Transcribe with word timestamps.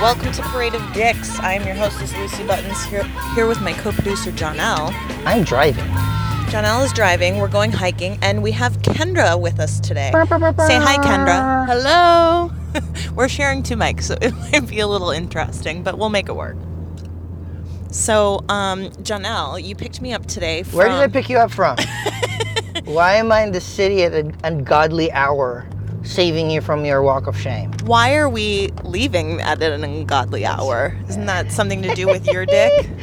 Welcome 0.00 0.32
to 0.32 0.42
Parade 0.44 0.74
of 0.74 0.92
Dicks. 0.94 1.38
I 1.40 1.52
am 1.52 1.66
your 1.66 1.74
hostess, 1.74 2.16
Lucy 2.16 2.42
Buttons, 2.46 2.82
here, 2.84 3.04
here 3.34 3.46
with 3.46 3.60
my 3.60 3.74
co 3.74 3.92
producer, 3.92 4.32
John 4.32 4.58
L. 4.58 4.88
I'm 5.26 5.44
driving. 5.44 5.84
John 6.50 6.64
L 6.64 6.82
is 6.82 6.90
driving. 6.94 7.36
We're 7.36 7.48
going 7.48 7.70
hiking, 7.70 8.18
and 8.22 8.42
we 8.42 8.50
have 8.52 8.78
Kendra 8.78 9.38
with 9.38 9.60
us 9.60 9.78
today. 9.78 10.10
Say 10.10 10.78
hi, 10.78 10.96
Kendra. 10.96 11.66
Hello. 11.66 12.50
We're 13.14 13.28
sharing 13.28 13.62
two 13.62 13.76
mics, 13.76 14.04
so 14.04 14.16
it 14.22 14.32
might 14.34 14.66
be 14.66 14.80
a 14.80 14.86
little 14.86 15.10
interesting, 15.10 15.82
but 15.82 15.98
we'll 15.98 16.08
make 16.08 16.30
it 16.30 16.34
work. 16.34 16.56
So, 17.90 18.42
um, 18.48 18.90
John 19.02 19.26
L, 19.26 19.58
you 19.58 19.74
picked 19.74 20.00
me 20.00 20.14
up 20.14 20.24
today. 20.24 20.62
From, 20.62 20.78
Where 20.78 20.88
did 20.88 20.98
I 20.98 21.08
pick 21.08 21.28
you 21.28 21.36
up 21.36 21.50
from? 21.50 21.76
Why 22.84 23.16
am 23.16 23.30
I 23.30 23.42
in 23.42 23.52
the 23.52 23.60
city 23.60 24.02
at 24.04 24.14
an 24.14 24.34
ungodly 24.44 25.12
hour, 25.12 25.68
saving 26.10 26.50
you 26.50 26.60
from 26.60 26.84
your 26.84 27.02
walk 27.02 27.26
of 27.26 27.38
shame? 27.38 27.72
Why 27.84 28.16
are 28.16 28.28
we 28.28 28.70
leaving 28.82 29.40
at 29.40 29.62
an 29.62 29.84
ungodly 29.84 30.44
hour? 30.44 30.96
Isn't 31.08 31.26
that 31.26 31.52
something 31.52 31.82
to 31.82 31.94
do 31.94 32.06
with 32.06 32.26
your 32.26 32.44
dick? 32.46 32.88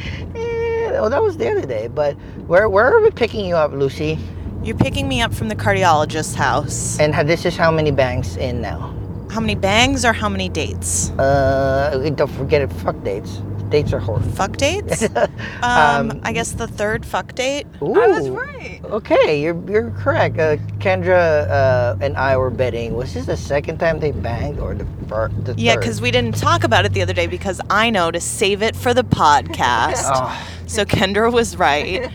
Well, 0.88 1.10
that 1.10 1.22
was 1.22 1.36
the 1.36 1.48
other 1.48 1.64
day, 1.66 1.86
but 1.86 2.14
where 2.48 2.68
where 2.68 2.86
are 2.86 3.00
we 3.00 3.10
picking 3.10 3.44
you 3.44 3.54
up, 3.54 3.72
Lucy? 3.72 4.18
You're 4.64 4.76
picking 4.76 5.06
me 5.06 5.20
up 5.22 5.32
from 5.32 5.48
the 5.48 5.54
cardiologist's 5.54 6.34
house. 6.34 6.98
And 6.98 7.14
this 7.28 7.44
is 7.44 7.56
how 7.56 7.70
many 7.70 7.92
bangs 7.92 8.36
in 8.36 8.60
now? 8.60 8.92
How 9.30 9.38
many 9.38 9.54
bangs 9.54 10.04
or 10.04 10.12
how 10.12 10.28
many 10.28 10.48
dates? 10.48 11.10
Uh, 11.10 12.10
don't 12.16 12.30
forget 12.32 12.62
it. 12.62 12.72
Fuck 12.72 13.04
dates. 13.04 13.40
Dates 13.70 13.92
are 13.92 13.98
horrible. 13.98 14.28
Fuck 14.30 14.56
dates? 14.56 15.02
um, 15.16 15.28
Um, 15.62 16.20
I 16.24 16.32
guess 16.32 16.52
the 16.52 16.66
third 16.66 17.04
fuck 17.04 17.34
date. 17.34 17.66
Ooh. 17.82 18.00
I 18.00 18.06
was 18.08 18.28
right. 18.30 18.80
Okay, 18.84 19.40
you're 19.42 19.58
you're 19.70 19.90
correct. 19.90 20.38
Uh, 20.38 20.56
Kendra 20.78 21.48
uh, 21.50 21.96
and 22.00 22.16
I 22.16 22.36
were 22.36 22.50
betting. 22.50 22.94
Was 22.94 23.14
this 23.14 23.26
the 23.26 23.36
second 23.36 23.78
time 23.78 24.00
they 24.00 24.12
banged 24.12 24.58
or 24.58 24.74
the 24.74 24.86
first? 25.08 25.44
The 25.44 25.54
Yeah, 25.56 25.74
third? 25.74 25.80
because 25.80 26.00
we 26.00 26.10
didn't 26.10 26.36
talk 26.36 26.64
about 26.64 26.84
it 26.86 26.92
the 26.92 27.02
other 27.02 27.12
day 27.12 27.26
because 27.26 27.60
I 27.68 27.90
know 27.90 28.10
to 28.10 28.20
save 28.20 28.62
it 28.62 28.74
for 28.76 28.94
the 28.94 29.04
podcast. 29.04 30.04
Oh, 30.10 30.48
So 30.66 30.84
Kendra 30.84 31.30
was 31.32 31.56
right. 31.56 32.10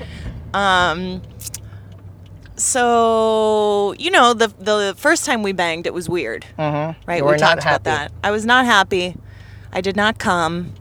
Um, 0.53 1.21
so 2.55 3.93
you 3.97 4.11
know 4.11 4.33
the 4.33 4.47
the 4.59 4.93
first 4.97 5.25
time 5.25 5.43
we 5.43 5.51
banged, 5.51 5.85
it 5.87 5.93
was 5.93 6.07
weird, 6.09 6.45
mm-hmm. 6.57 6.99
right? 7.09 7.17
You 7.17 7.25
we 7.25 7.31
not 7.31 7.39
talked 7.39 7.61
about 7.61 7.83
that. 7.83 8.11
I 8.23 8.31
was 8.31 8.45
not 8.45 8.65
happy. 8.65 9.15
I 9.71 9.81
did 9.81 9.95
not 9.95 10.17
come 10.19 10.73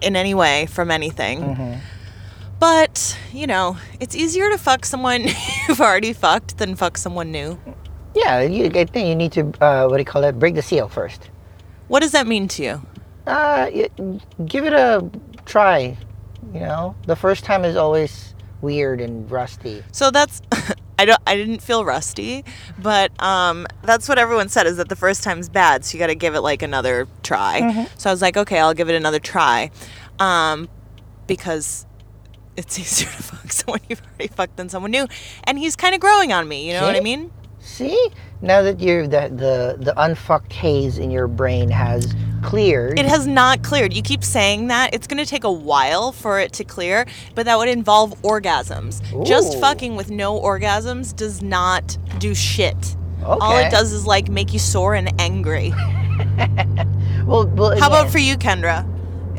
in 0.00 0.16
any 0.16 0.34
way 0.34 0.66
from 0.66 0.90
anything. 0.90 1.40
Mm-hmm. 1.40 1.78
But 2.60 3.18
you 3.32 3.46
know, 3.46 3.76
it's 4.00 4.14
easier 4.14 4.50
to 4.50 4.58
fuck 4.58 4.84
someone 4.84 5.26
you've 5.68 5.80
already 5.80 6.12
fucked 6.12 6.58
than 6.58 6.76
fuck 6.76 6.96
someone 6.96 7.30
new. 7.30 7.58
Yeah, 8.14 8.42
you, 8.42 8.66
I 8.66 8.84
think 8.84 9.08
you 9.08 9.16
need 9.16 9.32
to 9.32 9.52
uh, 9.60 9.86
what 9.88 9.96
do 9.96 10.00
you 10.00 10.04
call 10.04 10.24
it? 10.24 10.38
Break 10.38 10.54
the 10.54 10.62
seal 10.62 10.88
first. 10.88 11.30
What 11.88 12.00
does 12.00 12.12
that 12.12 12.26
mean 12.26 12.48
to 12.48 12.62
you? 12.62 12.82
Uh, 13.26 13.70
give 14.46 14.64
it 14.64 14.72
a 14.72 15.08
try. 15.44 15.96
You 16.52 16.60
know, 16.60 16.94
the 17.06 17.16
first 17.16 17.44
time 17.44 17.64
is 17.64 17.76
always 17.76 18.33
weird 18.64 19.00
and 19.00 19.30
rusty. 19.30 19.84
So 19.92 20.10
that's 20.10 20.42
I 20.98 21.04
don't 21.04 21.20
I 21.26 21.36
didn't 21.36 21.60
feel 21.62 21.84
rusty, 21.84 22.44
but 22.80 23.10
um 23.22 23.66
that's 23.82 24.08
what 24.08 24.18
everyone 24.18 24.48
said 24.48 24.66
is 24.66 24.76
that 24.78 24.88
the 24.88 24.96
first 24.96 25.22
time's 25.22 25.48
bad, 25.48 25.84
so 25.84 25.94
you 25.94 25.98
got 26.00 26.08
to 26.08 26.14
give 26.14 26.34
it 26.34 26.40
like 26.40 26.62
another 26.62 27.06
try. 27.22 27.86
So 27.98 28.10
I 28.10 28.12
was 28.12 28.22
like, 28.22 28.36
okay, 28.36 28.58
I'll 28.58 28.74
give 28.74 28.88
it 28.88 28.94
another 28.94 29.20
try. 29.20 29.70
Um 30.18 30.68
because 31.26 31.86
it's 32.56 32.78
easier 32.82 33.08
to 33.10 33.22
fuck 33.22 33.52
someone 33.52 33.80
you've 33.88 34.02
already 34.02 34.28
fucked 34.28 34.56
than 34.56 34.68
someone 34.68 34.90
new. 34.90 35.06
And 35.44 35.58
he's 35.58 35.76
kind 35.76 35.94
of 35.94 36.00
growing 36.00 36.32
on 36.32 36.48
me, 36.48 36.66
you 36.66 36.72
know 36.72 36.82
what 36.86 36.96
I 36.96 37.00
mean? 37.00 37.30
See, 37.60 38.08
now 38.44 38.62
that 38.62 38.80
you're 38.80 39.06
the 39.06 39.28
the 39.28 39.76
the 39.82 39.94
unfucked 39.96 40.52
haze 40.52 40.98
in 40.98 41.10
your 41.10 41.26
brain 41.26 41.70
has 41.70 42.14
cleared. 42.42 42.98
It 42.98 43.06
has 43.06 43.26
not 43.26 43.62
cleared. 43.62 43.92
You 43.94 44.02
keep 44.02 44.22
saying 44.22 44.68
that. 44.68 44.94
It's 44.94 45.06
going 45.06 45.22
to 45.22 45.28
take 45.28 45.44
a 45.44 45.52
while 45.52 46.12
for 46.12 46.38
it 46.38 46.52
to 46.54 46.64
clear, 46.64 47.06
but 47.34 47.46
that 47.46 47.56
would 47.56 47.68
involve 47.70 48.20
orgasms. 48.22 49.00
Just 49.26 49.58
fucking 49.58 49.96
with 49.96 50.10
no 50.10 50.38
orgasms 50.38 51.16
does 51.16 51.42
not 51.42 51.96
do 52.18 52.34
shit. 52.34 52.96
okay. 53.22 53.26
All 53.40 53.56
it 53.56 53.70
does 53.70 53.92
is 53.92 54.06
like 54.06 54.28
make 54.28 54.52
you 54.52 54.58
sore 54.58 54.94
and 54.94 55.18
angry. 55.20 55.72
well, 57.24 57.46
well, 57.46 57.78
How 57.78 57.88
about 57.88 58.10
for 58.10 58.18
you, 58.18 58.36
Kendra? 58.36 58.88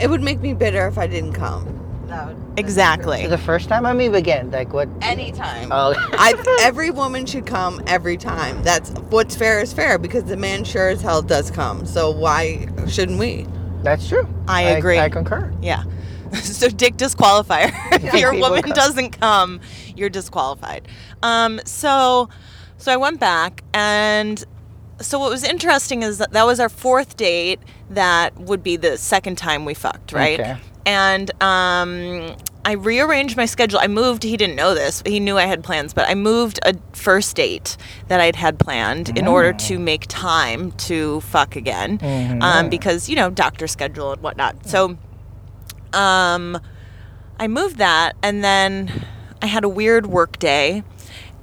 It 0.02 0.10
would 0.10 0.22
make 0.22 0.42
me 0.42 0.54
bitter 0.54 0.88
if 0.88 0.98
I 0.98 1.08
didn't 1.08 1.34
come. 1.34 2.06
That 2.08 2.28
would, 2.28 2.45
Exactly. 2.58 3.28
the 3.28 3.38
first 3.38 3.70
time? 3.70 3.86
I 3.86 3.94
mean, 3.94 4.16
again, 4.16 4.52
like 4.52 4.74
what? 4.74 4.90
Anytime. 5.02 5.72
Oh, 5.72 5.94
I 5.98 6.34
every 6.62 6.92
woman 6.92 7.26
should 7.26 7.46
come 7.46 7.82
every 7.88 8.18
time. 8.18 8.62
That's 8.64 8.92
what's 9.10 9.36
fair 9.36 9.60
is 9.60 9.74
fair 9.74 9.98
because 9.98 10.24
the 10.26 10.38
man 10.38 10.64
sure 10.64 10.90
as 10.90 11.02
hell 11.02 11.22
does 11.22 11.52
come. 11.52 11.86
So 11.86 12.12
why 12.12 12.68
shouldn't 12.88 13.20
we? 13.20 13.48
that's 13.84 14.10
true. 14.10 14.28
I 14.48 14.64
agree. 14.64 14.98
I, 14.98 15.10
concur. 15.10 15.54
Yeah. 15.62 15.84
so 16.34 16.70
dick 16.70 16.96
disqualifier. 16.96 17.72
if 18.04 18.16
your 18.16 18.34
woman 18.34 18.64
come. 18.64 18.74
doesn't 18.74 19.20
come, 19.20 19.62
you're 19.96 20.10
disqualified. 20.10 20.88
Um, 21.22 21.62
so 21.66 22.30
so 22.78 22.92
I 22.92 22.98
went 22.98 23.20
back 23.20 23.64
and 23.74 24.44
so 25.02 25.20
what 25.20 25.30
was 25.30 25.44
interesting 25.44 26.04
is 26.04 26.18
that 26.18 26.32
that 26.32 26.46
was 26.46 26.60
our 26.60 26.70
fourth 26.70 27.18
date 27.18 27.60
that 27.90 28.36
would 28.40 28.64
be 28.64 28.76
the 28.78 28.98
second 28.98 29.38
time 29.38 29.66
we 29.66 29.74
fucked, 29.74 30.14
right? 30.14 30.40
Okay. 30.40 30.58
And 30.86 31.32
um 31.42 32.36
I 32.68 32.72
rearranged 32.72 33.38
my 33.38 33.46
schedule. 33.46 33.80
I 33.80 33.86
moved. 33.88 34.24
He 34.24 34.38
didn't 34.38 34.56
know 34.56 34.74
this. 34.74 35.04
He 35.06 35.20
knew 35.20 35.38
I 35.38 35.44
had 35.46 35.64
plans, 35.64 35.94
but 35.94 36.10
I 36.10 36.16
moved 36.16 36.58
a 36.66 36.74
first 36.94 37.36
date 37.36 37.78
that 38.08 38.20
I'd 38.20 38.36
had 38.36 38.58
planned 38.58 39.16
in 39.16 39.28
order 39.28 39.54
to 39.54 39.78
make 39.78 40.06
time 40.08 40.72
to 40.90 41.22
fuck 41.22 41.56
again, 41.56 42.00
um, 42.42 42.70
because 42.70 43.08
you 43.08 43.16
know 43.16 43.30
doctor 43.30 43.68
schedule 43.68 44.14
and 44.14 44.22
whatnot. 44.24 44.66
So, 44.68 44.98
um, 45.94 46.58
I 47.40 47.48
moved 47.48 47.78
that, 47.78 48.14
and 48.24 48.44
then 48.44 49.06
I 49.44 49.46
had 49.46 49.64
a 49.64 49.70
weird 49.70 50.08
work 50.08 50.40
day, 50.40 50.84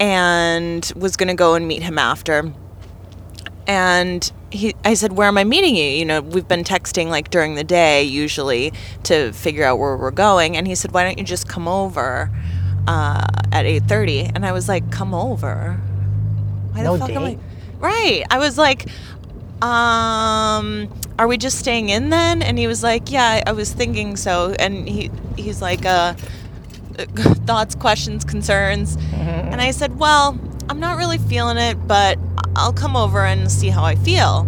and 0.01 0.91
was 0.97 1.17
gonna 1.17 1.37
go 1.37 1.55
and 1.55 1.69
meet 1.69 1.83
him 1.85 1.99
after. 1.99 2.53
And 3.69 4.33
he, 4.53 4.75
I 4.85 4.95
said, 4.95 5.13
"Where 5.13 5.29
am 5.29 5.39
I 5.39 5.45
meeting 5.45 5.75
you?" 5.77 5.85
You 5.85 6.05
know, 6.05 6.21
we've 6.21 6.47
been 6.47 6.65
texting 6.65 7.09
like 7.09 7.31
during 7.31 7.55
the 7.55 7.65
day 7.65 8.03
usually 8.03 8.73
to 9.05 9.33
figure 9.33 9.65
out 9.65 9.79
where 9.79 9.97
we're 9.97 10.11
going. 10.11 10.57
And 10.57 10.67
he 10.67 10.75
said, 10.75 10.93
"Why 10.93 11.05
don't 11.05 11.19
you 11.19 11.25
just 11.25 11.49
come 11.49 11.67
over 11.67 12.31
uh, 12.87 13.27
at 13.51 13.65
8:30?" 13.65 14.33
And 14.35 14.45
I 14.45 14.53
was 14.53 14.69
like, 14.69 14.91
"Come 14.91 15.15
over? 15.15 15.81
Why 16.73 16.83
No 16.83 16.95
the 16.95 16.99
fuck 17.01 17.11
am 17.11 17.23
I?" 17.23 17.31
date? 17.31 17.39
Right? 17.81 18.23
I 18.31 18.39
was 18.39 18.57
like, 18.59 18.87
um, 19.62 20.89
are 21.19 21.27
we 21.29 21.37
just 21.39 21.59
staying 21.59 21.89
in 21.89 22.11
then? 22.11 22.43
And 22.43 22.59
he 22.59 22.67
was 22.67 22.83
like, 22.83 23.11
yeah, 23.11 23.43
I 23.47 23.53
was 23.53 23.73
thinking 23.73 24.17
so. 24.17 24.55
And 24.59 24.89
he 24.89 25.11
he's 25.37 25.62
like, 25.62 25.87
uh, 25.87 26.15
thoughts, 27.47 27.75
questions, 27.75 28.25
concerns. 28.25 28.97
And 29.53 29.61
I 29.61 29.71
said, 29.71 29.99
well, 29.99 30.39
I'm 30.69 30.81
not 30.81 30.97
really 30.99 31.19
feeling 31.19 31.59
it, 31.59 31.75
but 31.87 32.19
I'll 32.57 32.73
come 32.73 32.97
over 32.97 33.25
and 33.25 33.51
see 33.51 33.69
how 33.69 33.85
I 33.85 33.95
feel. 33.95 34.47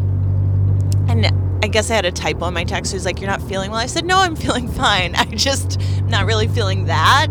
And 1.08 1.26
I 1.62 1.68
guess 1.68 1.90
I 1.90 1.94
had 1.94 2.04
a 2.04 2.12
typo 2.12 2.46
in 2.48 2.54
my 2.54 2.64
text. 2.64 2.92
He 2.92 2.96
was 2.96 3.04
like, 3.04 3.20
You're 3.20 3.30
not 3.30 3.42
feeling 3.42 3.70
well? 3.70 3.80
I 3.80 3.86
said, 3.86 4.04
No, 4.04 4.18
I'm 4.18 4.36
feeling 4.44 4.68
fine. 4.68 5.14
I 5.14 5.24
just 5.24 5.78
not 6.04 6.26
really 6.26 6.48
feeling 6.48 6.84
that. 6.86 7.28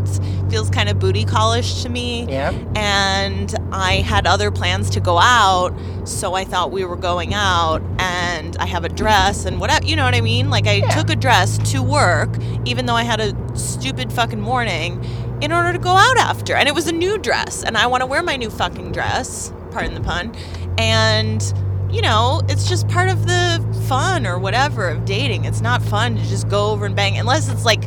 Feels 0.50 0.69
kind 0.69 0.88
of 0.89 1.00
booty 1.00 1.25
callish 1.25 1.81
to 1.83 1.89
me. 1.89 2.25
Yeah. 2.29 2.51
And 2.75 3.53
I 3.72 3.97
had 3.97 4.28
other 4.28 4.51
plans 4.51 4.89
to 4.91 5.00
go 5.00 5.17
out, 5.17 5.73
so 6.07 6.35
I 6.35 6.44
thought 6.44 6.72
we 6.72 6.85
were 6.85 6.95
going 6.95 7.33
out 7.33 7.81
and 8.00 8.56
I 8.57 8.67
have 8.67 8.83
a 8.85 8.89
dress 8.89 9.45
and 9.45 9.59
whatever 9.59 9.83
you 9.85 9.95
know 9.95 10.06
what 10.06 10.13
I 10.16 10.22
mean? 10.22 10.50
Like 10.51 10.67
I 10.67 10.73
Yeah. 10.75 10.89
took 10.89 11.09
a 11.09 11.16
dress 11.16 11.57
to 11.72 11.81
work, 11.81 12.29
even 12.66 12.85
though 12.85 12.95
I 12.95 13.03
had 13.03 13.19
a 13.19 13.33
stupid 13.57 14.13
fucking 14.13 14.39
morning, 14.41 15.03
in 15.41 15.51
order 15.51 15.73
to 15.73 15.79
go 15.79 15.89
out 15.91 16.17
after. 16.17 16.56
And 16.56 16.67
it 16.69 16.75
was 16.75 16.88
a 16.88 16.91
new 16.91 17.17
dress, 17.17 17.63
and 17.63 17.75
I 17.77 17.88
want 17.88 18.01
to 18.01 18.06
wear 18.07 18.21
my 18.21 18.36
new 18.38 18.50
fucking 18.51 18.92
dress, 18.92 19.51
pardon 19.71 19.95
the 19.95 20.01
pun. 20.01 20.36
And 20.77 21.41
you 21.91 22.01
know, 22.01 22.41
it's 22.49 22.67
just 22.67 22.87
part 22.87 23.09
of 23.09 23.27
the 23.27 23.83
fun 23.87 24.25
or 24.25 24.39
whatever 24.39 24.87
of 24.89 25.05
dating. 25.05 25.45
It's 25.45 25.61
not 25.61 25.81
fun 25.83 26.15
to 26.15 26.21
just 26.23 26.49
go 26.49 26.71
over 26.71 26.85
and 26.87 26.95
bang 26.95 27.17
unless 27.19 27.49
it's 27.49 27.65
like 27.65 27.83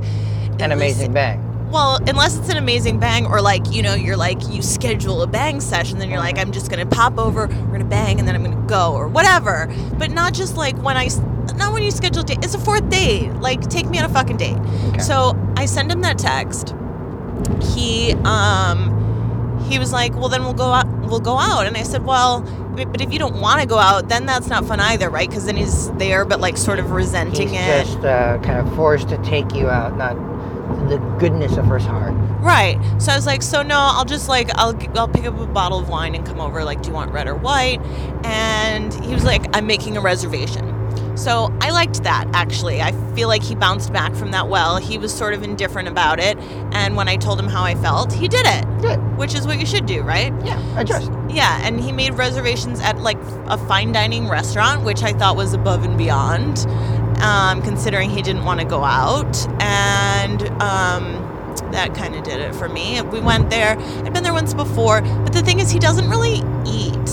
An 0.61 0.71
amazing 0.71 1.13
bang. 1.13 1.43
well, 1.73 1.99
unless 2.07 2.39
it's 2.39 2.49
an 2.49 2.57
amazing 2.57 3.01
bang, 3.01 3.27
or 3.27 3.41
like 3.41 3.73
you 3.73 3.83
know, 3.83 3.95
you're 3.95 4.17
like 4.17 4.49
you 4.49 4.63
schedule 4.63 5.23
a 5.23 5.27
bang 5.27 5.61
session, 5.61 5.99
then 5.99 6.09
you're 6.09 6.21
like, 6.21 6.39
I'm 6.39 6.53
just 6.53 6.71
gonna 6.71 6.87
pop 6.87 7.19
over, 7.19 7.49
we're 7.49 7.73
gonna 7.73 7.85
bang, 7.85 8.21
and 8.21 8.29
then 8.29 8.37
I'm 8.37 8.45
gonna 8.45 8.65
go, 8.69 8.93
or 8.95 9.09
whatever. 9.09 9.67
But 9.99 10.13
not 10.13 10.33
just 10.33 10.57
like 10.57 10.77
when 10.81 10.97
I, 10.97 11.09
not 11.57 11.73
when 11.73 11.83
you 11.83 11.91
schedule 11.91 12.23
a 12.23 12.25
date. 12.25 12.39
It's 12.45 12.55
a 12.55 12.59
fourth 12.61 12.89
date. 12.89 13.33
Like, 13.35 13.63
take 13.69 13.89
me 13.89 13.99
on 13.99 14.05
a 14.05 14.09
fucking 14.09 14.37
date. 14.37 14.57
Okay. 14.89 14.99
So 15.01 15.37
I 15.57 15.67
send 15.67 15.91
him 15.91 16.03
that 16.03 16.17
text. 16.19 16.75
He, 17.75 18.13
um, 18.25 19.61
he 19.69 19.79
was 19.79 19.93
like, 19.93 20.15
well, 20.15 20.29
then 20.29 20.45
we'll 20.45 20.55
go 20.55 20.67
out. 20.73 20.87
We'll 21.07 21.21
go 21.21 21.37
out, 21.39 21.67
and 21.67 21.77
I 21.77 21.83
said, 21.83 22.05
well, 22.05 22.41
but 22.85 23.01
if 23.01 23.13
you 23.13 23.19
don't 23.19 23.41
want 23.41 23.61
to 23.61 23.67
go 23.67 23.79
out, 23.79 24.09
then 24.09 24.27
that's 24.27 24.49
not 24.49 24.65
fun 24.67 24.81
either, 24.81 25.09
right? 25.11 25.29
Because 25.29 25.47
then 25.47 25.57
he's 25.57 25.91
there, 25.93 26.25
but 26.25 26.41
like 26.41 26.57
sort 26.57 26.79
of 26.79 26.91
resenting 26.91 27.49
He's 27.49 27.59
it. 27.59 27.85
just 27.87 27.99
uh, 27.99 28.39
kind 28.43 28.67
of 28.67 28.75
forced 28.77 29.09
to 29.09 29.19
take 29.19 29.55
you 29.55 29.69
out, 29.69 29.97
not 29.97 30.15
the 30.89 30.99
goodness 31.19 31.57
of 31.57 31.67
his 31.71 31.85
heart. 31.85 32.13
Right. 32.41 32.79
So 32.99 33.13
I 33.13 33.17
was 33.17 33.27
like, 33.27 33.43
so 33.43 33.63
no, 33.63 33.77
I'll 33.79 34.05
just 34.05 34.29
like 34.29 34.51
I'll 34.57 34.77
I'll 34.99 35.09
pick 35.09 35.25
up 35.25 35.39
a 35.39 35.47
bottle 35.47 35.79
of 35.79 35.89
wine 35.89 36.15
and 36.15 36.25
come 36.27 36.41
over. 36.41 36.63
Like, 36.65 36.83
do 36.83 36.89
you 36.89 36.95
want 36.95 37.13
red 37.13 37.27
or 37.27 37.35
white? 37.35 37.81
And 38.25 38.93
he 39.05 39.15
was 39.15 39.25
like, 39.25 39.45
I'm 39.57 39.67
making 39.67 39.97
a 39.97 40.01
reservation. 40.01 40.73
So 41.17 41.51
I 41.61 41.71
liked 41.71 42.03
that 42.05 42.29
actually. 42.35 42.83
I 42.83 42.93
feel 43.15 43.29
like 43.29 43.43
he 43.43 43.55
bounced 43.55 43.93
back 43.93 44.15
from 44.15 44.31
that 44.33 44.49
well. 44.49 44.77
He 44.77 44.99
was 44.99 45.13
sort 45.13 45.33
of 45.33 45.43
indifferent 45.43 45.89
about 45.89 46.21
it. 46.21 46.37
And 46.73 46.95
when 46.95 47.09
I 47.09 47.17
told 47.17 47.41
him 47.41 47.49
how 47.49 47.65
I 47.65 47.75
felt, 47.75 48.13
he 48.13 48.29
did 48.29 48.47
it, 48.47 48.65
Good. 48.83 48.99
which 49.17 49.35
is 49.35 49.47
what 49.47 49.59
you 49.59 49.67
should 49.67 49.87
do, 49.87 50.03
right? 50.03 50.33
Yeah. 50.45 50.79
Adjust. 50.79 51.11
Yeah, 51.31 51.59
and 51.67 51.81
he 51.81 51.91
made 51.91 52.15
reservations 52.15 52.81
at 52.81 52.99
like 52.99 53.19
a 53.47 53.57
fine 53.57 53.93
dining 53.93 54.29
restaurant, 54.29 54.85
which 54.85 55.03
I 55.03 55.13
thought 55.13 55.37
was 55.37 55.55
above 55.55 55.85
and 55.85 55.97
beyond, 55.97 56.59
um, 57.23 57.63
considering 57.63 58.11
he 58.11 58.21
didn't 58.21 58.45
want 58.45 58.61
to 58.61 58.67
go 58.67 58.85
out. 58.85 59.37
And 59.63 60.43
um, 60.63 61.27
that 61.73 61.95
kind 61.95 62.15
of 62.15 62.25
did 62.25 62.41
it 62.41 62.55
for 62.55 62.69
me. 62.69 63.01
We 63.03 63.21
went 63.21 63.49
there. 63.49 63.79
I'd 63.79 64.13
been 64.13 64.23
there 64.23 64.35
once 64.35 64.53
before, 64.53 65.01
but 65.01 65.33
the 65.33 65.43
thing 65.43 65.61
is, 65.61 65.71
he 65.71 65.79
doesn't 65.79 66.09
really 66.11 66.43
eat. 66.67 67.09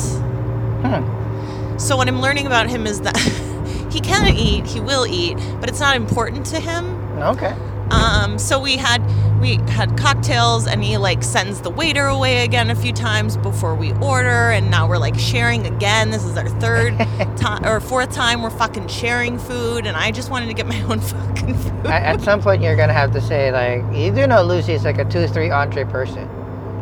Hmm. 0.83 1.77
So 1.77 1.97
what 1.97 2.07
I'm 2.07 2.21
learning 2.21 2.45
about 2.45 2.69
him 2.69 2.85
is 2.85 3.01
that 3.01 3.17
he 3.93 4.01
can 4.01 4.27
eat, 4.35 4.65
he 4.65 4.79
will 4.79 5.05
eat, 5.05 5.37
but 5.59 5.69
it's 5.69 5.79
not 5.79 5.95
important 5.95 6.45
to 6.47 6.59
him. 6.59 6.85
Okay. 7.19 7.55
Um, 7.91 8.39
so 8.39 8.59
we 8.59 8.75
had 8.77 9.01
we 9.39 9.57
had 9.71 9.95
cocktails, 9.97 10.65
and 10.65 10.83
he 10.83 10.97
like 10.97 11.21
sends 11.21 11.61
the 11.61 11.69
waiter 11.69 12.07
away 12.07 12.43
again 12.43 12.69
a 12.71 12.75
few 12.75 12.91
times 12.93 13.37
before 13.37 13.75
we 13.75 13.91
order, 13.95 14.49
and 14.51 14.71
now 14.71 14.87
we're 14.87 14.97
like 14.97 15.19
sharing 15.19 15.67
again. 15.67 16.09
This 16.09 16.23
is 16.23 16.35
our 16.37 16.49
third 16.59 16.97
time 17.37 17.63
or 17.65 17.79
fourth 17.79 18.11
time 18.11 18.41
we're 18.41 18.49
fucking 18.49 18.87
sharing 18.87 19.37
food, 19.37 19.85
and 19.85 19.95
I 19.95 20.11
just 20.11 20.31
wanted 20.31 20.47
to 20.47 20.53
get 20.53 20.65
my 20.65 20.81
own 20.89 20.99
fucking 21.01 21.55
food. 21.55 21.85
at, 21.85 22.03
at 22.03 22.21
some 22.21 22.41
point, 22.41 22.63
you're 22.63 22.75
gonna 22.75 22.93
have 22.93 23.11
to 23.11 23.21
say 23.21 23.51
like, 23.51 23.83
you 23.95 24.11
do 24.11 24.25
know 24.25 24.41
Lucy 24.43 24.73
is 24.73 24.85
like 24.85 24.97
a 24.97 25.05
two, 25.05 25.27
three 25.27 25.51
entree 25.51 25.83
person. 25.85 26.27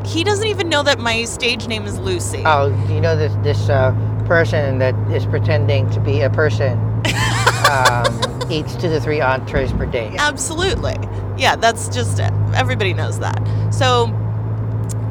he 0.06 0.24
doesn't 0.24 0.48
even 0.48 0.70
know 0.70 0.84
that 0.84 0.98
my 1.00 1.26
stage 1.26 1.68
name 1.68 1.86
is 1.86 1.98
Lucy. 2.00 2.44
Oh, 2.46 2.68
you 2.88 3.02
know 3.02 3.18
this 3.18 3.34
this 3.44 3.70
uh, 3.70 3.92
person 4.32 4.78
that 4.78 4.96
is 5.12 5.26
pretending 5.26 5.90
to 5.90 6.00
be 6.00 6.22
a 6.22 6.30
person 6.30 6.80
um, 7.70 8.06
eats 8.50 8.76
two 8.76 8.88
to 8.88 8.98
three 9.02 9.20
entrees 9.20 9.74
per 9.74 9.86
day. 9.86 10.16
Absolutely. 10.18 10.96
Yeah, 11.38 11.58
that's 11.58 11.90
just 11.90 12.18
it. 12.18 12.32
Everybody 12.56 12.94
knows 12.94 13.20
that. 13.20 13.38
So 13.74 14.06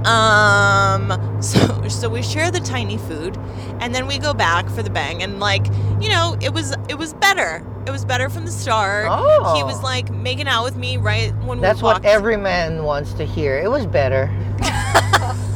um 0.06 1.42
so 1.42 1.86
so 1.88 2.08
we 2.08 2.22
share 2.22 2.50
the 2.50 2.60
tiny 2.60 2.96
food 2.96 3.36
and 3.80 3.94
then 3.94 4.06
we 4.06 4.16
go 4.16 4.32
back 4.32 4.66
for 4.70 4.82
the 4.82 4.88
bang 4.88 5.22
and 5.22 5.38
like, 5.38 5.66
you 6.00 6.08
know, 6.08 6.38
it 6.40 6.54
was 6.54 6.74
it 6.88 6.94
was 6.94 7.12
better. 7.12 7.62
It 7.86 7.90
was 7.90 8.06
better 8.06 8.30
from 8.30 8.46
the 8.46 8.50
start. 8.50 9.06
Oh. 9.10 9.54
He 9.54 9.62
was 9.62 9.82
like 9.82 10.10
making 10.10 10.48
out 10.48 10.64
with 10.64 10.76
me 10.76 10.96
right 10.96 11.34
when 11.44 11.58
we're 11.58 11.60
That's 11.60 11.82
we 11.82 11.88
what 11.88 12.06
every 12.06 12.38
man 12.38 12.84
wants 12.84 13.12
to 13.14 13.26
hear. 13.26 13.58
It 13.58 13.70
was 13.70 13.84
better. 13.84 14.34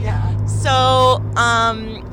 Yeah. 0.00 0.46
So, 0.46 1.22
um, 1.36 2.07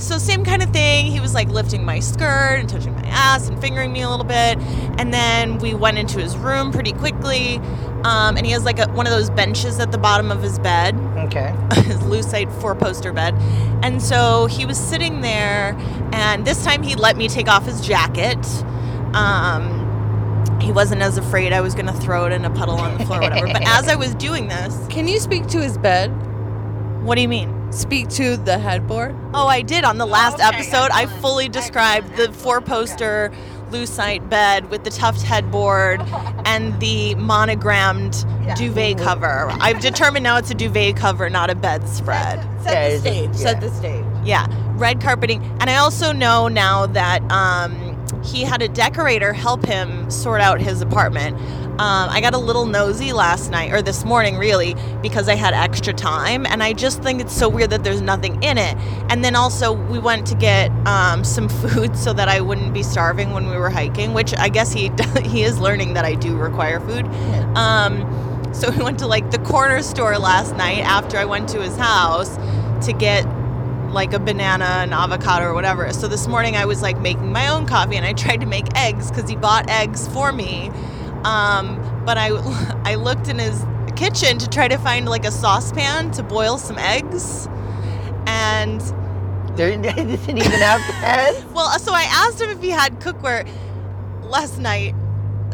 so 0.00 0.18
same 0.18 0.44
kind 0.44 0.62
of 0.62 0.70
thing. 0.70 1.06
He 1.06 1.20
was 1.20 1.34
like 1.34 1.48
lifting 1.48 1.84
my 1.84 2.00
skirt 2.00 2.58
and 2.60 2.68
touching 2.68 2.94
my 2.94 3.06
ass 3.06 3.48
and 3.48 3.60
fingering 3.60 3.92
me 3.92 4.02
a 4.02 4.10
little 4.10 4.24
bit, 4.26 4.58
and 4.98 5.12
then 5.12 5.58
we 5.58 5.74
went 5.74 5.98
into 5.98 6.18
his 6.18 6.36
room 6.36 6.72
pretty 6.72 6.92
quickly. 6.92 7.56
Um, 8.04 8.36
and 8.36 8.46
he 8.46 8.52
has 8.52 8.64
like 8.64 8.78
a, 8.78 8.86
one 8.92 9.06
of 9.06 9.12
those 9.12 9.30
benches 9.30 9.80
at 9.80 9.90
the 9.90 9.98
bottom 9.98 10.30
of 10.30 10.40
his 10.42 10.58
bed, 10.60 10.94
Okay. 11.26 11.52
his 11.82 11.96
lucite 11.98 12.52
four-poster 12.60 13.12
bed. 13.12 13.34
And 13.82 14.00
so 14.00 14.46
he 14.46 14.64
was 14.64 14.78
sitting 14.78 15.22
there, 15.22 15.74
and 16.12 16.46
this 16.46 16.62
time 16.64 16.82
he 16.82 16.94
let 16.94 17.16
me 17.16 17.26
take 17.28 17.48
off 17.48 17.64
his 17.66 17.80
jacket. 17.80 18.38
Um, 19.14 19.82
he 20.60 20.72
wasn't 20.72 21.02
as 21.02 21.16
afraid 21.18 21.52
I 21.52 21.60
was 21.60 21.74
gonna 21.74 21.92
throw 21.92 22.26
it 22.26 22.32
in 22.32 22.44
a 22.44 22.50
puddle 22.50 22.76
on 22.76 22.96
the 22.98 23.04
floor, 23.06 23.18
or 23.18 23.22
whatever. 23.22 23.46
But 23.46 23.62
as 23.66 23.88
I 23.88 23.94
was 23.96 24.14
doing 24.14 24.48
this, 24.48 24.86
Can 24.88 25.08
you 25.08 25.18
speak 25.18 25.46
to 25.48 25.60
his 25.60 25.76
bed? 25.78 26.08
what 27.02 27.14
do 27.14 27.22
you 27.22 27.28
mean? 27.28 27.65
Speak 27.70 28.08
to 28.10 28.36
the 28.36 28.58
headboard? 28.58 29.14
Oh, 29.34 29.46
I 29.46 29.62
did 29.62 29.84
on 29.84 29.98
the 29.98 30.06
last 30.06 30.34
Okay, 30.34 30.44
episode. 30.44 30.90
I 30.92 31.06
fully 31.06 31.48
described 31.48 32.16
the 32.16 32.32
four 32.32 32.60
poster 32.60 33.30
lucite 33.70 34.28
bed 34.30 34.70
with 34.70 34.84
the 34.84 34.90
tuft 34.90 35.22
headboard 35.22 36.00
and 36.46 36.78
the 36.80 37.14
monogrammed 37.16 38.24
Yeah. 38.44 38.54
duvet 38.54 38.98
cover. 38.98 39.48
I've 39.60 39.80
determined 39.80 40.22
now 40.22 40.36
it's 40.36 40.50
a 40.50 40.54
duvet 40.54 40.96
cover, 40.96 41.28
not 41.28 41.50
a 41.50 41.54
bedspread. 41.54 42.40
Set 42.62 42.72
Yeah, 42.72 42.88
the 42.90 42.98
stage. 43.00 43.30
yeah. 43.30 43.36
Set 43.36 43.60
the 43.60 43.70
stage. 43.70 44.04
Yeah, 44.24 44.46
red 44.76 45.00
carpeting. 45.00 45.42
And 45.60 45.68
I 45.68 45.76
also 45.76 46.12
know 46.12 46.48
now 46.48 46.86
that 46.86 47.20
um, 47.30 47.85
he 48.22 48.42
had 48.42 48.62
a 48.62 48.68
decorator 48.68 49.32
help 49.32 49.64
him 49.64 50.10
sort 50.10 50.40
out 50.40 50.60
his 50.60 50.80
apartment. 50.82 51.36
Um, 51.78 52.08
I 52.08 52.20
got 52.22 52.32
a 52.32 52.38
little 52.38 52.64
nosy 52.64 53.12
last 53.12 53.50
night, 53.50 53.70
or 53.70 53.82
this 53.82 54.04
morning, 54.04 54.38
really, 54.38 54.74
because 55.02 55.28
I 55.28 55.34
had 55.34 55.52
extra 55.52 55.92
time. 55.92 56.46
And 56.46 56.62
I 56.62 56.72
just 56.72 57.02
think 57.02 57.20
it's 57.20 57.36
so 57.36 57.48
weird 57.48 57.70
that 57.70 57.84
there's 57.84 58.00
nothing 58.00 58.42
in 58.42 58.56
it. 58.56 58.76
And 59.10 59.22
then 59.22 59.36
also, 59.36 59.72
we 59.72 59.98
went 59.98 60.26
to 60.28 60.34
get 60.34 60.70
um, 60.86 61.22
some 61.36 61.48
food 61.48 61.96
so 61.96 62.12
that 62.14 62.28
I 62.28 62.40
wouldn't 62.40 62.72
be 62.72 62.82
starving 62.82 63.32
when 63.32 63.48
we 63.50 63.56
were 63.56 63.70
hiking, 63.70 64.14
which 64.14 64.34
I 64.36 64.48
guess 64.48 64.72
he, 64.72 64.90
he 65.22 65.42
is 65.42 65.58
learning 65.58 65.94
that 65.94 66.04
I 66.04 66.14
do 66.14 66.36
require 66.36 66.80
food. 66.80 67.04
Um, 67.56 68.54
so 68.54 68.70
we 68.76 68.82
went 68.82 68.98
to 69.00 69.06
like 69.06 69.30
the 69.30 69.38
corner 69.40 69.82
store 69.82 70.18
last 70.18 70.56
night 70.56 70.80
after 70.80 71.18
I 71.18 71.26
went 71.26 71.48
to 71.50 71.60
his 71.60 71.76
house 71.76 72.36
to 72.86 72.92
get 72.92 73.24
like 73.96 74.12
a 74.12 74.18
banana 74.18 74.66
and 74.82 74.92
avocado 74.92 75.46
or 75.46 75.54
whatever. 75.54 75.90
So 75.94 76.06
this 76.06 76.28
morning 76.28 76.54
I 76.54 76.66
was 76.66 76.82
like 76.82 77.00
making 77.00 77.32
my 77.32 77.48
own 77.48 77.66
coffee 77.66 77.96
and 77.96 78.04
I 78.04 78.12
tried 78.24 78.42
to 78.42 78.46
make 78.46 78.66
eggs 78.76 79.10
because 79.10 79.28
he 79.28 79.34
bought 79.34 79.68
eggs 79.70 80.06
for 80.08 80.30
me. 80.30 80.68
Um, 81.24 81.80
but 82.04 82.18
I 82.18 82.28
I 82.84 82.94
looked 82.94 83.26
in 83.28 83.38
his 83.38 83.64
kitchen 83.96 84.38
to 84.38 84.48
try 84.48 84.68
to 84.68 84.76
find 84.76 85.08
like 85.08 85.24
a 85.24 85.30
saucepan 85.30 86.10
to 86.12 86.22
boil 86.22 86.58
some 86.58 86.76
eggs. 86.78 87.48
And 88.26 88.82
there 89.56 89.70
didn't 89.76 90.28
even 90.28 90.60
have 90.60 90.82
head. 90.82 91.54
well, 91.54 91.70
so 91.78 91.92
I 91.94 92.02
asked 92.02 92.40
him 92.40 92.50
if 92.50 92.60
he 92.60 92.68
had 92.68 93.00
cookware 93.00 93.48
last 94.24 94.58
night. 94.58 94.94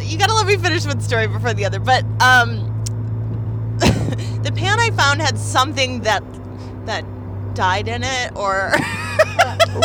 You 0.01 0.19
gotta 0.19 0.35
let 0.35 0.47
me 0.47 0.57
finish 0.57 0.85
one 0.85 1.01
story 1.01 1.29
before 1.29 1.55
the 1.55 1.65
other. 1.65 1.79
But 1.79 2.03
um, 2.21 2.69
the 3.79 4.53
pan 4.57 4.81
I 4.81 4.91
found 4.91 5.23
had 5.23 5.39
something 5.39 6.01
that 6.01 6.25
that 6.87 7.05
died 7.55 7.89
in 7.89 8.03
it, 8.05 8.33
or 8.37 8.73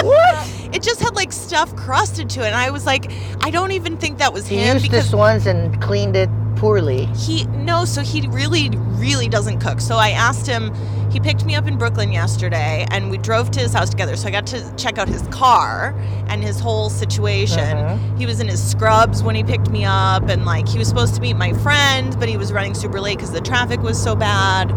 What? 0.04 0.48
it 0.74 0.81
just 0.81 1.00
had 1.02 1.16
like 1.16 1.31
stuff 1.31 1.75
crusted 1.75 2.30
to 2.31 2.42
it. 2.42 2.48
And 2.48 2.56
I 2.56 2.72
was 2.72 2.86
like, 2.86 3.12
I 3.42 3.50
don't 3.50 3.72
even 3.72 3.98
think 3.98 4.18
that 4.19 4.34
was 4.34 4.48
He 4.48 4.58
him 4.58 4.78
used 4.78 4.92
this 4.92 5.14
once 5.14 5.46
and 5.46 5.80
cleaned 5.81 6.16
it 6.16 6.30
poorly. 6.58 7.06
he 7.16 7.46
no 7.46 7.86
so 7.86 8.02
he 8.02 8.28
really 8.30 8.72
really 8.98 9.30
doesn't 9.30 9.60
cook 9.60 9.80
so 9.80 9.96
i 9.98 10.10
asked 10.10 10.48
him 10.48 10.74
he 11.12 11.19
picked 11.19 11.45
me 11.45 11.54
up 11.54 11.68
in 11.68 11.78
brooklyn 11.78 12.12
yesterday 12.12 12.83
and 12.90 13.12
we 13.12 13.18
drove 13.19 13.52
to 13.52 13.59
his 13.59 13.74
house 13.74 13.92
together 13.92 14.16
so 14.16 14.28
i 14.28 14.31
got 14.31 14.47
to 14.47 14.74
check 14.76 14.97
out 14.97 15.07
his 15.07 15.21
car 15.28 15.94
and 16.30 16.44
his 16.44 16.59
whole 16.59 16.90
situation 16.90 17.59
Mhm. 17.59 18.18
he 18.18 18.26
was 18.26 18.40
in 18.40 18.47
his 18.47 18.59
scrubs 18.71 19.21
when 19.21 19.36
he 19.36 19.44
picked 19.44 19.69
me 19.69 19.86
up 19.86 20.28
and 20.30 20.45
like 20.45 20.68
he 20.68 20.80
was 20.80 20.88
supposed 20.88 21.14
to 21.14 21.21
meet 21.21 21.36
my 21.36 21.54
friend 21.54 22.18
but 22.19 22.28
he 22.28 22.38
was 22.38 22.52
running 22.52 22.74
super 22.74 23.00
late 23.00 23.18
because 23.19 23.31
the 23.31 23.42
traffic 23.42 23.80
was 23.81 24.02
so 24.02 24.16
bad 24.16 24.71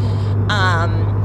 um 0.50 1.16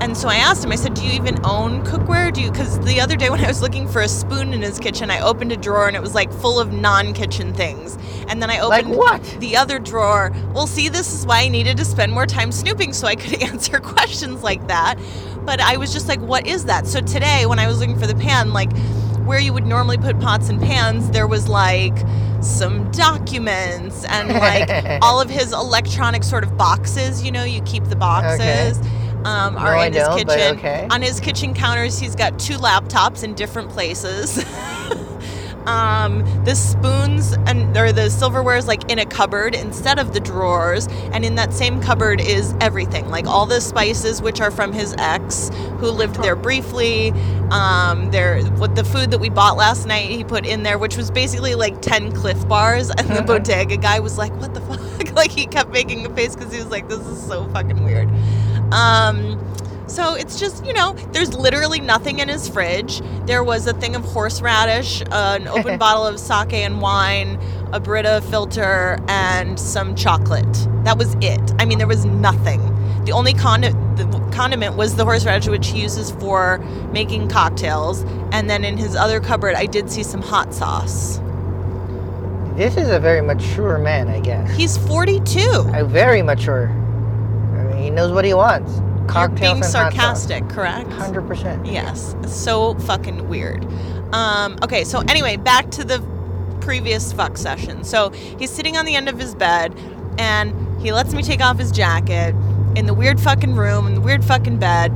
and 0.00 0.16
so 0.16 0.28
I 0.28 0.36
asked 0.36 0.64
him, 0.64 0.72
I 0.72 0.76
said, 0.76 0.94
Do 0.94 1.02
you 1.04 1.12
even 1.12 1.38
own 1.44 1.84
cookware? 1.84 2.32
Do 2.32 2.40
you? 2.42 2.50
Because 2.50 2.78
the 2.80 3.00
other 3.00 3.16
day 3.16 3.30
when 3.30 3.44
I 3.44 3.48
was 3.48 3.62
looking 3.62 3.88
for 3.88 4.00
a 4.02 4.08
spoon 4.08 4.52
in 4.52 4.62
his 4.62 4.78
kitchen, 4.78 5.10
I 5.10 5.20
opened 5.20 5.52
a 5.52 5.56
drawer 5.56 5.86
and 5.88 5.96
it 5.96 6.02
was 6.02 6.14
like 6.14 6.32
full 6.32 6.60
of 6.60 6.72
non 6.72 7.12
kitchen 7.12 7.52
things. 7.54 7.96
And 8.28 8.42
then 8.42 8.50
I 8.50 8.60
Like 8.62 8.84
opened 8.84 8.98
what? 8.98 9.22
the 9.40 9.56
other 9.56 9.78
drawer. 9.78 10.32
Well, 10.52 10.66
see, 10.66 10.88
this 10.88 11.12
is 11.14 11.24
why 11.26 11.42
I 11.42 11.48
needed 11.48 11.76
to 11.78 11.84
spend 11.84 12.12
more 12.12 12.26
time 12.26 12.50
snooping 12.52 12.92
so 12.92 13.06
I 13.06 13.14
could 13.14 13.42
answer 13.42 13.78
questions 13.80 14.42
like 14.42 14.66
that. 14.68 14.96
But 15.44 15.60
I 15.60 15.76
was 15.76 15.92
just 15.92 16.08
like, 16.08 16.20
What 16.20 16.46
is 16.46 16.64
that? 16.66 16.86
So 16.86 17.00
today, 17.00 17.46
when 17.46 17.58
I 17.58 17.66
was 17.66 17.78
looking 17.80 17.98
for 17.98 18.06
the 18.06 18.16
pan, 18.16 18.52
like 18.52 18.72
where 19.26 19.40
you 19.40 19.52
would 19.52 19.66
normally 19.66 19.98
put 19.98 20.20
pots 20.20 20.48
and 20.48 20.60
pans, 20.60 21.10
there 21.10 21.26
was 21.26 21.48
like 21.48 21.96
some 22.42 22.88
documents 22.92 24.04
and 24.04 24.28
like 24.28 24.98
all 25.02 25.20
of 25.20 25.28
his 25.30 25.52
electronic 25.52 26.22
sort 26.22 26.44
of 26.44 26.56
boxes. 26.56 27.22
You 27.24 27.32
know, 27.32 27.44
you 27.44 27.60
keep 27.62 27.84
the 27.84 27.96
boxes. 27.96 28.78
Um, 29.24 29.56
are 29.56 29.86
in 29.86 29.92
his 29.92 30.06
kitchen. 30.08 30.58
okay. 30.58 30.86
On 30.90 31.02
his 31.02 31.20
kitchen 31.20 31.54
counters, 31.54 31.98
he's 31.98 32.14
got 32.14 32.38
two 32.38 32.54
laptops 32.54 33.24
in 33.24 33.34
different 33.34 33.70
places. 33.70 34.44
um, 35.66 36.24
the 36.44 36.54
spoons 36.54 37.32
and 37.46 37.76
or 37.76 37.92
the 37.92 38.08
silverware 38.08 38.56
is 38.56 38.68
like 38.68 38.90
in 38.90 38.98
a 38.98 39.04
cupboard 39.04 39.54
instead 39.54 39.98
of 39.98 40.14
the 40.14 40.20
drawers, 40.20 40.86
and 41.12 41.24
in 41.24 41.34
that 41.34 41.52
same 41.52 41.80
cupboard 41.80 42.20
is 42.20 42.54
everything, 42.60 43.08
like 43.08 43.26
all 43.26 43.46
the 43.46 43.60
spices 43.60 44.22
which 44.22 44.40
are 44.40 44.50
from 44.50 44.72
his 44.72 44.94
ex 44.98 45.50
who 45.78 45.90
lived 45.90 46.22
there 46.22 46.36
briefly. 46.36 47.10
Um, 47.50 48.10
there, 48.10 48.42
what 48.42 48.74
the 48.76 48.84
food 48.84 49.10
that 49.10 49.18
we 49.18 49.28
bought 49.28 49.56
last 49.56 49.86
night, 49.86 50.10
he 50.10 50.24
put 50.24 50.46
in 50.46 50.62
there, 50.62 50.78
which 50.78 50.96
was 50.96 51.10
basically 51.10 51.54
like 51.54 51.80
ten 51.82 52.12
Clif 52.12 52.46
bars, 52.48 52.90
and 52.90 53.08
the 53.08 53.22
bodega 53.26 53.76
guy 53.76 53.98
was 53.98 54.18
like, 54.18 54.32
"What 54.40 54.54
the 54.54 54.60
fuck?" 54.60 55.12
like 55.14 55.30
he 55.32 55.46
kept 55.46 55.70
making 55.70 56.06
a 56.06 56.14
face 56.14 56.36
because 56.36 56.52
he 56.52 56.58
was 56.58 56.70
like, 56.70 56.88
"This 56.88 57.00
is 57.00 57.26
so 57.26 57.48
fucking 57.48 57.82
weird." 57.84 58.08
Um, 58.72 59.42
so 59.88 60.14
it's 60.14 60.38
just, 60.38 60.66
you 60.66 60.72
know, 60.72 60.94
there's 61.12 61.32
literally 61.34 61.80
nothing 61.80 62.18
in 62.18 62.28
his 62.28 62.48
fridge. 62.48 63.00
There 63.24 63.44
was 63.44 63.66
a 63.66 63.72
thing 63.72 63.94
of 63.94 64.04
horseradish, 64.04 65.02
uh, 65.02 65.38
an 65.40 65.48
open 65.48 65.78
bottle 65.78 66.06
of 66.06 66.18
sake 66.18 66.54
and 66.54 66.80
wine, 66.80 67.38
a 67.72 67.78
Brita 67.80 68.22
filter, 68.28 68.98
and 69.08 69.58
some 69.58 69.94
chocolate. 69.94 70.52
That 70.84 70.98
was 70.98 71.14
it. 71.20 71.40
I 71.58 71.64
mean, 71.64 71.78
there 71.78 71.86
was 71.86 72.04
nothing. 72.04 72.60
The 73.04 73.12
only 73.12 73.32
condi- 73.34 73.74
the 73.96 74.04
condiment 74.34 74.76
was 74.76 74.96
the 74.96 75.04
horseradish, 75.04 75.48
which 75.48 75.68
he 75.68 75.80
uses 75.82 76.10
for 76.10 76.58
making 76.92 77.28
cocktails. 77.28 78.02
And 78.32 78.50
then 78.50 78.64
in 78.64 78.76
his 78.76 78.96
other 78.96 79.20
cupboard, 79.20 79.54
I 79.54 79.66
did 79.66 79.90
see 79.90 80.02
some 80.02 80.20
hot 80.20 80.52
sauce. 80.52 81.18
This 82.56 82.76
is 82.76 82.88
a 82.88 82.98
very 82.98 83.20
mature 83.20 83.78
man, 83.78 84.08
I 84.08 84.18
guess. 84.18 84.50
He's 84.56 84.76
42. 84.78 85.70
A 85.74 85.84
very 85.84 86.22
mature. 86.22 86.68
Mean, 87.76 87.84
he 87.84 87.90
knows 87.90 88.12
what 88.12 88.24
he 88.24 88.34
wants. 88.34 88.72
Cocktails 89.10 89.40
You're 89.40 89.54
being 89.54 89.62
sarcastic, 89.62 90.48
correct? 90.48 90.90
Hundred 90.90 91.26
percent. 91.28 91.64
Yes. 91.66 92.16
So 92.26 92.74
fucking 92.80 93.28
weird. 93.28 93.64
Um, 94.12 94.58
okay, 94.62 94.84
so 94.84 95.00
anyway, 95.08 95.36
back 95.36 95.70
to 95.72 95.84
the 95.84 96.00
previous 96.60 97.12
fuck 97.12 97.36
session. 97.36 97.84
So 97.84 98.10
he's 98.10 98.50
sitting 98.50 98.76
on 98.76 98.84
the 98.84 98.96
end 98.96 99.08
of 99.08 99.18
his 99.18 99.34
bed 99.34 99.74
and 100.18 100.80
he 100.82 100.92
lets 100.92 101.14
me 101.14 101.22
take 101.22 101.40
off 101.40 101.58
his 101.58 101.70
jacket 101.70 102.34
in 102.76 102.86
the 102.86 102.94
weird 102.94 103.20
fucking 103.20 103.54
room, 103.54 103.86
in 103.86 103.94
the 103.94 104.00
weird 104.00 104.24
fucking 104.24 104.58
bed. 104.58 104.92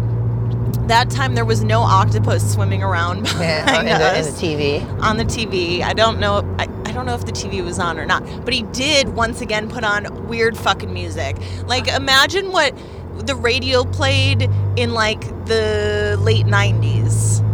That 0.89 1.09
time 1.11 1.35
there 1.35 1.45
was 1.45 1.63
no 1.63 1.81
octopus 1.81 2.53
swimming 2.53 2.83
around 2.83 3.27
Yeah, 3.39 3.65
behind 3.65 3.89
in 3.89 3.99
the, 3.99 4.19
in 4.19 4.25
us 4.25 4.41
the 4.41 4.47
TV. 4.47 5.01
on 5.03 5.17
the 5.17 5.25
TV. 5.25 5.83
I 5.83 5.93
don't 5.93 6.19
know. 6.19 6.39
I, 6.59 6.67
I 6.91 6.93
don't 6.93 7.07
know 7.07 7.15
if 7.15 7.25
the 7.25 7.31
TV 7.31 7.65
was 7.65 7.79
on 7.79 8.01
or 8.01 8.05
not, 8.05 8.25
but 8.45 8.53
he 8.53 8.63
did 8.65 9.11
once 9.11 9.41
again 9.41 9.69
put 9.71 9.85
on 9.85 10.27
weird 10.27 10.57
fucking 10.59 10.93
music. 10.93 11.37
Like 11.67 11.87
imagine 11.87 12.51
what 12.51 12.75
the 13.19 13.37
radio 13.37 13.85
played 13.85 14.51
in 14.77 14.93
like 14.93 15.21
the 15.47 16.17
late 16.21 16.47
'90s. 16.47 17.45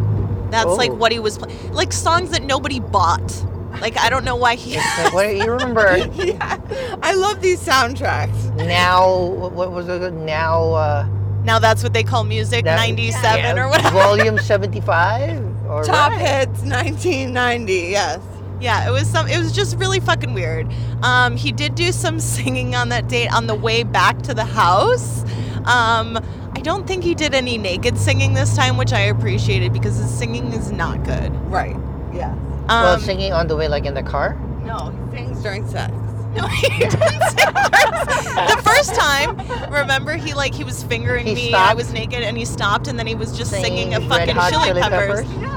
That's 0.50 0.71
like 0.78 0.90
Oh. 0.93 0.95
what 0.95 1.12
he 1.12 1.19
was 1.19 1.37
playing. 1.37 1.73
Like 1.75 1.93
songs 1.93 2.31
that 2.31 2.45
nobody 2.45 2.81
bought. 2.81 3.45
Like 3.83 3.99
I 3.99 4.09
don't 4.09 4.25
know 4.25 4.37
why 4.37 4.55
he. 4.55 4.76
Like, 4.78 5.12
what, 5.12 5.37
you 5.37 5.50
remember 5.50 5.97
yeah, 6.14 6.59
I 7.02 7.12
love 7.12 7.43
these 7.43 7.61
soundtracks. 7.62 8.55
now? 8.57 9.19
What 9.19 9.71
was 9.71 9.87
it? 9.88 10.12
Now. 10.14 10.73
Uh, 10.73 11.07
now 11.45 11.59
that's 11.59 11.83
what 11.83 11.93
they 11.93 12.02
call 12.05 12.25
music. 12.25 12.64
'97 12.64 13.38
yeah, 13.38 13.62
or 13.62 13.69
whatever. 13.69 13.90
Volume 13.90 14.38
seventy-five. 14.38 15.45
Or 15.66 15.83
Top 15.83 16.12
right. 16.12 16.21
hits 16.21 16.62
1990. 16.62 17.73
Yes. 17.90 18.21
Yeah, 18.61 18.89
it 18.89 18.91
was 18.91 19.07
some. 19.09 19.29
It 19.29 19.39
was 19.39 19.53
just 19.53 19.77
really 19.77 20.01
fucking 20.01 20.33
weird. 20.35 20.71
Um, 21.03 21.37
he 21.37 21.53
did 21.53 21.75
do 21.75 21.93
some 21.93 22.21
singing 22.35 22.75
on 22.75 22.89
that 22.91 23.09
date 23.09 23.29
on 23.33 23.47
the 23.47 23.55
way 23.55 23.83
back 23.83 24.23
to 24.23 24.35
the 24.35 24.45
house. 24.45 25.23
Um, 25.67 26.17
I 26.55 26.61
don't 26.63 26.87
think 26.87 27.05
he 27.05 27.15
did 27.15 27.35
any 27.35 27.59
naked 27.59 27.99
singing 27.99 28.35
this 28.35 28.57
time, 28.57 28.77
which 28.77 28.93
I 28.93 29.01
appreciated 29.01 29.73
because 29.73 29.97
his 29.99 30.11
singing 30.11 30.53
is 30.53 30.73
not 30.73 31.05
good. 31.05 31.31
Right. 31.51 31.77
Yeah. 32.15 32.33
Um, 32.33 32.67
well, 32.69 32.99
singing 32.99 33.33
on 33.33 33.47
the 33.47 33.57
way, 33.57 33.69
like 33.69 33.85
in 33.85 33.95
the 33.95 34.03
car. 34.03 34.37
No, 34.65 34.91
he 35.13 35.17
sings 35.19 35.43
during 35.43 35.69
sex. 35.69 35.93
no, 36.37 36.47
he 36.49 36.69
didn't 36.79 37.01
sing 37.01 37.53
the 37.53 38.63
first 38.65 38.95
time. 38.95 39.37
Remember, 39.73 40.15
he 40.17 40.35
like 40.35 40.55
he 40.55 40.65
was 40.65 40.83
fingering 40.83 41.27
He 41.27 41.35
me. 41.35 41.47
and 41.49 41.57
I 41.57 41.75
was 41.75 41.93
naked, 41.93 42.23
and 42.23 42.37
he 42.37 42.45
stopped, 42.45 42.89
and 42.89 42.99
then 42.99 43.07
he 43.07 43.15
was 43.15 43.37
just 43.37 43.51
singing, 43.51 43.95
a 43.95 44.01
Red 44.01 44.09
fucking 44.09 44.35
Hot 44.37 44.51
chili, 44.53 44.65
Chili 44.69 44.81
peppers. 44.81 45.21
Peppers. 45.23 45.41
Yes. 45.43 45.56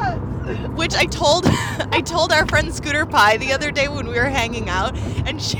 Which 0.75 0.95
I 0.95 1.05
told 1.05 1.45
I 1.47 2.01
told 2.01 2.31
our 2.31 2.45
friend 2.47 2.73
Scooter 2.73 3.05
Pie 3.05 3.37
the 3.37 3.53
other 3.53 3.71
day 3.71 3.87
when 3.87 4.07
we 4.07 4.15
were 4.15 4.25
hanging 4.29 4.69
out, 4.69 4.97
and 5.25 5.41
she 5.41 5.57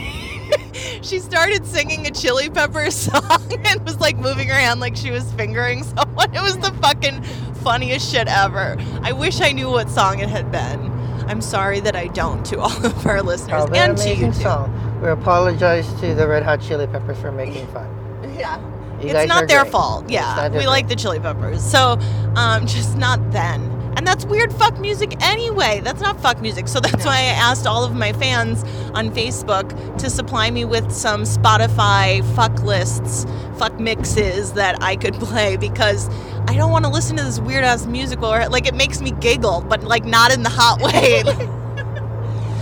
she 1.01 1.19
started 1.19 1.65
singing 1.65 2.08
a 2.08 2.12
Chili 2.12 2.50
Pepper 2.50 2.89
song 2.91 3.53
and 3.65 3.84
was 3.86 4.00
like 4.00 4.17
moving 4.17 4.48
her 4.48 4.53
hand 4.55 4.79
like 4.79 4.96
she 4.96 5.12
was 5.12 5.31
fingering 5.34 5.84
someone. 5.84 6.34
It 6.34 6.41
was 6.41 6.58
the 6.58 6.72
fucking 6.81 7.24
funniest 7.63 8.12
shit 8.12 8.27
ever. 8.27 8.77
I 9.01 9.12
wish 9.12 9.41
I 9.41 9.51
knew 9.51 9.69
what 9.69 9.89
song 9.89 10.19
it 10.19 10.29
had 10.29 10.51
been. 10.51 10.91
I'm 11.29 11.41
sorry 11.41 11.79
that 11.81 11.96
I 11.96 12.08
don't 12.08 12.43
to 12.48 12.60
all 12.60 12.86
of 12.86 13.05
our 13.05 13.22
listeners 13.22 13.50
Probably 13.50 13.77
and 13.77 13.98
to 13.98 14.10
you 14.15 14.25
too. 14.27 14.34
song. 14.34 15.00
We 15.01 15.10
apologize 15.10 15.88
to 16.01 16.15
the 16.15 16.27
Red 16.27 16.43
Hot 16.43 16.60
Chili 16.60 16.88
Peppers 16.88 17.19
for 17.19 17.31
making 17.31 17.67
fun. 17.67 17.88
Yeah. 18.36 18.60
You 19.01 19.10
it's 19.10 19.29
not 19.29 19.48
their 19.48 19.62
great. 19.62 19.72
fault. 19.72 20.10
Yeah, 20.10 20.50
we 20.50 20.67
like 20.67 20.89
the 20.89 20.96
Chili 20.96 21.19
Peppers. 21.19 21.63
So, 21.63 21.98
um, 22.36 22.65
just 22.67 22.98
not 22.98 23.31
then. 23.31 23.62
And 23.99 24.07
that's 24.07 24.23
weird 24.23 24.53
fuck 24.53 24.79
music 24.79 25.21
anyway. 25.21 25.81
That's 25.83 25.99
not 25.99 26.21
fuck 26.21 26.39
music. 26.39 26.69
So 26.69 26.79
that's 26.79 27.03
why 27.03 27.17
I 27.17 27.35
asked 27.35 27.67
all 27.67 27.83
of 27.83 27.93
my 27.93 28.13
fans 28.13 28.63
on 28.93 29.09
Facebook 29.09 29.97
to 29.97 30.09
supply 30.09 30.49
me 30.51 30.63
with 30.63 30.89
some 30.89 31.23
Spotify 31.23 32.23
fuck 32.33 32.63
lists, 32.63 33.25
fuck 33.57 33.77
mixes 33.77 34.53
that 34.53 34.81
I 34.81 34.95
could 34.95 35.15
play 35.19 35.57
because 35.57 36.07
I 36.47 36.55
don't 36.55 36.71
want 36.71 36.85
to 36.85 36.89
listen 36.89 37.17
to 37.17 37.23
this 37.23 37.41
weird 37.41 37.65
ass 37.65 37.87
music 37.87 38.21
or 38.21 38.47
like 38.47 38.67
it 38.67 38.73
makes 38.73 39.01
me 39.01 39.11
giggle, 39.11 39.65
but 39.67 39.83
like 39.83 40.05
not 40.05 40.33
in 40.33 40.43
the 40.43 40.49
hot 40.49 40.81
way. 40.81 41.23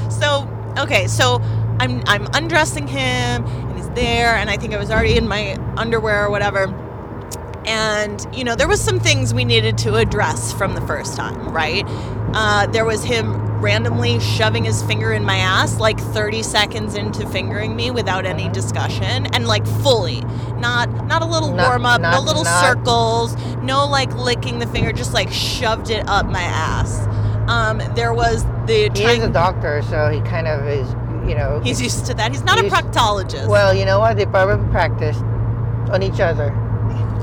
So 0.09 0.49
okay, 0.79 1.05
so 1.05 1.35
I'm 1.79 2.01
I'm 2.07 2.27
undressing 2.33 2.87
him 2.87 3.45
and 3.45 3.77
he's 3.77 3.89
there 3.91 4.33
and 4.35 4.49
I 4.49 4.57
think 4.57 4.73
I 4.73 4.79
was 4.79 4.89
already 4.89 5.15
in 5.15 5.27
my 5.27 5.53
underwear 5.77 6.25
or 6.25 6.31
whatever. 6.31 6.86
And 7.67 8.25
you 8.33 8.43
know, 8.43 8.55
there 8.55 8.67
was 8.67 8.81
some 8.81 8.99
things 8.99 9.33
we 9.33 9.45
needed 9.45 9.77
to 9.79 9.95
address 9.95 10.53
from 10.53 10.73
the 10.73 10.81
first 10.81 11.15
time, 11.15 11.49
right? 11.49 11.83
Uh, 12.33 12.67
there 12.67 12.85
was 12.85 13.03
him 13.03 13.35
randomly 13.59 14.19
shoving 14.19 14.63
his 14.63 14.83
finger 14.83 15.11
in 15.11 15.23
my 15.23 15.37
ass 15.37 15.79
like 15.79 15.99
30 15.99 16.43
seconds 16.43 16.93
into 16.93 17.27
fingering 17.29 17.75
me 17.75 17.89
without 17.89 18.23
any 18.23 18.47
discussion 18.49 19.25
and 19.33 19.47
like 19.47 19.65
fully 19.81 20.21
not 20.59 20.87
not 21.07 21.23
a 21.23 21.25
little 21.25 21.51
Not- 21.51 21.67
warm 21.67 21.83
up 21.83 21.99
no 21.99 22.21
little 22.21 22.43
not- 22.43 22.63
circles 22.63 23.35
no 23.63 23.87
like 23.87 24.13
licking 24.13 24.59
the 24.59 24.67
finger 24.67 24.91
just 24.91 25.11
like 25.11 25.31
shoved 25.31 25.89
it 25.89 26.07
up 26.07 26.27
my 26.27 26.43
ass 26.43 27.07
um, 27.47 27.81
there 27.95 28.13
was 28.13 28.43
the 28.65 28.91
He 28.93 29.05
is 29.05 29.23
a 29.23 29.29
doctor, 29.29 29.81
so 29.83 30.09
he 30.09 30.19
kind 30.21 30.47
of 30.47 30.67
is, 30.67 30.89
you 31.27 31.33
know. 31.35 31.61
He's 31.63 31.81
used 31.81 32.05
to 32.07 32.13
that. 32.15 32.31
He's 32.31 32.43
not 32.43 32.59
a 32.59 32.63
proctologist. 32.63 33.47
well, 33.47 33.73
you 33.73 33.85
know 33.85 33.99
what? 33.99 34.17
They 34.17 34.25
probably 34.25 34.69
practiced 34.69 35.21
on 35.91 36.03
each 36.03 36.19
other. 36.19 36.51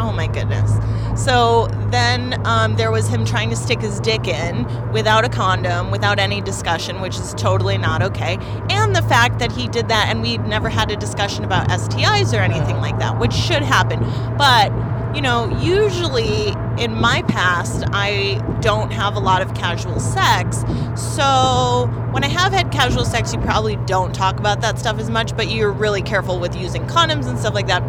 Oh 0.01 0.13
my 0.13 0.27
goodness. 0.27 0.71
So 1.17 1.69
then 1.91 2.45
um, 2.47 2.77
there 2.77 2.91
was 2.91 3.07
him 3.07 3.25
trying 3.25 3.51
to 3.51 3.57
stick 3.57 3.81
his 3.81 4.01
dick 4.01 4.27
in 4.27 4.67
without 4.93 5.25
a 5.25 5.29
condom, 5.29 5.91
without 5.91 6.19
any 6.19 6.41
discussion, 6.41 7.01
which 7.01 7.17
is 7.17 7.35
totally 7.35 7.79
not 7.79 8.03
okay. 8.03 8.37
And 8.69 8.97
the 8.97 9.03
fact 9.03 9.39
that 9.39 9.53
he 9.53 9.69
did 9.69 9.89
that 9.89 10.09
and 10.09 10.23
we 10.23 10.39
never 10.39 10.69
had 10.69 10.91
a 10.91 10.97
discussion 10.97 11.45
about 11.45 11.69
STIs 11.69 12.37
or 12.37 12.41
anything 12.41 12.77
like 12.79 12.99
that, 12.99 13.19
which 13.19 13.33
should 13.33 13.63
happen. 13.63 14.01
But, 14.37 14.73
you 15.15 15.23
know, 15.23 15.49
usually 15.61 16.53
in 16.79 16.95
my 16.95 17.23
past, 17.29 17.85
I 17.93 18.43
don't 18.61 18.93
have 18.93 19.15
a 19.15 19.21
lot 19.21 19.43
of 19.43 19.55
casual 19.55 20.01
sex. 20.01 20.65
So 20.97 21.89
when 22.11 22.25
I 22.25 22.29
have 22.29 22.53
had 22.53 22.73
casual 22.73 23.05
sex, 23.05 23.33
you 23.33 23.41
probably 23.41 23.77
don't 23.87 24.15
talk 24.15 24.39
about 24.39 24.61
that 24.63 24.79
stuff 24.79 24.99
as 24.99 25.11
much, 25.11 25.37
but 25.37 25.51
you're 25.51 25.71
really 25.71 26.03
careful 26.03 26.41
with 26.41 26.57
using 26.57 26.87
condoms 26.87 27.27
and 27.29 27.39
stuff 27.39 27.55
like 27.55 27.69
that. 27.69 27.83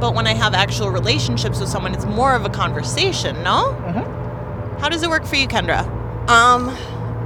But 0.00 0.14
when 0.14 0.26
I 0.26 0.34
have 0.34 0.54
actual 0.54 0.90
relationships 0.90 1.58
with 1.60 1.68
someone, 1.68 1.94
it's 1.94 2.04
more 2.06 2.34
of 2.34 2.44
a 2.44 2.50
conversation, 2.50 3.42
no? 3.42 3.74
Mhm. 3.86 4.80
How 4.80 4.88
does 4.88 5.02
it 5.02 5.08
work 5.10 5.24
for 5.24 5.36
you, 5.36 5.48
Kendra? 5.48 5.86
Um, 6.28 6.70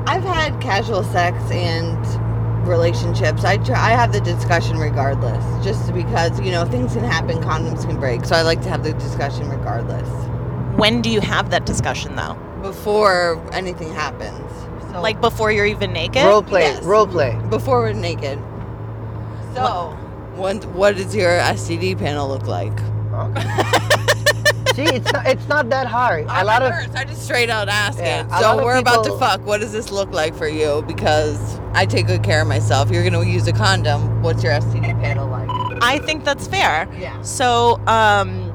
I've 0.07 0.23
had 0.25 0.61
casual 0.61 1.03
sex 1.03 1.37
and 1.51 1.99
relationships. 2.67 3.45
I 3.45 3.57
try, 3.57 3.77
I 3.77 3.91
have 3.91 4.13
the 4.13 4.21
discussion 4.21 4.79
regardless, 4.79 5.43
just 5.65 5.93
because 5.93 6.39
you 6.41 6.53
know 6.53 6.65
things 6.65 6.93
can 6.95 7.05
happen, 7.05 7.39
condoms 7.43 7.87
can 7.87 7.99
break. 7.99 8.25
So 8.25 8.37
I 8.37 8.43
like 8.43 8.61
to 8.63 8.69
have 8.69 8.83
the 8.85 8.93
discussion 8.93 9.49
regardless 9.49 10.09
When 10.77 11.03
do 11.03 11.11
you 11.11 11.21
have 11.21 11.51
that 11.51 11.67
discussion, 11.67 12.15
though? 12.17 12.37
before 12.63 13.41
anything 13.53 13.93
happens. 13.95 14.39
So, 14.93 15.01
Like 15.01 15.21
before 15.21 15.51
you're 15.51 15.65
even 15.67 15.93
naked? 15.93 16.25
Role 16.25 16.43
play, 16.43 16.63
Yes. 16.63 16.83
role 16.85 17.07
play. 17.07 17.37
before 17.49 17.81
we're 17.81 17.93
naked. 17.95 18.39
So, 19.55 19.97
what 20.41 20.65
what 20.67 20.97
does 20.97 21.15
your 21.15 21.31
STD 21.39 21.99
panel 21.99 22.29
look 22.29 22.47
like? 22.47 22.77
See, 24.75 24.85
it's 24.85 25.13
not, 25.13 25.27
it's 25.27 25.49
not 25.49 25.69
that 25.71 25.87
hard. 25.87 26.25
A 26.29 26.45
lot 26.45 26.63
of 26.63 26.73
I 26.95 27.05
just 27.05 27.25
straight 27.25 27.51
out 27.51 27.69
ask 27.69 27.99
Yeah, 27.99 28.21
it. 28.21 28.27
a 28.27 28.29
lot 28.29 28.41
So 28.59 28.65
we're 28.65 28.77
about 28.79 29.05
to 29.05 29.19
fuck. 29.19 29.45
What 29.45 29.61
does 29.61 29.73
this 29.73 29.91
look 29.91 30.11
like 30.13 30.35
for 30.35 30.49
you? 30.49 30.83
Because 30.87 31.59
I 31.75 31.85
take 31.87 32.07
good 32.07 32.23
care 32.23 32.41
of 32.41 32.49
myself. 32.49 32.91
You're 32.91 33.05
gonna 33.05 33.25
use 33.25 33.47
a 33.47 33.53
condom. 33.53 34.23
What's 34.23 34.43
your 34.43 34.53
STD 34.53 34.99
panel 35.03 35.29
like? 35.29 35.49
I 35.83 35.99
think 35.99 36.25
that's 36.25 36.47
fair. 36.47 36.89
Yeah. 36.99 37.21
So, 37.23 37.79
um, 37.87 38.47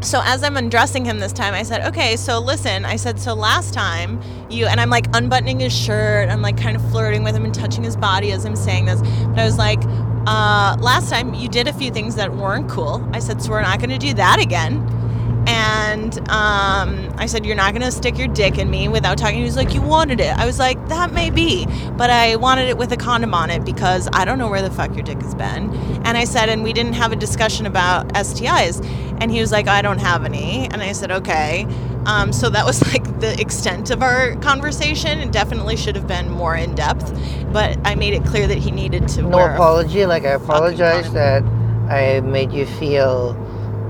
so 0.00 0.20
as 0.24 0.42
I'm 0.42 0.56
undressing 0.56 1.04
him 1.04 1.18
this 1.18 1.32
time, 1.32 1.54
I 1.54 1.62
said, 1.62 1.86
okay, 1.88 2.16
so 2.16 2.38
listen, 2.40 2.84
I 2.84 2.96
said, 2.96 3.18
so 3.20 3.34
last 3.34 3.72
time 3.74 4.20
you, 4.50 4.66
and 4.66 4.80
I'm 4.80 4.90
like 4.90 5.06
unbuttoning 5.14 5.60
his 5.60 5.72
shirt, 5.76 6.28
I'm 6.28 6.42
like 6.42 6.56
kind 6.56 6.76
of 6.76 6.90
flirting 6.90 7.22
with 7.24 7.34
him 7.34 7.44
and 7.44 7.54
touching 7.54 7.82
his 7.84 7.96
body 7.96 8.32
as 8.32 8.44
I'm 8.44 8.56
saying 8.56 8.86
this, 8.86 9.00
but 9.00 9.38
I 9.38 9.44
was 9.44 9.58
like, 9.58 9.80
uh, 10.26 10.76
last 10.80 11.10
time 11.10 11.34
you 11.34 11.48
did 11.48 11.68
a 11.68 11.72
few 11.72 11.90
things 11.90 12.14
that 12.16 12.34
weren't 12.34 12.68
cool. 12.68 13.06
I 13.12 13.18
said, 13.18 13.42
so 13.42 13.50
we're 13.50 13.62
not 13.62 13.78
going 13.78 13.90
to 13.90 13.98
do 13.98 14.14
that 14.14 14.40
again. 14.40 14.86
And 15.46 16.16
um, 16.30 17.12
I 17.18 17.26
said, 17.26 17.44
You're 17.44 17.56
not 17.56 17.72
going 17.72 17.82
to 17.82 17.90
stick 17.90 18.16
your 18.16 18.28
dick 18.28 18.58
in 18.58 18.70
me 18.70 18.88
without 18.88 19.18
talking. 19.18 19.38
He 19.38 19.44
was 19.44 19.56
like, 19.56 19.74
You 19.74 19.82
wanted 19.82 20.20
it. 20.20 20.36
I 20.38 20.46
was 20.46 20.58
like, 20.58 20.88
That 20.88 21.12
may 21.12 21.30
be, 21.30 21.66
but 21.96 22.10
I 22.10 22.36
wanted 22.36 22.68
it 22.68 22.78
with 22.78 22.92
a 22.92 22.96
condom 22.96 23.34
on 23.34 23.50
it 23.50 23.64
because 23.64 24.08
I 24.12 24.24
don't 24.24 24.38
know 24.38 24.48
where 24.48 24.62
the 24.62 24.70
fuck 24.70 24.94
your 24.94 25.02
dick 25.02 25.20
has 25.20 25.34
been. 25.34 25.74
And 26.04 26.16
I 26.16 26.24
said, 26.24 26.48
And 26.48 26.62
we 26.62 26.72
didn't 26.72 26.92
have 26.92 27.10
a 27.12 27.16
discussion 27.16 27.66
about 27.66 28.08
STIs. 28.14 28.86
And 29.20 29.32
he 29.32 29.40
was 29.40 29.50
like, 29.50 29.66
I 29.66 29.82
don't 29.82 29.98
have 29.98 30.24
any. 30.24 30.66
And 30.66 30.80
I 30.80 30.92
said, 30.92 31.10
Okay. 31.10 31.66
Um, 32.06 32.32
so 32.32 32.50
that 32.50 32.64
was 32.64 32.82
like 32.92 33.20
the 33.20 33.38
extent 33.40 33.90
of 33.90 34.02
our 34.02 34.36
conversation. 34.36 35.18
It 35.20 35.32
definitely 35.32 35.76
should 35.76 35.96
have 35.96 36.06
been 36.06 36.28
more 36.30 36.56
in 36.56 36.74
depth, 36.74 37.12
but 37.52 37.78
I 37.86 37.94
made 37.94 38.14
it 38.14 38.24
clear 38.24 38.46
that 38.46 38.58
he 38.58 38.70
needed 38.70 39.08
to 39.08 39.22
no 39.22 39.38
apology. 39.54 40.06
Like 40.06 40.24
I 40.24 40.30
apologize 40.32 41.12
that 41.12 41.42
I 41.88 42.20
made 42.20 42.52
you 42.52 42.66
feel 42.66 43.36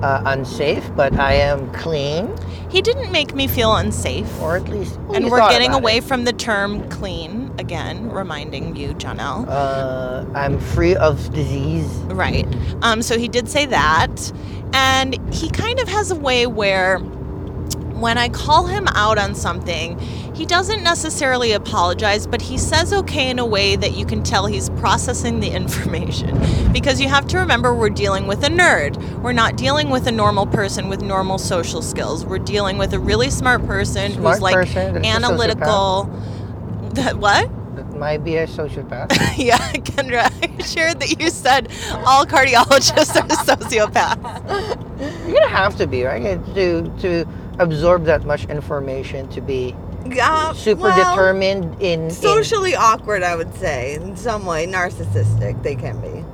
uh, 0.02 0.22
unsafe, 0.26 0.90
but 0.96 1.18
I 1.18 1.34
am 1.34 1.72
clean, 1.72 2.34
He 2.68 2.82
didn't 2.82 3.12
make 3.12 3.34
me 3.34 3.46
feel 3.46 3.74
unsafe. 3.76 4.40
or 4.40 4.56
at 4.56 4.68
least. 4.68 4.98
well, 5.00 5.14
and 5.16 5.30
we're 5.30 5.48
getting 5.48 5.72
away 5.72 5.98
it. 5.98 6.04
from 6.04 6.24
the 6.24 6.32
term 6.32 6.88
clean 6.90 7.52
again, 7.58 8.10
reminding 8.10 8.74
you, 8.76 8.94
John 8.94 9.20
L. 9.20 9.46
Uh, 9.48 10.24
I'm 10.34 10.58
free 10.58 10.96
of 10.96 11.32
disease. 11.32 11.86
Right. 12.06 12.46
Um, 12.82 13.02
so 13.02 13.16
he 13.18 13.28
did 13.28 13.48
say 13.48 13.66
that. 13.66 14.32
And 14.74 15.32
he 15.32 15.50
kind 15.50 15.78
of 15.78 15.88
has 15.88 16.10
a 16.10 16.16
way 16.16 16.46
where 16.46 16.98
when 18.02 18.18
I 18.18 18.28
call 18.28 18.66
him 18.66 18.88
out 18.88 19.16
on 19.16 19.34
something, 19.36 19.96
he 20.34 20.44
doesn't 20.44 20.82
necessarily 20.82 21.52
apologize, 21.52 22.26
but 22.26 22.42
he 22.42 22.58
says 22.58 22.92
okay 22.92 23.30
in 23.30 23.38
a 23.38 23.46
way 23.46 23.76
that 23.76 23.92
you 23.92 24.04
can 24.04 24.24
tell 24.24 24.46
he's 24.46 24.70
processing 24.70 25.38
the 25.38 25.50
information. 25.62 26.36
Because 26.72 27.00
you 27.00 27.08
have 27.08 27.28
to 27.28 27.38
remember, 27.38 27.72
we're 27.72 27.90
dealing 27.90 28.26
with 28.26 28.42
a 28.42 28.48
nerd. 28.48 29.00
We're 29.22 29.32
not 29.32 29.56
dealing 29.56 29.88
with 29.88 30.08
a 30.08 30.12
normal 30.12 30.46
person 30.48 30.88
with 30.88 31.00
normal 31.00 31.38
social 31.38 31.80
skills. 31.80 32.26
We're 32.26 32.38
dealing 32.40 32.76
with 32.76 32.92
a 32.92 32.98
really 32.98 33.30
smart 33.30 33.64
person 33.66 34.12
Smart 34.12 34.34
who's 34.34 34.42
like 34.42 34.54
person 34.54 35.04
analytical. 35.04 36.04
That, 36.94 37.18
what? 37.18 37.50
Might 37.96 38.24
be 38.24 38.36
a 38.36 38.48
sociopath. 38.48 39.12
Yeah, 39.38 39.58
Kendra, 39.72 40.28
I 40.60 40.62
shared 40.62 41.00
that 41.00 41.20
you 41.20 41.30
said 41.30 41.70
all 42.04 42.26
cardiologists 42.26 43.16
are 43.16 43.28
sociopaths. 43.28 45.26
You're 45.26 45.34
gonna 45.34 45.48
have 45.48 45.76
to 45.76 45.86
be 45.86 46.02
right 46.02 46.44
to 46.54 46.82
to 47.00 47.26
absorb 47.58 48.04
that 48.04 48.24
much 48.24 48.44
information 48.46 49.28
to 49.28 49.40
be 49.40 49.74
Yeah, 50.06 50.52
super 50.52 50.82
well, 50.82 51.14
determined 51.14 51.80
in, 51.80 52.04
in 52.04 52.10
Socially 52.10 52.74
awkward, 52.74 53.22
I 53.22 53.36
would 53.36 53.54
say, 53.54 53.94
in 53.94 54.16
some 54.16 54.46
way. 54.46 54.66
Narcissistic, 54.66 55.62
they 55.62 55.74
can 55.74 56.00
be. 56.00 56.24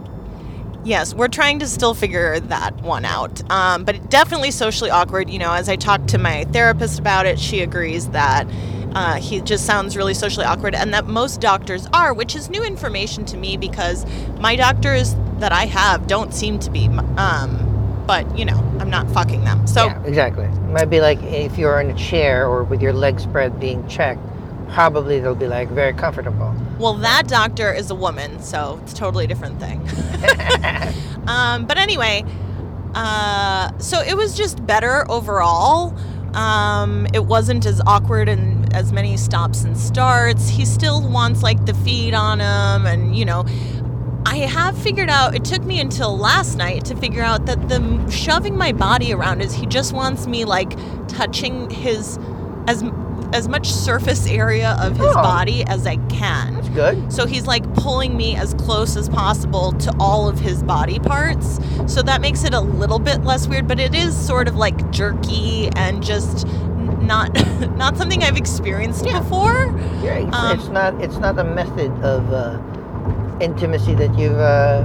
Yes, 0.84 1.12
we're 1.12 1.28
trying 1.28 1.58
to 1.58 1.66
still 1.66 1.92
figure 1.92 2.40
that 2.40 2.75
one 2.80 3.04
out. 3.04 3.48
Um, 3.50 3.84
but 3.84 4.08
definitely 4.08 4.50
socially 4.50 4.90
awkward. 4.90 5.28
You 5.28 5.38
know, 5.38 5.52
as 5.52 5.68
I 5.68 5.76
talked 5.76 6.08
to 6.08 6.18
my 6.18 6.44
therapist 6.44 6.98
about 6.98 7.26
it, 7.26 7.38
she 7.38 7.60
agrees 7.60 8.08
that 8.10 8.46
uh, 8.94 9.16
he 9.16 9.40
just 9.40 9.66
sounds 9.66 9.96
really 9.96 10.14
socially 10.14 10.46
awkward 10.46 10.75
and 10.75 10.94
that 10.94 11.06
most 11.06 11.40
doctors 11.40 11.87
are, 11.92 12.14
which 12.14 12.34
is 12.34 12.48
new 12.48 12.62
information 12.62 13.25
to 13.26 13.37
me 13.37 13.56
because 13.56 14.06
my 14.40 14.56
doctors 14.56 15.14
that 15.40 15.52
I 15.52 15.66
have 15.66 16.06
don't 16.06 16.32
seem 16.32 16.58
to 16.60 16.70
be. 16.70 16.87
Um, 17.16 17.67
but, 18.08 18.38
you 18.38 18.46
know, 18.46 18.56
I'm 18.80 18.88
not 18.88 19.06
fucking 19.10 19.44
them. 19.44 19.66
So. 19.66 19.84
yeah, 19.84 20.02
exactly. 20.04 20.46
It 20.46 20.70
might 20.70 20.86
be 20.86 21.00
like 21.00 21.22
if 21.22 21.58
you're 21.58 21.78
in 21.78 21.90
a 21.90 21.94
chair 21.94 22.48
or 22.48 22.64
with 22.64 22.80
your 22.80 22.94
legs 22.94 23.22
spread 23.22 23.60
being 23.60 23.86
checked, 23.86 24.22
probably 24.70 25.20
they'll 25.20 25.34
be 25.34 25.46
like 25.46 25.68
very 25.68 25.92
comfortable. 25.92 26.54
Well, 26.78 26.94
that 26.94 27.28
doctor 27.28 27.70
is 27.70 27.90
a 27.90 27.94
woman, 27.94 28.40
so 28.40 28.80
it's 28.82 28.94
a 28.94 28.96
totally 28.96 29.26
different 29.26 29.60
thing. 29.60 29.80
um, 31.28 31.66
but 31.66 31.76
anyway, 31.76 32.24
uh, 32.94 33.76
so 33.76 34.00
it 34.00 34.16
was 34.16 34.34
just 34.34 34.66
better 34.66 35.08
overall. 35.10 35.94
Um, 36.34 37.06
it 37.12 37.24
wasn't 37.24 37.66
as 37.66 37.80
awkward 37.86 38.28
and 38.28 38.74
as 38.74 38.90
many 38.90 39.18
stops 39.18 39.64
and 39.64 39.76
starts. 39.76 40.48
He 40.48 40.64
still 40.64 41.06
wants 41.06 41.42
like 41.42 41.64
the 41.66 41.74
feed 41.74 42.14
on 42.14 42.40
him, 42.40 42.86
and 42.86 43.14
you 43.14 43.26
know, 43.26 43.44
I 44.30 44.37
have 44.47 44.76
figured 44.76 45.08
out. 45.08 45.35
It 45.35 45.44
took 45.44 45.64
me 45.64 45.80
until 45.80 46.16
last 46.16 46.56
night 46.58 46.85
to 46.87 46.94
figure 46.97 47.23
out 47.23 47.47
that 47.47 47.68
the 47.70 47.80
shoving 48.11 48.56
my 48.58 48.73
body 48.73 49.12
around 49.14 49.40
is 49.40 49.54
he 49.54 49.64
just 49.64 49.94
wants 49.94 50.26
me 50.26 50.44
like 50.44 50.76
touching 51.08 51.70
his 51.70 52.18
as 52.66 52.85
as 53.32 53.49
much 53.49 53.70
surface 53.70 54.26
area 54.26 54.76
of 54.80 54.97
his 54.97 55.06
Oh. 55.06 55.14
body 55.23 55.64
as 55.66 55.87
I 55.87 55.97
can. 56.08 56.54
That's 56.54 56.68
good. 56.70 57.12
So 57.12 57.26
he's 57.26 57.47
like 57.47 57.64
pulling 57.75 58.16
me 58.16 58.37
as 58.37 58.54
close 58.54 58.97
as 58.97 59.08
possible 59.08 59.73
to 59.73 59.94
all 59.99 60.28
of 60.28 60.38
his 60.38 60.62
body 60.62 60.99
parts. 60.99 61.58
So 61.87 62.02
that 62.02 62.20
makes 62.20 62.44
it 62.44 62.52
a 62.54 62.61
little 62.61 62.99
bit 62.99 63.25
less 63.25 63.47
weird, 63.49 63.66
but 63.66 63.80
it 63.80 63.94
is 63.94 64.14
sort 64.16 64.47
of 64.49 64.56
like 64.56 64.90
jerky 64.90 65.68
and 65.76 66.02
just 66.02 66.47
not 67.00 67.33
not 67.76 67.96
something 67.96 68.22
I've 68.22 68.37
experienced 68.37 69.07
Yeah. 69.07 69.20
before. 69.20 69.74
Yeah, 70.02 70.14
it's, 70.24 70.37
Um, 70.37 70.59
it's 70.59 70.68
not 70.68 71.02
it's 71.02 71.16
not 71.18 71.38
a 71.38 71.44
method 71.44 71.90
of 72.02 72.31
uh, 72.33 72.59
intimacy 73.40 73.94
that 73.94 74.16
you've 74.18 74.38
uh, 74.38 74.85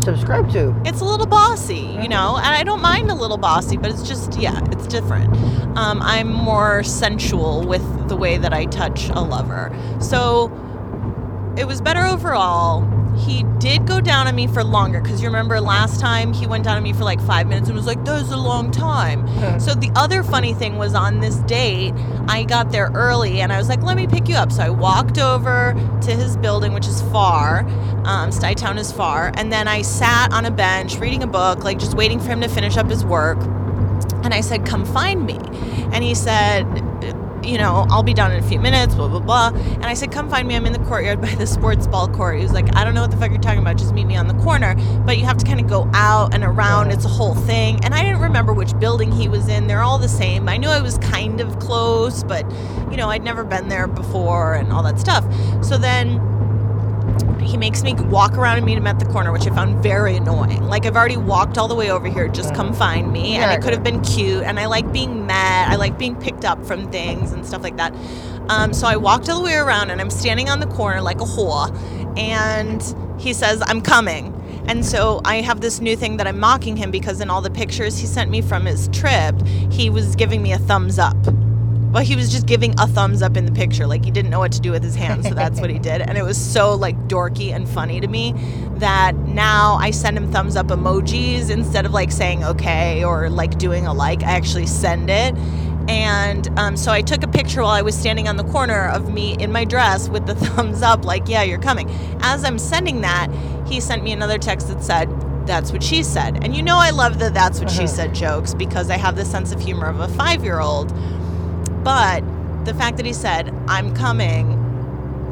subscribed 0.00 0.52
to. 0.52 0.74
It's 0.84 1.00
a 1.00 1.04
little 1.04 1.26
bossy, 1.26 1.98
you 2.00 2.08
know, 2.08 2.36
and 2.36 2.46
I 2.46 2.62
don't 2.62 2.82
mind 2.82 3.10
a 3.10 3.14
little 3.14 3.38
bossy, 3.38 3.76
but 3.76 3.90
it's 3.90 4.06
just 4.06 4.38
yeah, 4.38 4.60
it's 4.70 4.86
different. 4.86 5.34
Um, 5.76 6.00
I'm 6.02 6.32
more 6.32 6.82
sensual 6.82 7.66
with 7.66 8.08
the 8.08 8.16
way 8.16 8.38
that 8.38 8.52
I 8.52 8.66
touch 8.66 9.08
a 9.10 9.20
lover. 9.20 9.76
So 10.00 10.46
it 11.56 11.66
was 11.66 11.80
better 11.80 12.04
overall. 12.04 12.82
He 13.16 13.44
did 13.58 13.86
go 13.86 14.00
down 14.00 14.26
on 14.28 14.34
me 14.34 14.46
for 14.46 14.62
longer 14.62 15.00
because 15.00 15.20
you 15.20 15.28
remember 15.28 15.60
last 15.60 16.00
time 16.00 16.32
he 16.32 16.46
went 16.46 16.64
down 16.64 16.76
on 16.76 16.82
me 16.82 16.92
for 16.92 17.04
like 17.04 17.20
five 17.22 17.46
minutes 17.48 17.68
and 17.68 17.76
was 17.76 17.86
like, 17.86 18.04
"That 18.04 18.20
was 18.20 18.30
a 18.30 18.36
long 18.36 18.70
time." 18.70 19.26
So 19.58 19.74
the 19.74 19.90
other 19.96 20.22
funny 20.22 20.52
thing 20.54 20.76
was 20.76 20.94
on 20.94 21.20
this 21.20 21.36
date, 21.36 21.94
I 22.28 22.44
got 22.44 22.70
there 22.70 22.90
early 22.94 23.40
and 23.40 23.52
I 23.52 23.58
was 23.58 23.68
like, 23.68 23.82
"Let 23.82 23.96
me 23.96 24.06
pick 24.06 24.28
you 24.28 24.34
up." 24.36 24.52
So 24.52 24.62
I 24.62 24.70
walked 24.70 25.18
over 25.18 25.74
to 26.02 26.10
his 26.12 26.36
building, 26.36 26.72
which 26.72 26.86
is 26.86 27.00
far. 27.10 27.60
Um, 28.04 28.30
Stuytown 28.30 28.76
is 28.78 28.92
far, 28.92 29.32
and 29.36 29.52
then 29.52 29.66
I 29.66 29.82
sat 29.82 30.32
on 30.32 30.44
a 30.44 30.50
bench 30.50 30.98
reading 30.98 31.22
a 31.22 31.26
book, 31.26 31.64
like 31.64 31.78
just 31.78 31.94
waiting 31.94 32.20
for 32.20 32.28
him 32.28 32.40
to 32.42 32.48
finish 32.48 32.76
up 32.76 32.88
his 32.88 33.04
work. 33.04 33.38
And 34.22 34.34
I 34.34 34.40
said, 34.42 34.64
"Come 34.66 34.84
find 34.84 35.24
me," 35.24 35.38
and 35.92 36.04
he 36.04 36.14
said 36.14 36.64
you 37.46 37.58
know, 37.58 37.86
I'll 37.90 38.02
be 38.02 38.14
down 38.14 38.32
in 38.32 38.42
a 38.42 38.46
few 38.46 38.58
minutes, 38.58 38.94
blah, 38.94 39.08
blah, 39.08 39.20
blah. 39.20 39.48
And 39.54 39.86
I 39.86 39.94
said, 39.94 40.10
come 40.12 40.28
find 40.28 40.46
me. 40.48 40.56
I'm 40.56 40.66
in 40.66 40.72
the 40.72 40.78
courtyard 40.80 41.20
by 41.20 41.34
the 41.34 41.46
sports 41.46 41.86
ball 41.86 42.08
court. 42.08 42.36
He 42.38 42.42
was 42.42 42.52
like, 42.52 42.74
I 42.74 42.84
don't 42.84 42.94
know 42.94 43.02
what 43.02 43.10
the 43.10 43.16
fuck 43.16 43.30
you're 43.30 43.40
talking 43.40 43.60
about. 43.60 43.78
Just 43.78 43.94
meet 43.94 44.06
me 44.06 44.16
on 44.16 44.26
the 44.26 44.34
corner. 44.42 44.74
But 45.04 45.18
you 45.18 45.24
have 45.24 45.36
to 45.38 45.46
kind 45.46 45.60
of 45.60 45.68
go 45.68 45.88
out 45.94 46.34
and 46.34 46.44
around. 46.44 46.90
It's 46.90 47.04
a 47.04 47.08
whole 47.08 47.34
thing. 47.34 47.84
And 47.84 47.94
I 47.94 48.02
didn't 48.02 48.20
remember 48.20 48.52
which 48.52 48.78
building 48.78 49.12
he 49.12 49.28
was 49.28 49.48
in. 49.48 49.66
They're 49.66 49.82
all 49.82 49.98
the 49.98 50.08
same. 50.08 50.48
I 50.48 50.56
knew 50.56 50.68
I 50.68 50.80
was 50.80 50.98
kind 50.98 51.40
of 51.40 51.58
close, 51.58 52.24
but, 52.24 52.50
you 52.90 52.96
know, 52.96 53.08
I'd 53.08 53.22
never 53.22 53.44
been 53.44 53.68
there 53.68 53.86
before 53.86 54.54
and 54.54 54.72
all 54.72 54.82
that 54.82 54.98
stuff. 54.98 55.24
So 55.64 55.78
then 55.78 56.20
he 57.40 57.56
makes 57.56 57.82
me 57.82 57.94
walk 57.94 58.32
around 58.32 58.56
and 58.58 58.66
meet 58.66 58.76
him 58.76 58.86
at 58.86 58.98
the 58.98 59.06
corner, 59.06 59.32
which 59.32 59.46
I 59.46 59.54
found 59.54 59.82
very 59.82 60.16
annoying. 60.16 60.64
Like 60.64 60.86
I've 60.86 60.96
already 60.96 61.16
walked 61.16 61.58
all 61.58 61.68
the 61.68 61.74
way 61.74 61.90
over 61.90 62.08
here, 62.08 62.28
just 62.28 62.54
come 62.54 62.72
find 62.72 63.12
me, 63.12 63.36
and 63.36 63.50
it 63.52 63.62
could 63.62 63.72
have 63.72 63.84
been 63.84 64.00
cute. 64.02 64.42
And 64.42 64.58
I 64.58 64.66
like 64.66 64.92
being 64.92 65.26
met. 65.26 65.68
I 65.68 65.76
like 65.76 65.98
being 65.98 66.16
picked 66.16 66.44
up 66.44 66.64
from 66.66 66.90
things 66.90 67.32
and 67.32 67.46
stuff 67.46 67.62
like 67.62 67.76
that. 67.76 67.94
Um, 68.48 68.72
so 68.72 68.86
I 68.86 68.96
walked 68.96 69.28
all 69.28 69.38
the 69.38 69.44
way 69.44 69.54
around, 69.54 69.90
and 69.90 70.00
I'm 70.00 70.10
standing 70.10 70.48
on 70.48 70.60
the 70.60 70.66
corner 70.66 71.00
like 71.00 71.20
a 71.20 71.24
whore, 71.24 71.70
and 72.18 72.82
he 73.20 73.32
says, 73.32 73.62
"I'm 73.66 73.80
coming." 73.80 74.32
And 74.68 74.84
so 74.84 75.20
I 75.24 75.42
have 75.42 75.60
this 75.60 75.80
new 75.80 75.96
thing 75.96 76.16
that 76.16 76.26
I'm 76.26 76.40
mocking 76.40 76.76
him 76.76 76.90
because 76.90 77.20
in 77.20 77.30
all 77.30 77.40
the 77.40 77.50
pictures 77.50 77.98
he 77.98 78.06
sent 78.06 78.30
me 78.30 78.42
from 78.42 78.66
his 78.66 78.88
trip, 78.88 79.40
he 79.70 79.90
was 79.90 80.16
giving 80.16 80.42
me 80.42 80.52
a 80.52 80.58
thumbs 80.58 80.98
up. 80.98 81.16
Well, 81.92 82.04
he 82.04 82.16
was 82.16 82.30
just 82.30 82.46
giving 82.46 82.78
a 82.78 82.86
thumbs 82.86 83.22
up 83.22 83.36
in 83.36 83.46
the 83.46 83.52
picture, 83.52 83.86
like 83.86 84.04
he 84.04 84.10
didn't 84.10 84.30
know 84.30 84.38
what 84.38 84.52
to 84.52 84.60
do 84.60 84.70
with 84.70 84.82
his 84.82 84.94
hands, 84.94 85.28
so 85.28 85.34
that's 85.34 85.60
what 85.60 85.70
he 85.70 85.78
did. 85.78 86.02
And 86.02 86.18
it 86.18 86.22
was 86.22 86.36
so 86.36 86.74
like 86.74 86.96
dorky 87.08 87.54
and 87.54 87.68
funny 87.68 88.00
to 88.00 88.06
me 88.06 88.34
that 88.76 89.14
now 89.14 89.76
I 89.76 89.92
send 89.92 90.16
him 90.16 90.30
thumbs 90.30 90.56
up 90.56 90.66
emojis 90.66 91.50
instead 91.50 91.86
of 91.86 91.92
like 91.92 92.12
saying 92.12 92.44
okay 92.44 93.02
or 93.02 93.30
like 93.30 93.56
doing 93.58 93.86
a 93.86 93.94
like. 93.94 94.22
I 94.22 94.32
actually 94.32 94.66
send 94.66 95.08
it. 95.08 95.34
And 95.88 96.48
um, 96.58 96.76
so 96.76 96.90
I 96.90 97.00
took 97.00 97.22
a 97.22 97.28
picture 97.28 97.62
while 97.62 97.70
I 97.70 97.82
was 97.82 97.96
standing 97.96 98.28
on 98.28 98.36
the 98.36 98.44
corner 98.44 98.88
of 98.88 99.12
me 99.12 99.36
in 99.38 99.52
my 99.52 99.64
dress 99.64 100.08
with 100.08 100.26
the 100.26 100.34
thumbs 100.46 100.82
up, 100.82 101.04
like, 101.04 101.28
yeah, 101.28 101.44
you're 101.44 101.60
coming. 101.60 101.88
As 102.20 102.44
I'm 102.44 102.58
sending 102.58 103.02
that, 103.02 103.28
he 103.66 103.80
sent 103.80 104.02
me 104.02 104.12
another 104.12 104.36
text 104.38 104.68
that 104.68 104.82
said, 104.82 105.08
that's 105.46 105.72
what 105.72 105.82
she 105.82 106.02
said. 106.02 106.42
And 106.44 106.56
you 106.56 106.62
know, 106.62 106.76
I 106.76 106.90
love 106.90 107.18
the 107.18 107.30
that's 107.30 107.60
what 107.60 107.70
she 107.70 107.86
said 107.86 108.14
jokes 108.14 108.52
because 108.52 108.90
I 108.90 108.96
have 108.96 109.16
the 109.16 109.24
sense 109.24 109.52
of 109.52 109.60
humor 109.60 109.86
of 109.86 110.00
a 110.00 110.08
five 110.08 110.42
year 110.42 110.60
old. 110.60 110.92
But 111.86 112.24
the 112.64 112.74
fact 112.74 112.96
that 112.96 113.06
he 113.06 113.12
said, 113.12 113.54
I'm 113.68 113.94
coming, 113.94 114.54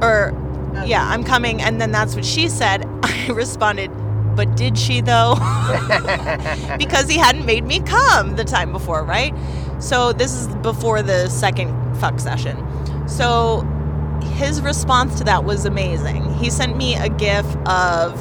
or 0.01 0.33
oh. 0.77 0.85
yeah, 0.85 1.05
I'm 1.05 1.25
coming, 1.25 1.61
and 1.61 1.81
then 1.81 1.91
that's 1.91 2.15
what 2.15 2.25
she 2.25 2.49
said, 2.49 2.87
I 3.03 3.27
responded, 3.33 3.89
but 4.37 4.57
did 4.57 4.79
she 4.79 5.01
though? 5.01 5.35
because 6.79 7.09
he 7.09 7.19
hadn't 7.19 7.45
made 7.45 7.65
me 7.65 7.81
come 7.81 8.37
the 8.37 8.45
time 8.45 8.71
before, 8.71 9.03
right? 9.03 9.35
So 9.81 10.13
this 10.13 10.33
is 10.33 10.47
before 10.59 11.03
the 11.03 11.29
second 11.29 11.97
fuck 11.97 12.21
session. 12.21 12.57
So 13.09 13.63
his 14.37 14.63
response 14.63 15.19
to 15.19 15.25
that 15.25 15.43
was 15.43 15.65
amazing. 15.65 16.35
He 16.35 16.51
sent 16.51 16.77
me 16.77 16.95
a 16.95 17.09
gif 17.09 17.45
of 17.67 18.15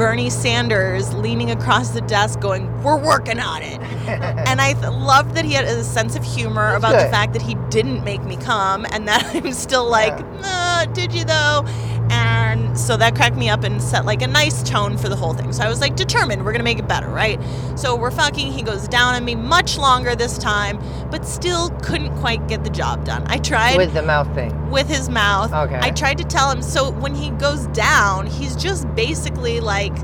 Bernie 0.00 0.30
Sanders 0.30 1.12
leaning 1.12 1.50
across 1.50 1.90
the 1.90 2.00
desk 2.00 2.40
going, 2.40 2.82
We're 2.82 2.96
working 2.96 3.38
on 3.38 3.60
it. 3.60 3.78
and 4.08 4.58
I 4.58 4.72
th- 4.72 4.86
loved 4.94 5.34
that 5.34 5.44
he 5.44 5.52
had 5.52 5.66
a 5.66 5.84
sense 5.84 6.16
of 6.16 6.24
humor 6.24 6.72
That's 6.72 6.78
about 6.78 7.04
the 7.04 7.10
fact 7.10 7.34
that 7.34 7.42
he 7.42 7.54
didn't 7.68 8.02
make 8.02 8.22
me 8.24 8.38
come 8.38 8.86
and 8.92 9.06
that 9.06 9.22
I'm 9.36 9.52
still 9.52 9.86
like, 9.86 10.18
nah, 10.40 10.86
did 10.86 11.12
you 11.12 11.26
though? 11.26 11.66
And 12.10 12.78
so 12.78 12.96
that 12.96 13.14
cracked 13.14 13.36
me 13.36 13.48
up 13.48 13.64
and 13.64 13.80
set 13.82 14.04
like 14.04 14.22
a 14.22 14.26
nice 14.26 14.62
tone 14.62 14.98
for 14.98 15.08
the 15.08 15.16
whole 15.16 15.32
thing. 15.34 15.52
So 15.52 15.62
I 15.62 15.68
was 15.68 15.80
like, 15.80 15.96
determined, 15.96 16.44
we're 16.44 16.52
gonna 16.52 16.64
make 16.64 16.78
it 16.78 16.88
better, 16.88 17.08
right? 17.08 17.40
So 17.76 17.94
we're 17.96 18.10
fucking, 18.10 18.52
he 18.52 18.62
goes 18.62 18.88
down 18.88 19.14
on 19.14 19.24
me 19.24 19.34
much 19.34 19.78
longer 19.78 20.14
this 20.14 20.38
time, 20.38 20.78
but 21.10 21.24
still 21.24 21.70
couldn't 21.82 22.16
quite 22.18 22.46
get 22.48 22.64
the 22.64 22.70
job 22.70 23.04
done. 23.04 23.24
I 23.26 23.38
tried 23.38 23.76
with 23.76 23.94
the 23.94 24.02
mouth 24.02 24.32
thing. 24.34 24.70
with 24.70 24.88
his 24.88 25.08
mouth. 25.08 25.52
Okay. 25.52 25.78
I 25.80 25.90
tried 25.90 26.18
to 26.18 26.24
tell 26.24 26.50
him. 26.50 26.62
So 26.62 26.90
when 26.90 27.14
he 27.14 27.30
goes 27.30 27.66
down, 27.68 28.26
he's 28.26 28.56
just 28.56 28.92
basically 28.94 29.60
like 29.60 29.96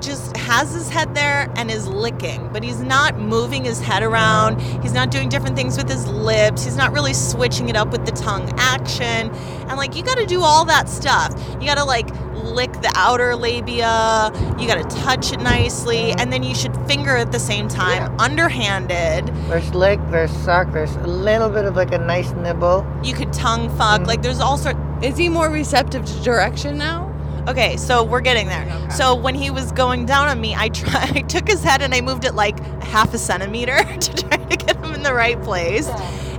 just 0.00 0.36
has 0.36 0.72
his 0.72 0.88
head 0.90 1.14
there 1.14 1.50
and 1.56 1.70
is 1.70 1.86
licking, 1.88 2.48
but 2.52 2.62
he's 2.62 2.80
not 2.80 3.18
moving 3.18 3.64
his 3.64 3.80
head 3.80 4.02
around. 4.02 4.60
He's 4.82 4.92
not 4.92 5.10
doing 5.10 5.28
different 5.28 5.56
things 5.56 5.76
with 5.76 5.88
his 5.88 6.06
lips. 6.06 6.64
He's 6.64 6.76
not 6.76 6.92
really 6.92 7.14
switching 7.14 7.68
it 7.68 7.76
up 7.76 7.90
with 7.90 8.04
the 8.06 8.12
tongue 8.12 8.52
action. 8.58 9.30
And 9.68 9.76
like, 9.76 9.96
you 9.96 10.02
got 10.02 10.18
to 10.18 10.26
do 10.26 10.42
all 10.42 10.64
that 10.66 10.88
stuff. 10.88 11.32
You 11.60 11.66
got 11.66 11.76
to 11.78 11.84
like 11.84 12.08
lick 12.44 12.72
the 12.74 12.92
outer 12.94 13.34
labia. 13.34 14.30
You 14.58 14.66
got 14.68 14.88
to 14.88 14.96
touch 14.96 15.32
it 15.32 15.40
nicely, 15.40 16.12
and 16.12 16.32
then 16.32 16.42
you 16.42 16.54
should 16.54 16.76
finger 16.86 17.16
at 17.16 17.32
the 17.32 17.38
same 17.40 17.68
time, 17.68 18.02
Yeah. 18.02 18.16
underhanded. 18.18 19.26
There's 19.48 19.74
lick, 19.74 19.98
there's 20.10 20.30
suck, 20.30 20.70
there's 20.72 20.94
a 20.96 21.06
little 21.06 21.48
bit 21.48 21.64
of 21.64 21.76
like 21.76 21.92
a 21.92 21.98
nice 21.98 22.30
nibble. 22.32 22.86
You 23.02 23.14
could 23.14 23.32
tongue 23.32 23.68
fuck. 23.76 24.02
Mm. 24.02 24.06
Like, 24.06 24.22
there's 24.22 24.40
all 24.40 24.58
sorts. 24.58 24.78
Is 25.02 25.16
he 25.16 25.28
more 25.28 25.48
receptive 25.50 26.04
to 26.04 26.20
direction 26.22 26.78
now? 26.78 27.10
Okay, 27.46 27.76
so 27.76 28.02
we're 28.02 28.22
getting 28.22 28.46
there. 28.46 28.90
So 28.90 29.14
when 29.14 29.34
he 29.34 29.50
was 29.50 29.70
going 29.72 30.06
down 30.06 30.28
on 30.28 30.40
me, 30.40 30.54
I 30.54 30.70
try, 30.70 31.10
I 31.14 31.20
took 31.22 31.46
his 31.46 31.62
head 31.62 31.82
and 31.82 31.94
I 31.94 32.00
moved 32.00 32.24
it 32.24 32.34
like 32.34 32.58
half 32.82 33.12
a 33.12 33.18
centimeter 33.18 33.76
to 34.00 34.14
try 34.14 34.36
to 34.38 34.56
get 34.56 34.76
him 34.76 34.94
in 34.94 35.02
the 35.02 35.12
right 35.12 35.40
place. 35.42 35.86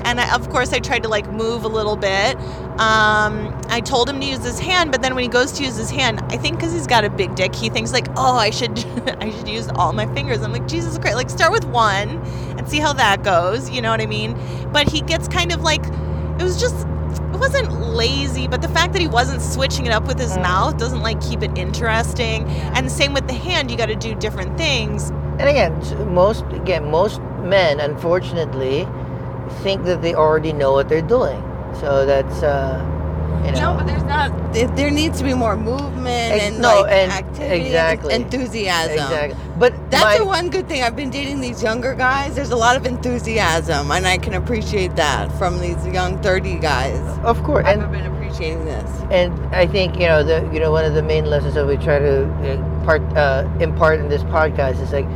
And 0.04 0.20
I, 0.20 0.36
of 0.36 0.50
course, 0.50 0.72
I 0.72 0.80
tried 0.80 1.04
to 1.04 1.10
like 1.10 1.32
move 1.32 1.64
a 1.64 1.68
little 1.68 1.96
bit. 1.96 2.38
Um, 2.80 3.60
I 3.70 3.82
told 3.84 4.10
him 4.10 4.20
to 4.20 4.26
use 4.26 4.44
his 4.44 4.60
hand, 4.60 4.92
but 4.92 5.02
then 5.02 5.16
when 5.16 5.24
he 5.24 5.30
goes 5.30 5.52
to 5.54 5.64
use 5.64 5.76
his 5.76 5.90
hand, 5.90 6.20
I 6.30 6.38
think 6.38 6.58
because 6.58 6.74
he's 6.74 6.88
got 6.88 7.04
a 7.04 7.10
big 7.10 7.36
dick, 7.36 7.56
he 7.56 7.70
thinks 7.70 7.92
like, 7.92 8.08
oh, 8.16 8.36
I 8.36 8.50
should, 8.50 8.78
I 9.20 9.32
should 9.32 9.48
use 9.48 9.68
all 9.70 9.94
my 9.94 10.12
fingers. 10.14 10.42
I'm 10.42 10.52
like, 10.52 10.68
Jesus 10.68 10.98
Christ, 10.98 11.16
like 11.16 11.30
start 11.30 11.52
with 11.52 11.66
one 11.66 12.10
and 12.58 12.68
see 12.68 12.80
how 12.80 12.94
that 12.94 13.24
goes. 13.24 13.70
You 13.70 13.82
know 13.82 13.92
what 13.92 14.02
I 14.02 14.06
mean? 14.06 14.38
But 14.72 14.90
he 14.90 15.02
gets 15.02 15.28
kind 15.28 15.52
of 15.52 15.62
like, 15.62 15.86
it 15.86 16.44
was 16.44 16.60
just 16.60 16.76
it 17.36 17.40
wasn't 17.40 17.70
lazy, 17.94 18.48
but 18.48 18.62
the 18.62 18.70
fact 18.70 18.94
that 18.94 19.02
he 19.02 19.08
wasn't 19.08 19.42
switching 19.42 19.86
it 19.86 19.92
up 19.92 20.08
with 20.08 20.18
his 20.18 20.38
Mm. 20.38 20.44
mouth 20.44 20.78
doesn't 20.78 21.02
like 21.02 21.20
keep 21.20 21.44
it 21.44 21.52
interesting. 21.58 22.46
And 22.74 22.90
same 22.90 23.14
with 23.14 23.28
the 23.28 23.34
hand, 23.34 23.70
you 23.70 23.78
got 23.78 23.88
to 23.88 23.96
do 23.96 24.16
different 24.16 24.58
things. 24.58 25.10
And 25.40 25.50
again, 25.50 25.74
most 26.14 26.46
again, 26.54 26.90
most 26.90 27.20
men, 27.44 27.82
unfortunately, 27.82 28.88
think 29.64 29.84
that 29.84 30.02
they 30.02 30.14
already 30.16 30.54
know 30.54 30.72
what 30.72 30.88
they're 30.88 31.02
doing. 31.02 31.42
So 31.82 32.06
that's 32.06 32.42
uh, 32.42 32.80
you 33.44 33.52
know. 33.52 33.74
No, 33.74 33.78
but 33.78 33.88
there's 33.88 34.04
not. 34.04 34.54
There, 34.54 34.68
there 34.76 34.92
needs 34.92 35.18
to 35.18 35.24
be 35.24 35.34
more 35.34 35.56
movement 35.58 36.34
Ex- 36.34 36.44
and 36.46 36.62
no, 36.62 36.82
like 36.82 36.92
and- 36.92 37.12
activity 37.12 37.66
exactly. 37.66 38.14
and 38.14 38.24
enthusiasm. 38.24 38.94
exactly. 38.94 39.40
But 39.58 39.74
That's 39.92 40.04
my, 40.04 40.18
the 40.18 40.26
one 40.26 40.50
good 40.50 40.68
thing. 40.68 40.84
I've 40.84 40.96
been 40.96 41.10
dating 41.10 41.40
these 41.42 41.64
younger 41.64 41.96
guys. 41.96 42.36
There's 42.36 42.52
a 42.52 42.56
lot 42.56 42.76
of 42.78 42.86
enthusiasm, 42.86 43.92
and 43.92 44.06
I 44.06 44.18
can 44.18 44.34
appreciate 44.34 44.96
that 44.98 45.32
from 45.38 45.60
these 45.60 45.86
young 45.88 46.22
30 46.22 46.60
guys. 46.60 47.00
of 47.24 47.42
course, 47.44 47.66
I've 47.66 47.92
been 47.92 48.06
appreciating 48.06 48.66
this. 48.66 48.90
and 49.12 49.34
I 49.56 49.66
think 49.68 49.96
you 50.00 50.08
know 50.08 50.24
the 50.24 50.42
you 50.54 50.60
know 50.60 50.72
one 50.72 50.84
of 50.86 50.94
the 50.94 51.04
main 51.04 51.26
lessons 51.26 51.54
that 51.56 51.66
we 51.66 51.78
try 51.78 52.00
to 52.00 52.26
uh, 52.26 52.86
part 52.86 53.02
uh, 53.16 53.48
impart 53.60 54.00
in 54.00 54.10
this 54.10 54.24
podcast 54.24 54.82
is 54.82 54.92
like 54.92 55.08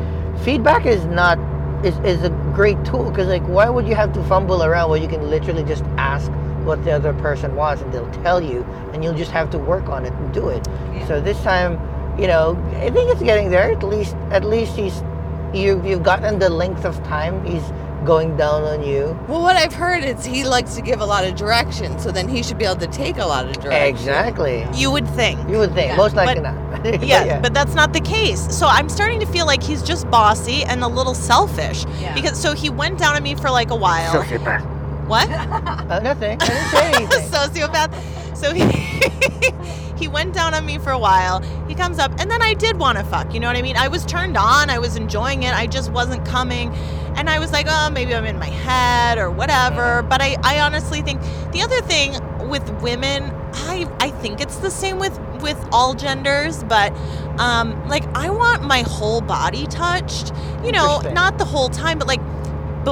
feedback 0.43 0.86
is 0.86 1.03
not 1.05 1.38
is, 1.86 1.97
is 1.99 2.23
a 2.23 2.29
great 2.53 2.84
tool 2.86 3.10
because 3.10 3.27
like 3.27 3.43
why 3.43 3.69
would 3.69 3.88
you 3.88 3.95
have 3.95 4.12
to 4.13 4.23
fumble 4.25 4.63
around 4.63 4.89
when 4.89 5.01
you 5.01 5.08
can 5.08 5.29
literally 5.29 5.63
just 5.63 5.84
ask 5.97 6.32
what 6.69 6.79
the 6.86 6.91
other 6.99 7.13
person 7.27 7.55
wants 7.62 7.82
and 7.84 7.91
they'll 7.93 8.12
tell 8.23 8.39
you 8.51 8.60
and 8.93 9.03
you'll 9.03 9.19
just 9.25 9.32
have 9.39 9.49
to 9.55 9.60
work 9.73 9.88
on 9.95 10.05
it 10.10 10.13
and 10.21 10.34
do 10.39 10.49
it 10.58 10.63
Yeah. 10.69 11.08
so 11.10 11.13
this 11.29 11.39
time 11.51 11.71
you 12.21 12.27
know 12.27 12.45
i 12.88 12.89
think 12.95 13.05
it's 13.13 13.23
getting 13.32 13.49
there 13.55 13.67
at 13.77 13.84
least 13.93 14.15
at 14.38 14.43
least 14.55 14.75
he's 14.82 14.97
you 15.62 15.82
you've 15.88 16.03
gotten 16.12 16.38
the 16.45 16.49
length 16.63 16.86
of 16.86 16.95
time 17.15 17.34
he's 17.51 17.67
going 18.05 18.38
down 18.38 18.63
on 18.63 18.79
you 18.91 19.03
Well, 19.27 19.41
what 19.47 19.58
I've 19.58 19.73
heard 19.73 20.03
is 20.05 20.23
he 20.23 20.45
likes 20.45 20.75
to 20.77 20.82
give 20.82 21.01
a 21.01 21.05
lot 21.05 21.25
of 21.25 21.36
direction, 21.36 21.99
so 21.99 22.12
then 22.17 22.29
he 22.29 22.41
should 22.43 22.58
be 22.58 22.63
able 22.63 22.79
to 22.88 22.88
take 22.88 23.17
a 23.17 23.25
lot 23.25 23.43
of 23.45 23.51
direction. 23.63 23.93
exactly 23.93 24.65
You 24.73 24.89
would 24.95 25.05
think. 25.19 25.38
you 25.51 25.58
would 25.58 25.73
think 25.73 25.89
Yeah, 25.89 25.97
most 25.97 26.15
likely 26.15 26.36
but- 26.41 26.53
not 26.53 27.03
Yeah, 27.12 27.41
but 27.41 27.53
that's 27.53 27.75
not 27.75 27.91
the 27.91 27.99
case. 27.99 28.41
So 28.58 28.67
I'm 28.67 28.88
starting 28.88 29.19
to 29.19 29.25
feel 29.25 29.45
like 29.45 29.62
he's 29.62 29.84
just 29.84 30.10
bossy 30.10 30.63
and 30.63 30.82
a 30.82 30.88
little 30.88 31.13
selfish. 31.13 31.84
Yeah. 31.99 32.13
Because 32.13 32.39
so 32.41 32.53
he 32.53 32.69
went 32.69 32.97
down 32.99 33.13
on 33.17 33.21
me 33.23 33.36
for 33.36 33.49
like 33.60 33.69
a 33.69 33.75
while. 33.75 34.13
Sociopath. 34.23 34.63
What? 35.10 35.30
Uh, 35.89 36.00
nothing. 36.02 36.38
I 36.39 36.45
didn't 36.45 36.67
say 36.69 36.93
anything. 36.93 37.32
sociopath. 37.32 37.91
So 38.38 38.54
he 38.54 38.63
he 39.98 40.08
went 40.08 40.34
down 40.36 40.54
on 40.54 40.63
me 40.65 40.78
for 40.78 40.91
a 40.91 41.00
while. 41.00 41.39
He 41.67 41.74
comes 41.74 41.98
up, 41.98 42.12
and 42.19 42.30
then 42.30 42.43
I 42.43 42.54
did 42.54 42.78
want 42.78 43.00
to 43.00 43.04
fuck. 43.04 43.34
You 43.34 43.39
know 43.39 43.48
what 43.48 43.58
I 43.58 43.63
mean? 43.63 43.76
I 43.76 43.88
was 43.88 44.06
turned 44.06 44.38
on. 44.38 44.69
I 44.69 44.78
was 44.78 44.95
enjoying 44.95 45.43
it. 45.43 45.54
I 45.54 45.65
just 45.65 45.91
wasn't 45.91 46.24
coming, 46.26 46.72
and 47.15 47.28
I 47.28 47.39
was 47.39 47.52
like, 47.52 47.65
oh, 47.67 47.89
maybe 47.89 48.13
I'm 48.13 48.26
in 48.26 48.38
my 48.38 48.52
head 48.67 49.17
or 49.17 49.32
whatever. 49.32 50.04
But 50.04 50.22
I 50.22 50.38
I 50.43 50.60
honestly 50.62 51.02
think 51.02 51.22
the 51.54 51.62
other 51.63 51.82
thing 51.82 52.13
with 52.48 52.69
women, 52.84 53.24
I 53.54 53.89
I 54.00 54.12
think 54.12 54.39
it's 54.41 54.58
the 54.58 54.72
same 54.72 55.00
with 55.00 55.17
with 55.41 55.58
all 55.72 55.95
genders, 55.95 56.63
but 56.65 56.93
um 57.39 57.88
like 57.89 58.06
I 58.15 58.30
want 58.30 58.62
my 58.63 58.84
whole 58.84 59.22
body 59.22 59.65
touched. 59.65 60.32
You 60.63 60.72
know, 60.72 61.00
not 61.13 61.39
the 61.39 61.45
whole 61.45 61.69
time, 61.69 61.98
but 61.98 62.08
like 62.08 62.22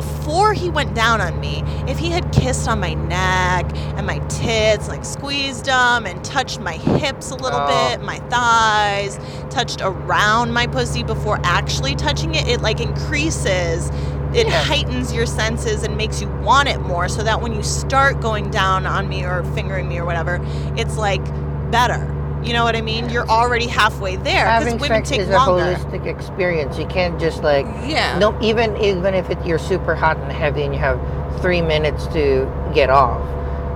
before 0.01 0.53
he 0.53 0.69
went 0.69 0.93
down 0.93 1.19
on 1.21 1.39
me, 1.39 1.63
if 1.87 1.97
he 1.97 2.11
had 2.11 2.31
kissed 2.31 2.67
on 2.67 2.79
my 2.79 2.93
neck 2.93 3.65
and 3.97 4.05
my 4.05 4.19
tits, 4.27 4.87
like 4.87 5.03
squeezed 5.03 5.65
them 5.65 6.05
and 6.05 6.23
touched 6.23 6.59
my 6.59 6.73
hips 6.73 7.31
a 7.31 7.35
little 7.35 7.59
Oh. 7.59 7.65
bit, 7.89 8.03
my 8.03 8.19
thighs, 8.29 9.19
touched 9.49 9.81
around 9.81 10.53
my 10.53 10.67
pussy 10.67 11.01
before 11.01 11.39
actually 11.43 11.95
touching 11.95 12.35
it, 12.35 12.47
it 12.47 12.61
like 12.61 12.79
increases. 12.79 13.89
It 14.35 14.45
Yeah. 14.45 14.61
heightens 14.65 15.11
your 15.13 15.25
senses 15.25 15.81
and 15.81 15.97
makes 15.97 16.21
you 16.21 16.27
want 16.43 16.69
it 16.69 16.79
more 16.79 17.07
so 17.09 17.23
that 17.23 17.41
when 17.41 17.53
you 17.55 17.63
start 17.63 18.21
going 18.21 18.51
down 18.51 18.85
on 18.85 19.09
me 19.09 19.23
or 19.23 19.43
fingering 19.55 19.87
me 19.87 19.97
or 19.97 20.05
whatever, 20.05 20.39
it's 20.75 20.95
like 20.95 21.23
better. 21.71 22.05
You 22.47 22.53
know 22.53 22.63
what 22.63 22.75
I 22.77 22.81
mean? 22.81 23.09
You're 23.09 23.27
already 23.27 23.67
halfway 23.67 24.15
there 24.15 24.45
because 24.45 24.63
Having 24.63 24.77
women 24.79 24.97
sex 25.05 25.09
take 25.09 25.19
is 25.19 25.27
longer. 25.29 25.63
a 25.63 25.75
holistic 25.75 26.05
experience. 26.07 26.77
You 26.77 26.85
can't 26.87 27.19
just 27.19 27.43
like 27.43 27.65
Yeah. 27.85 28.17
no 28.19 28.35
even 28.41 28.75
even 28.77 29.13
if 29.13 29.29
it, 29.29 29.37
you're 29.45 29.59
super 29.59 29.93
hot 29.95 30.15
and 30.17 30.31
heavy 30.31 30.63
and 30.63 30.73
you 30.73 30.79
have 30.79 30.97
three 31.41 31.61
minutes 31.61 32.07
to 32.07 32.49
get 32.73 32.89
off, 32.89 33.21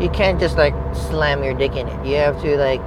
you 0.02 0.10
can't 0.10 0.40
just 0.40 0.58
like 0.58 0.74
slam 0.96 1.44
your 1.44 1.54
dick 1.54 1.76
in 1.76 1.88
it. 1.88 2.06
You 2.06 2.16
have 2.16 2.42
to 2.44 2.58
like 2.58 2.82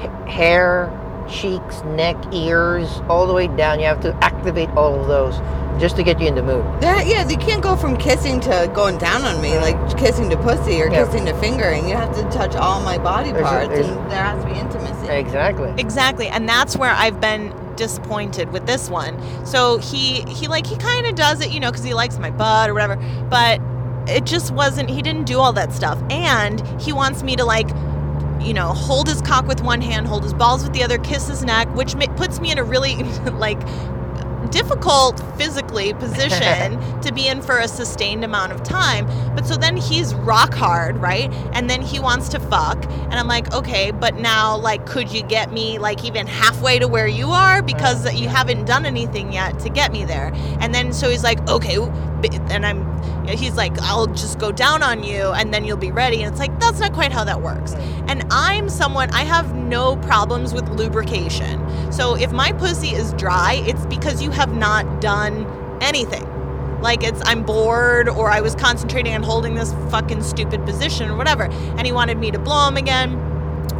h- 0.00 0.10
hair, 0.32 0.90
cheeks, 1.28 1.82
neck, 1.84 2.16
ears, 2.32 3.00
all 3.08 3.26
the 3.26 3.32
way 3.34 3.46
down. 3.48 3.78
You 3.80 3.86
have 3.86 4.00
to 4.02 4.14
activate 4.24 4.68
all 4.70 4.98
of 5.00 5.06
those 5.08 5.38
just 5.80 5.96
to 5.96 6.02
get 6.02 6.20
you 6.20 6.26
in 6.28 6.34
the 6.34 6.42
mood. 6.42 6.64
That 6.80 7.06
yeah, 7.06 7.28
you 7.28 7.36
can't 7.36 7.62
go 7.62 7.76
from 7.76 7.96
kissing 7.96 8.40
to 8.40 8.70
going 8.74 8.96
down 8.98 9.22
on 9.22 9.40
me, 9.42 9.58
like 9.58 9.76
kissing 9.98 10.30
to 10.30 10.36
pussy 10.38 10.80
or 10.82 10.88
Yeah. 10.90 11.04
kissing 11.04 11.26
to 11.26 11.34
fingering. 11.34 11.88
You 11.88 11.96
have 11.96 12.14
to 12.16 12.22
touch 12.30 12.56
all 12.56 12.80
my 12.80 12.96
body 12.98 13.32
There's 13.32 13.44
parts, 13.46 13.68
there's- 13.68 13.86
and 13.86 14.10
there 14.10 14.22
has 14.22 14.42
to 14.42 14.50
be 14.50 14.58
intimacy. 14.58 15.08
Exactly. 15.08 15.74
Exactly. 15.76 16.28
And 16.28 16.48
that's 16.48 16.76
where 16.76 16.92
I've 16.92 17.20
been 17.20 17.52
disappointed 17.76 18.50
with 18.52 18.66
this 18.66 18.88
one. 18.88 19.18
So 19.44 19.76
he 19.78 20.22
he 20.28 20.48
like 20.48 20.66
he 20.66 20.76
kind 20.76 21.06
of 21.06 21.14
does 21.14 21.42
it, 21.42 21.50
you 21.50 21.60
know, 21.60 21.70
cuz 21.70 21.84
he 21.84 21.92
likes 21.92 22.18
my 22.18 22.30
butt 22.30 22.70
or 22.70 22.72
whatever, 22.74 22.96
but 23.28 23.60
it 24.06 24.24
just 24.24 24.50
wasn't 24.52 24.88
he 24.88 25.02
didn't 25.02 25.24
do 25.24 25.38
all 25.40 25.52
that 25.52 25.74
stuff. 25.74 25.98
And 26.08 26.62
he 26.80 26.92
wants 26.92 27.22
me 27.22 27.36
to 27.36 27.44
like 27.44 27.68
you 28.46 28.54
know, 28.54 28.68
hold 28.68 29.08
his 29.08 29.20
cock 29.20 29.46
with 29.46 29.60
one 29.60 29.80
hand, 29.80 30.06
hold 30.06 30.22
his 30.22 30.32
balls 30.32 30.62
with 30.62 30.72
the 30.72 30.82
other, 30.84 30.98
kiss 30.98 31.26
his 31.26 31.42
neck, 31.44 31.68
which 31.74 31.96
ma- 31.96 32.06
puts 32.14 32.40
me 32.40 32.52
in 32.52 32.58
a 32.58 32.64
really 32.64 32.94
like 33.32 33.58
difficult 34.50 35.20
position 35.76 37.00
to 37.02 37.12
be 37.12 37.28
in 37.28 37.42
for 37.42 37.58
a 37.58 37.68
sustained 37.68 38.24
amount 38.24 38.52
of 38.52 38.62
time. 38.62 39.06
But 39.34 39.46
so 39.46 39.56
then 39.56 39.76
he's 39.76 40.14
rock 40.14 40.54
hard, 40.54 40.96
right? 40.96 41.32
And 41.52 41.68
then 41.68 41.82
he 41.82 41.98
wants 41.98 42.28
to 42.30 42.40
fuck. 42.40 42.84
And 42.84 43.14
I'm 43.14 43.28
like, 43.28 43.52
okay, 43.54 43.90
but 43.90 44.16
now, 44.16 44.56
like, 44.56 44.86
could 44.86 45.12
you 45.12 45.22
get 45.22 45.52
me, 45.52 45.78
like, 45.78 46.04
even 46.04 46.26
halfway 46.26 46.78
to 46.78 46.88
where 46.88 47.06
you 47.06 47.28
are? 47.28 47.62
Because 47.62 48.12
you 48.14 48.28
haven't 48.28 48.64
done 48.64 48.86
anything 48.86 49.32
yet 49.32 49.58
to 49.60 49.68
get 49.68 49.92
me 49.92 50.04
there. 50.04 50.32
And 50.60 50.74
then 50.74 50.92
so 50.92 51.10
he's 51.10 51.24
like, 51.24 51.46
okay. 51.48 51.76
And 52.50 52.66
I'm, 52.66 53.28
he's 53.28 53.56
like, 53.56 53.78
I'll 53.82 54.06
just 54.06 54.38
go 54.38 54.50
down 54.50 54.82
on 54.82 55.04
you 55.04 55.32
and 55.32 55.52
then 55.52 55.64
you'll 55.64 55.76
be 55.76 55.92
ready. 55.92 56.22
And 56.22 56.32
it's 56.32 56.40
like, 56.40 56.58
that's 56.58 56.80
not 56.80 56.92
quite 56.92 57.12
how 57.12 57.24
that 57.24 57.42
works. 57.42 57.74
And 58.08 58.24
I'm 58.30 58.68
someone, 58.68 59.10
I 59.10 59.24
have 59.24 59.54
no 59.54 59.96
problems 59.96 60.54
with 60.54 60.68
lubrication. 60.70 61.62
So 61.92 62.16
if 62.16 62.32
my 62.32 62.52
pussy 62.52 62.94
is 62.94 63.12
dry, 63.14 63.62
it's 63.66 63.84
because 63.86 64.22
you 64.22 64.30
have 64.30 64.56
not 64.56 65.00
done 65.00 65.44
anything. 65.80 66.24
Like 66.80 67.02
it's 67.02 67.20
I'm 67.24 67.42
bored 67.42 68.08
or 68.08 68.30
I 68.30 68.40
was 68.40 68.54
concentrating 68.54 69.14
on 69.14 69.22
holding 69.22 69.54
this 69.54 69.72
fucking 69.90 70.22
stupid 70.22 70.64
position 70.64 71.10
or 71.10 71.16
whatever. 71.16 71.44
And 71.44 71.86
he 71.86 71.92
wanted 71.92 72.18
me 72.18 72.30
to 72.30 72.38
blow 72.38 72.68
him 72.68 72.76
again, 72.76 73.12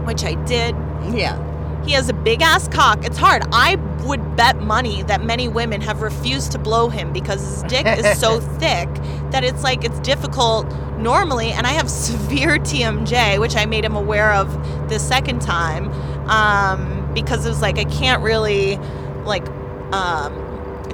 which 0.07 0.25
I 0.25 0.35
did. 0.45 0.75
Yeah. 1.13 1.43
He 1.85 1.93
has 1.93 2.09
a 2.09 2.13
big 2.13 2.43
ass 2.43 2.67
cock. 2.69 3.05
It's 3.05 3.19
hard. 3.19 3.43
I 3.53 3.77
would 4.05 4.37
bet 4.37 4.57
money 4.61 5.03
that 5.05 5.23
many 5.23 5.47
women 5.47 5.81
have 5.83 6.03
refused 6.03 6.53
to 6.53 6.59
blow 6.59 6.89
him 6.89 7.13
because 7.13 7.41
his 7.41 7.63
dick 7.65 7.87
is 7.87 8.19
so 8.19 8.41
thick 8.59 8.89
that 9.31 9.45
it's 9.45 9.63
like 9.63 9.85
it's 9.85 10.01
difficult 10.01 10.67
normally. 10.99 11.53
And 11.53 11.67
I 11.67 11.73
have 11.73 11.89
severe 12.09 12.59
TMJ, 12.59 13.39
which 13.39 13.55
I 13.55 13.67
made 13.67 13.85
him 13.85 13.95
aware 13.95 14.33
of 14.33 14.51
the 14.89 14.99
second 14.99 15.43
time 15.43 15.93
um, 16.29 17.13
because 17.15 17.47
it 17.47 17.49
was 17.49 17.63
like 17.63 17.79
I 17.79 17.85
can't 17.85 18.23
really 18.23 18.79
like 19.25 19.47
um, 19.93 20.35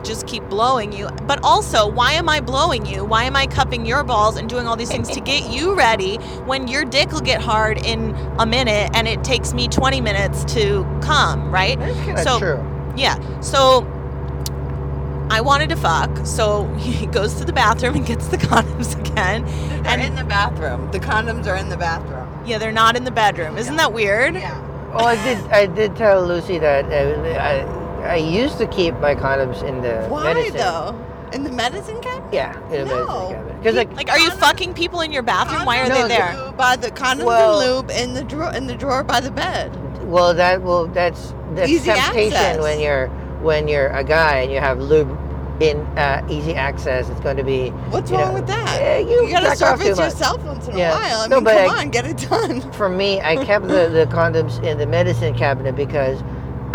just 0.05 0.27
keep 0.27 0.43
blowing 0.49 0.93
you. 0.93 1.09
But 1.27 1.41
also, 1.43 1.89
why 1.91 2.13
am 2.13 2.29
I 2.29 2.41
blowing 2.41 2.87
you? 2.87 3.05
Why 3.05 3.25
am 3.25 3.37
I 3.37 3.47
cupping 3.47 3.87
your 3.87 4.03
balls 4.05 4.37
and 4.37 4.49
doing 4.49 4.67
all 4.67 4.77
these 4.77 4.91
things 4.91 5.09
to 5.11 5.21
get 5.33 5.51
you 5.51 5.75
ready 5.75 6.17
when 6.47 6.69
your 6.69 6.85
dick 6.85 7.13
will 7.13 7.21
get 7.21 7.41
hard 7.41 7.79
in 7.85 8.15
a 8.39 8.47
minute 8.47 8.91
and 8.95 9.07
it 9.09 9.23
takes 9.25 9.53
me 9.53 9.69
20 9.69 10.01
minutes 10.01 10.45
to 10.55 10.85
come, 11.03 11.51
right? 11.53 11.79
That's 11.79 12.25
So- 12.25 12.39
true. 12.39 12.93
Yeah. 12.97 13.17
So 13.41 13.87
I 15.31 15.41
wanted 15.41 15.71
to 15.71 15.77
fuck, 15.77 16.27
so 16.27 16.65
he 16.77 17.07
goes 17.07 17.35
to 17.37 17.45
the 17.45 17.53
bathroom 17.53 17.95
and 17.97 18.05
gets 18.07 18.29
the 18.29 18.37
condoms 18.49 18.99
again. 18.99 19.45
They're 19.83 19.93
And 19.93 20.03
in 20.03 20.15
the 20.15 20.25
bathroom. 20.25 20.91
The 20.91 21.01
condoms 21.01 21.47
are 21.47 21.57
in 21.57 21.69
the 21.71 21.77
bathroom. 21.79 22.29
yeah, 22.45 22.59
they're 22.59 22.73
not 22.73 22.97
in 22.97 23.05
the 23.05 23.11
bedroom. 23.11 23.57
Isn't 23.57 23.77
that 23.77 23.93
weird? 23.93 24.35
Yeah. 24.35 24.69
Oh, 24.95 25.07
I 25.07 25.15
did. 25.25 25.39
I 25.51 25.65
did 25.67 25.97
tell 25.97 26.23
Lucy 26.27 26.59
that 26.59 26.85
uh, 26.85 27.41
I, 27.41 27.63
I 28.03 28.17
used 28.17 28.59
to 28.59 28.67
keep 28.67 28.95
my 28.99 29.15
condoms 29.15 29.63
in 29.63 29.81
the 29.81 30.05
Why 30.09 30.35
medicine. 30.35 30.57
though? 30.57 30.95
In 31.33 31.45
the 31.45 31.51
medicine 31.53 32.01
cabinet? 32.01 32.33
Yeah, 32.33 32.55
in 32.71 32.87
the 32.89 32.95
No. 32.95 33.07
medicine 33.07 33.35
cabinet. 33.37 33.59
Because 33.63 33.77
like, 33.77 33.97
Like, 33.97 34.11
are 34.11 34.19
you 34.19 34.31
fucking 34.33 34.75
people 34.75 35.01
in 35.01 35.13
your 35.13 35.23
bathroom? 35.23 35.65
Why 35.65 35.81
are 35.81 35.89
No, 35.89 35.95
they 35.95 36.03
the- 36.03 36.09
there? 36.09 36.35
Lube 36.37 36.57
By 36.57 36.77
the 36.77 36.91
condoms 36.91 37.25
Well- 37.25 37.61
and 37.61 37.71
lube 37.71 37.91
in 37.91 38.15
the 38.15 38.23
drawer 38.25 38.53
in 38.53 38.67
the 38.67 38.75
drawer 38.75 39.03
by 39.05 39.21
the 39.21 39.31
bed. 39.31 39.71
well, 40.11 40.35
that 40.35 40.63
will 40.63 40.89
that's 40.89 41.33
that's 41.55 41.71
Easy 41.71 41.91
temptation 41.93 42.33
access. 42.35 42.59
when 42.63 42.81
you're 42.81 43.07
when 43.43 43.67
you're 43.69 43.89
a 43.89 44.05
guy 44.05 44.37
and 44.39 44.53
you 44.53 44.59
have 44.61 44.79
lube 44.81 45.17
in 45.61 45.79
uh, 45.97 46.23
easy 46.29 46.55
access. 46.55 47.09
It's 47.09 47.21
going 47.21 47.37
to 47.37 47.45
be. 47.45 47.69
What's 47.91 48.11
you 48.11 48.17
wrong 48.17 48.29
know, 48.29 48.35
with 48.35 48.47
that? 48.49 48.81
eh, 48.81 48.99
you 48.99 49.29
gotta 49.31 49.47
back 49.47 49.63
off 49.63 49.79
too 49.79 49.85
service 49.85 49.99
much. 49.99 50.13
yourself 50.13 50.43
once 50.45 50.67
in 50.69 50.77
Yeah. 50.77 50.91
a 50.91 50.95
while. 51.01 51.21
I 51.21 51.27
No, 51.29 51.37
mean, 51.37 51.45
but 51.45 51.57
come 51.67 51.71
I- 51.77 51.81
on, 51.83 51.91
get 51.91 52.05
it 52.07 52.27
done. 52.29 52.61
For 52.73 52.89
me, 52.89 53.21
I 53.21 53.37
kept 53.45 53.69
the, 53.69 53.89
the 53.89 54.07
condoms 54.11 54.63
in 54.65 54.79
the 54.79 54.87
medicine 54.87 55.35
cabinet 55.35 55.77
because 55.77 56.21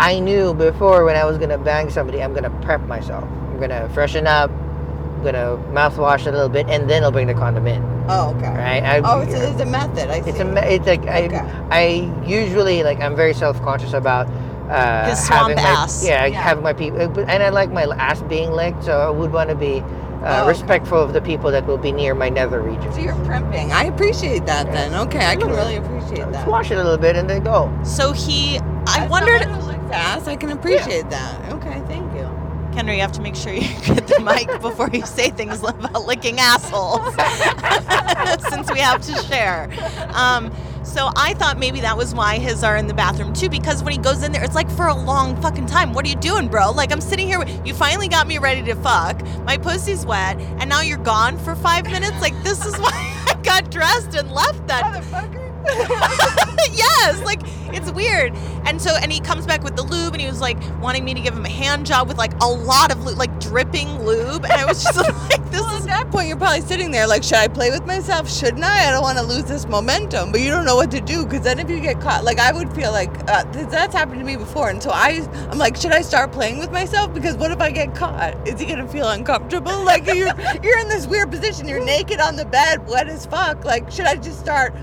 I 0.00 0.20
knew 0.20 0.54
before 0.54 1.04
when 1.04 1.16
I 1.16 1.24
was 1.24 1.38
gonna 1.38 1.58
bang 1.58 1.90
somebody, 1.90 2.22
I'm 2.22 2.32
gonna 2.34 2.50
prep 2.62 2.80
myself. 2.86 3.24
I'm 3.24 3.58
gonna 3.60 3.88
freshen 3.90 4.26
up. 4.26 4.50
I'm 4.50 5.24
gonna 5.24 5.56
mouthwash 5.72 6.26
a 6.26 6.30
little 6.30 6.48
bit, 6.48 6.68
and 6.68 6.88
then 6.88 7.02
I'll 7.02 7.10
bring 7.10 7.26
the 7.26 7.34
condom 7.34 7.66
in. 7.66 7.82
Oh, 8.08 8.32
okay. 8.36 8.48
Right? 8.48 8.82
I, 8.84 9.00
Oh, 9.04 9.20
it's 9.20 9.34
a, 9.34 9.50
it's 9.50 9.60
a 9.60 9.66
method. 9.66 10.08
I 10.08 10.20
see. 10.22 10.30
It's 10.30 10.38
a. 10.38 10.74
It's 10.74 10.86
like 10.86 11.00
Okay. 11.02 11.36
I. 11.36 11.68
I 11.70 12.24
usually 12.24 12.82
like. 12.84 13.00
I'm 13.00 13.16
very 13.16 13.34
self 13.34 13.60
conscious 13.62 13.92
about. 13.92 14.28
Uh, 14.70 15.16
having 15.28 15.56
my, 15.56 15.62
ass. 15.62 16.04
Yeah, 16.04 16.26
Yeah. 16.26 16.40
having 16.40 16.62
my 16.62 16.74
people, 16.74 17.00
and 17.00 17.42
I 17.42 17.48
like 17.48 17.72
my 17.72 17.84
ass 17.96 18.20
being 18.22 18.52
licked, 18.52 18.84
so 18.84 19.00
I 19.00 19.08
would 19.08 19.32
want 19.32 19.48
to 19.48 19.56
be 19.56 19.82
uh, 20.22 20.26
Oh, 20.26 20.40
okay. 20.40 20.48
respectful 20.48 21.00
of 21.00 21.12
the 21.12 21.20
people 21.20 21.50
that 21.50 21.66
will 21.66 21.78
be 21.78 21.92
near 21.92 22.14
my 22.14 22.28
nether 22.28 22.60
region. 22.60 22.92
So 22.92 22.98
you're 23.00 23.14
primping. 23.24 23.72
I 23.72 23.84
appreciate 23.84 24.46
that 24.46 24.66
Yeah. 24.66 24.72
then. 24.72 24.94
Okay, 25.06 25.24
I 25.26 25.36
can 25.36 25.48
really 25.48 25.76
appreciate 25.76 26.18
that. 26.18 26.32
Just 26.32 26.44
that. 26.44 26.48
wash 26.48 26.70
it 26.70 26.74
a 26.78 26.82
little 26.82 26.98
bit 26.98 27.16
and 27.16 27.28
then 27.30 27.42
go. 27.42 27.70
So 27.84 28.12
he, 28.12 28.58
I 28.86 29.04
As 29.04 29.10
wondered, 29.10 29.42
someone 29.42 29.60
who 29.60 29.92
ass, 29.92 30.26
I 30.28 30.36
can 30.36 30.50
appreciate 30.50 31.08
that. 31.10 31.52
Okay, 31.52 31.80
thank 31.86 32.12
you. 32.14 32.28
Kendra, 32.72 32.94
you 32.94 33.00
have 33.00 33.12
to 33.12 33.22
make 33.22 33.34
sure 33.34 33.52
you 33.52 33.60
get 33.84 34.06
the 34.06 34.20
mic 34.20 34.60
before 34.60 34.90
you 34.92 35.04
say 35.06 35.30
things 35.30 35.60
about 35.62 36.06
licking 36.06 36.38
assholes, 36.38 37.14
since 38.50 38.70
we 38.70 38.78
have 38.80 39.00
to 39.02 39.14
share. 39.22 39.68
Um, 40.14 40.52
so 40.88 41.10
I 41.16 41.34
thought 41.34 41.58
maybe 41.58 41.80
that 41.82 41.96
was 41.96 42.14
why 42.14 42.38
his 42.38 42.64
are 42.64 42.76
in 42.76 42.86
the 42.86 42.94
bathroom 42.94 43.32
too, 43.32 43.48
because 43.48 43.82
when 43.82 43.92
he 43.92 43.98
goes 43.98 44.22
in 44.22 44.32
there, 44.32 44.42
it's 44.42 44.54
like 44.54 44.70
for 44.70 44.86
a 44.86 44.94
long 44.94 45.40
fucking 45.40 45.66
time. 45.66 45.92
What 45.92 46.04
are 46.06 46.08
you 46.08 46.16
doing, 46.16 46.48
bro? 46.48 46.70
Like 46.70 46.92
I'm 46.92 47.00
sitting 47.00 47.26
here, 47.26 47.44
you 47.64 47.74
finally 47.74 48.08
got 48.08 48.26
me 48.26 48.38
ready 48.38 48.62
to 48.62 48.74
fuck. 48.76 49.22
My 49.44 49.58
pussy's 49.58 50.06
wet, 50.06 50.38
and 50.38 50.68
now 50.68 50.80
you're 50.80 50.98
gone 50.98 51.38
for 51.38 51.54
five 51.54 51.84
minutes. 51.84 52.20
Like 52.20 52.34
this 52.42 52.64
is 52.64 52.76
why 52.78 52.90
I 53.28 53.38
got 53.42 53.70
dressed 53.70 54.14
and 54.14 54.30
left 54.32 54.66
that. 54.68 55.37
yes, 56.72 57.20
like 57.24 57.40
it's 57.74 57.90
weird. 57.92 58.34
And 58.66 58.80
so, 58.80 58.96
and 58.96 59.12
he 59.12 59.20
comes 59.20 59.46
back 59.46 59.62
with 59.62 59.76
the 59.76 59.82
lube, 59.82 60.14
and 60.14 60.20
he 60.20 60.26
was 60.28 60.40
like 60.40 60.58
wanting 60.80 61.04
me 61.04 61.14
to 61.14 61.20
give 61.20 61.34
him 61.34 61.44
a 61.44 61.50
hand 61.50 61.86
job 61.86 62.08
with 62.08 62.18
like 62.18 62.32
a 62.42 62.46
lot 62.48 62.92
of 62.92 63.04
lube, 63.04 63.18
like 63.18 63.38
dripping 63.40 64.04
lube. 64.04 64.44
And 64.44 64.52
I 64.52 64.64
was 64.66 64.82
just 64.82 64.96
like, 65.30 65.50
this 65.50 65.60
Well, 65.60 65.76
is 65.76 65.82
at 65.82 65.88
that 65.88 66.10
point, 66.10 66.28
you're 66.28 66.36
probably 66.36 66.60
sitting 66.62 66.90
there 66.90 67.06
like, 67.06 67.22
should 67.22 67.38
I 67.38 67.48
play 67.48 67.70
with 67.70 67.86
myself? 67.86 68.30
Shouldn't 68.30 68.64
I? 68.64 68.88
I 68.88 68.90
don't 68.90 69.02
want 69.02 69.18
to 69.18 69.24
lose 69.24 69.44
this 69.44 69.66
momentum. 69.66 70.32
But 70.32 70.40
you 70.40 70.50
don't 70.50 70.64
know 70.64 70.76
what 70.76 70.90
to 70.92 71.00
do 71.00 71.24
because 71.24 71.42
then 71.42 71.58
if 71.58 71.70
you 71.70 71.80
get 71.80 72.00
caught, 72.00 72.24
like 72.24 72.38
I 72.38 72.52
would 72.52 72.72
feel 72.72 72.92
like 72.92 73.10
uh, 73.30 73.44
that's 73.70 73.94
happened 73.94 74.20
to 74.20 74.24
me 74.26 74.36
before. 74.36 74.70
And 74.70 74.82
so 74.82 74.90
I, 74.92 75.26
I'm 75.50 75.58
like, 75.58 75.76
should 75.76 75.92
I 75.92 76.02
start 76.02 76.32
playing 76.32 76.58
with 76.58 76.72
myself? 76.72 77.14
Because 77.14 77.36
what 77.36 77.50
if 77.50 77.60
I 77.60 77.70
get 77.70 77.94
caught? 77.94 78.48
Is 78.48 78.60
he 78.60 78.66
gonna 78.66 78.88
feel 78.88 79.08
uncomfortable? 79.08 79.84
Like 79.84 80.06
you're 80.06 80.28
you're 80.62 80.78
in 80.80 80.88
this 80.88 81.06
weird 81.06 81.30
position. 81.30 81.68
You're 81.68 81.84
naked 81.84 82.20
on 82.20 82.36
the 82.36 82.44
bed, 82.44 82.86
wet 82.88 83.08
as 83.08 83.26
fuck. 83.26 83.64
Like, 83.64 83.90
should 83.90 84.06
I 84.06 84.16
just 84.16 84.40
start? 84.40 84.74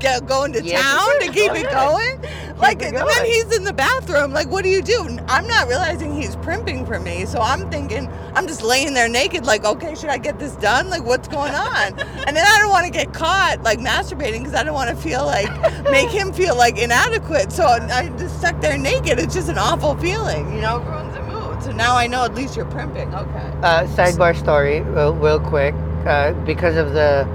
Go, 0.00 0.20
going 0.20 0.52
to 0.52 0.62
Yeah, 0.62 0.80
town 0.80 1.20
to 1.20 1.26
keep 1.32 1.50
it 1.52 1.66
ahead. 1.66 1.70
going, 1.72 2.56
like 2.58 2.82
it 2.82 2.94
then 2.94 3.24
he's 3.24 3.56
in 3.56 3.64
the 3.64 3.72
bathroom. 3.72 4.32
Like, 4.32 4.48
what 4.48 4.62
do 4.62 4.70
you 4.70 4.82
do? 4.82 5.18
I'm 5.28 5.46
not 5.46 5.68
realizing 5.68 6.12
he's 6.14 6.36
primping 6.36 6.86
for 6.86 7.00
me, 7.00 7.26
so 7.26 7.40
I'm 7.40 7.68
thinking 7.70 8.08
I'm 8.34 8.46
just 8.46 8.62
laying 8.62 8.94
there 8.94 9.08
naked. 9.08 9.44
Like, 9.46 9.64
okay, 9.64 9.94
should 9.94 10.10
I 10.10 10.18
get 10.18 10.38
this 10.38 10.54
done? 10.56 10.88
Like, 10.88 11.04
what's 11.04 11.28
going 11.28 11.54
on? 11.54 11.98
and 11.98 12.36
then 12.36 12.44
I 12.46 12.58
don't 12.60 12.70
want 12.70 12.86
to 12.86 12.92
get 12.92 13.12
caught 13.12 13.62
like 13.62 13.78
masturbating 13.80 14.38
because 14.40 14.54
I 14.54 14.62
don't 14.62 14.74
want 14.74 14.90
to 14.90 14.96
feel 14.96 15.24
like 15.24 15.50
make 15.90 16.10
him 16.10 16.32
feel 16.32 16.56
like 16.56 16.78
inadequate. 16.78 17.50
So 17.52 17.64
I'm 17.64 18.16
just 18.18 18.38
stuck 18.38 18.60
there 18.60 18.78
naked. 18.78 19.18
It's 19.18 19.34
just 19.34 19.48
an 19.48 19.58
awful 19.58 19.96
feeling, 19.96 20.54
you 20.54 20.60
know. 20.60 20.78
Ruins 20.80 21.14
the 21.14 21.22
mood. 21.22 21.62
So 21.62 21.72
now 21.72 21.96
I 21.96 22.06
know 22.06 22.24
at 22.24 22.34
least 22.34 22.56
you're 22.56 22.66
primping. 22.66 23.12
Okay. 23.14 23.50
Uh, 23.62 23.84
sidebar 23.88 24.36
story, 24.38 24.80
real, 24.80 25.14
real 25.14 25.40
quick, 25.40 25.74
uh, 26.06 26.32
because 26.44 26.76
of 26.76 26.92
the 26.92 27.26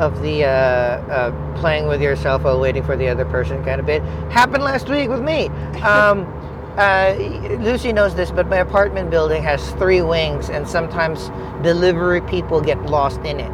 of 0.00 0.20
the 0.22 0.44
uh, 0.44 0.48
uh, 0.48 1.60
playing 1.60 1.86
with 1.86 2.00
yourself 2.00 2.42
while 2.42 2.58
waiting 2.58 2.82
for 2.82 2.96
the 2.96 3.06
other 3.06 3.26
person 3.26 3.62
kind 3.64 3.78
of 3.80 3.86
bit 3.86 4.02
happened 4.32 4.64
last 4.64 4.88
week 4.88 5.08
with 5.08 5.22
me. 5.22 5.48
Um, 5.84 6.26
uh, 6.76 7.14
Lucy 7.60 7.92
knows 7.92 8.14
this, 8.14 8.30
but 8.30 8.46
my 8.48 8.58
apartment 8.58 9.10
building 9.10 9.42
has 9.42 9.70
three 9.72 10.02
wings, 10.02 10.48
and 10.50 10.66
sometimes 10.68 11.30
delivery 11.62 12.20
people 12.22 12.60
get 12.60 12.80
lost 12.86 13.20
in 13.20 13.40
it. 13.40 13.50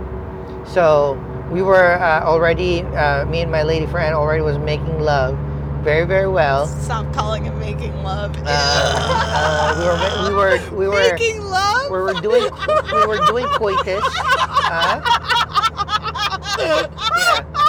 So 0.69 1.15
we 1.51 1.63
were 1.63 1.95
uh, 1.95 2.23
already, 2.25 2.83
uh, 2.83 3.25
me 3.27 3.41
and 3.41 3.51
my 3.51 3.63
lady 3.63 3.87
friend 3.87 4.15
already 4.15 4.43
was 4.43 4.59
making 4.59 5.01
love, 5.01 5.37
very 5.83 6.05
very 6.05 6.29
well. 6.29 6.67
stop 6.67 7.11
calling 7.15 7.47
it 7.47 7.55
making 7.57 7.95
love. 8.03 8.37
Uh, 8.45 8.47
uh, 8.47 10.29
we 10.29 10.35
were 10.35 10.59
we 10.71 10.77
were 10.77 10.77
we 10.77 10.89
were 10.89 11.11
Making 11.13 11.43
love. 11.45 11.91
we 11.91 11.99
were 11.99 12.15
doing 12.21 12.45
we 12.93 13.07
were 13.07 13.25
doing 13.27 13.47
coitus. 13.55 14.05
Huh? 14.05 15.01
Yeah, 16.59 16.87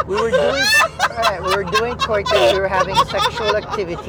we 0.07 0.15
were 0.15 0.31
doing 0.31 0.63
right, 1.17 1.41
we 1.41 1.55
were 1.55 1.63
doing 1.63 1.95
coitus. 1.97 2.53
We 2.53 2.59
were 2.59 2.67
having 2.67 2.95
sexual 3.05 3.55
activities. 3.55 4.07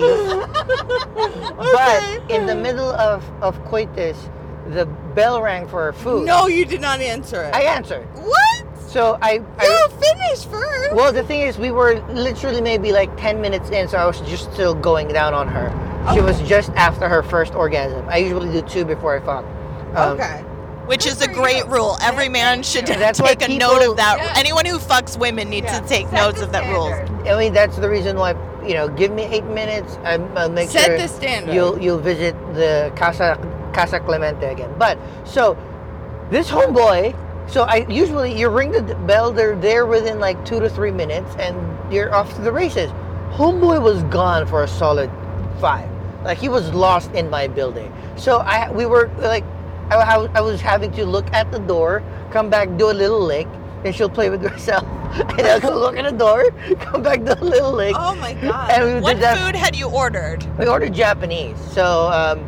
But 1.57 2.31
in 2.31 2.47
the 2.47 2.55
middle 2.55 2.91
of 2.91 3.25
of 3.43 3.63
coitus, 3.65 4.17
the 4.69 4.87
bell 5.15 5.43
rang 5.43 5.67
for 5.69 5.93
food. 5.93 6.27
no, 6.27 6.47
you 6.47 6.65
did 6.65 6.81
not 6.81 7.01
answer 7.01 7.43
it. 7.45 7.55
I 7.55 7.63
answered. 7.63 8.07
what? 8.15 8.65
So 8.89 9.19
I, 9.21 9.33
You 9.35 9.89
finished 10.01 10.49
first. 10.51 10.95
well, 10.95 11.13
the 11.13 11.23
thing 11.23 11.43
is, 11.43 11.59
we 11.59 11.71
were 11.71 12.01
literally 12.09 12.63
maybe 12.63 12.91
like 12.91 13.15
10 13.19 13.39
minutes 13.41 13.69
in, 13.71 13.87
so 13.87 13.99
I 13.99 14.07
was 14.07 14.19
just 14.23 14.51
still 14.55 14.75
going 14.75 15.09
down 15.09 15.35
on 15.35 15.47
her. 15.49 15.69
She 16.15 16.21
was 16.23 16.41
just 16.49 16.71
after 16.71 17.07
her 17.07 17.23
first 17.23 17.55
orgasm. 17.55 18.09
I 18.09 18.17
usually 18.19 18.51
do 18.51 18.63
two 18.67 18.87
before 18.87 19.15
I 19.17 19.21
fuck. 19.21 19.45
Um, 19.95 20.13
okay. 20.19 20.43
Which 20.89 21.07
is 21.07 21.21
a 21.21 21.29
great 21.33 21.67
rule. 21.69 21.97
Every 22.01 22.29
man 22.29 22.63
should 22.63 22.87
That's 22.87 23.21
why 23.21 23.35
take 23.35 23.51
a 23.51 23.59
note 23.59 23.83
of 23.89 23.97
that. 23.99 24.19
Yeah. 24.19 24.33
Anyone 24.37 24.65
who 24.65 24.79
fucks 24.79 25.19
women 25.19 25.51
needs 25.51 25.67
Yeah. 25.67 25.81
to 25.81 25.87
take 25.89 26.07
Set 26.09 26.15
notes 26.15 26.41
of 26.41 26.51
that 26.53 26.67
rule. 26.73 26.93
I 27.31 27.39
mean, 27.39 27.53
that's 27.53 27.77
the 27.77 27.89
reason 27.91 28.17
why, 28.17 28.35
you 28.67 28.75
know, 28.75 28.89
give 28.89 29.13
me 29.13 29.25
eight 29.25 29.45
minutes. 29.45 29.99
I, 30.03 30.15
I'll 30.35 30.49
make 30.49 30.71
Set 30.71 30.87
sure 30.87 30.99
the 30.99 31.07
standard. 31.09 31.55
you'll 31.55 31.79
you'll 31.79 31.99
visit 31.99 32.35
the 32.55 32.91
Casa 32.97 33.37
Casa 33.75 34.01
Clemente 34.01 34.47
again. 34.47 34.75
But 34.79 34.99
so 35.25 35.57
this 36.31 36.51
homeboy. 36.51 37.15
So 37.49 37.63
I 37.63 37.87
usually 37.89 38.39
you 38.39 38.49
ring 38.49 38.73
the 38.73 38.83
bell. 39.07 39.31
They're 39.33 39.57
there 39.57 39.87
within 39.87 40.19
like 40.21 40.43
two 40.45 40.59
to 40.61 40.69
three 40.69 40.91
minutes, 40.91 41.35
and 41.39 41.57
you're 41.93 42.15
off 42.15 42.35
to 42.37 42.41
the 42.43 42.53
races. 42.53 42.91
Homeboy 43.33 43.81
was 43.83 44.03
gone 44.05 44.47
for 44.47 44.65
a 44.65 44.69
solid 44.69 45.11
five. 45.61 45.89
Like 46.25 46.39
he 46.39 46.49
was 46.49 46.73
lost 46.75 47.11
in 47.13 47.31
my 47.31 47.47
building. 47.47 47.93
So 48.17 48.39
I 48.39 48.71
we 48.71 48.85
were 48.87 49.11
like, 49.19 49.45
I, 49.91 50.29
I 50.35 50.41
was 50.41 50.61
having 50.61 50.93
to 50.93 51.05
look 51.07 51.33
at 51.33 51.51
the 51.51 51.59
door, 51.61 52.03
come 52.31 52.51
back, 52.51 52.77
do 52.77 52.91
a 52.91 52.93
little 52.93 53.21
lick, 53.21 53.47
and 53.85 53.95
she'll 53.95 54.11
play 54.11 54.31
with 54.31 54.43
herself. 54.51 54.85
and 55.39 55.47
I'll 55.47 55.61
go 55.61 55.79
look 55.79 55.97
at 55.97 56.05
the 56.05 56.17
door, 56.17 56.51
come 56.81 57.03
back, 57.03 57.25
do 57.25 57.33
a 57.33 57.45
little 57.45 57.73
lick. 57.73 57.95
Oh 57.99 58.15
my 58.17 58.35
god. 58.35 58.71
And 58.71 58.95
we 58.97 59.01
What 59.01 59.15
did 59.15 59.23
that. 59.23 59.39
food 59.39 59.57
had 59.57 59.75
you 59.77 59.89
ordered? 59.89 60.45
We 60.59 60.67
ordered 60.67 60.93
Japanese. 60.93 61.57
So, 61.73 62.09
um, 62.13 62.45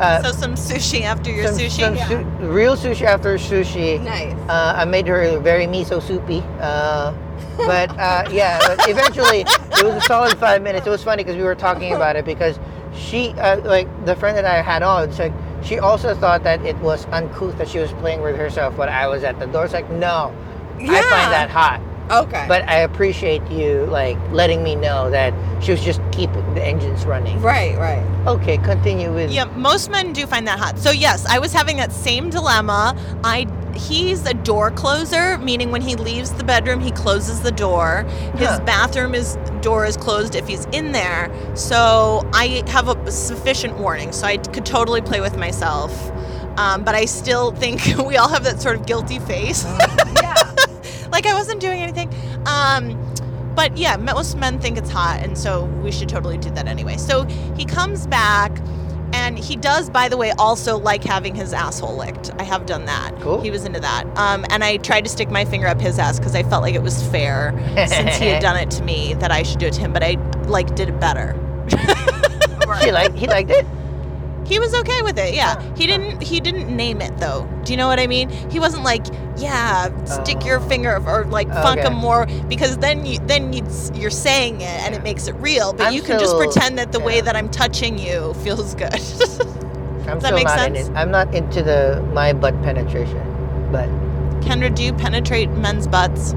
uh, 0.00 0.22
So 0.22 0.32
some 0.32 0.54
sushi 0.54 1.02
after 1.02 1.30
your 1.30 1.46
some, 1.46 1.56
sushi. 1.56 1.80
some 1.98 2.08
su- 2.08 2.46
real 2.46 2.76
sushi 2.76 3.02
after 3.02 3.36
sushi. 3.38 4.02
nice. 4.04 4.34
Uh, 4.48 4.74
I 4.76 4.84
made 4.84 5.06
her 5.08 5.38
very 5.40 5.66
miso 5.66 6.00
soupy. 6.02 6.42
Uh, 6.60 7.12
but 7.56 7.90
uh, 7.98 8.28
yeah, 8.30 8.58
but 8.66 8.78
eventually 8.88 9.40
it 9.40 9.82
was 9.84 9.94
a 9.96 10.00
solid 10.02 10.38
five 10.38 10.62
minutes. 10.62 10.86
It 10.86 10.90
was 10.90 11.02
funny 11.02 11.24
because 11.24 11.36
we 11.36 11.42
were 11.42 11.54
talking 11.54 11.94
about 11.94 12.14
it 12.16 12.24
because 12.26 12.58
she, 12.94 13.30
uh, 13.30 13.60
like 13.62 13.88
the 14.04 14.14
friend 14.16 14.36
that 14.36 14.44
I 14.44 14.60
had 14.62 14.82
on, 14.82 15.08
it's 15.08 15.18
like 15.18 15.32
she 15.62 15.78
also 15.78 16.14
thought 16.14 16.42
that 16.44 16.64
it 16.64 16.76
was 16.78 17.06
uncouth 17.06 17.56
that 17.58 17.68
she 17.68 17.78
was 17.78 17.92
playing 17.94 18.22
with 18.22 18.36
herself 18.36 18.76
when 18.76 18.88
I 18.88 19.06
was 19.06 19.24
at 19.24 19.38
the 19.38 19.46
door. 19.46 19.64
It's 19.64 19.72
like 19.74 19.90
no, 19.90 20.34
I 20.78 20.86
find 20.86 21.32
that 21.32 21.50
hot. 21.50 21.80
Okay. 22.10 22.44
But 22.48 22.68
I 22.68 22.78
appreciate 22.80 23.42
you 23.50 23.86
like 23.86 24.18
letting 24.30 24.62
me 24.62 24.74
know 24.76 25.10
that 25.10 25.32
she 25.62 25.72
was 25.72 25.82
just 25.82 26.00
keeping 26.12 26.54
the 26.54 26.62
engines 26.64 27.04
running. 27.04 27.40
right, 27.40 27.76
right. 27.76 28.02
Okay, 28.26 28.58
continue 28.58 29.12
with. 29.12 29.30
Yeah, 29.30 29.44
most 29.56 29.90
men 29.90 30.12
do 30.12 30.26
find 30.26 30.46
that 30.46 30.58
hot. 30.58 30.78
So 30.78 30.90
yes, 30.90 31.24
I 31.26 31.38
was 31.38 31.52
having 31.52 31.76
that 31.78 31.92
same 31.92 32.30
dilemma. 32.30 32.96
I 33.24 33.46
he's 33.76 34.24
a 34.24 34.32
door 34.32 34.70
closer, 34.70 35.36
meaning 35.38 35.70
when 35.70 35.82
he 35.82 35.96
leaves 35.96 36.32
the 36.32 36.44
bedroom, 36.44 36.80
he 36.80 36.90
closes 36.92 37.40
the 37.42 37.52
door. 37.52 38.04
His 38.36 38.48
Huh. 38.48 38.60
bathroom 38.64 39.14
is 39.14 39.36
door 39.60 39.84
is 39.84 39.96
closed 39.98 40.34
if 40.34 40.46
he's 40.48 40.64
in 40.72 40.92
there. 40.92 41.30
So 41.54 42.28
I 42.32 42.62
have 42.68 42.88
a 42.88 43.10
sufficient 43.10 43.78
warning, 43.78 44.12
so 44.12 44.26
I 44.26 44.38
could 44.38 44.64
totally 44.64 45.02
play 45.02 45.20
with 45.20 45.36
myself. 45.36 45.92
Um, 46.56 46.84
but 46.84 46.94
I 46.94 47.04
still 47.04 47.52
think 47.52 47.82
we 48.06 48.16
all 48.16 48.28
have 48.28 48.44
that 48.44 48.62
sort 48.62 48.76
of 48.76 48.86
guilty 48.86 49.18
face. 49.18 49.64
yeah. 50.22 50.34
Like 51.26 51.34
I 51.34 51.38
wasn't 51.38 51.60
doing 51.60 51.80
anything. 51.82 52.12
Um, 52.46 53.02
but 53.54 53.76
yeah, 53.76 53.96
most 53.96 54.36
men 54.36 54.60
think 54.60 54.76
it's 54.76 54.90
hot, 54.90 55.20
and 55.22 55.36
so 55.36 55.64
we 55.82 55.90
should 55.90 56.08
totally 56.08 56.38
do 56.38 56.50
that 56.50 56.66
anyway. 56.66 56.96
So 56.98 57.24
he 57.56 57.64
comes 57.64 58.06
back, 58.06 58.52
and 59.12 59.38
he 59.38 59.56
does, 59.56 59.88
by 59.88 60.08
the 60.08 60.16
way, 60.16 60.32
also 60.32 60.78
like 60.78 61.02
having 61.02 61.34
his 61.34 61.52
asshole 61.52 61.96
licked. 61.96 62.30
I 62.38 62.42
have 62.42 62.66
done 62.66 62.84
that. 62.84 63.18
Cool. 63.20 63.40
He 63.40 63.50
was 63.50 63.64
into 63.64 63.80
that. 63.80 64.04
Um, 64.18 64.44
and 64.50 64.62
I 64.62 64.76
tried 64.76 65.04
to 65.04 65.10
stick 65.10 65.30
my 65.30 65.44
finger 65.44 65.66
up 65.68 65.80
his 65.80 65.98
ass 65.98 66.18
because 66.18 66.34
I 66.34 66.42
felt 66.42 66.62
like 66.62 66.74
it 66.74 66.82
was 66.82 67.02
fair 67.08 67.52
since 67.88 68.16
he 68.16 68.26
had 68.26 68.42
done 68.42 68.56
it 68.56 68.70
to 68.72 68.82
me 68.82 69.14
that 69.14 69.30
I 69.30 69.42
should 69.42 69.58
do 69.58 69.66
it 69.66 69.72
to 69.74 69.80
him. 69.80 69.92
But 69.92 70.02
I 70.02 70.12
like 70.46 70.74
did 70.74 70.88
it 70.90 71.00
better. 71.00 71.32
He 72.84 72.92
liked 72.92 73.16
he 73.16 73.26
liked 73.26 73.50
it. 73.50 73.66
He 74.46 74.58
was 74.58 74.72
okay 74.74 75.02
with 75.02 75.18
it. 75.18 75.34
Yeah. 75.34 75.60
He 75.76 75.86
didn't 75.86 76.22
he 76.22 76.40
didn't 76.40 76.74
name 76.74 77.00
it 77.00 77.16
though. 77.18 77.48
Do 77.64 77.72
you 77.72 77.76
know 77.76 77.88
what 77.88 77.98
I 77.98 78.06
mean? 78.06 78.28
He 78.50 78.60
wasn't 78.60 78.84
like, 78.84 79.04
"Yeah, 79.36 79.88
stick 80.04 80.44
your 80.44 80.60
Oh. 80.60 80.68
finger 80.68 81.02
or 81.06 81.24
like 81.24 81.48
funk 81.52 81.80
Okay. 81.80 81.88
him 81.88 81.94
more" 81.94 82.26
because 82.48 82.76
then 82.78 83.04
you 83.04 83.18
then 83.26 83.52
you 83.52 83.62
you're 83.94 84.10
saying 84.10 84.60
it 84.60 84.80
and 84.84 84.94
it 84.94 85.02
makes 85.02 85.26
it 85.26 85.34
real, 85.36 85.72
but 85.72 85.88
I'm 85.88 85.94
you 85.94 86.02
can 86.02 86.18
just 86.20 86.30
still- 86.36 86.38
pretend 86.44 86.78
that 86.78 86.92
the 86.92 87.00
way 87.00 87.16
yeah. 87.16 87.22
that 87.22 87.36
I'm 87.36 87.48
touching 87.48 87.98
you 87.98 88.34
feels 88.44 88.74
good. 88.76 88.94
I'm 88.94 89.00
Does 90.20 90.22
that 90.22 90.22
still 90.22 90.36
make 90.36 90.44
not 90.46 90.58
sense? 90.60 90.78
in 90.88 90.94
it. 90.94 90.98
I'm 90.98 91.10
not 91.10 91.34
into 91.34 91.62
the 91.62 92.00
my 92.14 92.32
butt 92.32 92.54
penetration, 92.62 93.20
but 93.72 93.88
Kendra, 94.42 94.72
do 94.72 94.84
you 94.84 94.92
penetrate 94.92 95.50
men's 95.50 95.88
butts? 95.88 96.34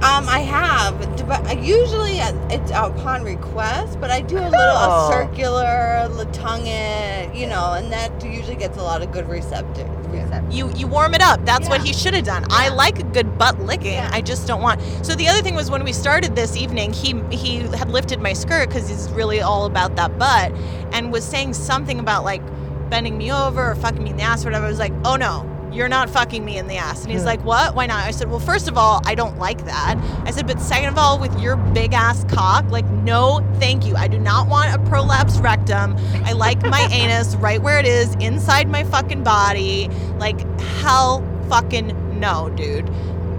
Um, 0.00 0.28
I 0.28 0.38
have, 0.40 1.26
but 1.26 1.60
usually 1.62 2.20
uh, 2.20 2.32
it's 2.50 2.70
upon 2.70 3.24
request. 3.24 4.00
But 4.00 4.10
I 4.10 4.20
do 4.20 4.36
a 4.38 4.46
little 4.46 4.52
Oh. 4.60 5.08
a 5.08 5.12
circular, 5.12 6.08
the 6.16 6.24
tongue 6.26 6.66
it, 6.66 7.34
you 7.34 7.46
know, 7.48 7.72
and 7.72 7.90
that 7.92 8.24
usually 8.24 8.54
gets 8.54 8.78
a 8.78 8.82
lot 8.82 9.02
of 9.02 9.10
good 9.10 9.28
receptive. 9.28 9.88
receptive. 10.12 10.52
You 10.52 10.70
you 10.76 10.86
warm 10.86 11.14
it 11.14 11.20
up. 11.20 11.44
That's 11.44 11.68
what 11.68 11.80
he 11.80 11.92
should 11.92 12.14
have 12.14 12.24
done. 12.24 12.44
I 12.50 12.68
like 12.68 13.00
a 13.00 13.02
good 13.02 13.36
butt 13.38 13.58
licking. 13.60 13.94
Yeah. 13.94 14.08
I 14.12 14.20
just 14.20 14.46
don't 14.46 14.62
want. 14.62 14.80
So 15.04 15.14
the 15.16 15.26
other 15.26 15.42
thing 15.42 15.56
was 15.56 15.68
when 15.68 15.82
we 15.82 15.92
started 15.92 16.36
this 16.36 16.56
evening, 16.56 16.92
he 16.92 17.20
he 17.30 17.56
had 17.76 17.90
lifted 17.90 18.20
my 18.20 18.34
skirt 18.34 18.68
because 18.68 18.88
he's 18.88 19.10
really 19.10 19.40
all 19.40 19.64
about 19.66 19.96
that 19.96 20.16
butt, 20.16 20.52
and 20.92 21.10
was 21.12 21.24
saying 21.24 21.54
something 21.54 21.98
about 21.98 22.22
like 22.24 22.42
bending 22.88 23.18
me 23.18 23.32
over 23.32 23.72
or 23.72 23.74
fucking 23.74 24.02
me 24.04 24.10
in 24.10 24.16
the 24.16 24.22
ass 24.22 24.44
or 24.44 24.48
whatever. 24.48 24.66
I 24.66 24.68
was 24.70 24.78
like, 24.78 24.94
oh 25.04 25.16
no. 25.16 25.44
You're 25.72 25.88
not 25.88 26.08
fucking 26.10 26.44
me 26.44 26.58
in 26.58 26.66
the 26.66 26.76
ass. 26.76 27.02
And 27.02 27.12
he's 27.12 27.24
like, 27.24 27.42
What? 27.44 27.74
Why 27.74 27.86
not? 27.86 28.04
I 28.04 28.10
said, 28.10 28.30
Well, 28.30 28.40
first 28.40 28.68
of 28.68 28.76
all, 28.78 29.00
I 29.04 29.14
don't 29.14 29.38
like 29.38 29.64
that. 29.64 29.96
I 30.24 30.30
said, 30.30 30.46
But 30.46 30.60
second 30.60 30.88
of 30.88 30.98
all, 30.98 31.18
with 31.18 31.38
your 31.40 31.56
big 31.56 31.92
ass 31.92 32.24
cock, 32.24 32.64
like, 32.70 32.86
no, 32.86 33.46
thank 33.58 33.86
you. 33.86 33.94
I 33.96 34.08
do 34.08 34.18
not 34.18 34.48
want 34.48 34.74
a 34.74 34.78
prolapsed 34.90 35.42
rectum. 35.42 35.96
I 36.24 36.32
like 36.32 36.62
my 36.62 36.80
anus 36.92 37.36
right 37.36 37.60
where 37.62 37.78
it 37.78 37.86
is, 37.86 38.14
inside 38.16 38.68
my 38.68 38.84
fucking 38.84 39.22
body. 39.24 39.88
Like, 40.18 40.40
hell 40.60 41.22
fucking 41.48 42.18
no, 42.18 42.50
dude. 42.50 42.88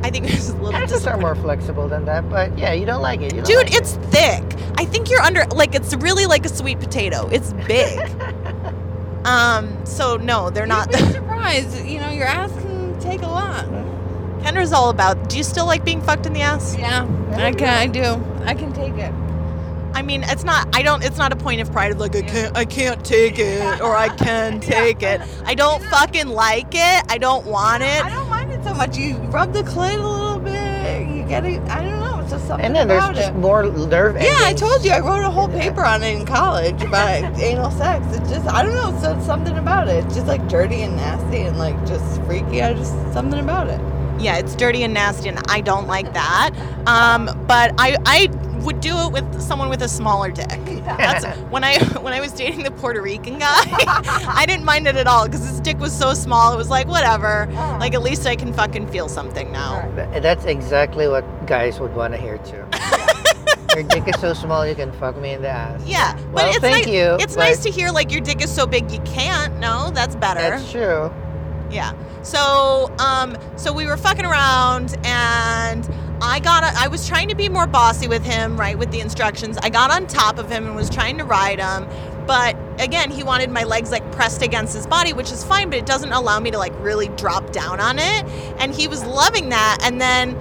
I 0.02 0.10
think 0.10 0.30
it's 0.34 0.50
a 0.50 0.54
little 0.56 0.80
Penises 0.80 1.12
are 1.12 1.18
more 1.18 1.36
flexible 1.36 1.90
than 1.90 2.06
that. 2.06 2.30
But 2.30 2.58
yeah, 2.58 2.72
you 2.72 2.86
don't 2.86 3.02
like 3.02 3.20
it. 3.22 3.34
You 3.34 3.42
don't 3.42 3.46
Dude, 3.46 3.58
like 3.66 3.74
it. 3.74 3.82
it's 3.82 3.94
thick. 4.12 4.44
I 4.78 4.86
think 4.86 5.10
you're 5.10 5.22
under 5.22 5.44
like 5.48 5.76
it's 5.76 5.94
really 5.96 6.26
like 6.26 6.46
a 6.46 6.50
sweet 6.50 6.80
potato. 6.80 7.28
It's 7.28 7.52
big. 7.68 8.00
um, 9.30 9.86
so 9.86 10.18
no, 10.18 10.50
they're 10.50 10.66
not 10.66 10.92
You'd 10.92 11.06
be 11.08 11.14
surprised. 11.22 11.86
You 11.86 12.00
know, 12.00 12.10
your 12.10 12.26
ass 12.26 12.52
can 12.52 13.00
take 13.00 13.22
a 13.22 13.28
lot. 13.28 13.66
Kendra's 14.44 14.72
all 14.72 14.90
about 14.90 15.30
do 15.30 15.38
you 15.38 15.44
still 15.44 15.66
like 15.66 15.84
being 15.84 16.02
fucked 16.02 16.26
in 16.26 16.34
the 16.34 16.42
ass? 16.42 16.76
Yeah, 16.78 17.04
I 17.34 17.52
can. 17.52 17.70
I 17.70 17.88
do. 17.88 18.24
I 18.46 18.54
can 18.54 18.72
take 18.74 18.94
it. 18.94 19.14
I 19.94 20.02
mean, 20.02 20.24
it's 20.24 20.44
not. 20.44 20.74
I 20.76 20.82
don't. 20.82 21.04
It's 21.04 21.18
not 21.18 21.34
a 21.34 21.36
point 21.36 21.62
of 21.62 21.72
pride 21.72 21.92
of 21.92 22.00
like 22.00 22.16
I 22.16 22.22
can't. 22.22 22.58
I 22.58 22.66
can't 22.66 23.04
take 23.04 23.40
it 23.40 23.82
or 23.82 23.96
I 23.96 24.10
can 24.10 24.60
take 24.76 25.04
it. 25.04 25.22
I 25.46 25.56
don't 25.56 25.84
fucking 25.86 26.28
like 26.28 26.74
it. 26.74 27.04
I 27.10 27.18
don't 27.18 27.46
want 27.46 27.84
it. 27.84 28.04
I 28.04 28.10
don't 28.10 28.30
mind 28.30 28.52
it 28.52 28.64
so 28.64 28.74
much. 28.74 28.98
You 28.98 29.18
rub 29.18 29.52
the 29.54 29.64
clit 29.64 30.00
a 30.00 30.08
little 30.08 30.40
bit. 30.40 30.69
You 30.80 31.24
get 31.24 31.46
it. 31.46 31.62
I 31.70 31.82
don't 31.84 32.00
know. 32.00 32.20
It's 32.20 32.32
just 32.32 32.48
something 32.48 32.66
and 32.66 32.76
then 32.76 32.88
there's 32.88 33.04
about 33.04 33.16
just 33.16 33.30
it. 33.30 33.36
more 33.36 33.64
nerve. 33.64 34.16
Yeah, 34.22 34.36
I 34.40 34.54
told 34.54 34.84
you. 34.84 34.92
I 34.92 35.00
wrote 35.00 35.24
a 35.24 35.30
whole 35.30 35.48
paper 35.48 35.84
on 35.84 36.04
it 36.04 36.16
in 36.16 36.26
college 36.26 36.82
about 36.82 37.40
anal 37.40 37.72
sex. 37.72 38.06
It's 38.16 38.30
just 38.30 38.48
I 38.48 38.64
don't 38.64 38.76
know. 38.76 38.94
It's 38.94 39.02
just 39.02 39.26
something 39.26 39.58
about 39.58 39.88
it. 39.88 40.06
It's 40.06 40.16
just 40.16 40.28
like 40.28 40.48
dirty 40.48 40.82
and 40.82 40.96
nasty 40.96 41.42
and 41.42 41.58
like 41.58 41.78
just 41.86 42.22
freaky. 42.24 42.62
I 42.62 42.74
just 42.74 42.94
something 43.14 43.40
about 43.40 43.70
it. 43.70 43.82
Yeah, 44.20 44.38
it's 44.38 44.56
dirty 44.56 44.84
and 44.84 44.94
nasty, 44.94 45.30
and 45.30 45.40
I 45.50 45.62
don't 45.62 45.88
like 45.88 46.14
that. 46.14 46.52
Um, 46.86 47.26
but 47.48 47.74
I 47.78 47.96
I 48.06 48.28
would 48.64 48.82
do 48.82 48.98
it 48.98 49.12
with 49.14 49.42
someone 49.42 49.70
with 49.70 49.82
a 49.82 49.88
smaller 49.88 50.30
dick. 50.32 50.50
That's 50.86 51.26
when 51.50 51.64
I 51.64 51.80
when 52.00 52.14
I 52.14 52.20
was 52.20 52.34
dating 52.34 52.64
the 52.64 52.72
Puerto 52.72 53.02
Rican 53.02 53.40
guy. 53.40 53.48
I 54.28 54.46
didn't 54.46 54.66
mind 54.66 54.88
it 54.88 54.98
at 54.98 55.08
all 55.08 55.26
because 55.26 55.48
his 55.48 55.60
dick 55.62 55.80
was 55.80 55.98
so 55.98 56.14
small. 56.14 56.54
It 56.54 56.58
was 56.58 56.70
like 56.70 56.88
whatever. 56.88 57.48
Like 57.80 57.94
at 57.94 58.02
least 58.02 58.26
I 58.28 58.36
can 58.36 58.52
fucking 58.54 58.88
feel 58.90 59.08
something 59.08 59.52
now. 59.52 59.90
That's 59.96 60.46
exactly 60.46 61.08
what 61.08 61.24
guys 61.48 61.80
would 61.80 61.96
want 61.96 62.14
to 62.14 62.20
hear 62.20 62.38
too. 62.40 62.66
Your 63.76 63.84
dick 63.88 64.08
is 64.14 64.20
so 64.20 64.34
small 64.34 64.66
you 64.68 64.74
can 64.76 64.92
fuck 64.94 65.16
me 65.16 65.34
in 65.34 65.44
the 65.44 65.48
ass. 65.50 65.82
Yeah, 65.86 66.14
but 66.16 66.34
Well, 66.34 66.50
it's 66.50 66.58
thank 66.60 66.86
nice, 66.88 66.94
you, 66.94 67.18
It's 67.20 67.36
but- 67.36 67.44
nice 67.44 67.64
to 67.64 67.70
hear 67.70 67.92
like 67.92 68.12
your 68.12 68.20
dick 68.20 68.44
is 68.44 68.54
so 68.54 68.66
big 68.66 68.90
you 68.92 69.00
can't. 69.02 69.58
No, 69.60 69.92
that's 69.92 70.16
better. 70.16 70.40
That's 70.40 70.70
true. 70.72 71.12
Yeah. 71.70 71.94
So, 72.24 72.94
um, 73.00 73.38
so 73.58 73.72
we 73.74 73.86
were 73.86 73.98
fucking 73.98 74.26
around, 74.26 74.98
and 75.04 75.88
I 76.22 76.40
got. 76.40 76.64
A, 76.64 76.72
I 76.78 76.88
was 76.88 77.08
trying 77.08 77.30
to 77.30 77.36
be 77.36 77.48
more 77.50 77.68
bossy 77.68 78.08
with 78.08 78.24
him, 78.24 78.60
right, 78.60 78.78
with 78.78 78.92
the 78.92 79.00
instructions. 79.00 79.58
I 79.58 79.70
got 79.70 79.92
on 79.92 80.08
top 80.08 80.38
of 80.38 80.50
him 80.52 80.66
and 80.68 80.76
was 80.76 80.90
trying 80.90 81.18
to 81.20 81.24
ride 81.26 81.60
him, 81.60 81.88
but 82.28 82.58
again, 82.80 83.10
he 83.12 83.24
wanted 83.24 83.50
my 83.52 83.64
legs 83.64 83.92
like 83.92 84.10
pressed 84.12 84.42
against 84.42 84.76
his 84.76 84.86
body, 84.88 85.14
which 85.14 85.32
is 85.32 85.44
fine, 85.44 85.70
but 85.70 85.78
it 85.80 85.86
doesn't 85.86 86.12
allow 86.12 86.40
me 86.40 86.52
to 86.52 86.58
like 86.58 86.74
really 86.80 87.08
drop 87.10 87.52
down 87.52 87.80
on 87.80 88.00
it. 88.00 88.26
And 88.60 88.74
he 88.74 88.88
was 88.88 89.04
loving 89.06 89.50
that, 89.50 89.78
and 89.84 90.00
then. 90.02 90.38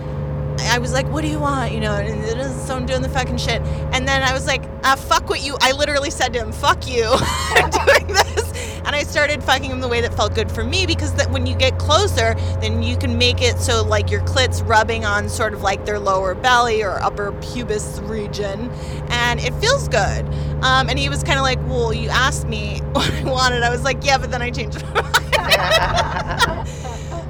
I 0.60 0.78
was 0.78 0.92
like, 0.92 1.06
"What 1.06 1.22
do 1.22 1.28
you 1.28 1.38
want?" 1.38 1.70
You 1.72 1.78
know, 1.78 1.92
and 1.94 2.24
it 2.24 2.36
is- 2.36 2.66
so 2.66 2.74
I'm 2.74 2.84
doing 2.84 3.00
the 3.00 3.08
fucking 3.08 3.36
shit. 3.36 3.62
And 3.92 4.08
then 4.08 4.24
I 4.24 4.32
was 4.32 4.44
like, 4.44 4.64
uh, 4.82 4.96
"Fuck 4.96 5.30
what 5.30 5.40
you." 5.40 5.56
I 5.62 5.70
literally 5.70 6.10
said 6.10 6.32
to 6.32 6.40
him, 6.40 6.50
"Fuck 6.50 6.88
you," 6.88 7.04
doing 7.54 8.06
this, 8.08 8.47
and 8.88 8.96
I 8.96 9.02
started 9.02 9.44
fucking 9.44 9.70
him 9.70 9.80
the 9.80 9.86
way 9.86 10.00
that 10.00 10.14
felt 10.14 10.34
good 10.34 10.50
for 10.50 10.64
me 10.64 10.86
because 10.86 11.12
that 11.16 11.30
when 11.30 11.46
you 11.46 11.54
get 11.54 11.78
closer, 11.78 12.32
then 12.62 12.82
you 12.82 12.96
can 12.96 13.18
make 13.18 13.42
it 13.42 13.58
so 13.58 13.84
like 13.84 14.10
your 14.10 14.22
clit's 14.22 14.62
rubbing 14.62 15.04
on 15.04 15.28
sort 15.28 15.52
of 15.52 15.60
like 15.60 15.84
their 15.84 15.98
lower 15.98 16.34
belly 16.34 16.82
or 16.82 16.98
upper 17.02 17.32
pubis 17.32 18.00
region, 18.08 18.70
and 19.10 19.40
it 19.40 19.52
feels 19.56 19.88
good. 19.88 20.26
Um, 20.64 20.88
and 20.88 20.98
he 20.98 21.10
was 21.10 21.22
kind 21.22 21.38
of 21.38 21.42
like, 21.42 21.58
"Well, 21.68 21.92
you 21.92 22.08
asked 22.08 22.48
me 22.48 22.78
what 22.92 23.12
I 23.12 23.24
wanted." 23.24 23.62
I 23.62 23.68
was 23.68 23.84
like, 23.84 24.02
"Yeah," 24.02 24.16
but 24.16 24.30
then 24.30 24.40
I 24.40 24.50
changed 24.50 24.82
my 24.82 25.02
mind. 25.02 26.68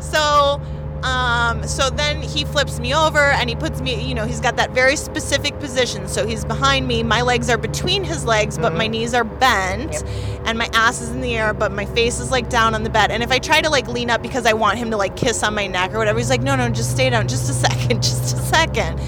So, 0.01 0.61
um, 1.03 1.67
so 1.67 1.91
then 1.91 2.21
he 2.23 2.45
flips 2.45 2.81
me 2.81 2.95
over 2.95 3.19
and 3.21 3.49
he 3.49 3.55
puts 3.57 3.81
me, 3.81 4.03
you 4.03 4.15
know, 4.15 4.25
he's 4.27 4.41
got 4.41 4.57
that 4.57 4.73
very 4.73 4.97
specific 4.97 5.59
position. 5.61 6.09
So 6.09 6.27
he's 6.27 6.45
behind 6.45 6.89
me. 6.89 7.03
My 7.05 7.23
legs 7.23 7.49
are 7.49 7.57
between 7.59 8.03
his 8.05 8.25
legs, 8.25 8.59
but 8.59 8.75
my 8.75 8.87
Mhm. 8.89 8.91
knees 8.91 9.15
are 9.15 9.25
bent 9.25 9.93
Yep. 9.93 10.03
and 10.47 10.59
my 10.59 10.69
ass 10.75 11.01
is 11.01 11.11
in 11.11 11.21
the 11.21 11.37
air, 11.37 11.55
but 11.55 11.71
my 11.73 11.85
face 11.85 12.19
is 12.19 12.31
like 12.33 12.49
down 12.49 12.75
on 12.75 12.83
the 12.83 12.91
bed. 12.91 13.11
And 13.13 13.23
if 13.23 13.31
I 13.31 13.39
try 13.39 13.61
to 13.61 13.71
like 13.71 13.87
lean 13.87 14.11
up 14.11 14.23
because 14.23 14.45
I 14.45 14.55
want 14.55 14.79
him 14.79 14.91
to 14.91 14.97
like 14.97 15.15
kiss 15.15 15.43
on 15.45 15.55
my 15.55 15.67
neck 15.69 15.95
or 15.95 15.99
whatever, 15.99 16.19
he's 16.19 16.31
like, 16.31 16.43
no, 16.43 16.57
no, 16.57 16.69
just 16.69 16.91
stay 16.91 17.09
down 17.11 17.29
just 17.29 17.49
a 17.49 17.53
second, 17.69 18.03
just 18.03 18.35
a 18.35 18.39
second. 18.41 18.99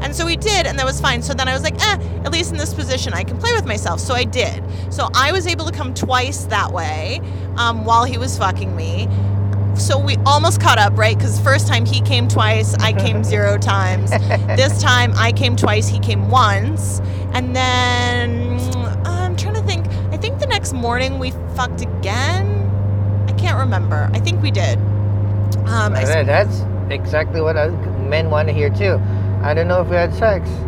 And 0.00 0.14
so 0.14 0.24
we 0.26 0.36
did, 0.36 0.66
and 0.66 0.78
that 0.78 0.86
was 0.86 1.00
fine. 1.00 1.22
So 1.22 1.34
then 1.34 1.48
I 1.48 1.52
was 1.54 1.62
like, 1.64 1.74
eh, 1.84 1.98
at 2.24 2.30
least 2.30 2.52
in 2.52 2.56
this 2.58 2.72
position, 2.72 3.14
I 3.14 3.24
can 3.24 3.36
play 3.38 3.52
with 3.52 3.64
myself. 3.66 3.98
So 4.00 4.14
I 4.14 4.22
did. 4.24 4.62
So 4.90 5.08
I 5.14 5.32
was 5.32 5.46
able 5.48 5.64
to 5.64 5.72
come 5.72 5.92
twice 5.92 6.44
that 6.50 6.70
way 6.72 7.20
um, 7.56 7.84
while 7.84 8.04
he 8.04 8.16
was 8.16 8.38
fucking 8.38 8.76
me 8.76 9.08
so 9.78 9.98
we 9.98 10.16
almost 10.26 10.60
caught 10.60 10.78
up, 10.78 10.96
right? 10.96 11.16
Because 11.16 11.38
first 11.40 11.66
time 11.68 11.84
he 11.86 12.00
came 12.00 12.28
twice, 12.28 12.74
I 12.76 12.92
came 12.92 13.22
zero 13.32 13.58
times. 13.58 14.10
This 14.10 14.80
time 14.82 15.12
I 15.16 15.32
came 15.32 15.56
twice, 15.56 15.88
he 15.88 15.98
came 16.00 16.28
once, 16.30 17.00
and 17.32 17.54
then 17.54 18.58
I'm 19.06 19.36
trying 19.36 19.54
to 19.54 19.62
think. 19.62 19.86
I 20.12 20.16
think 20.16 20.38
the 20.40 20.46
next 20.46 20.72
morning 20.72 21.18
we 21.18 21.30
fucked 21.54 21.80
again. 21.82 22.64
I 23.28 23.32
can't 23.32 23.58
remember. 23.58 24.10
I 24.12 24.20
think 24.20 24.42
we 24.42 24.50
did. 24.50 24.78
Um, 25.68 25.94
I, 25.94 26.04
That- 26.04 26.26
That's 26.26 26.62
exactly 26.90 27.40
what 27.40 27.56
I, 27.56 27.68
men 27.68 28.30
want 28.30 28.48
to 28.48 28.54
hear 28.54 28.70
too. 28.70 29.00
I 29.42 29.54
don't 29.54 29.68
know 29.68 29.80
if 29.80 29.88
we 29.88 29.96
had 29.96 30.12
sex. 30.14 30.48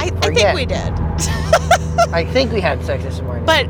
I, 0.00 0.10
I 0.22 0.30
think 0.34 0.54
we 0.54 0.66
did. 0.66 0.92
I 2.12 2.24
think 2.32 2.52
we 2.52 2.60
had 2.60 2.84
sex 2.84 3.04
this 3.04 3.20
morning. 3.20 3.44
But 3.44 3.66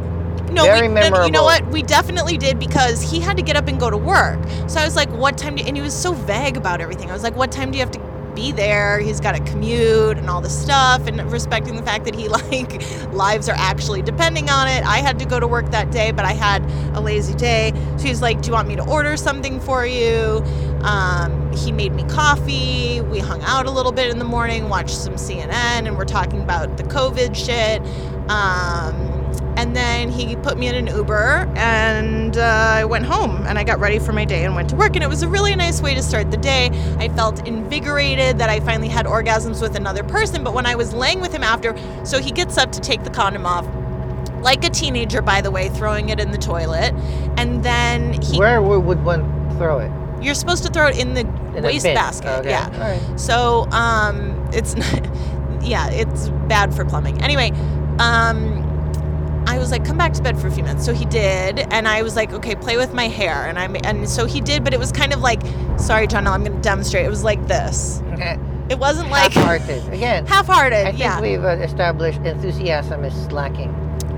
no, 0.55 0.65
Very 0.65 0.89
we, 0.89 0.95
no, 0.95 1.25
you 1.25 1.31
know 1.31 1.45
what? 1.45 1.67
We 1.69 1.83
definitely 1.83 2.39
did 2.39 2.59
because 2.59 3.03
he 3.03 3.21
had 3.21 3.37
to 3.37 3.43
get 3.43 3.57
up 3.57 3.69
and 3.69 3.79
go 3.79 3.91
to 3.91 3.97
work. 3.97 4.39
So 4.69 4.81
I 4.81 4.85
was 4.85 4.97
like, 4.97 5.11
"What 5.11 5.37
time?" 5.37 5.57
Do, 5.57 5.65
and 5.65 5.77
he 5.77 5.83
was 5.83 5.95
so 5.95 6.13
vague 6.13 6.57
about 6.57 6.81
everything. 6.81 7.11
I 7.11 7.13
was 7.13 7.23
like, 7.23 7.37
"What 7.37 7.53
time 7.53 7.71
do 7.71 7.79
you 7.79 7.85
have 7.85 7.93
to 7.93 8.01
be 8.35 8.53
there?" 8.53 9.01
He's 9.01 9.21
got 9.21 9.33
to 9.33 9.43
commute 9.45 10.17
and 10.17 10.31
all 10.31 10.41
this 10.41 10.57
stuff, 10.57 11.07
and 11.07 11.21
respecting 11.31 11.77
the 11.77 11.83
fact 11.83 12.05
that 12.05 12.15
he 12.15 12.29
like 12.41 12.83
lives 13.13 13.49
are 13.49 13.57
actually 13.59 14.03
depending 14.03 14.49
on 14.49 14.69
it. 14.69 14.85
I 14.85 14.99
had 14.99 15.19
to 15.19 15.25
go 15.25 15.41
to 15.41 15.47
work 15.47 15.71
that 15.73 15.91
day, 15.91 16.13
but 16.13 16.25
I 16.25 16.33
had 16.33 16.63
a 16.97 17.01
lazy 17.01 17.35
day. 17.35 17.73
So 17.97 18.05
he's 18.05 18.23
like, 18.23 18.41
"Do 18.41 18.49
you 18.49 18.53
want 18.53 18.69
me 18.69 18.77
to 18.77 18.87
order 18.89 19.17
something 19.17 19.61
for 19.61 19.85
you?" 19.85 20.43
Um, 20.83 21.51
he 21.53 21.73
made 21.73 21.93
me 21.93 22.05
coffee. 22.05 23.01
We 23.01 23.19
hung 23.19 23.43
out 23.43 23.67
a 23.67 23.71
little 23.71 23.93
bit 23.93 24.11
in 24.11 24.19
the 24.19 24.25
morning, 24.25 24.69
watched 24.69 24.97
some 24.97 25.15
CNN, 25.15 25.87
and 25.87 25.97
we're 25.97 26.05
talking 26.05 26.43
about 26.43 26.77
the 26.77 26.85
COVID 26.85 27.35
shit. 27.35 27.81
Um, 28.31 29.14
and 29.57 29.75
then 29.75 30.11
he 30.11 30.37
put 30.37 30.59
me 30.59 30.69
in 30.69 30.75
an 30.75 30.87
Uber, 30.89 31.53
and 31.57 32.37
uh, 32.37 32.41
I 32.41 32.85
went 32.85 33.05
home 33.05 33.47
and 33.47 33.59
I 33.59 33.65
got 33.65 33.79
ready 33.79 33.99
for 33.99 34.13
my 34.13 34.25
day 34.25 34.45
and 34.45 34.55
went 34.55 34.71
to 34.71 34.77
work. 34.77 34.95
And 34.95 35.03
it 35.03 35.09
was 35.09 35.23
a 35.23 35.29
really 35.29 35.55
nice 35.55 35.81
way 35.81 35.95
to 35.95 36.03
start 36.03 36.31
the 36.31 36.37
day. 36.37 36.71
I 36.99 37.09
felt 37.09 37.47
invigorated 37.47 38.39
that 38.39 38.51
I 38.51 38.61
finally 38.61 38.89
had 38.89 39.07
orgasms 39.07 39.63
with 39.63 39.77
another 39.77 40.03
person. 40.03 40.43
But 40.43 40.55
when 40.55 40.67
I 40.67 40.75
was 40.75 40.93
laying 40.93 41.21
with 41.21 41.33
him 41.33 41.43
after, 41.43 41.77
so 42.05 42.21
he 42.21 42.31
gets 42.31 42.59
up 42.59 42.73
to 42.73 42.81
take 42.81 43.05
the 43.05 43.11
condom 43.11 43.47
off, 43.47 43.67
like 44.43 44.65
a 44.65 44.71
teenager, 44.71 45.23
by 45.23 45.41
the 45.41 45.51
way, 45.51 45.69
throwing 45.71 46.09
it 46.09 46.21
in 46.21 46.31
the 46.31 46.39
toilet. 46.39 46.93
And 47.37 47.63
then 47.63 48.21
he. 48.21 48.39
Where 48.39 48.61
would 48.61 49.05
one 49.05 49.23
throw 49.57 49.79
it? 49.79 49.91
You're 50.23 50.35
supposed 50.35 50.65
to 50.65 50.73
throw 50.73 50.89
it 50.89 50.99
in 50.99 51.15
the 51.15 51.21
In 51.57 51.65
a 51.65 51.69
waste 51.69 51.85
basket. 51.85 52.41
Okay. 52.41 52.51
Yeah. 52.51 52.71
All 52.73 52.81
right. 52.81 53.21
So 53.21 53.69
um, 53.71 54.49
it's 54.53 54.75
yeah, 55.63 55.91
it's 55.91 56.29
bad 56.49 56.75
for 56.75 56.85
plumbing. 56.85 57.23
Anyway, 57.23 57.51
um, 57.99 58.64
I 59.47 59.59
was 59.59 59.71
like, 59.71 59.85
come 59.85 59.97
back 59.99 60.13
to 60.15 60.23
bed 60.23 60.39
for 60.41 60.47
a 60.47 60.51
few 60.51 60.63
minutes. 60.65 60.85
So 60.85 60.93
he 60.95 61.05
did, 61.05 61.61
and 61.73 61.87
I 61.87 62.03
was 62.03 62.17
like, 62.17 62.33
okay, 62.33 62.55
play 62.55 62.77
with 62.77 62.93
my 62.95 63.09
hair, 63.09 63.47
and 63.47 63.59
I'm, 63.59 63.77
and 63.85 64.09
so 64.09 64.27
he 64.27 64.41
did, 64.41 64.65
but 64.65 64.73
it 64.73 64.79
was 64.81 64.91
kind 64.93 65.13
of 65.13 65.21
like, 65.21 65.43
sorry, 65.79 66.07
John, 66.07 66.27
I'm 66.27 66.43
going 66.45 66.55
to 66.57 66.63
demonstrate. 66.63 67.05
It 67.05 67.11
was 67.11 67.25
like 67.25 67.47
this. 67.47 68.03
Okay. 68.13 68.39
It 68.71 68.79
wasn't 68.79 69.11
like 69.11 69.33
Half-hearted. 69.33 69.93
Again, 69.93 70.25
half-hearted. 70.35 70.79
I 70.87 70.91
think 70.91 70.99
yeah, 70.99 71.21
we've 71.21 71.45
uh, 71.45 71.49
established 71.59 72.21
enthusiasm 72.21 73.05
is 73.05 73.31
lacking. 73.31 73.75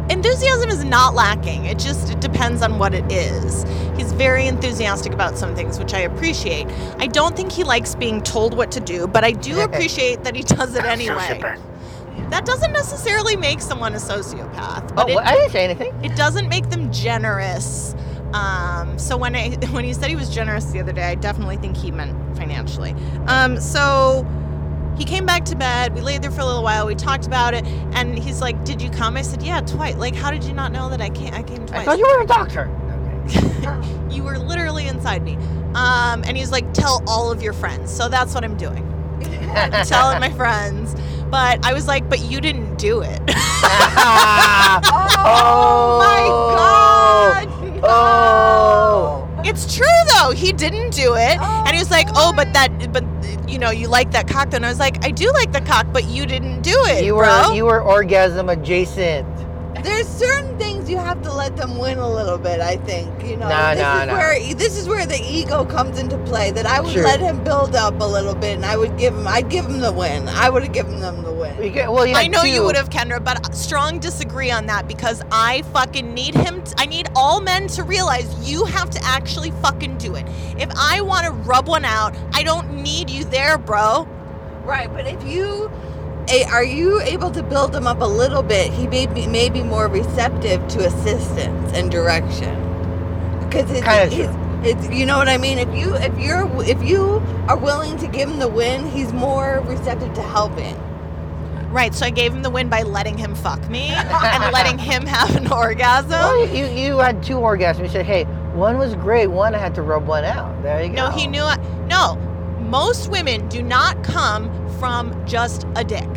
enthusiasm 0.08 0.68
is 0.70 0.84
not 0.84 1.14
lacking. 1.16 1.64
It 1.64 1.80
just 1.80 2.12
it 2.12 2.20
depends 2.20 2.62
on 2.62 2.78
what 2.78 2.94
it 2.94 3.10
is. 3.10 3.64
He's 3.96 4.12
very 4.12 4.46
enthusiastic 4.46 5.12
about 5.12 5.36
some 5.36 5.56
things, 5.56 5.80
which 5.80 5.94
I 5.94 6.00
appreciate. 6.00 6.68
I 6.98 7.08
don't 7.08 7.34
think 7.34 7.50
he 7.50 7.64
likes 7.64 7.96
being 7.96 8.22
told 8.22 8.56
what 8.56 8.70
to 8.72 8.80
do, 8.80 9.08
but 9.08 9.24
I 9.24 9.32
do 9.32 9.60
appreciate 9.68 10.22
that 10.22 10.36
he 10.36 10.42
does 10.44 10.76
it 10.76 10.84
anyway. 10.84 11.40
That 12.30 12.44
doesn't 12.44 12.72
necessarily 12.72 13.36
make 13.36 13.60
someone 13.60 13.94
a 13.94 13.98
sociopath, 13.98 14.90
Oh, 14.92 14.94
but 14.94 15.08
well, 15.08 15.18
I 15.20 15.32
didn't 15.34 15.50
say 15.50 15.64
anything. 15.64 15.92
it 16.04 16.16
doesn't 16.16 16.48
make 16.48 16.70
them 16.70 16.90
generous. 16.92 17.94
Um, 18.32 18.98
so 18.98 19.16
when 19.16 19.36
I 19.36 19.50
when 19.70 19.84
he 19.84 19.92
said 19.92 20.08
he 20.10 20.16
was 20.16 20.28
generous 20.28 20.64
the 20.66 20.80
other 20.80 20.92
day, 20.92 21.04
I 21.04 21.14
definitely 21.14 21.56
think 21.56 21.76
he 21.76 21.90
meant 21.90 22.36
financially. 22.36 22.94
Um, 23.28 23.60
so 23.60 24.26
he 24.98 25.04
came 25.04 25.24
back 25.26 25.44
to 25.46 25.56
bed. 25.56 25.94
We 25.94 26.00
laid 26.00 26.22
there 26.22 26.30
for 26.30 26.40
a 26.40 26.44
little 26.44 26.62
while. 26.62 26.86
We 26.86 26.94
talked 26.94 27.26
about 27.26 27.54
it, 27.54 27.64
and 27.94 28.18
he's 28.18 28.40
like, 28.40 28.64
"Did 28.64 28.82
you 28.82 28.90
come?" 28.90 29.16
I 29.16 29.22
said, 29.22 29.42
"Yeah, 29.42 29.60
twice." 29.60 29.94
Like, 29.96 30.14
how 30.16 30.30
did 30.30 30.42
you 30.44 30.52
not 30.54 30.72
know 30.72 30.88
that 30.88 31.00
I 31.00 31.10
came? 31.10 31.32
I 31.34 31.42
came 31.42 31.64
twice. 31.66 31.80
I 31.80 31.84
thought 31.84 31.98
you 31.98 32.06
were 32.06 32.22
a 32.22 32.26
doctor. 32.26 32.70
Okay. 33.26 34.14
you 34.14 34.22
were 34.22 34.38
literally 34.38 34.86
inside 34.86 35.24
me. 35.24 35.34
Um, 35.74 36.22
and 36.24 36.36
he's 36.36 36.52
like, 36.52 36.72
"Tell 36.72 37.02
all 37.08 37.30
of 37.32 37.42
your 37.42 37.52
friends." 37.52 37.90
So 37.92 38.08
that's 38.08 38.34
what 38.34 38.44
I'm 38.44 38.56
doing. 38.56 38.84
I'm 39.54 39.84
telling 39.86 40.20
my 40.20 40.30
friends. 40.30 40.94
But 41.30 41.64
I 41.64 41.72
was 41.72 41.86
like, 41.86 42.08
"But 42.08 42.20
you 42.20 42.40
didn't 42.40 42.76
do 42.76 43.00
it." 43.02 43.20
oh 45.18 45.98
my 45.98 46.26
oh. 46.28 46.56
God, 46.56 47.80
Oh. 47.82 49.28
It's 49.44 49.76
true 49.76 49.86
though. 50.18 50.32
He 50.32 50.52
didn't 50.52 50.90
do 50.90 51.14
it, 51.14 51.38
and 51.40 51.68
he 51.70 51.78
was 51.78 51.90
like, 51.90 52.08
"Oh, 52.16 52.32
but 52.34 52.52
that, 52.52 52.92
but 52.92 53.04
you 53.48 53.58
know, 53.58 53.70
you 53.70 53.86
like 53.86 54.10
that 54.10 54.26
cock." 54.28 54.52
And 54.54 54.66
I 54.66 54.68
was 54.68 54.80
like, 54.80 55.04
"I 55.04 55.10
do 55.10 55.30
like 55.32 55.52
the 55.52 55.60
cock, 55.60 55.86
but 55.92 56.04
you 56.04 56.26
didn't 56.26 56.62
do 56.62 56.76
it, 56.86 57.04
You 57.04 57.14
were 57.14 57.24
bro." 57.24 57.52
you 57.52 57.64
were 57.64 57.80
orgasm 57.80 58.48
adjacent. 58.48 59.26
There's 59.82 60.08
certain 60.08 60.58
things 60.58 60.88
you 60.90 60.98
have 60.98 61.22
to 61.22 61.32
let 61.32 61.56
them 61.56 61.78
win 61.78 61.98
a 61.98 62.08
little 62.08 62.38
bit. 62.38 62.60
I 62.60 62.76
think 62.78 63.08
you 63.24 63.36
know. 63.36 63.48
No, 63.48 63.74
this 63.74 63.82
no, 63.82 64.00
is 64.00 64.06
no. 64.08 64.12
where 64.14 64.54
this 64.54 64.76
is 64.78 64.88
where 64.88 65.06
the 65.06 65.20
ego 65.22 65.64
comes 65.64 65.98
into 65.98 66.18
play. 66.18 66.50
That 66.50 66.66
I 66.66 66.80
would 66.80 66.92
Sure. 66.92 67.04
let 67.04 67.20
him 67.20 67.42
build 67.44 67.74
up 67.74 68.00
a 68.00 68.04
little 68.04 68.34
bit, 68.34 68.54
and 68.56 68.64
I 68.64 68.76
would 68.76 68.96
give 68.98 69.14
him. 69.14 69.26
I'd 69.26 69.48
give 69.48 69.64
him 69.66 69.80
the 69.80 69.92
win. 69.92 70.28
I 70.28 70.48
would 70.50 70.62
have 70.62 70.72
given 70.72 71.00
them 71.00 71.22
the 71.22 71.32
win. 71.32 71.62
You 71.62 71.70
get, 71.70 71.90
well, 71.92 72.06
you 72.06 72.14
I 72.14 72.24
had 72.24 72.32
know 72.32 72.42
you 72.44 72.62
would 72.64 72.76
have, 72.76 72.90
Kendra, 72.90 73.22
but 73.22 73.54
strong 73.54 73.98
disagree 73.98 74.50
on 74.50 74.66
that 74.66 74.86
because 74.88 75.22
I 75.30 75.62
fucking 75.72 76.12
need 76.14 76.34
him. 76.34 76.62
t- 76.62 76.72
I 76.78 76.86
need 76.86 77.08
all 77.14 77.40
men 77.40 77.66
to 77.68 77.82
realize 77.82 78.26
you 78.48 78.64
have 78.64 78.90
to 78.90 79.00
actually 79.04 79.50
fucking 79.62 79.98
do 79.98 80.14
it. 80.14 80.26
If 80.58 80.70
I 80.76 81.00
want 81.00 81.26
to 81.26 81.32
rub 81.32 81.68
one 81.68 81.84
out, 81.84 82.14
I 82.34 82.42
don't 82.42 82.82
need 82.82 83.10
you 83.10 83.24
there, 83.24 83.58
bro. 83.58 84.06
Right, 84.64 84.92
but 84.92 85.06
if 85.06 85.22
you 85.24 85.70
are 86.50 86.64
you 86.64 87.00
able 87.02 87.30
to 87.30 87.42
build 87.42 87.74
him 87.74 87.86
up 87.86 88.00
a 88.00 88.04
little 88.04 88.42
bit, 88.42 88.72
he 88.72 88.86
may 88.86 89.06
be, 89.06 89.26
may 89.26 89.48
be 89.48 89.62
more 89.62 89.88
receptive 89.88 90.66
to 90.68 90.86
assistance 90.86 91.72
and 91.72 91.90
direction. 91.90 92.54
Because 93.40 93.70
it's, 93.70 93.86
Kinda 93.86 94.08
it's, 94.10 94.46
it's 94.66 94.94
you 94.94 95.06
know 95.06 95.18
what 95.18 95.28
I 95.28 95.38
mean. 95.38 95.58
If 95.58 95.72
you 95.74 95.94
if 95.94 96.18
you're 96.18 96.50
if 96.64 96.82
you 96.82 97.22
are 97.48 97.56
willing 97.56 97.96
to 97.98 98.08
give 98.08 98.28
him 98.28 98.38
the 98.38 98.48
win, 98.48 98.88
he's 98.90 99.12
more 99.12 99.62
receptive 99.66 100.12
to 100.14 100.22
helping. 100.22 100.76
Right, 101.70 101.94
so 101.94 102.06
I 102.06 102.10
gave 102.10 102.32
him 102.32 102.42
the 102.42 102.50
win 102.50 102.68
by 102.68 102.82
letting 102.82 103.18
him 103.18 103.34
fuck 103.34 103.68
me 103.68 103.90
and 103.90 104.52
letting 104.52 104.78
him 104.78 105.04
have 105.06 105.36
an 105.36 105.52
orgasm. 105.52 106.10
Well, 106.10 106.48
you, 106.48 106.64
you 106.66 106.98
had 106.98 107.22
two 107.22 107.34
orgasms. 107.34 107.82
You 107.82 107.88
said, 107.88 108.06
hey, 108.06 108.24
one 108.54 108.78
was 108.78 108.94
great. 108.94 109.26
One 109.26 109.54
I 109.54 109.58
had 109.58 109.74
to 109.74 109.82
rub 109.82 110.06
one 110.06 110.24
out. 110.24 110.62
There 110.62 110.82
you 110.82 110.88
go. 110.88 110.94
No, 110.94 111.10
he 111.10 111.26
knew. 111.26 111.42
I, 111.42 111.56
no, 111.86 112.16
most 112.60 113.10
women 113.10 113.46
do 113.48 113.62
not 113.62 114.02
come 114.02 114.50
from 114.78 115.24
just 115.26 115.66
a 115.76 115.84
dick. 115.84 116.08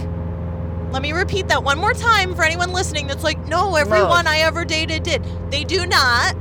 Let 0.91 1.01
me 1.01 1.12
repeat 1.12 1.47
that 1.49 1.64
one 1.64 1.78
more 1.78 1.93
time 1.93 2.34
for 2.36 2.43
anyone 2.43 2.72
listening 2.74 3.07
that's 3.07 3.24
like, 3.24 3.38
no, 3.47 3.76
everyone 3.76 4.26
I 4.28 4.39
ever 4.39 4.66
dated 4.66 5.03
did. 5.03 5.24
They 5.51 5.64
do 5.64 5.86
not. 5.86 6.36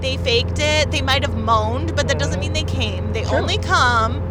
They 0.00 0.16
faked 0.18 0.58
it. 0.58 0.90
They 0.90 1.02
might 1.02 1.22
have 1.22 1.36
moaned, 1.36 1.94
but 1.96 2.08
that 2.08 2.18
doesn't 2.18 2.40
mean 2.40 2.52
they 2.54 2.62
came. 2.64 3.12
They 3.12 3.24
Sure. 3.24 3.38
only 3.38 3.58
come. 3.58 4.22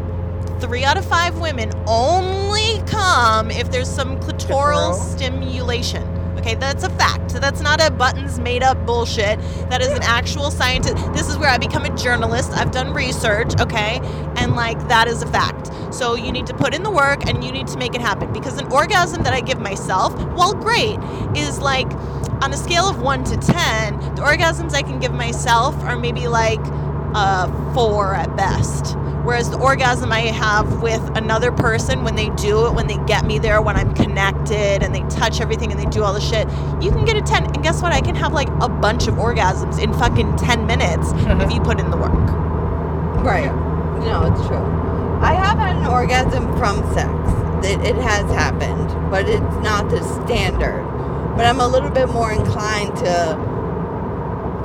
Three 0.60 0.84
out 0.84 0.98
of 0.98 1.06
five 1.06 1.40
women 1.40 1.72
only 1.88 2.82
come 2.88 3.52
if 3.52 3.70
there's 3.72 3.90
some 3.90 4.18
clitoral 4.20 4.94
Clitoral. 4.94 4.94
stimulation. 5.16 6.08
Okay, 6.44 6.56
that's 6.56 6.84
a 6.84 6.90
fact. 6.90 7.30
That's 7.36 7.62
not 7.62 7.82
a 7.82 7.90
buttons 7.90 8.38
made 8.38 8.64
up 8.64 8.86
bullshit. 8.86 9.40
That 9.70 9.82
is 9.82 9.88
an 9.88 10.04
actual 10.04 10.52
scientist. 10.52 10.98
This 11.14 11.30
is 11.30 11.38
where 11.38 11.48
I 11.48 11.58
become 11.58 11.86
a 11.86 11.96
journalist. 11.96 12.52
I've 12.52 12.72
done 12.72 12.92
research, 12.92 13.54
okay? 13.62 14.02
And 14.36 14.54
like 14.54 14.78
that 14.90 15.08
is 15.08 15.22
a 15.22 15.28
fact. 15.28 15.72
So 15.94 16.16
you 16.16 16.34
need 16.34 16.46
to 16.48 16.54
put 16.54 16.76
in 16.76 16.84
the 16.84 16.92
work 16.92 17.30
and 17.30 17.46
you 17.46 17.54
need 17.54 17.68
to 17.68 17.78
make 17.78 17.96
it 17.96 18.02
happen 18.02 18.34
because 18.34 18.60
an 18.60 18.70
orgasm 18.74 19.24
that 19.24 19.34
I 19.34 19.40
give 19.40 19.62
myself, 19.62 20.14
while 20.34 20.54
great, 20.54 21.00
is 21.34 21.60
like 21.60 21.90
on 22.44 22.52
a 22.52 22.58
scale 22.58 22.90
of 22.90 23.02
1 23.02 23.24
to 23.24 23.38
10, 23.38 24.00
the 24.16 24.22
orgasms 24.22 24.74
I 24.74 24.82
can 24.82 25.00
give 25.00 25.14
myself 25.14 25.74
are 25.86 25.96
maybe 25.96 26.28
like 26.28 26.60
uh, 27.14 27.74
4 27.74 28.16
at 28.16 28.36
best. 28.36 28.96
Whereas 29.24 29.50
the 29.50 29.58
orgasm 29.58 30.12
I 30.12 30.20
have 30.20 30.82
with 30.82 31.02
another 31.16 31.52
person 31.52 32.04
when 32.04 32.16
they 32.16 32.30
do 32.32 32.68
it, 32.68 32.74
when 32.74 32.88
they 32.88 32.98
get 33.06 33.26
me 33.26 33.40
there, 33.40 33.62
when 33.62 33.78
I'm 33.78 33.94
connected 33.94 34.84
and 34.84 34.94
they 34.94 35.02
touch 35.04 35.40
everything 35.40 35.72
and 35.72 35.80
they 35.80 35.86
do 35.86 36.04
all 36.04 36.14
the 36.14 36.20
shit, 36.20 36.46
you 36.84 36.92
can 36.92 37.06
get 37.06 37.16
a 37.16 37.22
10. 37.22 37.46
And 37.46 37.64
guess 37.64 37.82
what? 37.82 37.94
I 37.94 38.02
can 38.02 38.16
have 38.16 38.34
like 38.34 38.50
a 38.62 38.68
bunch 38.68 39.08
of 39.08 39.16
orgasms 39.16 39.82
in 39.82 39.94
fucking 39.94 40.36
10 40.36 40.68
minutes 40.68 41.14
if 41.16 41.54
you 41.54 41.62
put 41.62 41.80
in 41.80 41.90
the 41.90 41.96
work. 41.96 42.12
Right. 43.24 43.46
No, 44.04 44.26
it's 44.26 44.46
true. 44.48 44.58
I 45.22 45.34
have 45.36 45.58
had 45.58 45.78
an 45.78 45.88
orgasm 45.88 46.46
from 46.58 46.84
sex. 46.94 47.10
It, 47.66 47.80
it 47.80 47.96
has 47.96 48.30
happened, 48.32 48.90
but 49.10 49.30
it's 49.30 49.56
not 49.64 49.90
the 49.90 50.04
standard. 50.26 50.84
But 51.38 51.46
I'm 51.46 51.62
a 51.62 51.68
little 51.68 51.90
bit 51.90 52.10
more 52.10 52.34
inclined 52.34 52.94
to 52.98 53.53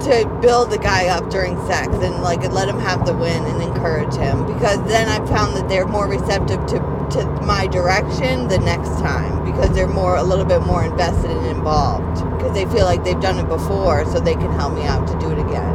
to 0.03 0.39
build 0.41 0.71
the 0.71 0.79
guy 0.79 1.09
up 1.09 1.31
during 1.31 1.57
sex 1.67 1.89
and 1.89 2.23
like 2.23 2.43
let 2.53 2.69
him 2.69 2.79
have 2.79 3.05
the 3.05 3.15
win 3.15 3.45
and 3.45 3.63
encourage 3.63 4.15
him 4.15 4.47
because 4.47 4.83
then 4.89 5.09
I 5.09 5.25
found 5.27 5.57
that 5.57 5.69
they're 5.69 5.87
more 5.87 6.09
receptive 6.09 6.65
to 6.67 6.99
to 7.11 7.25
my 7.43 7.67
direction 7.67 8.49
the 8.49 8.59
next 8.59 8.91
time 9.01 9.45
because 9.45 9.75
they're 9.75 9.89
more 9.89 10.17
a 10.17 10.23
little 10.23 10.45
bit 10.45 10.61
more 10.63 10.85
invested 10.85 11.31
and 11.31 11.47
involved 11.47 12.23
because 12.37 12.53
they 12.53 12.67
feel 12.67 12.85
like 12.85 13.03
they've 13.03 13.21
done 13.21 13.39
it 13.39 13.49
before 13.49 14.05
so 14.07 14.21
they 14.21 14.35
can 14.35 14.53
help 14.53 14.75
me 14.75 14.85
out 14.85 15.07
to 15.09 15.19
do 15.19 15.31
it 15.31 15.39
again. 15.39 15.75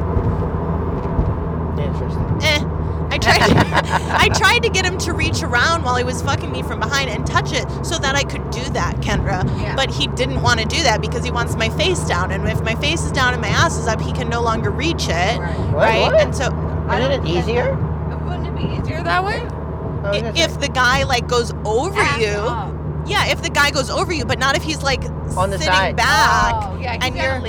Interesting. 1.79 2.39
Eh. 2.43 2.72
I 3.27 3.37
tried 3.37 3.47
to, 3.47 4.15
I 4.21 4.29
tried 4.29 4.63
to 4.63 4.69
get 4.69 4.85
him 4.85 4.97
to 4.99 5.13
reach 5.13 5.43
around 5.43 5.83
while 5.83 5.95
he 5.95 6.03
was 6.03 6.21
fucking 6.21 6.51
me 6.51 6.61
from 6.63 6.79
behind 6.79 7.09
and 7.09 7.25
touch 7.25 7.51
it 7.53 7.65
so 7.85 7.97
that 7.99 8.15
I 8.15 8.23
could 8.23 8.49
do 8.51 8.63
that, 8.71 8.97
Kendra. 8.97 9.43
Yeah. 9.61 9.75
But 9.75 9.89
he 9.91 10.07
didn't 10.07 10.41
want 10.41 10.59
to 10.59 10.65
do 10.65 10.81
that 10.83 11.01
because 11.01 11.23
he 11.23 11.31
wants 11.31 11.55
my 11.55 11.69
face 11.69 11.99
down. 12.05 12.31
And 12.31 12.47
if 12.47 12.61
my 12.61 12.75
face 12.75 13.03
is 13.03 13.11
down 13.11 13.33
and 13.33 13.41
my 13.41 13.49
ass 13.49 13.77
is 13.77 13.87
up, 13.87 14.01
he 14.01 14.11
can 14.13 14.29
no 14.29 14.41
longer 14.41 14.69
reach 14.71 15.07
it. 15.09 15.37
What? 15.39 15.73
Right? 15.73 16.01
What? 16.11 16.19
And 16.21 16.35
so 16.35 16.47
Isn't 16.91 17.11
it 17.11 17.25
easier? 17.25 17.75
Wouldn't 18.25 18.47
it 18.47 18.55
be 18.55 18.63
easier 18.81 19.03
that 19.03 19.23
way? 19.23 19.39
I 19.39 20.09
was 20.09 20.17
i- 20.17 20.21
gonna 20.21 20.33
if 20.39 20.59
the 20.59 20.67
guy 20.69 21.03
like 21.03 21.27
goes 21.27 21.53
over 21.65 22.01
you, 22.19 22.35
yeah, 23.05 23.27
if 23.27 23.41
the 23.41 23.49
guy 23.49 23.71
goes 23.71 23.89
over 23.89 24.13
you, 24.13 24.25
but 24.25 24.39
not 24.39 24.55
if 24.55 24.63
he's 24.63 24.81
like 24.83 25.03
On 25.37 25.49
the 25.49 25.57
sitting 25.57 25.73
side. 25.73 25.95
back. 25.95 26.53
Oh, 26.55 26.77
yeah, 26.81 26.93
and 26.93 27.03
and 27.05 27.15
you're- 27.15 27.27
you're 27.27 27.39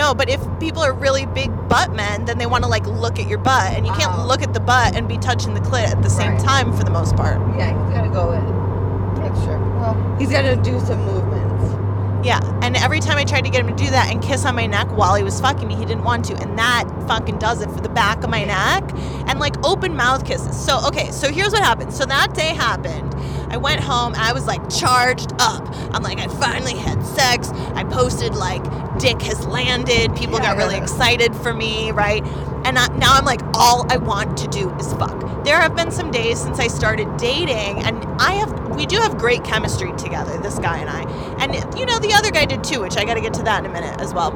lean. 0.00 0.08
No, 0.08 0.14
but 0.14 0.28
if 0.30 0.40
people 0.58 0.82
are 0.82 0.92
really 0.92 1.26
big 1.26 1.50
butt 1.68 1.92
men, 1.94 2.24
then 2.24 2.38
they 2.38 2.46
want 2.46 2.64
to 2.64 2.70
like 2.70 2.86
look 2.86 3.18
at 3.18 3.28
your 3.28 3.38
butt, 3.38 3.72
and 3.74 3.86
you 3.86 3.92
can't 3.92 4.12
Oh. 4.18 4.26
look 4.26 4.42
at 4.42 4.54
the 4.54 4.60
butt 4.60 4.96
and 4.96 5.06
be 5.08 5.18
touching 5.18 5.54
the 5.54 5.60
clit 5.60 5.88
at 5.90 6.02
the 6.02 6.10
same 6.10 6.32
Right. 6.32 6.40
time 6.40 6.72
for 6.72 6.84
the 6.84 6.90
most 6.90 7.16
part. 7.16 7.38
Yeah, 7.56 7.66
he's 7.68 7.94
gotta 7.94 8.08
go 8.08 8.32
in. 8.32 9.24
Yeah, 9.24 9.44
sure. 9.44 9.58
Well, 9.78 9.96
He's 10.18 10.30
gotta 10.30 10.56
do 10.56 10.78
some 10.80 11.04
movements. 11.04 11.76
Yeah, 12.22 12.40
and 12.60 12.76
every 12.76 13.00
time 13.00 13.16
I 13.16 13.24
tried 13.24 13.44
to 13.44 13.50
get 13.50 13.62
him 13.64 13.74
to 13.74 13.84
do 13.84 13.90
that 13.90 14.10
and 14.10 14.20
kiss 14.20 14.44
on 14.44 14.54
my 14.54 14.66
neck 14.66 14.88
while 14.94 15.14
he 15.14 15.22
was 15.22 15.40
fucking 15.40 15.66
me, 15.66 15.74
he 15.74 15.86
didn't 15.86 16.04
want 16.04 16.24
to, 16.26 16.34
and 16.36 16.58
that 16.58 16.84
fucking 17.08 17.38
does 17.38 17.62
it 17.62 17.70
for 17.70 17.80
the 17.80 17.88
back 17.88 18.22
of 18.22 18.28
my 18.30 18.44
neck, 18.44 18.84
and 19.26 19.40
like 19.40 19.56
open 19.66 19.96
mouth 19.96 20.24
kisses. 20.26 20.54
So 20.54 20.80
okay, 20.88 21.10
so 21.12 21.32
here's 21.32 21.52
what 21.52 21.62
happened. 21.62 21.94
So 21.94 22.04
that 22.04 22.34
day 22.34 22.52
happened. 22.54 23.14
I 23.50 23.56
went 23.56 23.80
home 23.80 24.14
I 24.16 24.32
was 24.32 24.46
like 24.46 24.68
charged 24.70 25.32
up. 25.40 25.66
I'm 25.92 26.02
like, 26.02 26.18
I 26.18 26.28
finally 26.28 26.74
had 26.76 27.04
sex. 27.04 27.50
I 27.74 27.84
posted 27.84 28.34
like, 28.34 28.62
dick 28.98 29.20
has 29.22 29.46
landed. 29.46 30.14
People 30.16 30.38
got 30.38 30.56
really 30.56 30.76
Yeah. 30.76 30.82
excited 30.82 31.34
for 31.36 31.52
me, 31.52 31.90
right? 31.90 32.24
And 32.64 32.78
I, 32.78 32.86
now 32.96 33.14
I'm 33.14 33.24
like, 33.24 33.40
all 33.54 33.86
I 33.92 33.96
want 33.96 34.36
to 34.38 34.48
do 34.48 34.70
is 34.76 34.92
fuck. 34.94 35.44
There 35.44 35.58
have 35.60 35.74
been 35.74 35.90
some 35.90 36.10
days 36.10 36.38
since 36.40 36.58
I 36.60 36.68
started 36.68 37.16
dating, 37.16 37.82
and 37.82 38.04
I 38.20 38.32
have, 38.34 38.76
we 38.76 38.84
do 38.84 38.98
have 38.98 39.16
great 39.16 39.42
chemistry 39.42 39.92
together, 39.96 40.36
this 40.38 40.58
guy 40.58 40.78
and 40.78 40.90
I. 40.90 41.02
And, 41.42 41.54
you 41.78 41.86
know, 41.86 41.98
the 41.98 42.12
other 42.12 42.30
guy 42.30 42.44
did 42.44 42.62
too, 42.62 42.80
which 42.82 42.98
I 42.98 43.04
got 43.04 43.14
to 43.14 43.22
get 43.22 43.32
to 43.34 43.42
that 43.44 43.64
in 43.64 43.70
a 43.70 43.72
minute 43.72 43.98
as 44.00 44.12
well. 44.12 44.32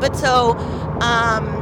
But 0.00 0.14
so, 0.16 0.52
um, 1.00 1.57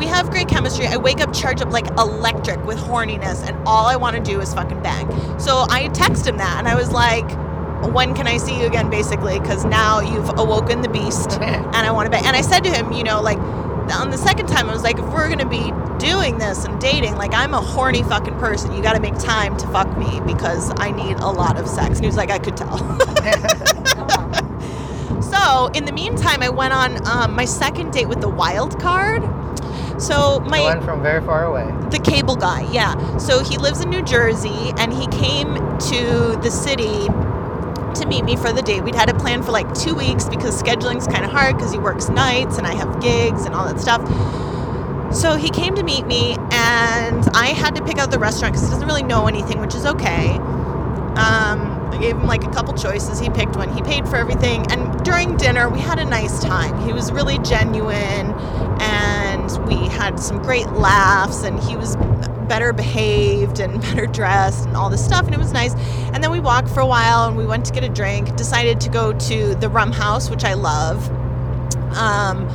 we 0.00 0.06
have 0.06 0.30
great 0.30 0.48
chemistry. 0.48 0.86
I 0.86 0.96
wake 0.96 1.20
up 1.20 1.32
charged 1.34 1.60
up 1.60 1.70
like 1.72 1.86
electric 1.98 2.64
with 2.64 2.78
horniness, 2.78 3.46
and 3.46 3.54
all 3.68 3.84
I 3.84 3.96
want 3.96 4.16
to 4.16 4.22
do 4.22 4.40
is 4.40 4.52
fucking 4.54 4.82
bang. 4.82 5.06
So 5.38 5.66
I 5.68 5.90
text 5.92 6.26
him 6.26 6.38
that, 6.38 6.56
and 6.58 6.66
I 6.66 6.74
was 6.74 6.90
like, 6.90 7.30
"When 7.92 8.14
can 8.14 8.26
I 8.26 8.38
see 8.38 8.58
you 8.58 8.66
again?" 8.66 8.88
Basically, 8.88 9.38
because 9.38 9.66
now 9.66 10.00
you've 10.00 10.30
awoken 10.38 10.80
the 10.80 10.88
beast, 10.88 11.32
and 11.42 11.76
I 11.76 11.90
want 11.92 12.06
to 12.06 12.10
bang. 12.10 12.24
And 12.24 12.34
I 12.34 12.40
said 12.40 12.64
to 12.64 12.70
him, 12.70 12.92
you 12.92 13.04
know, 13.04 13.20
like 13.20 13.38
on 13.92 14.10
the 14.10 14.16
second 14.16 14.46
time, 14.46 14.70
I 14.70 14.72
was 14.72 14.82
like, 14.82 14.98
"If 14.98 15.04
we're 15.12 15.28
gonna 15.28 15.46
be 15.46 15.70
doing 15.98 16.38
this 16.38 16.64
and 16.64 16.80
dating, 16.80 17.16
like 17.16 17.34
I'm 17.34 17.52
a 17.52 17.60
horny 17.60 18.02
fucking 18.02 18.38
person. 18.38 18.72
You 18.72 18.82
got 18.82 18.94
to 18.94 19.00
make 19.00 19.18
time 19.18 19.58
to 19.58 19.66
fuck 19.66 19.98
me 19.98 20.22
because 20.24 20.72
I 20.78 20.92
need 20.92 21.18
a 21.18 21.28
lot 21.28 21.58
of 21.58 21.68
sex." 21.68 21.96
And 21.96 22.00
he 22.00 22.06
was 22.06 22.16
like, 22.16 22.30
"I 22.30 22.38
could 22.38 22.56
tell." 22.56 22.78
So, 25.30 25.68
in 25.74 25.84
the 25.84 25.92
meantime, 25.92 26.42
I 26.42 26.48
went 26.48 26.72
on 26.72 27.06
um, 27.06 27.36
my 27.36 27.44
second 27.44 27.92
date 27.92 28.08
with 28.08 28.20
the 28.20 28.28
wild 28.28 28.80
card. 28.80 29.22
So, 30.00 30.40
The 30.42 30.50
my 30.50 30.60
one 30.62 30.82
from 30.82 31.02
very 31.02 31.20
far 31.24 31.44
away. 31.44 31.66
the 31.90 31.98
cable 31.98 32.36
guy, 32.36 32.66
yeah. 32.72 32.94
So 33.18 33.42
he 33.44 33.58
lives 33.58 33.80
in 33.82 33.90
New 33.90 34.02
Jersey, 34.02 34.72
and 34.78 34.92
he 34.92 35.06
came 35.08 35.54
to 35.54 36.36
the 36.42 36.50
city 36.50 37.06
to 38.00 38.06
meet 38.06 38.24
me 38.24 38.36
for 38.36 38.52
the 38.52 38.62
date. 38.62 38.82
We'd 38.84 38.94
had 38.94 39.08
it 39.10 39.18
planned 39.18 39.44
for 39.44 39.50
like 39.52 39.72
two 39.74 39.94
weeks 39.94 40.28
because 40.28 40.58
scheduling's 40.58 41.06
kind 41.06 41.24
of 41.24 41.30
hard 41.30 41.56
because 41.56 41.72
he 41.72 41.78
works 41.78 42.08
nights 42.08 42.56
and 42.56 42.66
I 42.66 42.74
have 42.74 43.00
gigs 43.02 43.44
and 43.46 43.54
all 43.54 43.66
that 43.66 43.80
stuff. 43.80 44.00
So 45.12 45.34
he 45.36 45.50
came 45.50 45.74
to 45.74 45.82
meet 45.82 46.06
me, 46.06 46.36
and 46.52 47.28
I 47.34 47.48
had 47.48 47.74
to 47.76 47.84
pick 47.84 47.98
out 47.98 48.10
the 48.12 48.18
restaurant 48.18 48.54
because 48.54 48.66
he 48.68 48.72
doesn't 48.72 48.86
really 48.86 49.02
know 49.02 49.26
anything, 49.26 49.60
which 49.60 49.74
is 49.74 49.84
okay. 49.84 50.36
Um, 51.16 51.76
I 51.92 51.98
gave 52.00 52.16
him 52.16 52.26
like 52.26 52.44
a 52.44 52.50
couple 52.50 52.72
choices. 52.74 53.18
He 53.18 53.28
picked 53.28 53.56
one. 53.56 53.68
He 53.74 53.82
paid 53.82 54.08
for 54.08 54.16
everything. 54.16 54.64
And 54.70 55.02
during 55.04 55.36
dinner, 55.36 55.68
we 55.68 55.80
had 55.80 55.98
a 55.98 56.04
nice 56.04 56.40
time. 56.40 56.80
He 56.86 56.92
was 56.92 57.10
really 57.10 57.38
genuine, 57.40 58.30
and 58.80 59.19
we 59.58 59.76
had 59.88 60.18
some 60.20 60.40
great 60.42 60.70
laughs. 60.72 61.42
And 61.42 61.58
he 61.60 61.76
was 61.76 61.96
better 62.48 62.72
behaved 62.72 63.60
and 63.60 63.80
better 63.80 64.06
dressed 64.06 64.66
and 64.66 64.76
all 64.76 64.90
this 64.90 65.04
stuff. 65.04 65.24
And 65.26 65.34
it 65.34 65.38
was 65.38 65.52
nice. 65.52 65.74
And 66.12 66.22
then 66.22 66.30
we 66.30 66.40
walked 66.40 66.68
for 66.68 66.80
a 66.80 66.86
while, 66.86 67.26
and 67.28 67.36
we 67.36 67.46
went 67.46 67.64
to 67.66 67.72
get 67.72 67.84
a 67.84 67.88
drink. 67.88 68.36
Decided 68.36 68.80
to 68.82 68.88
go 68.88 69.12
to 69.12 69.54
the 69.54 69.68
Rum 69.68 69.92
House, 69.92 70.30
which 70.30 70.44
I 70.44 70.54
love. 70.54 71.08
Um, 71.96 72.46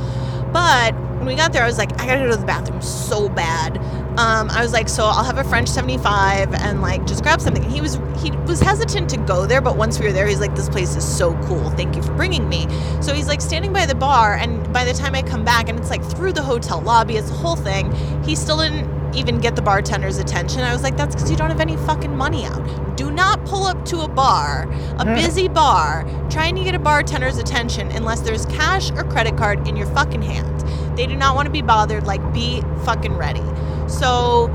but 0.52 0.94
when 1.18 1.26
we 1.26 1.34
got 1.34 1.52
there, 1.52 1.62
I 1.62 1.66
was 1.66 1.78
like, 1.78 1.92
I 2.00 2.06
gotta 2.06 2.20
go 2.20 2.30
to 2.30 2.36
the 2.36 2.46
bathroom 2.46 2.82
so 2.82 3.28
bad. 3.28 3.80
Um, 4.18 4.48
I 4.50 4.62
was 4.62 4.72
like, 4.72 4.88
so 4.88 5.04
I'll 5.04 5.24
have 5.24 5.36
a 5.36 5.44
French 5.44 5.68
75 5.68 6.54
and 6.54 6.80
like 6.80 7.06
just 7.06 7.22
grab 7.22 7.40
something. 7.40 7.62
And 7.62 7.72
he 7.72 7.80
was 7.82 8.00
he 8.18 8.30
was 8.30 8.60
hesitant 8.60 9.10
to 9.10 9.18
go 9.18 9.44
there, 9.46 9.60
but 9.60 9.76
once 9.76 9.98
we 9.98 10.06
were 10.06 10.12
there, 10.12 10.26
he's 10.26 10.40
like, 10.40 10.56
this 10.56 10.68
place 10.70 10.96
is 10.96 11.06
so 11.06 11.34
cool. 11.44 11.68
Thank 11.70 11.96
you 11.96 12.02
for 12.02 12.12
bringing 12.14 12.48
me. 12.48 12.66
So 13.02 13.12
he's 13.12 13.28
like 13.28 13.42
standing 13.42 13.72
by 13.72 13.84
the 13.84 13.94
bar, 13.94 14.34
and 14.36 14.72
by 14.72 14.84
the 14.84 14.94
time 14.94 15.14
I 15.14 15.22
come 15.22 15.44
back, 15.44 15.68
and 15.68 15.78
it's 15.78 15.90
like 15.90 16.02
through 16.02 16.32
the 16.32 16.42
hotel 16.42 16.80
lobby, 16.80 17.16
it's 17.16 17.28
the 17.28 17.36
whole 17.36 17.56
thing. 17.56 17.92
He 18.24 18.34
still 18.34 18.58
didn't 18.58 19.14
even 19.14 19.38
get 19.38 19.54
the 19.54 19.62
bartender's 19.62 20.18
attention. 20.18 20.60
I 20.60 20.72
was 20.72 20.82
like, 20.82 20.96
that's 20.96 21.14
because 21.14 21.30
you 21.30 21.36
don't 21.36 21.50
have 21.50 21.60
any 21.60 21.76
fucking 21.76 22.14
money 22.14 22.44
out. 22.44 22.96
Do 22.96 23.10
not 23.10 23.44
pull 23.44 23.64
up 23.64 23.84
to 23.86 24.00
a 24.00 24.08
bar, 24.08 24.62
a 24.98 25.04
busy 25.04 25.48
bar, 25.48 26.04
trying 26.30 26.54
to 26.56 26.64
get 26.64 26.74
a 26.74 26.78
bartender's 26.78 27.38
attention 27.38 27.90
unless 27.92 28.20
there's 28.20 28.46
cash 28.46 28.90
or 28.92 29.04
credit 29.04 29.36
card 29.36 29.66
in 29.68 29.76
your 29.76 29.86
fucking 29.88 30.22
hand. 30.22 30.60
They 30.96 31.06
do 31.06 31.16
not 31.16 31.34
want 31.34 31.46
to 31.46 31.52
be 31.52 31.62
bothered. 31.62 32.06
Like, 32.06 32.32
be 32.32 32.62
fucking 32.84 33.14
ready. 33.16 33.42
So 33.88 34.48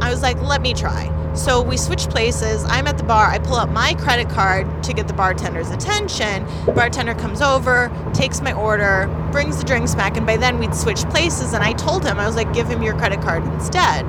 I 0.00 0.10
was 0.10 0.22
like, 0.22 0.40
let 0.42 0.60
me 0.60 0.74
try. 0.74 1.14
So 1.34 1.62
we 1.62 1.76
switch 1.76 2.08
places. 2.08 2.64
I'm 2.64 2.86
at 2.86 2.98
the 2.98 3.04
bar. 3.04 3.26
I 3.26 3.38
pull 3.38 3.56
out 3.56 3.70
my 3.70 3.94
credit 3.94 4.28
card 4.28 4.82
to 4.84 4.92
get 4.92 5.06
the 5.06 5.14
bartender's 5.14 5.70
attention. 5.70 6.44
Bartender 6.74 7.14
comes 7.14 7.40
over, 7.40 7.92
takes 8.12 8.40
my 8.40 8.52
order, 8.52 9.06
brings 9.30 9.56
the 9.58 9.64
drinks 9.64 9.94
back, 9.94 10.16
and 10.16 10.26
by 10.26 10.36
then 10.36 10.58
we'd 10.58 10.74
switched 10.74 11.08
places. 11.10 11.52
And 11.52 11.62
I 11.62 11.74
told 11.74 12.04
him, 12.04 12.18
I 12.18 12.26
was 12.26 12.34
like, 12.34 12.52
give 12.52 12.66
him 12.66 12.82
your 12.82 12.96
credit 12.96 13.20
card 13.20 13.44
instead. 13.44 14.04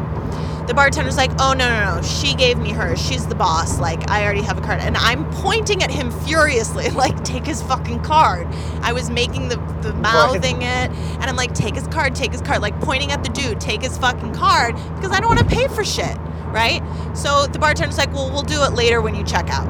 The 0.70 0.76
bartender's 0.76 1.18
like, 1.18 1.32
oh, 1.40 1.54
no, 1.54 1.68
no, 1.68 1.96
no. 1.96 2.02
She 2.04 2.36
gave 2.36 2.60
me 2.60 2.70
hers. 2.70 3.02
She's 3.02 3.26
the 3.26 3.34
boss. 3.34 3.80
Like, 3.80 4.08
I 4.08 4.24
already 4.24 4.44
have 4.44 4.60
a 4.60 4.62
card. 4.62 4.82
And 4.82 4.96
I'm 4.98 5.28
pointing 5.32 5.82
at 5.82 5.90
him 5.90 6.12
furiously, 6.12 6.90
like, 6.92 7.24
take 7.24 7.44
his 7.44 7.64
fucking 7.64 8.04
card. 8.04 8.46
I 8.84 8.94
was 8.94 9.10
making 9.10 9.50
the, 9.50 9.56
the 9.82 9.94
mouthing 9.96 10.62
it. 10.62 10.92
And 10.92 11.24
I'm 11.24 11.36
like, 11.36 11.56
take 11.56 11.74
his 11.74 11.88
card, 11.88 12.14
take 12.14 12.32
his 12.34 12.42
card. 12.42 12.62
Like, 12.62 12.80
pointing 12.82 13.12
at 13.12 13.24
the 13.24 13.30
dude, 13.30 13.60
take 13.60 13.82
his 13.82 13.98
fucking 13.98 14.36
card 14.36 14.76
because 14.96 15.12
I 15.12 15.20
don't 15.20 15.36
want 15.36 15.40
to 15.40 15.56
pay 15.56 15.68
for 15.70 15.84
shit. 15.84 16.16
Right? 16.46 16.84
So 17.16 17.48
the 17.48 17.58
bartender's 17.58 17.98
like, 17.98 18.14
well, 18.14 18.30
we'll 18.30 18.44
do 18.44 18.62
it 18.64 18.74
later 18.74 19.02
when 19.02 19.16
you 19.16 19.24
check 19.24 19.50
out. 19.50 19.68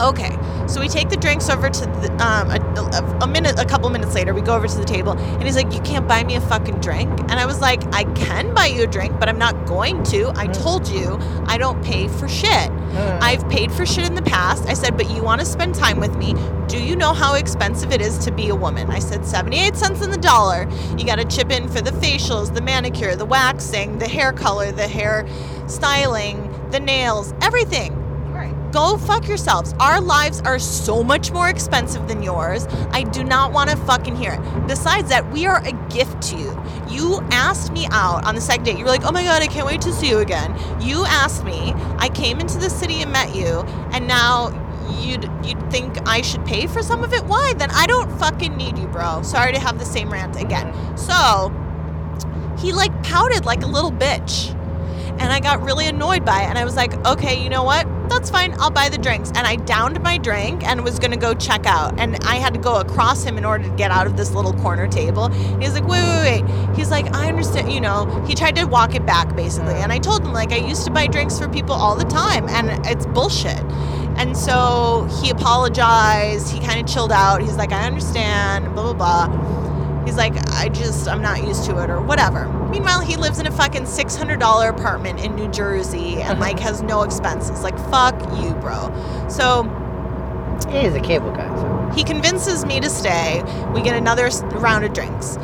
Okay, 0.00 0.34
so 0.66 0.80
we 0.80 0.88
take 0.88 1.10
the 1.10 1.16
drinks 1.16 1.50
over 1.50 1.68
to 1.68 1.80
the, 1.80 2.10
um, 2.24 2.48
a, 2.50 2.56
a, 2.80 3.18
a 3.24 3.26
minute, 3.26 3.58
a 3.58 3.66
couple 3.66 3.90
minutes 3.90 4.14
later, 4.14 4.32
we 4.32 4.40
go 4.40 4.56
over 4.56 4.66
to 4.66 4.78
the 4.78 4.84
table, 4.84 5.12
and 5.12 5.42
he's 5.42 5.56
like, 5.56 5.74
"You 5.74 5.80
can't 5.80 6.08
buy 6.08 6.24
me 6.24 6.36
a 6.36 6.40
fucking 6.40 6.80
drink." 6.80 7.10
And 7.20 7.32
I 7.32 7.44
was 7.44 7.60
like, 7.60 7.82
"I 7.94 8.04
can 8.14 8.54
buy 8.54 8.66
you 8.66 8.84
a 8.84 8.86
drink, 8.86 9.20
but 9.20 9.28
I'm 9.28 9.38
not 9.38 9.66
going 9.66 10.02
to. 10.04 10.32
I 10.36 10.46
told 10.46 10.88
you 10.88 11.18
I 11.46 11.58
don't 11.58 11.84
pay 11.84 12.08
for 12.08 12.28
shit. 12.28 12.70
I've 13.20 13.46
paid 13.50 13.70
for 13.70 13.84
shit 13.84 14.06
in 14.06 14.14
the 14.14 14.22
past." 14.22 14.66
I 14.66 14.72
said, 14.72 14.96
"But 14.96 15.10
you 15.10 15.22
want 15.22 15.40
to 15.40 15.46
spend 15.46 15.74
time 15.74 16.00
with 16.00 16.16
me? 16.16 16.34
Do 16.66 16.82
you 16.82 16.96
know 16.96 17.12
how 17.12 17.34
expensive 17.34 17.92
it 17.92 18.00
is 18.00 18.16
to 18.24 18.32
be 18.32 18.48
a 18.48 18.54
woman?" 18.54 18.90
I 18.90 19.00
said, 19.00 19.26
"78 19.26 19.76
cents 19.76 20.02
in 20.02 20.10
the 20.10 20.16
dollar. 20.16 20.66
You 20.96 21.04
got 21.04 21.16
to 21.16 21.26
chip 21.26 21.50
in 21.50 21.68
for 21.68 21.82
the 21.82 21.92
facials, 21.92 22.54
the 22.54 22.62
manicure, 22.62 23.16
the 23.16 23.26
waxing, 23.26 23.98
the 23.98 24.08
hair 24.08 24.32
color, 24.32 24.72
the 24.72 24.88
hair 24.88 25.26
styling, 25.66 26.48
the 26.70 26.80
nails, 26.80 27.34
everything." 27.42 27.99
Go 28.72 28.96
fuck 28.98 29.26
yourselves. 29.26 29.74
Our 29.80 30.00
lives 30.00 30.40
are 30.42 30.58
so 30.58 31.02
much 31.02 31.32
more 31.32 31.48
expensive 31.48 32.06
than 32.06 32.22
yours. 32.22 32.66
I 32.92 33.02
do 33.02 33.24
not 33.24 33.52
want 33.52 33.70
to 33.70 33.76
fucking 33.76 34.14
hear 34.14 34.32
it. 34.32 34.66
Besides 34.68 35.08
that, 35.08 35.30
we 35.32 35.46
are 35.46 35.64
a 35.64 35.72
gift 35.88 36.22
to 36.30 36.36
you. 36.38 36.62
You 36.88 37.20
asked 37.30 37.72
me 37.72 37.86
out 37.90 38.24
on 38.24 38.34
the 38.34 38.40
second 38.40 38.64
date. 38.64 38.78
You 38.78 38.84
were 38.84 38.90
like, 38.90 39.04
oh 39.04 39.12
my 39.12 39.24
God, 39.24 39.42
I 39.42 39.48
can't 39.48 39.66
wait 39.66 39.80
to 39.82 39.92
see 39.92 40.08
you 40.08 40.18
again. 40.18 40.56
You 40.80 41.04
asked 41.06 41.44
me. 41.44 41.72
I 41.98 42.08
came 42.10 42.38
into 42.38 42.58
the 42.58 42.70
city 42.70 43.02
and 43.02 43.10
met 43.10 43.34
you. 43.34 43.60
And 43.92 44.06
now 44.06 44.50
you'd, 45.00 45.28
you'd 45.44 45.70
think 45.70 45.96
I 46.06 46.22
should 46.22 46.44
pay 46.44 46.66
for 46.68 46.82
some 46.82 47.02
of 47.02 47.12
it? 47.12 47.24
Why? 47.24 47.54
Then 47.56 47.70
I 47.72 47.86
don't 47.86 48.10
fucking 48.18 48.56
need 48.56 48.78
you, 48.78 48.86
bro. 48.86 49.22
Sorry 49.22 49.52
to 49.52 49.58
have 49.58 49.78
the 49.78 49.84
same 49.84 50.12
rant 50.12 50.40
again. 50.40 50.72
So 50.96 51.52
he 52.58 52.72
like 52.72 53.02
pouted 53.02 53.44
like 53.44 53.62
a 53.62 53.66
little 53.66 53.90
bitch 53.90 54.56
and 55.18 55.32
I 55.32 55.40
got 55.40 55.62
really 55.62 55.86
annoyed 55.86 56.24
by 56.24 56.42
it. 56.42 56.46
And 56.46 56.58
I 56.58 56.64
was 56.64 56.76
like, 56.76 56.94
okay, 57.06 57.42
you 57.42 57.48
know 57.48 57.62
what? 57.62 57.86
That's 58.08 58.30
fine. 58.30 58.54
I'll 58.58 58.70
buy 58.70 58.88
the 58.88 58.98
drinks. 58.98 59.28
And 59.30 59.46
I 59.46 59.56
downed 59.56 60.00
my 60.02 60.18
drink 60.18 60.64
and 60.66 60.82
was 60.82 60.98
gonna 60.98 61.16
go 61.16 61.34
check 61.34 61.66
out. 61.66 61.98
And 62.00 62.16
I 62.24 62.36
had 62.36 62.54
to 62.54 62.60
go 62.60 62.76
across 62.80 63.22
him 63.22 63.38
in 63.38 63.44
order 63.44 63.64
to 63.64 63.70
get 63.76 63.90
out 63.90 64.06
of 64.06 64.16
this 64.16 64.32
little 64.32 64.52
corner 64.54 64.88
table. 64.88 65.28
He's 65.28 65.74
like, 65.74 65.86
wait, 65.86 66.02
wait, 66.02 66.42
wait. 66.42 66.76
He's 66.76 66.90
like, 66.90 67.14
I 67.14 67.28
understand. 67.28 67.72
You 67.72 67.80
know, 67.80 68.06
he 68.26 68.34
tried 68.34 68.56
to 68.56 68.64
walk 68.64 68.94
it 68.94 69.06
back 69.06 69.34
basically. 69.36 69.74
And 69.74 69.92
I 69.92 69.98
told 69.98 70.24
him 70.24 70.32
like 70.32 70.52
I 70.52 70.56
used 70.56 70.84
to 70.86 70.90
buy 70.90 71.06
drinks 71.06 71.38
for 71.38 71.48
people 71.48 71.74
all 71.74 71.96
the 71.96 72.04
time, 72.04 72.48
and 72.48 72.84
it's 72.86 73.06
bullshit. 73.06 73.62
And 74.16 74.36
so 74.36 75.08
he 75.22 75.30
apologized. 75.30 76.50
He 76.52 76.60
kind 76.60 76.80
of 76.80 76.86
chilled 76.92 77.12
out. 77.12 77.40
He's 77.42 77.56
like, 77.56 77.72
I 77.72 77.86
understand. 77.86 78.74
Blah 78.74 78.92
blah 78.92 79.26
blah. 79.26 79.59
He's 80.10 80.16
like, 80.16 80.34
I 80.54 80.68
just, 80.68 81.06
I'm 81.06 81.22
not 81.22 81.46
used 81.46 81.66
to 81.66 81.80
it 81.80 81.88
or 81.88 82.00
whatever. 82.02 82.48
Meanwhile, 82.68 83.02
he 83.02 83.16
lives 83.16 83.38
in 83.38 83.46
a 83.46 83.50
fucking 83.52 83.82
$600 83.84 84.68
apartment 84.68 85.24
in 85.24 85.36
New 85.36 85.48
Jersey 85.52 86.14
and 86.14 86.32
uh-huh. 86.32 86.40
like 86.40 86.58
has 86.58 86.82
no 86.82 87.02
expenses. 87.02 87.62
Like, 87.62 87.78
fuck 87.90 88.20
you, 88.42 88.52
bro. 88.54 88.92
So 89.28 89.62
He 90.68 90.78
is 90.78 90.96
a 90.96 91.00
cable 91.00 91.30
guy, 91.30 91.46
so. 91.54 91.92
he 91.94 92.02
convinces 92.02 92.64
me 92.66 92.80
to 92.80 92.90
stay. 92.90 93.40
We 93.72 93.82
get 93.82 93.94
another 93.94 94.30
round 94.58 94.84
of 94.84 94.92
drinks. 94.94 95.36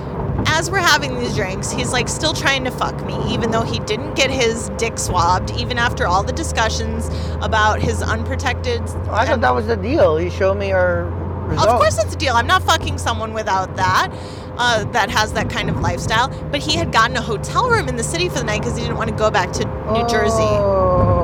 As 0.46 0.68
we're 0.68 0.78
having 0.78 1.16
these 1.16 1.36
drinks, 1.36 1.70
he's 1.70 1.92
like 1.92 2.08
still 2.08 2.32
trying 2.32 2.64
to 2.64 2.72
fuck 2.72 3.06
me, 3.06 3.16
even 3.32 3.52
though 3.52 3.62
he 3.62 3.78
didn't 3.78 4.14
get 4.14 4.32
his 4.32 4.70
dick 4.78 4.98
swabbed, 4.98 5.52
even 5.52 5.78
after 5.78 6.08
all 6.08 6.24
the 6.24 6.32
discussions 6.32 7.08
about 7.40 7.80
his 7.80 8.02
unprotected. 8.02 8.82
Oh, 8.84 9.10
I 9.12 9.26
thought 9.26 9.42
that 9.42 9.54
was 9.54 9.68
the 9.68 9.76
deal. 9.76 10.20
You 10.20 10.28
showed 10.28 10.58
me 10.58 10.72
our 10.72 11.04
results. 11.46 11.72
Of 11.72 11.78
course, 11.78 12.04
it's 12.04 12.14
a 12.14 12.18
deal. 12.18 12.34
I'm 12.34 12.48
not 12.48 12.64
fucking 12.64 12.98
someone 12.98 13.32
without 13.32 13.76
that, 13.76 14.12
uh, 14.58 14.84
that 14.92 15.10
has 15.10 15.32
that 15.32 15.48
kind 15.50 15.68
of 15.70 15.80
lifestyle. 15.80 16.28
But 16.50 16.60
he 16.60 16.76
had 16.76 16.92
gotten 16.92 17.16
a 17.16 17.22
hotel 17.22 17.68
room 17.70 17.88
in 17.88 17.96
the 17.96 18.04
city 18.04 18.28
for 18.28 18.38
the 18.38 18.44
night 18.44 18.60
because 18.60 18.76
he 18.76 18.82
didn't 18.82 18.98
want 18.98 19.10
to 19.10 19.16
go 19.16 19.30
back 19.30 19.52
to 19.52 19.64
New 19.64 20.06
Jersey. 20.08 20.42
Oh. 20.42 21.16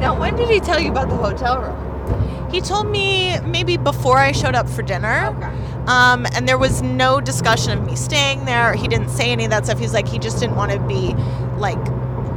Now, 0.00 0.18
when 0.18 0.36
did 0.36 0.48
he 0.50 0.60
tell 0.60 0.80
you 0.80 0.90
about 0.90 1.08
the 1.08 1.16
hotel 1.16 1.60
room? 1.60 2.50
He 2.50 2.56
He 2.56 2.62
told 2.62 2.88
me 2.88 3.38
maybe 3.40 3.76
before 3.76 4.16
I 4.16 4.32
showed 4.32 4.54
up 4.54 4.66
for 4.66 4.80
dinner. 4.80 5.26
Okay. 5.26 5.46
Um, 5.88 6.24
and 6.32 6.48
there 6.48 6.56
was 6.56 6.80
no 6.80 7.20
discussion 7.20 7.78
of 7.78 7.84
me 7.84 7.94
staying 7.96 8.46
there. 8.46 8.72
He 8.72 8.88
didn't 8.88 9.10
say 9.10 9.30
any 9.30 9.44
of 9.44 9.50
that 9.50 9.66
stuff. 9.66 9.78
He's 9.78 9.92
like, 9.92 10.08
he 10.08 10.18
just 10.18 10.40
didn't 10.40 10.56
want 10.56 10.72
to 10.72 10.80
be 10.80 11.12
like 11.58 11.76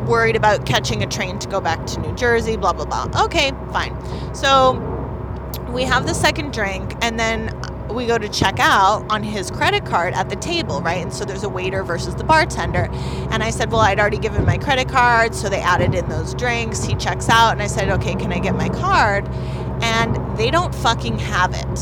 worried 0.10 0.36
about 0.36 0.66
catching 0.66 1.04
a 1.04 1.08
train 1.08 1.40
to 1.40 1.48
go 1.48 1.62
back 1.62 1.86
to 1.86 2.02
New 2.02 2.14
Jersey, 2.18 2.58
blah, 2.58 2.74
blah, 2.74 2.84
blah. 2.84 3.24
Okay, 3.24 3.54
fine. 3.72 3.96
So 4.36 4.74
we 5.72 5.84
have 5.84 6.06
the 6.06 6.14
second 6.14 6.52
drink, 6.52 6.96
and 7.02 7.18
then 7.18 7.48
we 7.96 8.06
go 8.06 8.18
to 8.18 8.30
check 8.30 8.60
out 8.60 9.06
on 9.10 9.24
his 9.24 9.50
credit 9.50 9.86
card 9.86 10.14
at 10.14 10.30
the 10.30 10.36
table, 10.36 10.82
right? 10.82 11.02
And 11.02 11.14
so 11.14 11.26
there's 11.26 11.44
a 11.44 11.50
waiter 11.50 11.84
versus 11.84 12.16
the 12.16 12.24
bartender. 12.24 12.90
And 13.32 13.44
I 13.44 13.50
said, 13.50 13.72
Well, 13.72 13.82
I'd 13.82 14.00
already 14.00 14.18
given 14.18 14.46
my 14.46 14.58
credit 14.58 14.90
card, 14.90 15.34
so 15.36 15.50
they 15.50 15.60
added 15.60 15.96
in 15.96 16.08
those 16.10 16.34
drinks. 16.34 16.84
He 16.84 16.96
checks 16.96 17.30
out, 17.30 17.52
and 17.52 17.62
I 17.62 17.68
said, 17.68 17.90
Okay, 17.90 18.16
can 18.16 18.32
I 18.32 18.40
get 18.40 18.56
my 18.56 18.70
card? 18.70 19.28
And 19.82 20.38
they 20.38 20.52
don't 20.52 20.74
fucking 20.74 21.20
have 21.20 21.54
it. 21.54 21.80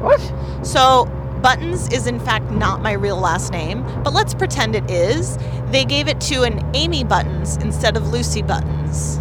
What? 0.00 0.20
So, 0.64 1.06
Buttons 1.42 1.88
is 1.92 2.06
in 2.06 2.18
fact 2.18 2.50
not 2.50 2.80
my 2.80 2.92
real 2.92 3.18
last 3.18 3.52
name, 3.52 3.82
but 4.02 4.14
let's 4.14 4.32
pretend 4.34 4.74
it 4.74 4.90
is. 4.90 5.36
They 5.70 5.84
gave 5.84 6.08
it 6.08 6.20
to 6.22 6.42
an 6.42 6.64
Amy 6.74 7.04
Buttons 7.04 7.56
instead 7.58 7.96
of 7.96 8.08
Lucy 8.08 8.40
Buttons. 8.42 9.18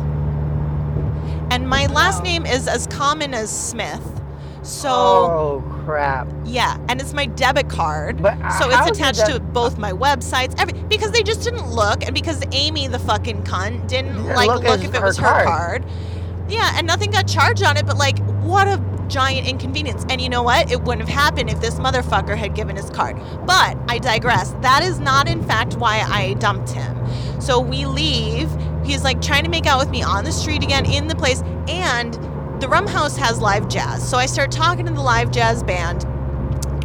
And 1.51 1.67
my 1.67 1.87
last 1.87 2.23
name 2.23 2.45
is 2.45 2.67
as 2.67 2.87
common 2.87 3.33
as 3.33 3.51
Smith. 3.51 4.21
So, 4.63 4.89
oh 4.89 5.72
crap! 5.85 6.27
yeah, 6.45 6.77
and 6.89 7.01
it's 7.01 7.13
my 7.13 7.25
debit 7.25 7.69
card. 7.69 8.21
But, 8.21 8.37
so 8.59 8.69
it's 8.69 8.89
attached 8.89 9.25
to 9.27 9.39
both 9.39 9.77
my 9.77 9.91
websites, 9.91 10.59
every 10.59 10.73
because 10.83 11.11
they 11.11 11.23
just 11.23 11.43
didn't 11.43 11.69
look, 11.71 12.03
and 12.03 12.13
because 12.13 12.43
Amy, 12.51 12.87
the 12.87 12.99
fucking 12.99 13.43
cunt, 13.43 13.87
didn't 13.87 14.25
like 14.25 14.47
look 14.47 14.63
look, 14.63 14.83
if 14.83 14.93
it 14.93 15.01
was 15.01 15.17
her 15.17 15.45
card. 15.45 15.47
card. 15.47 15.85
Yeah, 16.49 16.73
and 16.75 16.85
nothing 16.85 17.11
got 17.11 17.27
charged 17.27 17.63
on 17.63 17.77
it, 17.77 17.85
but 17.85 17.97
like, 17.97 18.19
what 18.41 18.67
a 18.67 18.81
giant 19.07 19.47
inconvenience. 19.47 20.05
And 20.09 20.19
you 20.19 20.29
know 20.29 20.43
what? 20.43 20.71
It 20.71 20.81
wouldn't 20.81 21.07
have 21.07 21.17
happened 21.17 21.49
if 21.49 21.61
this 21.61 21.75
motherfucker 21.75 22.35
had 22.35 22.55
given 22.55 22.75
his 22.75 22.89
card. 22.89 23.17
But 23.45 23.77
I 23.87 23.99
digress. 23.99 24.51
That 24.61 24.83
is 24.83 24.99
not, 24.99 25.29
in 25.29 25.43
fact, 25.43 25.75
why 25.75 25.99
I 25.99 26.33
dumped 26.35 26.71
him. 26.71 27.41
So 27.41 27.59
we 27.59 27.85
leave. 27.85 28.49
He's 28.83 29.03
like 29.03 29.21
trying 29.21 29.43
to 29.43 29.49
make 29.49 29.65
out 29.65 29.79
with 29.79 29.89
me 29.89 30.03
on 30.03 30.25
the 30.25 30.31
street 30.31 30.63
again 30.63 30.85
in 30.85 31.07
the 31.07 31.15
place, 31.15 31.41
and 31.67 32.15
the 32.63 32.69
Rum 32.69 32.87
House 32.87 33.17
has 33.17 33.41
live 33.41 33.67
jazz. 33.67 34.07
So 34.09 34.17
I 34.17 34.25
start 34.25 34.49
talking 34.49 34.85
to 34.85 34.93
the 34.93 35.01
live 35.01 35.31
jazz 35.31 35.61
band, 35.63 36.05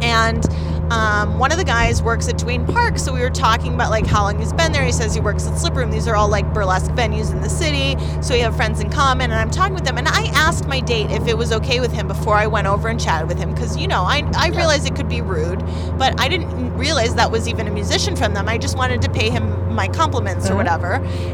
and 0.01 0.45
um, 0.91 1.39
one 1.39 1.53
of 1.53 1.57
the 1.57 1.63
guys 1.63 2.03
works 2.03 2.27
at 2.27 2.37
Duane 2.37 2.65
Park, 2.65 2.99
so 2.99 3.13
we 3.13 3.21
were 3.21 3.29
talking 3.29 3.75
about 3.75 3.89
like 3.89 4.05
how 4.05 4.23
long 4.23 4.37
he's 4.39 4.51
been 4.51 4.73
there. 4.73 4.83
He 4.83 4.91
says 4.91 5.13
he 5.15 5.21
works 5.21 5.47
at 5.47 5.57
Slip 5.57 5.75
Room. 5.75 5.89
These 5.89 6.05
are 6.09 6.17
all 6.17 6.27
like 6.27 6.53
burlesque 6.53 6.91
venues 6.91 7.31
in 7.31 7.39
the 7.39 7.49
city, 7.49 7.95
so 8.21 8.33
we 8.33 8.41
have 8.41 8.57
friends 8.57 8.81
in 8.81 8.89
common. 8.89 9.31
And 9.31 9.39
I'm 9.39 9.49
talking 9.49 9.73
with 9.73 9.85
them, 9.85 9.97
and 9.97 10.09
I 10.09 10.25
asked 10.33 10.67
my 10.67 10.81
date 10.81 11.11
if 11.11 11.29
it 11.29 11.37
was 11.37 11.53
okay 11.53 11.79
with 11.79 11.93
him 11.93 12.09
before 12.09 12.35
I 12.35 12.47
went 12.47 12.67
over 12.67 12.89
and 12.89 12.99
chatted 12.99 13.29
with 13.29 13.37
him, 13.37 13.53
because 13.53 13.77
you 13.77 13.87
know 13.87 14.01
I 14.01 14.29
I 14.35 14.49
realized 14.49 14.85
it 14.85 14.97
could 14.97 15.07
be 15.07 15.21
rude, 15.21 15.59
but 15.97 16.19
I 16.19 16.27
didn't 16.27 16.75
realize 16.75 17.15
that 17.15 17.31
was 17.31 17.47
even 17.47 17.69
a 17.69 17.71
musician 17.71 18.17
from 18.17 18.33
them. 18.33 18.49
I 18.49 18.57
just 18.57 18.77
wanted 18.77 19.01
to 19.03 19.09
pay 19.09 19.29
him 19.29 19.68
my 19.79 19.87
compliments 19.87 20.49
or 20.49 20.53
Mhm. 20.53 20.57
whatever, 20.61 20.91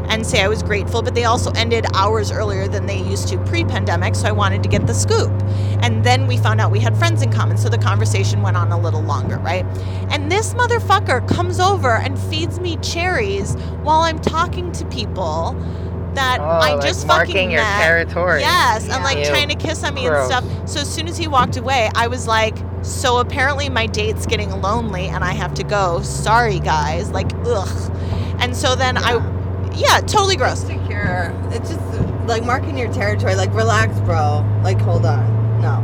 and 0.08 0.24
say 0.24 0.38
I 0.42 0.48
was 0.48 0.62
grateful. 0.62 1.02
But 1.02 1.14
they 1.16 1.24
also 1.24 1.50
ended 1.56 1.84
hours 1.94 2.30
earlier 2.30 2.68
than 2.68 2.86
they 2.86 2.98
used 2.98 3.26
to 3.28 3.38
pre-pandemic, 3.50 4.14
so 4.14 4.28
I 4.28 4.32
wanted 4.42 4.62
to 4.62 4.68
get 4.68 4.86
the 4.86 4.94
scoop. 4.94 5.32
And 5.84 6.04
then 6.04 6.26
we 6.30 6.36
found 6.36 6.60
out 6.60 6.70
we 6.70 6.78
had 6.88 6.96
friends 6.96 7.22
in 7.22 7.30
common, 7.32 7.56
so 7.58 7.68
the 7.68 7.78
conversation 7.90 8.42
went 8.42 8.56
on 8.56 8.70
a 8.70 8.78
little 8.78 9.02
longer, 9.02 9.38
right? 9.38 9.66
And 10.12 10.30
this 10.30 10.54
motherfucker 10.54 11.26
comes 11.28 11.58
over 11.58 11.96
and 11.96 12.18
feeds 12.30 12.60
me 12.60 12.76
cherries 12.92 13.56
while 13.82 14.00
I'm 14.08 14.20
talking 14.20 14.70
to 14.72 14.84
people 14.86 15.56
that 16.14 16.38
Oh, 16.40 16.44
I 16.44 16.72
like 16.74 16.80
just 16.80 17.06
marking 17.06 17.34
fucking 17.34 17.50
your 17.50 17.62
met. 17.62 17.82
territory. 17.82 18.40
Yes, 18.40 18.88
and 18.88 19.02
like 19.04 19.18
Ew. 19.18 19.24
trying 19.26 19.48
to 19.48 19.54
kiss 19.54 19.84
on 19.84 19.92
me 19.94 20.06
Gross. 20.06 20.30
and 20.30 20.44
stuff. 20.44 20.44
So 20.72 20.80
as 20.80 20.88
soon 20.88 21.08
as 21.08 21.16
he 21.18 21.26
walked 21.28 21.56
away, 21.58 21.90
I 21.94 22.06
was 22.06 22.26
like, 22.26 22.56
so 22.82 23.18
apparently 23.18 23.68
my 23.68 23.86
date's 23.86 24.24
getting 24.24 24.50
lonely 24.62 25.08
and 25.08 25.22
I 25.22 25.32
have 25.32 25.52
to 25.54 25.64
go. 25.64 26.00
Sorry 26.02 26.58
guys, 26.58 27.10
like 27.10 27.30
ugh. 27.46 27.68
And 28.40 28.56
so 28.56 28.74
then 28.74 28.96
I 28.98 29.14
yeah, 29.76 30.00
totally 30.00 30.36
gross. 30.36 30.62
Insecure. 30.68 31.34
It's 31.50 31.70
just 31.70 31.80
like 32.26 32.44
marking 32.44 32.76
your 32.78 32.92
territory. 32.92 33.34
Like, 33.34 33.52
relax, 33.52 33.98
bro. 34.00 34.44
Like, 34.62 34.80
hold 34.80 35.04
on. 35.04 35.60
No. 35.60 35.82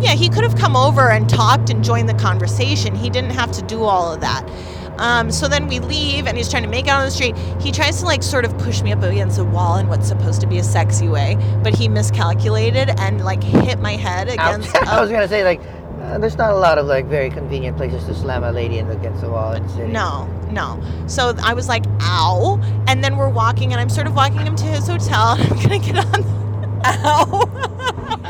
Yeah, 0.00 0.12
he 0.12 0.28
could 0.28 0.44
have 0.44 0.56
come 0.56 0.76
over 0.76 1.10
and 1.10 1.28
talked 1.28 1.70
and 1.70 1.84
joined 1.84 2.08
the 2.08 2.14
conversation. 2.14 2.94
He 2.94 3.10
didn't 3.10 3.30
have 3.30 3.52
to 3.52 3.62
do 3.62 3.82
all 3.82 4.12
of 4.12 4.20
that. 4.20 4.48
Um, 4.98 5.30
so 5.30 5.48
then 5.48 5.66
we 5.66 5.80
leave, 5.80 6.26
and 6.26 6.36
he's 6.36 6.50
trying 6.50 6.62
to 6.62 6.68
make 6.68 6.86
out 6.86 7.00
on 7.00 7.06
the 7.06 7.10
street. 7.10 7.36
He 7.60 7.72
tries 7.72 8.00
to 8.00 8.04
like 8.04 8.22
sort 8.22 8.44
of 8.44 8.56
push 8.58 8.82
me 8.82 8.92
up 8.92 9.02
against 9.02 9.38
a 9.38 9.44
wall 9.44 9.78
in 9.78 9.88
what's 9.88 10.06
supposed 10.06 10.40
to 10.42 10.46
be 10.46 10.58
a 10.58 10.62
sexy 10.62 11.08
way, 11.08 11.36
but 11.62 11.74
he 11.74 11.88
miscalculated 11.88 12.90
and 13.00 13.24
like 13.24 13.42
hit 13.42 13.78
my 13.78 13.92
head 13.92 14.28
against. 14.28 14.74
I 14.86 15.00
was 15.00 15.10
gonna 15.10 15.28
say 15.28 15.42
like, 15.42 15.60
uh, 16.02 16.18
there's 16.18 16.36
not 16.36 16.52
a 16.52 16.56
lot 16.56 16.76
of 16.76 16.86
like 16.86 17.06
very 17.06 17.30
convenient 17.30 17.78
places 17.78 18.04
to 18.06 18.14
slam 18.14 18.44
a 18.44 18.52
lady 18.52 18.78
in 18.78 18.90
against 18.90 19.22
the 19.22 19.30
wall 19.30 19.54
in 19.54 19.62
the 19.62 19.68
city. 19.70 19.90
No, 19.90 20.28
no. 20.52 20.82
So 21.06 21.34
I 21.42 21.54
was 21.54 21.68
like, 21.68 21.84
ow. 22.00 22.60
And 22.86 23.02
then 23.02 23.16
we're 23.16 23.28
walking, 23.28 23.72
and 23.72 23.80
I'm 23.80 23.88
sort 23.88 24.06
of 24.06 24.14
walking 24.14 24.40
him 24.40 24.56
to 24.56 24.64
his 24.64 24.86
hotel. 24.86 25.36
And 25.38 25.52
I'm 25.52 25.68
going 25.68 25.80
to 25.80 25.92
get 25.92 26.04
on. 26.04 26.24
Ow. 26.84 27.42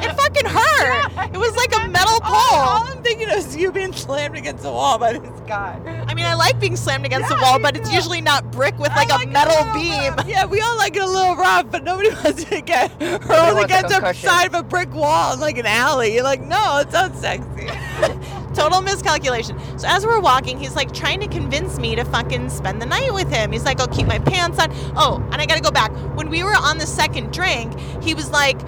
it 0.03 0.17
fucking 0.17 0.47
hurt. 0.47 1.33
It 1.33 1.39
was 1.39 1.55
like 1.57 1.73
a 1.77 1.89
metal 1.89 2.19
oh, 2.23 2.25
All, 2.25 2.35
all 2.35 2.79
pole. 2.81 2.97
I'm 2.97 3.03
thinking 3.03 3.29
is 3.31 3.57
you 3.57 3.71
being 3.71 3.93
slammed 3.93 4.37
against 4.37 4.63
the 4.63 4.73
wall 4.73 4.99
by 4.99 5.13
this 5.13 5.41
guy. 5.47 5.81
I 6.09 6.15
mean, 6.15 6.25
I 6.25 6.35
like 6.35 6.59
being 6.59 6.77
slammed 6.77 7.07
against 7.07 7.29
the 7.29 7.37
wall, 7.37 7.59
but 7.61 7.77
it's 7.77 7.93
usually 7.93 8.21
not 8.21 8.51
brick 8.51 8.77
with 8.79 8.91
like, 8.91 9.09
like 9.09 9.21
a 9.21 9.29
it 9.29 9.33
metal 9.33 9.55
little 9.57 9.75
beam. 9.75 10.15
rough. 10.15 10.29
Yeah, 10.29 10.47
we 10.47 10.61
all 10.61 10.77
like 10.77 10.97
it 10.97 11.03
a 11.03 11.07
little 11.07 11.37
rough, 11.37 11.71
but 11.71 11.85
nobody 11.85 12.11
wants 12.25 12.45
to 12.45 12.61
get 12.61 12.91
hurled 13.01 13.57
wants 13.57 13.65
against 13.65 14.01
the 14.01 14.13
side 14.15 14.47
of 14.47 14.55
a 14.55 14.63
brick 14.63 14.93
wall 14.93 15.35
in 15.35 15.41
like 15.41 15.59
an 15.59 15.67
alley. 15.67 16.15
You're 16.15 16.25
like, 16.25 16.41
no, 16.41 16.79
it 16.79 16.91
sounds 16.91 17.21
sexy. 17.21 17.69
Total 18.55 18.81
miscalculation. 18.81 19.59
So 19.79 19.87
as 19.89 20.05
we're 20.05 20.21
walking, 20.21 20.59
he's 20.59 20.75
like 20.75 20.93
trying 20.93 21.21
to 21.21 21.29
convince 21.29 21.79
me 21.79 21.95
to 21.95 22.05
fucking 22.05 22.51
spend 22.51 22.83
the 22.83 22.87
night 22.87 23.15
with 23.15 23.31
him. 23.31 23.53
He's 23.53 23.65
like, 23.65 23.81
I'll 23.81 23.89
keep 23.89 24.07
my 24.07 24.19
pants 24.19 24.59
on. 24.59 24.71
Oh, 24.97 25.25
and 25.31 25.41
I 25.41 25.47
gotta 25.47 25.61
go 25.61 25.71
back. 25.71 25.93
When 26.17 26.29
we 26.31 26.43
were 26.43 26.55
on 26.55 26.79
the 26.79 26.87
second 26.87 27.33
drink, 27.33 27.79
he 28.03 28.15
was 28.15 28.31
like, 28.31 28.61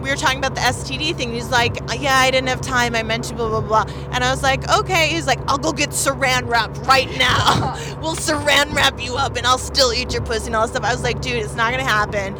we 0.00 0.10
were 0.10 0.16
talking 0.16 0.38
about 0.38 0.54
the 0.54 0.60
STD 0.60 1.14
thing. 1.16 1.34
He's 1.34 1.50
like, 1.50 1.76
yeah, 1.98 2.16
I 2.16 2.30
didn't 2.30 2.48
have 2.48 2.60
time. 2.60 2.94
I 2.94 3.02
meant 3.02 3.24
to 3.24 3.34
blah 3.34 3.48
blah 3.48 3.60
blah. 3.60 3.84
And 4.12 4.24
I 4.24 4.30
was 4.30 4.42
like, 4.42 4.68
okay. 4.78 5.08
He's 5.08 5.26
like, 5.26 5.38
I'll 5.48 5.58
go 5.58 5.72
get 5.72 5.90
saran 5.90 6.48
wrap 6.48 6.76
right 6.86 7.10
now. 7.18 7.74
we'll 8.00 8.16
saran 8.16 8.72
wrap 8.74 9.00
you 9.00 9.16
up, 9.16 9.36
and 9.36 9.46
I'll 9.46 9.58
still 9.58 9.92
eat 9.92 10.12
your 10.12 10.22
pussy 10.22 10.46
and 10.46 10.56
all 10.56 10.66
that 10.66 10.72
stuff. 10.74 10.84
I 10.84 10.92
was 10.92 11.02
like, 11.02 11.20
dude, 11.20 11.36
it's 11.36 11.54
not 11.54 11.70
gonna 11.70 11.84
happen. 11.84 12.36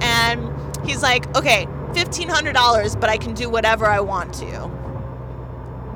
And 0.00 0.50
he's 0.86 1.02
like, 1.02 1.34
okay, 1.36 1.66
fifteen 1.94 2.28
hundred 2.28 2.52
dollars, 2.54 2.94
but 2.94 3.10
I 3.10 3.16
can 3.16 3.34
do 3.34 3.50
whatever 3.50 3.86
I 3.86 4.00
want 4.00 4.34
to. 4.34 4.81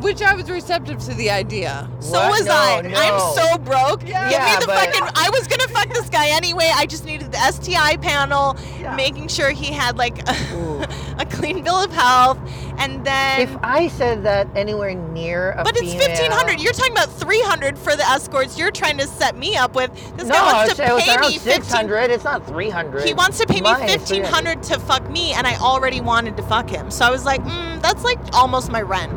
Which 0.01 0.20
I 0.22 0.34
was 0.34 0.51
receptive 0.51 0.99
to 1.07 1.14
the 1.14 1.30
idea. 1.30 1.88
So 2.01 2.12
What? 2.12 2.30
was 2.30 2.44
No, 2.47 2.53
I. 2.55 2.80
no. 2.82 2.99
I'm 3.01 3.34
so 3.34 3.59
broke. 3.59 4.07
Yeah. 4.07 4.28
Give 4.28 4.40
me 4.42 4.61
the 4.61 4.66
but- 4.66 4.94
fucking. 4.94 5.09
I 5.16 5.30
was 5.30 5.47
gonna 5.47 5.68
fuck 5.68 5.88
this 5.88 6.09
guy 6.11 6.28
anyway. 6.28 6.70
I 6.74 6.84
just 6.86 7.05
needed 7.07 7.32
the 7.32 7.38
STI 7.38 7.97
panel, 7.97 8.57
making 8.94 9.28
sure 9.28 9.51
he 9.51 9.72
had 9.72 9.97
like 9.97 10.18
Ooh. 10.53 10.82
a, 11.18 11.24
clean 11.26 11.64
bill 11.64 11.76
of 11.82 11.90
health, 11.92 12.38
and 12.78 13.05
then. 13.07 13.40
If 13.40 13.57
I 13.62 13.88
said 13.88 14.22
that 14.24 14.49
anywhere 14.55 14.94
near 14.94 15.53
a 15.53 15.64
but 15.64 15.76
it's 15.76 15.92
female- 15.92 16.09
fifteen 16.09 16.30
hundred. 16.30 16.61
You're 16.61 16.74
talking 16.74 16.92
about 16.92 17.11
three 17.11 17.40
hundred 17.42 17.78
for 17.78 17.97
the 17.97 18.05
escorts. 18.07 18.59
You're 18.59 18.70
trying 18.70 18.99
to 18.99 19.07
set 19.07 19.36
me 19.36 19.57
up 19.57 19.74
with. 19.74 19.90
This 20.18 20.28
no, 20.28 20.34
guy 20.34 20.53
wants 20.53 20.74
to 20.76 20.84
it 20.86 20.92
was 20.94 21.03
pay 21.05 21.14
around 21.16 21.20
me 21.32 21.38
six 21.38 21.42
fifteen. 21.57 21.74
hundred. 21.76 22.11
It's 22.11 22.24
not 22.24 22.47
three 22.47 22.68
hundred. 22.70 23.05
He 23.05 23.14
wants 23.14 23.38
to 23.38 23.47
pay 23.47 23.61
me 23.62 23.74
fifteen 23.86 24.22
300. 24.24 24.26
hundred 24.26 24.62
to 24.64 24.78
fuck 24.80 25.09
me, 25.11 25.32
and 25.32 25.47
I 25.47 25.57
already 25.57 26.01
wanted 26.03 26.36
to 26.36 26.42
fuck 26.42 26.68
him. 26.68 26.90
So 26.90 27.05
I 27.07 27.11
was 27.11 27.24
like, 27.24 27.42
mm, 27.42 27.80
that's 27.80 28.05
like 28.05 28.18
almost 28.34 28.70
my 28.70 28.82
rent. 28.82 29.12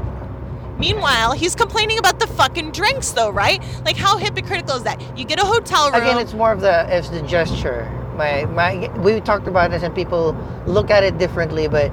Meanwhile, 0.79 1.33
he's 1.33 1.55
complaining 1.55 1.99
about 1.99 2.19
the 2.19 2.27
fucking 2.27 2.71
drinks, 2.71 3.11
though, 3.11 3.29
right? 3.29 3.61
Like, 3.83 3.97
how 3.97 4.17
hypocritical 4.17 4.77
is 4.77 4.83
that? 4.83 5.17
You 5.17 5.25
get 5.25 5.39
a 5.39 5.45
hotel 5.45 5.91
room. 5.91 6.01
Again, 6.01 6.17
it's 6.17 6.33
more 6.33 6.53
of 6.53 6.61
the 6.61 6.87
it's 6.89 7.09
the 7.09 7.21
gesture. 7.23 7.83
My 8.15 8.45
my 8.45 8.89
we 8.99 9.19
talked 9.19 9.47
about 9.47 9.71
this 9.71 9.83
and 9.83 9.93
people 9.93 10.35
look 10.65 10.89
at 10.89 11.03
it 11.03 11.17
differently, 11.17 11.67
but 11.67 11.91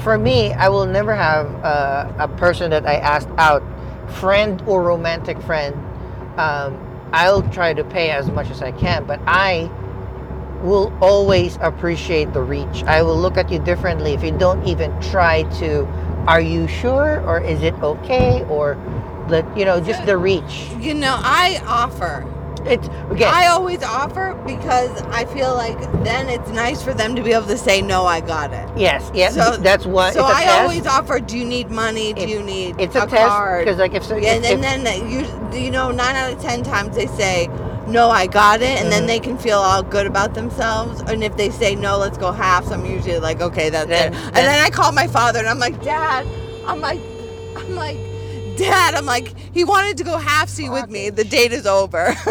for 0.00 0.18
me, 0.18 0.52
I 0.52 0.68
will 0.68 0.86
never 0.86 1.14
have 1.14 1.46
uh, 1.64 2.12
a 2.18 2.28
person 2.28 2.70
that 2.70 2.84
I 2.84 2.96
asked 2.96 3.28
out, 3.38 3.62
friend 4.10 4.60
or 4.66 4.82
romantic 4.82 5.40
friend. 5.42 5.74
Um, 6.36 6.82
I'll 7.12 7.42
try 7.50 7.74
to 7.74 7.84
pay 7.84 8.10
as 8.10 8.28
much 8.30 8.50
as 8.50 8.60
I 8.60 8.72
can, 8.72 9.06
but 9.06 9.20
I 9.26 9.70
will 10.62 10.92
always 11.00 11.58
appreciate 11.60 12.32
the 12.32 12.42
reach. 12.42 12.82
I 12.84 13.02
will 13.02 13.16
look 13.16 13.36
at 13.36 13.50
you 13.52 13.60
differently 13.60 14.14
if 14.14 14.24
you 14.24 14.32
don't 14.36 14.66
even 14.66 14.90
try 15.00 15.44
to. 15.60 15.86
Are 16.26 16.40
you 16.40 16.66
sure, 16.66 17.20
or 17.26 17.40
is 17.40 17.62
it 17.62 17.74
okay, 17.82 18.44
or 18.48 18.76
the 19.28 19.46
you 19.56 19.64
know 19.64 19.80
just 19.80 20.04
the 20.06 20.16
reach. 20.16 20.68
You 20.80 20.94
know, 20.94 21.16
I 21.18 21.60
offer. 21.66 22.24
It's 22.64 22.88
okay 23.12 23.24
I 23.24 23.46
always 23.46 23.80
offer 23.84 24.34
because 24.44 24.90
I 25.02 25.24
feel 25.26 25.54
like 25.54 25.78
then 26.02 26.28
it's 26.28 26.50
nice 26.50 26.82
for 26.82 26.92
them 26.92 27.14
to 27.14 27.22
be 27.22 27.32
able 27.32 27.46
to 27.46 27.56
say, 27.56 27.80
no, 27.80 28.06
I 28.06 28.20
got 28.20 28.52
it. 28.52 28.68
Yes, 28.76 29.08
yes, 29.14 29.34
So- 29.34 29.56
that's 29.56 29.86
what. 29.86 30.14
So 30.14 30.24
i 30.24 30.42
test. 30.42 30.60
always 30.62 30.86
offer, 30.86 31.20
do 31.20 31.38
you 31.38 31.44
need 31.44 31.70
money? 31.70 32.12
Do 32.12 32.26
you 32.26 32.42
need 32.42 32.74
It's 32.80 32.96
a, 32.96 33.04
a 33.04 33.06
test 33.06 33.58
because, 33.60 33.78
like, 33.78 33.94
if 33.94 34.02
so, 34.04 34.16
Yeah, 34.16 34.34
if, 34.34 34.44
and 34.46 34.64
then 34.64 35.08
you 35.08 35.24
you 35.56 35.70
know 35.70 35.92
nine 35.92 36.16
out 36.16 36.32
of 36.32 36.40
ten 36.42 36.64
times 36.64 36.96
they 36.96 37.06
say 37.06 37.48
no, 37.86 38.10
I 38.10 38.26
got 38.26 38.62
it, 38.62 38.80
and 38.82 38.90
then 38.92 39.04
Mhm. 39.04 39.06
they 39.06 39.20
can 39.20 39.38
feel 39.38 39.58
all 39.58 39.82
good 39.82 40.06
about 40.06 40.34
themselves. 40.34 41.00
And 41.02 41.22
if 41.22 41.36
they 41.36 41.50
say 41.50 41.74
no, 41.74 41.98
let's 41.98 42.18
go 42.18 42.32
halves, 42.32 42.70
I'm 42.72 42.84
usually 42.84 43.18
like, 43.18 43.40
okay, 43.40 43.70
that's 43.70 43.88
Then- 43.88 44.12
it. 44.12 44.16
And 44.16 44.34
then- 44.36 44.44
then 44.46 44.64
I 44.64 44.70
call 44.70 44.92
my 44.92 45.06
father, 45.06 45.38
and 45.38 45.48
I'm 45.48 45.58
like, 45.58 45.82
Dad, 45.82 46.26
I'm 46.66 46.80
like, 46.80 47.00
I'm 47.56 47.74
like, 47.76 47.96
Dad, 48.56 48.94
I'm 48.94 49.06
like, 49.06 49.34
he 49.52 49.64
wanted 49.64 49.96
to 49.98 50.04
go 50.04 50.18
halfsy 50.18 50.70
with 50.72 50.88
me. 50.90 51.10
The 51.10 51.24
date 51.24 51.52
is 51.52 51.66
over. 51.66 52.14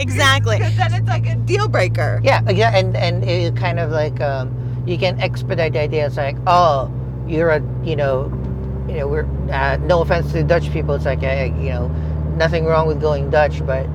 Exactly. 0.00 0.58
Because 0.58 0.76
then 0.76 0.94
it's 0.94 1.08
like 1.08 1.26
a 1.26 1.34
deal 1.34 1.66
breaker. 1.66 2.20
Yeah, 2.22 2.48
yeah, 2.50 2.70
and 2.76 2.96
and 2.96 3.24
it 3.24 3.56
kind 3.56 3.80
of 3.80 3.90
like 3.90 4.20
um, 4.20 4.54
you 4.86 4.96
can 4.96 5.20
expedite 5.20 5.72
the 5.72 5.80
idea. 5.80 6.06
It's 6.06 6.16
like, 6.16 6.36
oh, 6.46 6.88
you're 7.26 7.50
a, 7.50 7.60
you 7.82 7.96
know, 7.96 8.30
you 8.88 8.94
know, 8.94 9.08
we're 9.08 9.26
uh, 9.52 9.76
no 9.80 10.00
offense 10.02 10.30
to 10.32 10.44
Dutch 10.44 10.70
people. 10.72 10.94
It's 10.94 11.04
like, 11.04 11.24
uh, 11.24 11.50
you 11.60 11.70
know, 11.70 11.88
nothing 12.36 12.64
wrong 12.64 12.86
with 12.86 13.00
going 13.00 13.28
Dutch, 13.28 13.64
but 13.66 13.86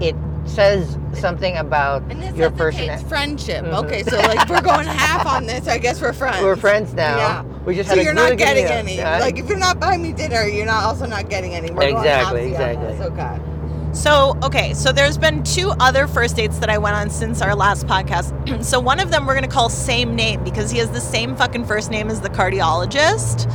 it 0.00 0.16
says 0.44 0.98
something 1.12 1.56
about 1.56 2.02
And 2.10 2.22
this 2.22 2.34
your 2.34 2.50
friendship. 2.50 3.64
Mhm. 3.64 3.84
Okay, 3.84 4.02
so 4.02 4.16
like 4.16 4.48
we're 4.48 4.62
going 4.62 4.86
half 4.86 5.26
on 5.26 5.46
this. 5.46 5.68
I 5.68 5.78
guess 5.78 6.00
we're 6.00 6.12
friends. 6.12 6.42
We're 6.42 6.56
friends 6.56 6.94
now. 6.94 7.16
Yeah. 7.16 7.42
We 7.64 7.76
just 7.76 7.90
So 7.90 7.96
you're 7.96 8.14
not 8.14 8.36
getting 8.36 8.64
any. 8.64 8.98
Like 8.98 9.38
if 9.38 9.48
you're 9.48 9.58
not 9.58 9.78
buying 9.78 10.02
me 10.02 10.12
dinner, 10.12 10.46
you're 10.46 10.66
not 10.66 10.84
also 10.84 11.06
not 11.06 11.28
getting 11.28 11.54
any. 11.54 11.70
We're 11.70 11.88
Exactly, 11.88 12.50
exactly. 12.50 12.94
Okay. 13.06 13.38
So, 13.92 14.38
okay, 14.44 14.72
so 14.74 14.92
there's 14.92 15.18
been 15.18 15.42
two 15.42 15.72
other 15.80 16.06
first 16.06 16.36
dates 16.36 16.58
that 16.58 16.70
I 16.70 16.78
went 16.78 16.94
on 16.94 17.10
since 17.10 17.42
our 17.42 17.56
last 17.56 17.86
podcast. 17.86 18.64
so, 18.64 18.78
one 18.78 19.00
of 19.00 19.10
them 19.10 19.26
we're 19.26 19.34
going 19.34 19.48
to 19.48 19.50
call 19.50 19.68
same 19.68 20.14
name 20.14 20.44
because 20.44 20.70
he 20.70 20.78
has 20.78 20.90
the 20.90 21.00
same 21.00 21.34
fucking 21.34 21.64
first 21.64 21.90
name 21.90 22.08
as 22.08 22.20
the 22.20 22.28
cardiologist, 22.28 23.46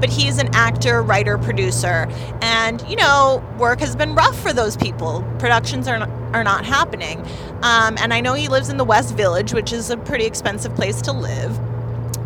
but 0.00 0.10
he's 0.10 0.38
an 0.38 0.52
actor, 0.52 1.00
writer, 1.00 1.38
producer. 1.38 2.08
And, 2.42 2.82
you 2.88 2.96
know, 2.96 3.42
work 3.56 3.78
has 3.80 3.94
been 3.94 4.16
rough 4.16 4.38
for 4.40 4.52
those 4.52 4.76
people. 4.76 5.24
Productions 5.38 5.86
are 5.86 6.00
not, 6.00 6.10
are 6.34 6.44
not 6.44 6.64
happening. 6.64 7.20
Um, 7.62 7.96
and 7.98 8.12
I 8.12 8.20
know 8.20 8.34
he 8.34 8.48
lives 8.48 8.70
in 8.70 8.76
the 8.78 8.84
West 8.84 9.14
Village, 9.14 9.54
which 9.54 9.72
is 9.72 9.90
a 9.90 9.96
pretty 9.96 10.24
expensive 10.24 10.74
place 10.74 11.00
to 11.02 11.12
live. 11.12 11.56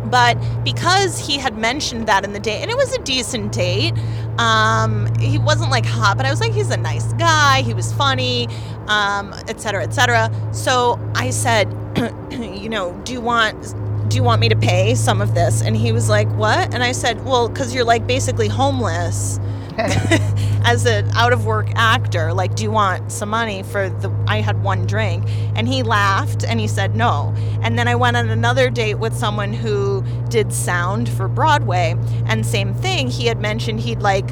But 0.09 0.37
because 0.63 1.19
he 1.19 1.37
had 1.37 1.57
mentioned 1.57 2.07
that 2.07 2.23
in 2.23 2.33
the 2.33 2.39
date, 2.39 2.61
and 2.61 2.71
it 2.71 2.77
was 2.77 2.93
a 2.93 3.01
decent 3.03 3.51
date, 3.51 3.93
um, 4.37 5.13
he 5.19 5.37
wasn't 5.37 5.71
like 5.71 5.85
hot, 5.85 6.17
but 6.17 6.25
I 6.25 6.29
was 6.29 6.39
like, 6.39 6.53
he's 6.53 6.71
a 6.71 6.77
nice 6.77 7.11
guy, 7.13 7.61
he 7.61 7.73
was 7.73 7.91
funny, 7.93 8.47
um, 8.87 9.33
et 9.47 9.59
cetera, 9.59 9.83
et 9.83 9.93
cetera. 9.93 10.31
So 10.53 10.99
I 11.15 11.29
said, 11.29 11.67
you 12.31 12.69
know, 12.69 12.93
do 13.03 13.13
you 13.13 13.21
want 13.21 13.75
do 14.09 14.15
you 14.15 14.23
want 14.23 14.41
me 14.41 14.49
to 14.49 14.55
pay 14.55 14.95
some 14.95 15.21
of 15.21 15.35
this? 15.35 15.61
And 15.61 15.77
he 15.77 15.91
was 15.91 16.09
like, 16.09 16.27
what? 16.29 16.73
And 16.73 16.83
I 16.83 16.93
said, 16.93 17.23
well, 17.25 17.47
because 17.47 17.75
you're 17.75 17.83
like 17.83 18.07
basically 18.07 18.47
homeless 18.47 19.39
as 20.63 20.85
an 20.85 21.09
out 21.11 21.33
of 21.33 21.45
work 21.45 21.67
actor 21.75 22.33
like 22.33 22.55
do 22.55 22.63
you 22.63 22.71
want 22.71 23.11
some 23.11 23.29
money 23.29 23.63
for 23.63 23.89
the 23.89 24.09
i 24.27 24.41
had 24.41 24.61
one 24.63 24.85
drink? 24.85 25.23
And 25.55 25.67
he 25.67 25.83
laughed 25.83 26.43
and 26.43 26.59
he 26.59 26.67
said 26.67 26.95
no. 26.95 27.33
And 27.61 27.77
then 27.77 27.87
i 27.87 27.95
went 27.95 28.17
on 28.17 28.29
another 28.29 28.69
date 28.69 28.95
with 28.95 29.15
someone 29.15 29.53
who 29.53 30.03
did 30.29 30.53
sound 30.53 31.09
for 31.09 31.27
broadway 31.27 31.95
and 32.25 32.45
same 32.45 32.73
thing 32.73 33.09
he 33.09 33.25
had 33.25 33.39
mentioned 33.39 33.79
he'd 33.79 34.01
like 34.01 34.29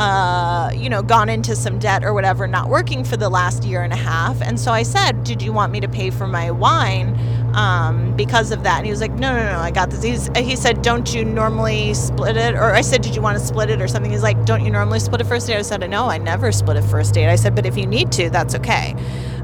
uh, 0.00 0.70
you 0.74 0.88
know, 0.88 1.02
gone 1.02 1.28
into 1.28 1.54
some 1.54 1.78
debt 1.78 2.02
or 2.02 2.14
whatever, 2.14 2.46
not 2.46 2.70
working 2.70 3.04
for 3.04 3.18
the 3.18 3.28
last 3.28 3.64
year 3.64 3.82
and 3.82 3.92
a 3.92 3.96
half. 3.96 4.40
And 4.40 4.58
so 4.58 4.72
I 4.72 4.82
said, 4.82 5.24
Did 5.24 5.42
you 5.42 5.52
want 5.52 5.72
me 5.72 5.80
to 5.80 5.88
pay 5.88 6.08
for 6.08 6.26
my 6.26 6.50
wine 6.50 7.14
um, 7.54 8.16
because 8.16 8.50
of 8.50 8.62
that? 8.62 8.78
And 8.78 8.86
he 8.86 8.90
was 8.90 9.00
like, 9.00 9.12
No, 9.12 9.34
no, 9.34 9.52
no, 9.52 9.58
I 9.58 9.70
got 9.70 9.90
this. 9.90 10.02
He's, 10.02 10.28
he 10.36 10.56
said, 10.56 10.82
Don't 10.82 11.14
you 11.14 11.24
normally 11.24 11.94
split 11.94 12.36
it? 12.36 12.54
Or 12.54 12.72
I 12.72 12.80
said, 12.80 13.02
Did 13.02 13.14
you 13.14 13.22
want 13.22 13.38
to 13.38 13.44
split 13.44 13.70
it 13.70 13.80
or 13.80 13.88
something? 13.88 14.10
He's 14.10 14.22
like, 14.22 14.44
Don't 14.44 14.64
you 14.64 14.70
normally 14.70 15.00
split 15.00 15.20
a 15.20 15.24
first 15.24 15.46
date? 15.46 15.56
I 15.56 15.62
said, 15.62 15.88
No, 15.88 16.06
I 16.06 16.18
never 16.18 16.52
split 16.52 16.76
a 16.76 16.82
first 16.82 17.14
date. 17.14 17.28
I 17.28 17.36
said, 17.36 17.54
But 17.54 17.66
if 17.66 17.76
you 17.76 17.86
need 17.86 18.12
to, 18.12 18.30
that's 18.30 18.54
okay. 18.54 18.94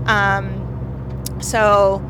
Um, 0.07 0.63
so 1.41 2.03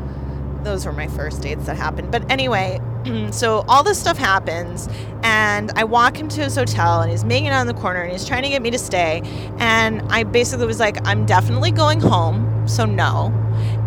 those 0.63 0.85
were 0.85 0.91
my 0.91 1.07
first 1.07 1.41
dates 1.41 1.65
that 1.65 1.77
happened. 1.77 2.11
But 2.11 2.29
anyway, 2.29 2.79
so 3.31 3.63
all 3.67 3.83
this 3.83 3.99
stuff 3.99 4.17
happens, 4.17 4.89
and 5.23 5.71
I 5.71 5.83
walk 5.83 6.17
him 6.17 6.27
to 6.29 6.43
his 6.43 6.55
hotel, 6.55 7.01
and 7.01 7.11
he's 7.11 7.23
making 7.23 7.49
out 7.49 7.61
in 7.61 7.67
the 7.67 7.73
corner, 7.73 8.01
and 8.01 8.11
he's 8.11 8.25
trying 8.25 8.43
to 8.43 8.49
get 8.49 8.61
me 8.61 8.71
to 8.71 8.79
stay. 8.79 9.21
And 9.57 10.01
I 10.11 10.23
basically 10.23 10.67
was 10.67 10.79
like, 10.79 10.97
I'm 11.07 11.25
definitely 11.25 11.71
going 11.71 11.99
home, 11.99 12.67
so 12.67 12.85
no. 12.85 13.33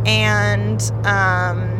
And 0.07 0.81
um, 1.05 1.80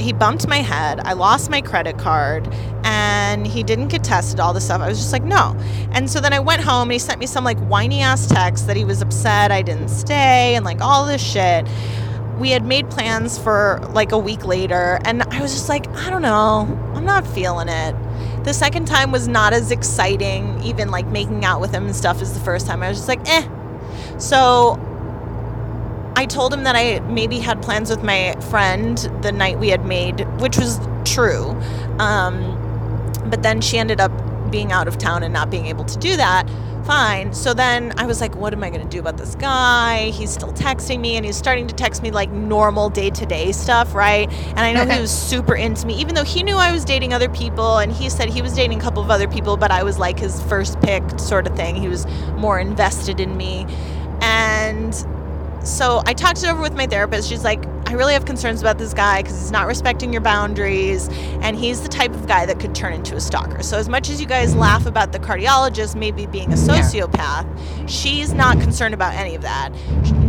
he 0.00 0.12
bumped 0.12 0.46
my 0.46 0.58
head. 0.58 1.00
I 1.00 1.14
lost 1.14 1.50
my 1.50 1.60
credit 1.60 1.98
card, 1.98 2.48
and 2.84 3.46
he 3.46 3.62
didn't 3.62 3.88
get 3.88 4.04
tested. 4.04 4.40
All 4.40 4.52
this 4.52 4.64
stuff. 4.64 4.80
I 4.80 4.88
was 4.88 4.98
just 4.98 5.12
like, 5.12 5.24
no. 5.24 5.56
And 5.92 6.10
so 6.10 6.20
then 6.20 6.32
I 6.32 6.40
went 6.40 6.62
home, 6.62 6.82
and 6.82 6.92
he 6.92 6.98
sent 6.98 7.18
me 7.18 7.26
some 7.26 7.44
like 7.44 7.58
whiny 7.60 8.00
ass 8.00 8.26
text 8.26 8.66
that 8.66 8.76
he 8.76 8.84
was 8.84 9.02
upset 9.02 9.50
I 9.50 9.62
didn't 9.62 9.88
stay, 9.88 10.54
and 10.54 10.64
like 10.64 10.80
all 10.80 11.06
this 11.06 11.22
shit 11.22 11.66
we 12.38 12.50
had 12.50 12.64
made 12.64 12.88
plans 12.90 13.38
for 13.38 13.80
like 13.92 14.12
a 14.12 14.18
week 14.18 14.44
later 14.44 14.98
and 15.04 15.22
i 15.22 15.40
was 15.40 15.52
just 15.52 15.68
like 15.68 15.88
i 15.96 16.10
don't 16.10 16.22
know 16.22 16.66
i'm 16.94 17.04
not 17.04 17.26
feeling 17.26 17.68
it 17.68 17.94
the 18.44 18.52
second 18.52 18.86
time 18.86 19.10
was 19.10 19.26
not 19.26 19.52
as 19.52 19.70
exciting 19.70 20.60
even 20.62 20.90
like 20.90 21.06
making 21.06 21.44
out 21.44 21.60
with 21.60 21.72
him 21.72 21.86
and 21.86 21.96
stuff 21.96 22.20
as 22.20 22.34
the 22.34 22.40
first 22.40 22.66
time 22.66 22.82
i 22.82 22.88
was 22.88 22.98
just 22.98 23.08
like 23.08 23.26
eh 23.28 23.48
so 24.18 24.78
i 26.16 26.26
told 26.26 26.52
him 26.52 26.64
that 26.64 26.74
i 26.74 26.98
maybe 27.08 27.38
had 27.38 27.62
plans 27.62 27.88
with 27.88 28.02
my 28.02 28.34
friend 28.50 28.98
the 29.22 29.30
night 29.30 29.58
we 29.58 29.68
had 29.68 29.84
made 29.86 30.20
which 30.40 30.58
was 30.58 30.80
true 31.04 31.50
um, 31.98 32.62
but 33.30 33.42
then 33.42 33.60
she 33.60 33.78
ended 33.78 34.00
up 34.00 34.12
being 34.50 34.72
out 34.72 34.88
of 34.88 34.98
town 34.98 35.22
and 35.22 35.32
not 35.32 35.50
being 35.50 35.66
able 35.66 35.84
to 35.84 35.98
do 35.98 36.16
that 36.16 36.48
fine. 36.86 37.34
So 37.34 37.52
then 37.52 37.92
I 37.98 38.06
was 38.06 38.20
like, 38.20 38.34
what 38.36 38.52
am 38.52 38.62
I 38.62 38.70
going 38.70 38.82
to 38.82 38.88
do 38.88 39.00
about 39.00 39.16
this 39.18 39.34
guy? 39.34 40.10
He's 40.10 40.30
still 40.30 40.52
texting 40.52 41.00
me 41.00 41.16
and 41.16 41.26
he's 41.26 41.36
starting 41.36 41.66
to 41.66 41.74
text 41.74 42.02
me 42.02 42.12
like 42.12 42.30
normal 42.30 42.88
day 42.88 43.10
to 43.10 43.26
day 43.26 43.52
stuff, 43.52 43.94
right? 43.94 44.30
And 44.30 44.60
I 44.60 44.72
know 44.72 44.86
he 44.86 45.00
was 45.00 45.10
super 45.10 45.54
into 45.54 45.86
me, 45.86 45.94
even 46.00 46.14
though 46.14 46.24
he 46.24 46.42
knew 46.44 46.56
I 46.56 46.70
was 46.70 46.84
dating 46.84 47.12
other 47.12 47.28
people 47.28 47.78
and 47.78 47.92
he 47.92 48.08
said 48.08 48.30
he 48.30 48.40
was 48.40 48.52
dating 48.52 48.78
a 48.78 48.82
couple 48.82 49.02
of 49.02 49.10
other 49.10 49.26
people, 49.26 49.56
but 49.56 49.72
I 49.72 49.82
was 49.82 49.98
like 49.98 50.18
his 50.18 50.40
first 50.44 50.80
pick 50.80 51.02
sort 51.18 51.46
of 51.46 51.56
thing. 51.56 51.74
He 51.74 51.88
was 51.88 52.06
more 52.36 52.60
invested 52.60 53.18
in 53.18 53.36
me. 53.36 53.66
And 54.20 54.94
so 55.66 56.02
I 56.06 56.14
talked 56.14 56.42
it 56.42 56.48
over 56.48 56.60
with 56.60 56.74
my 56.74 56.86
therapist. 56.86 57.28
She's 57.28 57.44
like, 57.44 57.66
I 57.86 57.92
really 57.92 58.14
have 58.14 58.24
concerns 58.24 58.60
about 58.60 58.78
this 58.78 58.92
guy 58.92 59.22
because 59.22 59.38
he's 59.38 59.52
not 59.52 59.66
respecting 59.66 60.12
your 60.12 60.22
boundaries, 60.22 61.08
and 61.40 61.56
he's 61.56 61.82
the 61.82 61.88
type 61.88 62.12
of 62.12 62.26
guy 62.26 62.44
that 62.46 62.58
could 62.58 62.74
turn 62.74 62.92
into 62.92 63.14
a 63.14 63.20
stalker. 63.20 63.62
So, 63.62 63.78
as 63.78 63.88
much 63.88 64.10
as 64.10 64.20
you 64.20 64.26
guys 64.26 64.54
laugh 64.56 64.86
about 64.86 65.12
the 65.12 65.18
cardiologist 65.18 65.94
maybe 65.94 66.26
being 66.26 66.52
a 66.52 66.56
sociopath, 66.56 67.46
she's 67.88 68.32
not 68.32 68.60
concerned 68.60 68.94
about 68.94 69.14
any 69.14 69.34
of 69.34 69.42
that, 69.42 69.70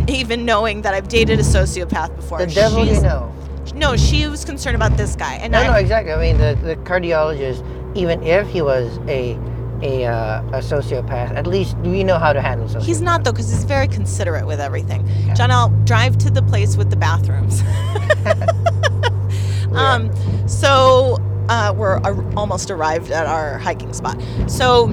even 0.07 0.45
knowing 0.45 0.83
that 0.83 0.93
I've 0.93 1.07
dated 1.07 1.39
a 1.39 1.43
sociopath 1.43 2.15
before. 2.15 2.39
The 2.39 2.47
devil 2.47 2.85
you 2.85 3.01
know. 3.01 3.33
No, 3.73 3.97
she 3.97 4.27
was 4.27 4.45
concerned 4.45 4.75
about 4.75 4.95
this 4.97 5.15
guy, 5.15 5.35
and 5.35 5.51
No, 5.51 5.59
I, 5.59 5.67
no, 5.67 5.73
exactly. 5.73 6.13
I 6.13 6.19
mean, 6.19 6.37
the, 6.37 6.57
the 6.63 6.75
cardiologist, 6.77 7.63
even 7.97 8.23
if 8.23 8.47
he 8.47 8.61
was 8.61 8.97
a 9.07 9.37
a, 9.81 10.05
uh, 10.05 10.41
a 10.47 10.59
sociopath, 10.59 11.35
at 11.35 11.47
least 11.47 11.77
we 11.77 12.03
know 12.03 12.17
how 12.17 12.33
to 12.33 12.41
handle 12.41 12.67
sociopaths. 12.67 12.85
He's 12.85 13.01
not 13.01 13.23
though, 13.23 13.31
because 13.31 13.49
he's 13.49 13.63
very 13.63 13.87
considerate 13.87 14.45
with 14.45 14.59
everything. 14.59 15.07
John, 15.35 15.51
I'll 15.51 15.69
drive 15.85 16.17
to 16.19 16.29
the 16.29 16.41
place 16.41 16.77
with 16.77 16.89
the 16.89 16.95
bathrooms. 16.95 17.61
um, 19.73 20.11
so 20.47 21.17
uh, 21.49 21.73
we're 21.75 21.99
ar- 21.99 22.33
almost 22.35 22.71
arrived 22.71 23.11
at 23.11 23.25
our 23.25 23.57
hiking 23.57 23.93
spot. 23.93 24.21
So, 24.47 24.87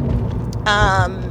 um, 0.66 1.30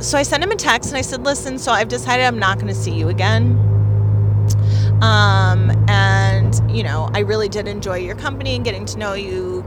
so 0.00 0.18
I 0.18 0.22
sent 0.22 0.42
him 0.42 0.50
a 0.50 0.56
text 0.56 0.90
and 0.90 0.98
I 0.98 1.02
said, 1.02 1.24
"Listen, 1.24 1.58
so 1.58 1.72
I've 1.72 1.88
decided 1.88 2.24
I'm 2.24 2.38
not 2.38 2.58
going 2.58 2.68
to 2.68 2.74
see 2.74 2.92
you 2.92 3.08
again." 3.08 3.58
Um, 5.00 5.70
and 5.88 6.60
you 6.70 6.82
know, 6.82 7.10
I 7.14 7.20
really 7.20 7.48
did 7.48 7.68
enjoy 7.68 7.98
your 7.98 8.16
company 8.16 8.56
and 8.56 8.64
getting 8.64 8.84
to 8.86 8.98
know 8.98 9.14
you. 9.14 9.64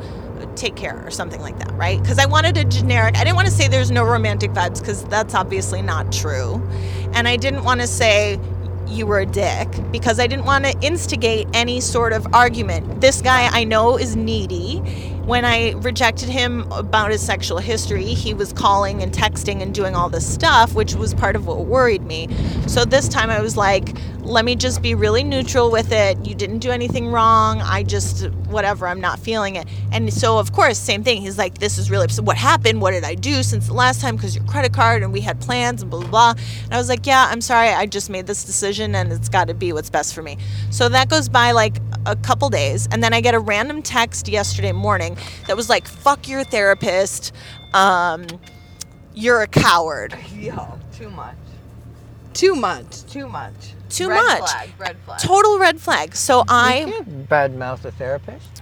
Take 0.58 0.76
care, 0.76 1.06
or 1.06 1.12
something 1.12 1.40
like 1.40 1.60
that, 1.60 1.72
right? 1.74 2.02
Because 2.02 2.18
I 2.18 2.26
wanted 2.26 2.58
a 2.58 2.64
generic. 2.64 3.16
I 3.16 3.24
didn't 3.24 3.36
want 3.36 3.48
to 3.48 3.54
say 3.54 3.68
there's 3.68 3.92
no 3.92 4.04
romantic 4.04 4.52
vibes 4.52 4.80
because 4.80 5.04
that's 5.06 5.36
obviously 5.36 5.84
not 5.84 6.12
true, 6.12 6.62
and 7.14 7.28
I 7.28 7.38
didn't 7.38 7.64
want 7.64 7.80
to 7.82 7.88
say 7.88 8.40
you 8.88 9.06
were 9.06 9.20
a 9.20 9.26
dick 9.26 9.68
because 9.92 10.20
I 10.20 10.26
didn't 10.26 10.46
want 10.46 10.66
to 10.66 10.74
instigate 10.82 11.48
any 11.54 11.80
sort 11.80 12.12
of 12.12 12.26
argument. 12.34 13.02
This 13.02 13.22
guy 13.22 13.48
I 13.52 13.66
know 13.66 13.98
is 13.98 14.16
needy. 14.16 14.82
When 15.28 15.44
I 15.44 15.72
rejected 15.74 16.30
him 16.30 16.72
about 16.72 17.12
his 17.12 17.22
sexual 17.22 17.58
history, 17.58 18.06
he 18.06 18.34
was 18.34 18.54
calling 18.54 19.04
and 19.04 19.12
texting 19.12 19.62
and 19.62 19.76
doing 19.76 19.94
all 19.94 20.08
this 20.08 20.26
stuff, 20.26 20.74
which 20.74 20.96
was 20.96 21.14
part 21.14 21.36
of 21.36 21.46
what 21.46 21.66
worried 21.66 22.04
me. 22.04 22.30
So 22.66 22.86
this 22.86 23.10
time 23.10 23.30
I 23.30 23.42
was 23.42 23.58
like, 23.58 23.94
let 24.22 24.46
me 24.46 24.56
just 24.56 24.82
be 24.82 24.96
really 24.96 25.26
neutral 25.26 25.70
with 25.70 25.92
it. 25.92 26.26
You 26.26 26.34
didn't 26.34 26.60
do 26.60 26.72
anything 26.72 27.10
wrong. 27.10 27.60
I 27.62 27.84
just, 27.84 28.30
whatever, 28.48 28.88
I'm 28.88 29.02
not 29.02 29.20
feeling 29.20 29.58
it. 29.58 29.68
And 29.92 30.14
so, 30.14 30.38
of 30.38 30.54
course, 30.54 30.78
same 30.78 31.04
thing. 31.04 31.22
He's 31.22 31.38
like, 31.38 31.58
this 31.58 31.78
is 31.78 31.92
really. 31.92 32.08
What 32.22 32.38
happened? 32.38 32.80
What 32.80 32.92
did 32.92 33.04
I 33.04 33.16
do 33.16 33.44
since 33.44 33.68
the 33.68 33.74
last 33.74 34.00
time? 34.00 34.16
Because 34.16 34.34
your 34.34 34.46
credit 34.46 34.72
card 34.72 35.04
and 35.04 35.12
we 35.12 35.20
had 35.20 35.42
plans 35.42 35.82
and 35.82 35.92
blah, 35.92 36.00
blah, 36.00 36.10
blah. 36.10 36.34
And 36.64 36.74
I 36.74 36.78
was 36.78 36.88
like, 36.88 37.06
yeah, 37.06 37.28
I'm 37.30 37.42
sorry. 37.42 37.68
I 37.68 37.86
just 37.86 38.10
made 38.10 38.28
this 38.28 38.46
decision 38.46 38.96
and 38.96 39.12
it's 39.12 39.28
got 39.28 39.50
to 39.50 39.54
be 39.54 39.74
what's 39.74 39.90
best 39.90 40.16
for 40.16 40.22
me. 40.22 40.38
So 40.72 40.88
that 40.88 41.10
goes 41.10 41.28
by 41.28 41.52
like 41.52 41.80
a 42.08 42.16
couple 42.16 42.50
days. 42.50 42.88
And 42.92 43.04
then 43.04 43.14
I 43.14 43.22
get 43.22 43.36
a 43.36 43.40
random 43.40 43.82
text 43.82 44.28
yesterday 44.28 44.72
morning 44.72 45.18
that 45.48 45.56
was 45.56 45.70
like, 45.70 45.88
fuck 45.88 46.28
your 46.28 46.44
therapist. 46.44 47.34
Um, 47.74 48.26
you're 49.14 49.42
a 49.42 49.48
coward. 49.48 50.18
Yo, 50.34 50.80
too 50.94 51.10
much. 51.10 51.36
Too 52.34 52.56
much. 52.56 53.04
Too 53.06 53.28
much. 53.28 53.74
Too 53.90 54.10
red 54.10 54.16
much. 54.24 54.40
Flag, 54.40 54.70
red 54.78 54.98
flag. 55.06 55.20
Total 55.20 55.60
red 55.60 55.80
flag. 55.82 56.16
So 56.16 56.40
You 56.40 56.46
I 56.50 56.84
can't 56.86 57.30
badmouth 57.30 57.84
a 57.86 57.92
therapist. 57.92 58.62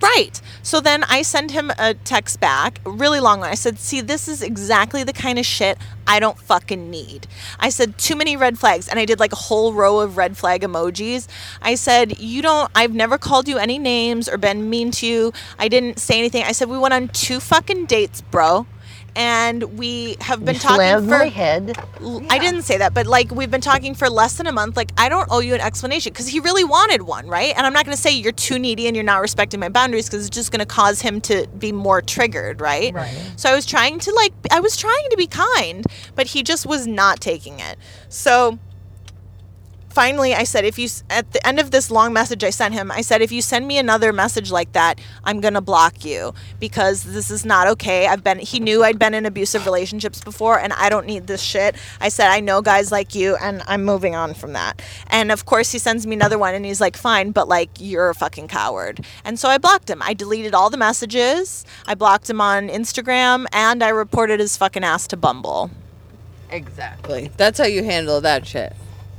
Right. 0.00 0.40
So 0.62 0.80
then 0.80 1.04
I 1.04 1.22
send 1.22 1.50
him 1.50 1.72
a 1.78 1.94
text 1.94 2.40
back, 2.40 2.80
really 2.84 3.20
long 3.20 3.40
one. 3.40 3.50
I 3.50 3.54
said, 3.54 3.78
See, 3.78 4.00
this 4.00 4.28
is 4.28 4.42
exactly 4.42 5.02
the 5.04 5.12
kind 5.12 5.38
of 5.38 5.44
shit 5.44 5.78
I 6.06 6.20
don't 6.20 6.38
fucking 6.38 6.90
need. 6.90 7.26
I 7.58 7.68
said, 7.68 7.98
Too 7.98 8.14
many 8.14 8.36
red 8.36 8.58
flags. 8.58 8.88
And 8.88 8.98
I 8.98 9.04
did 9.04 9.18
like 9.18 9.32
a 9.32 9.36
whole 9.36 9.72
row 9.72 10.00
of 10.00 10.16
red 10.16 10.36
flag 10.36 10.62
emojis. 10.62 11.26
I 11.60 11.74
said, 11.74 12.20
You 12.20 12.42
don't, 12.42 12.70
I've 12.74 12.94
never 12.94 13.18
called 13.18 13.48
you 13.48 13.58
any 13.58 13.78
names 13.78 14.28
or 14.28 14.38
been 14.38 14.70
mean 14.70 14.90
to 14.92 15.06
you. 15.06 15.32
I 15.58 15.68
didn't 15.68 15.98
say 15.98 16.18
anything. 16.18 16.44
I 16.44 16.52
said, 16.52 16.68
We 16.68 16.78
went 16.78 16.94
on 16.94 17.08
two 17.08 17.40
fucking 17.40 17.86
dates, 17.86 18.20
bro. 18.20 18.66
And 19.18 19.76
we 19.76 20.16
have 20.20 20.44
been 20.44 20.54
you 20.54 20.60
talking 20.60 20.76
slammed 20.76 21.08
for. 21.08 21.18
my 21.18 21.28
head. 21.28 21.76
I 22.30 22.38
didn't 22.38 22.62
say 22.62 22.78
that, 22.78 22.94
but 22.94 23.08
like 23.08 23.32
we've 23.32 23.50
been 23.50 23.60
talking 23.60 23.96
for 23.96 24.08
less 24.08 24.36
than 24.36 24.46
a 24.46 24.52
month. 24.52 24.76
Like 24.76 24.92
I 24.96 25.08
don't 25.08 25.26
owe 25.32 25.40
you 25.40 25.54
an 25.54 25.60
explanation 25.60 26.12
because 26.12 26.28
he 26.28 26.38
really 26.38 26.62
wanted 26.62 27.02
one, 27.02 27.26
right? 27.26 27.52
And 27.56 27.66
I'm 27.66 27.72
not 27.72 27.84
going 27.84 27.96
to 27.96 28.00
say 28.00 28.12
you're 28.12 28.30
too 28.30 28.60
needy 28.60 28.86
and 28.86 28.94
you're 28.94 29.04
not 29.04 29.20
respecting 29.20 29.58
my 29.58 29.70
boundaries 29.70 30.06
because 30.06 30.24
it's 30.24 30.34
just 30.34 30.52
going 30.52 30.60
to 30.60 30.66
cause 30.66 31.00
him 31.00 31.20
to 31.22 31.48
be 31.58 31.72
more 31.72 32.00
triggered, 32.00 32.60
right? 32.60 32.94
Right. 32.94 33.32
So 33.34 33.50
I 33.50 33.56
was 33.56 33.66
trying 33.66 33.98
to 33.98 34.12
like 34.14 34.32
I 34.52 34.60
was 34.60 34.76
trying 34.76 35.10
to 35.10 35.16
be 35.16 35.26
kind, 35.26 35.84
but 36.14 36.28
he 36.28 36.44
just 36.44 36.64
was 36.64 36.86
not 36.86 37.20
taking 37.20 37.58
it. 37.58 37.76
So 38.08 38.60
finally 39.98 40.32
I 40.32 40.44
said 40.44 40.64
if 40.64 40.78
you 40.78 40.88
at 41.10 41.32
the 41.32 41.44
end 41.44 41.58
of 41.58 41.72
this 41.72 41.90
long 41.90 42.12
message 42.12 42.44
I 42.44 42.50
sent 42.50 42.72
him 42.72 42.92
I 42.92 43.00
said 43.00 43.20
if 43.20 43.32
you 43.32 43.42
send 43.42 43.66
me 43.66 43.78
another 43.78 44.12
message 44.12 44.52
like 44.52 44.70
that 44.74 45.00
I'm 45.24 45.40
going 45.40 45.54
to 45.54 45.60
block 45.60 46.04
you 46.04 46.34
because 46.60 47.02
this 47.02 47.32
is 47.32 47.44
not 47.44 47.66
okay. 47.66 48.06
I've 48.06 48.22
been 48.22 48.38
he 48.38 48.60
knew 48.60 48.84
I'd 48.84 48.96
been 48.96 49.12
in 49.12 49.26
abusive 49.26 49.66
relationships 49.66 50.20
before 50.20 50.56
and 50.60 50.72
I 50.74 50.88
don't 50.88 51.04
need 51.04 51.26
this 51.26 51.42
shit. 51.42 51.74
I 52.00 52.10
said 52.10 52.28
I 52.28 52.38
know 52.38 52.62
guys 52.62 52.92
like 52.92 53.16
you 53.16 53.34
and 53.42 53.60
I'm 53.66 53.84
moving 53.84 54.14
on 54.14 54.34
from 54.34 54.52
that. 54.52 54.80
And 55.08 55.32
of 55.32 55.46
course 55.46 55.72
he 55.72 55.80
sends 55.80 56.06
me 56.06 56.14
another 56.14 56.38
one 56.38 56.54
and 56.54 56.64
he's 56.64 56.80
like 56.80 56.96
fine 56.96 57.32
but 57.32 57.48
like 57.48 57.70
you're 57.80 58.08
a 58.08 58.14
fucking 58.14 58.46
coward. 58.46 59.04
And 59.24 59.36
so 59.36 59.48
I 59.48 59.58
blocked 59.58 59.90
him. 59.90 60.00
I 60.00 60.14
deleted 60.14 60.54
all 60.54 60.70
the 60.70 60.76
messages. 60.76 61.64
I 61.88 61.96
blocked 61.96 62.30
him 62.30 62.40
on 62.40 62.68
Instagram 62.68 63.46
and 63.52 63.82
I 63.82 63.88
reported 63.88 64.38
his 64.38 64.56
fucking 64.56 64.84
ass 64.84 65.08
to 65.08 65.16
Bumble. 65.16 65.72
Exactly. 66.50 67.32
That's 67.36 67.58
how 67.58 67.66
you 67.66 67.82
handle 67.82 68.20
that 68.20 68.46
shit. 68.46 68.76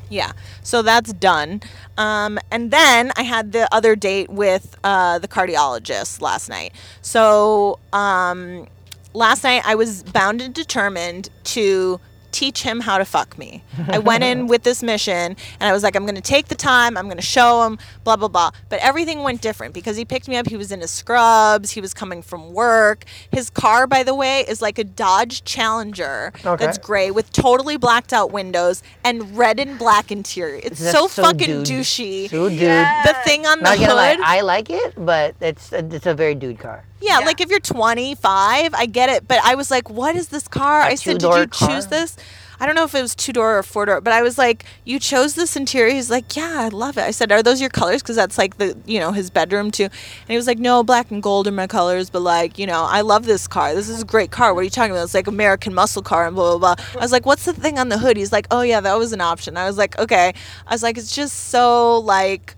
Yeah. 0.10 0.32
So 0.64 0.82
that's 0.82 1.14
done. 1.14 1.62
Um, 1.98 2.40
and 2.52 2.72
then 2.72 3.12
I 3.16 3.24
had 3.24 3.52
the 3.52 3.74
other 3.74 3.96
date 3.96 4.30
with 4.30 4.76
uh, 4.84 5.20
the 5.20 5.28
cardiologist 5.28 6.22
last 6.22 6.50
night. 6.50 6.74
So 7.02 7.80
um, 7.94 8.68
last 9.14 9.44
night 9.44 9.62
I 9.66 9.76
was 9.76 10.04
bound 10.04 10.42
and 10.42 10.54
determined 10.54 11.30
to 11.46 12.00
teach 12.32 12.64
him 12.64 12.80
how 12.82 12.98
to 12.98 13.06
fuck 13.06 13.38
me. 13.38 13.64
I 13.88 13.98
went 14.00 14.24
in 14.24 14.48
with 14.48 14.64
this 14.64 14.82
mission 14.84 15.36
and 15.60 15.70
I 15.70 15.72
was 15.74 15.84
like, 15.84 15.96
I'm 15.96 16.04
going 16.04 16.16
to 16.16 16.22
take 16.22 16.48
the 16.48 16.56
time, 16.56 16.98
I'm 16.98 17.06
going 17.06 17.18
to 17.18 17.24
show 17.24 17.64
him, 17.66 17.78
blah, 18.04 18.16
blah, 18.16 18.28
blah. 18.28 18.52
But 18.70 18.80
everything 18.80 19.24
went 19.24 19.42
different 19.42 19.74
because 19.74 19.98
he 19.98 20.06
picked 20.06 20.28
me 20.28 20.36
up. 20.38 20.48
He 20.48 20.58
was 20.58 20.72
in 20.72 20.82
his 20.82 20.92
scrubs, 20.92 21.72
he 21.72 21.82
was 21.82 21.94
coming 21.94 22.22
from 22.22 22.54
work. 22.54 23.06
His 23.32 23.50
car, 23.50 23.88
by 23.88 24.04
the 24.04 24.16
way, 24.16 24.42
is 24.48 24.62
like 24.62 24.78
a 24.80 24.84
Dodge 24.84 25.44
Challenger 25.44 26.32
Okay. 26.46 26.66
that's 26.66 26.78
gray 26.78 27.12
with 27.12 27.32
totally 27.32 27.78
blacked 27.78 28.14
out 28.14 28.32
windows 28.32 28.82
and 29.04 29.38
red 29.38 29.60
and 29.60 29.78
black 29.80 30.12
interior. 30.12 30.60
It's 30.64 30.80
That's 30.80 30.92
so, 30.98 31.08
so 31.08 31.24
fucking 31.24 31.64
dude. 31.64 31.66
douchey. 31.66 32.30
So 32.30 32.50
dude. 32.50 32.60
The 32.60 33.16
thing 33.24 33.46
on 33.46 33.60
the 33.60 33.64
Not 33.64 33.80
gonna 33.80 33.94
lie, 33.96 34.16
hood. 34.16 34.24
I 34.24 34.42
like 34.42 34.70
it, 34.70 34.94
but 34.98 35.36
it's 35.42 35.72
it's 35.74 36.06
a 36.06 36.14
very 36.14 36.36
dude 36.36 36.60
car. 36.60 36.86
Yeah, 37.02 37.20
Yeah. 37.20 37.26
like 37.26 37.42
if 37.42 37.50
you're 37.50 37.60
25, 37.60 38.74
I 38.74 38.86
get 38.86 39.10
it. 39.10 39.28
But 39.28 39.40
I 39.44 39.56
was 39.56 39.72
like, 39.72 39.90
what 39.90 40.16
is 40.16 40.30
this 40.30 40.48
car? 40.48 40.82
I 40.82 40.96
said, 40.96 41.20
did 41.20 41.34
you 41.34 41.48
choose 41.48 41.88
this? 41.88 42.18
I 42.62 42.66
don't 42.66 42.76
know 42.76 42.84
if 42.84 42.94
it 42.94 43.02
was 43.02 43.16
two 43.16 43.32
door 43.32 43.58
or 43.58 43.64
four 43.64 43.86
door, 43.86 44.02
but 44.02 44.12
I 44.12 44.22
was 44.22 44.38
like, 44.38 44.66
you 44.84 45.00
chose 45.00 45.34
this 45.36 45.56
interior. 45.56 45.94
He's 45.94 46.10
like, 46.12 46.36
yeah, 46.36 46.56
I 46.60 46.68
love 46.68 46.98
it. 46.98 47.04
I 47.04 47.12
said, 47.12 47.32
are 47.32 47.42
those 47.42 47.62
your 47.62 47.70
colors? 47.70 48.02
Because 48.02 48.18
that's 48.18 48.38
like 48.38 48.58
the, 48.58 48.78
you 48.86 49.00
know, 49.00 49.14
his 49.14 49.30
bedroom 49.30 49.72
too. 49.72 49.86
And 49.86 49.94
he 50.28 50.36
was 50.36 50.46
like, 50.46 50.60
no, 50.60 50.84
black 50.84 51.10
and 51.10 51.24
gold 51.24 51.48
are 51.48 51.54
my 51.54 51.68
colors, 51.68 52.10
but 52.10 52.20
like, 52.20 52.60
you 52.60 52.68
know, 52.68 52.84
I 52.84 53.00
love 53.00 53.26
this 53.26 53.48
car. 53.48 53.74
This 53.74 53.88
is 53.88 54.02
a 54.02 54.06
great 54.06 54.32
car. 54.32 54.54
What 54.54 54.60
are 54.60 54.64
you 54.64 54.70
talking 54.70 54.92
about? 54.92 55.06
It's 55.06 55.14
like 55.14 55.28
American 55.28 55.74
muscle 55.74 56.02
car 56.02 56.28
and 56.28 56.36
blah, 56.36 56.58
blah, 56.58 56.76
blah. 56.76 56.86
I 56.96 57.02
was 57.02 57.14
like, 57.14 57.26
what's 57.26 57.46
the 57.46 57.54
thing 57.54 57.80
on 57.80 57.88
the 57.88 57.98
hood? 57.98 58.18
He's 58.18 58.34
like, 58.34 58.46
oh, 58.52 58.60
yeah, 58.62 58.82
that 58.82 58.98
was 58.98 59.14
an 59.14 59.22
option. 59.22 59.56
I 59.56 59.66
was 59.66 59.78
like, 59.78 59.98
okay. 59.98 60.34
I 60.68 60.74
was 60.74 60.84
like, 60.84 60.98
it's 60.98 61.16
just 61.16 61.36
so 61.52 62.00
like, 62.00 62.56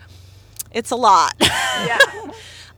it's 0.72 0.90
a 0.90 0.96
lot. 0.96 1.36
Yeah. 1.40 2.00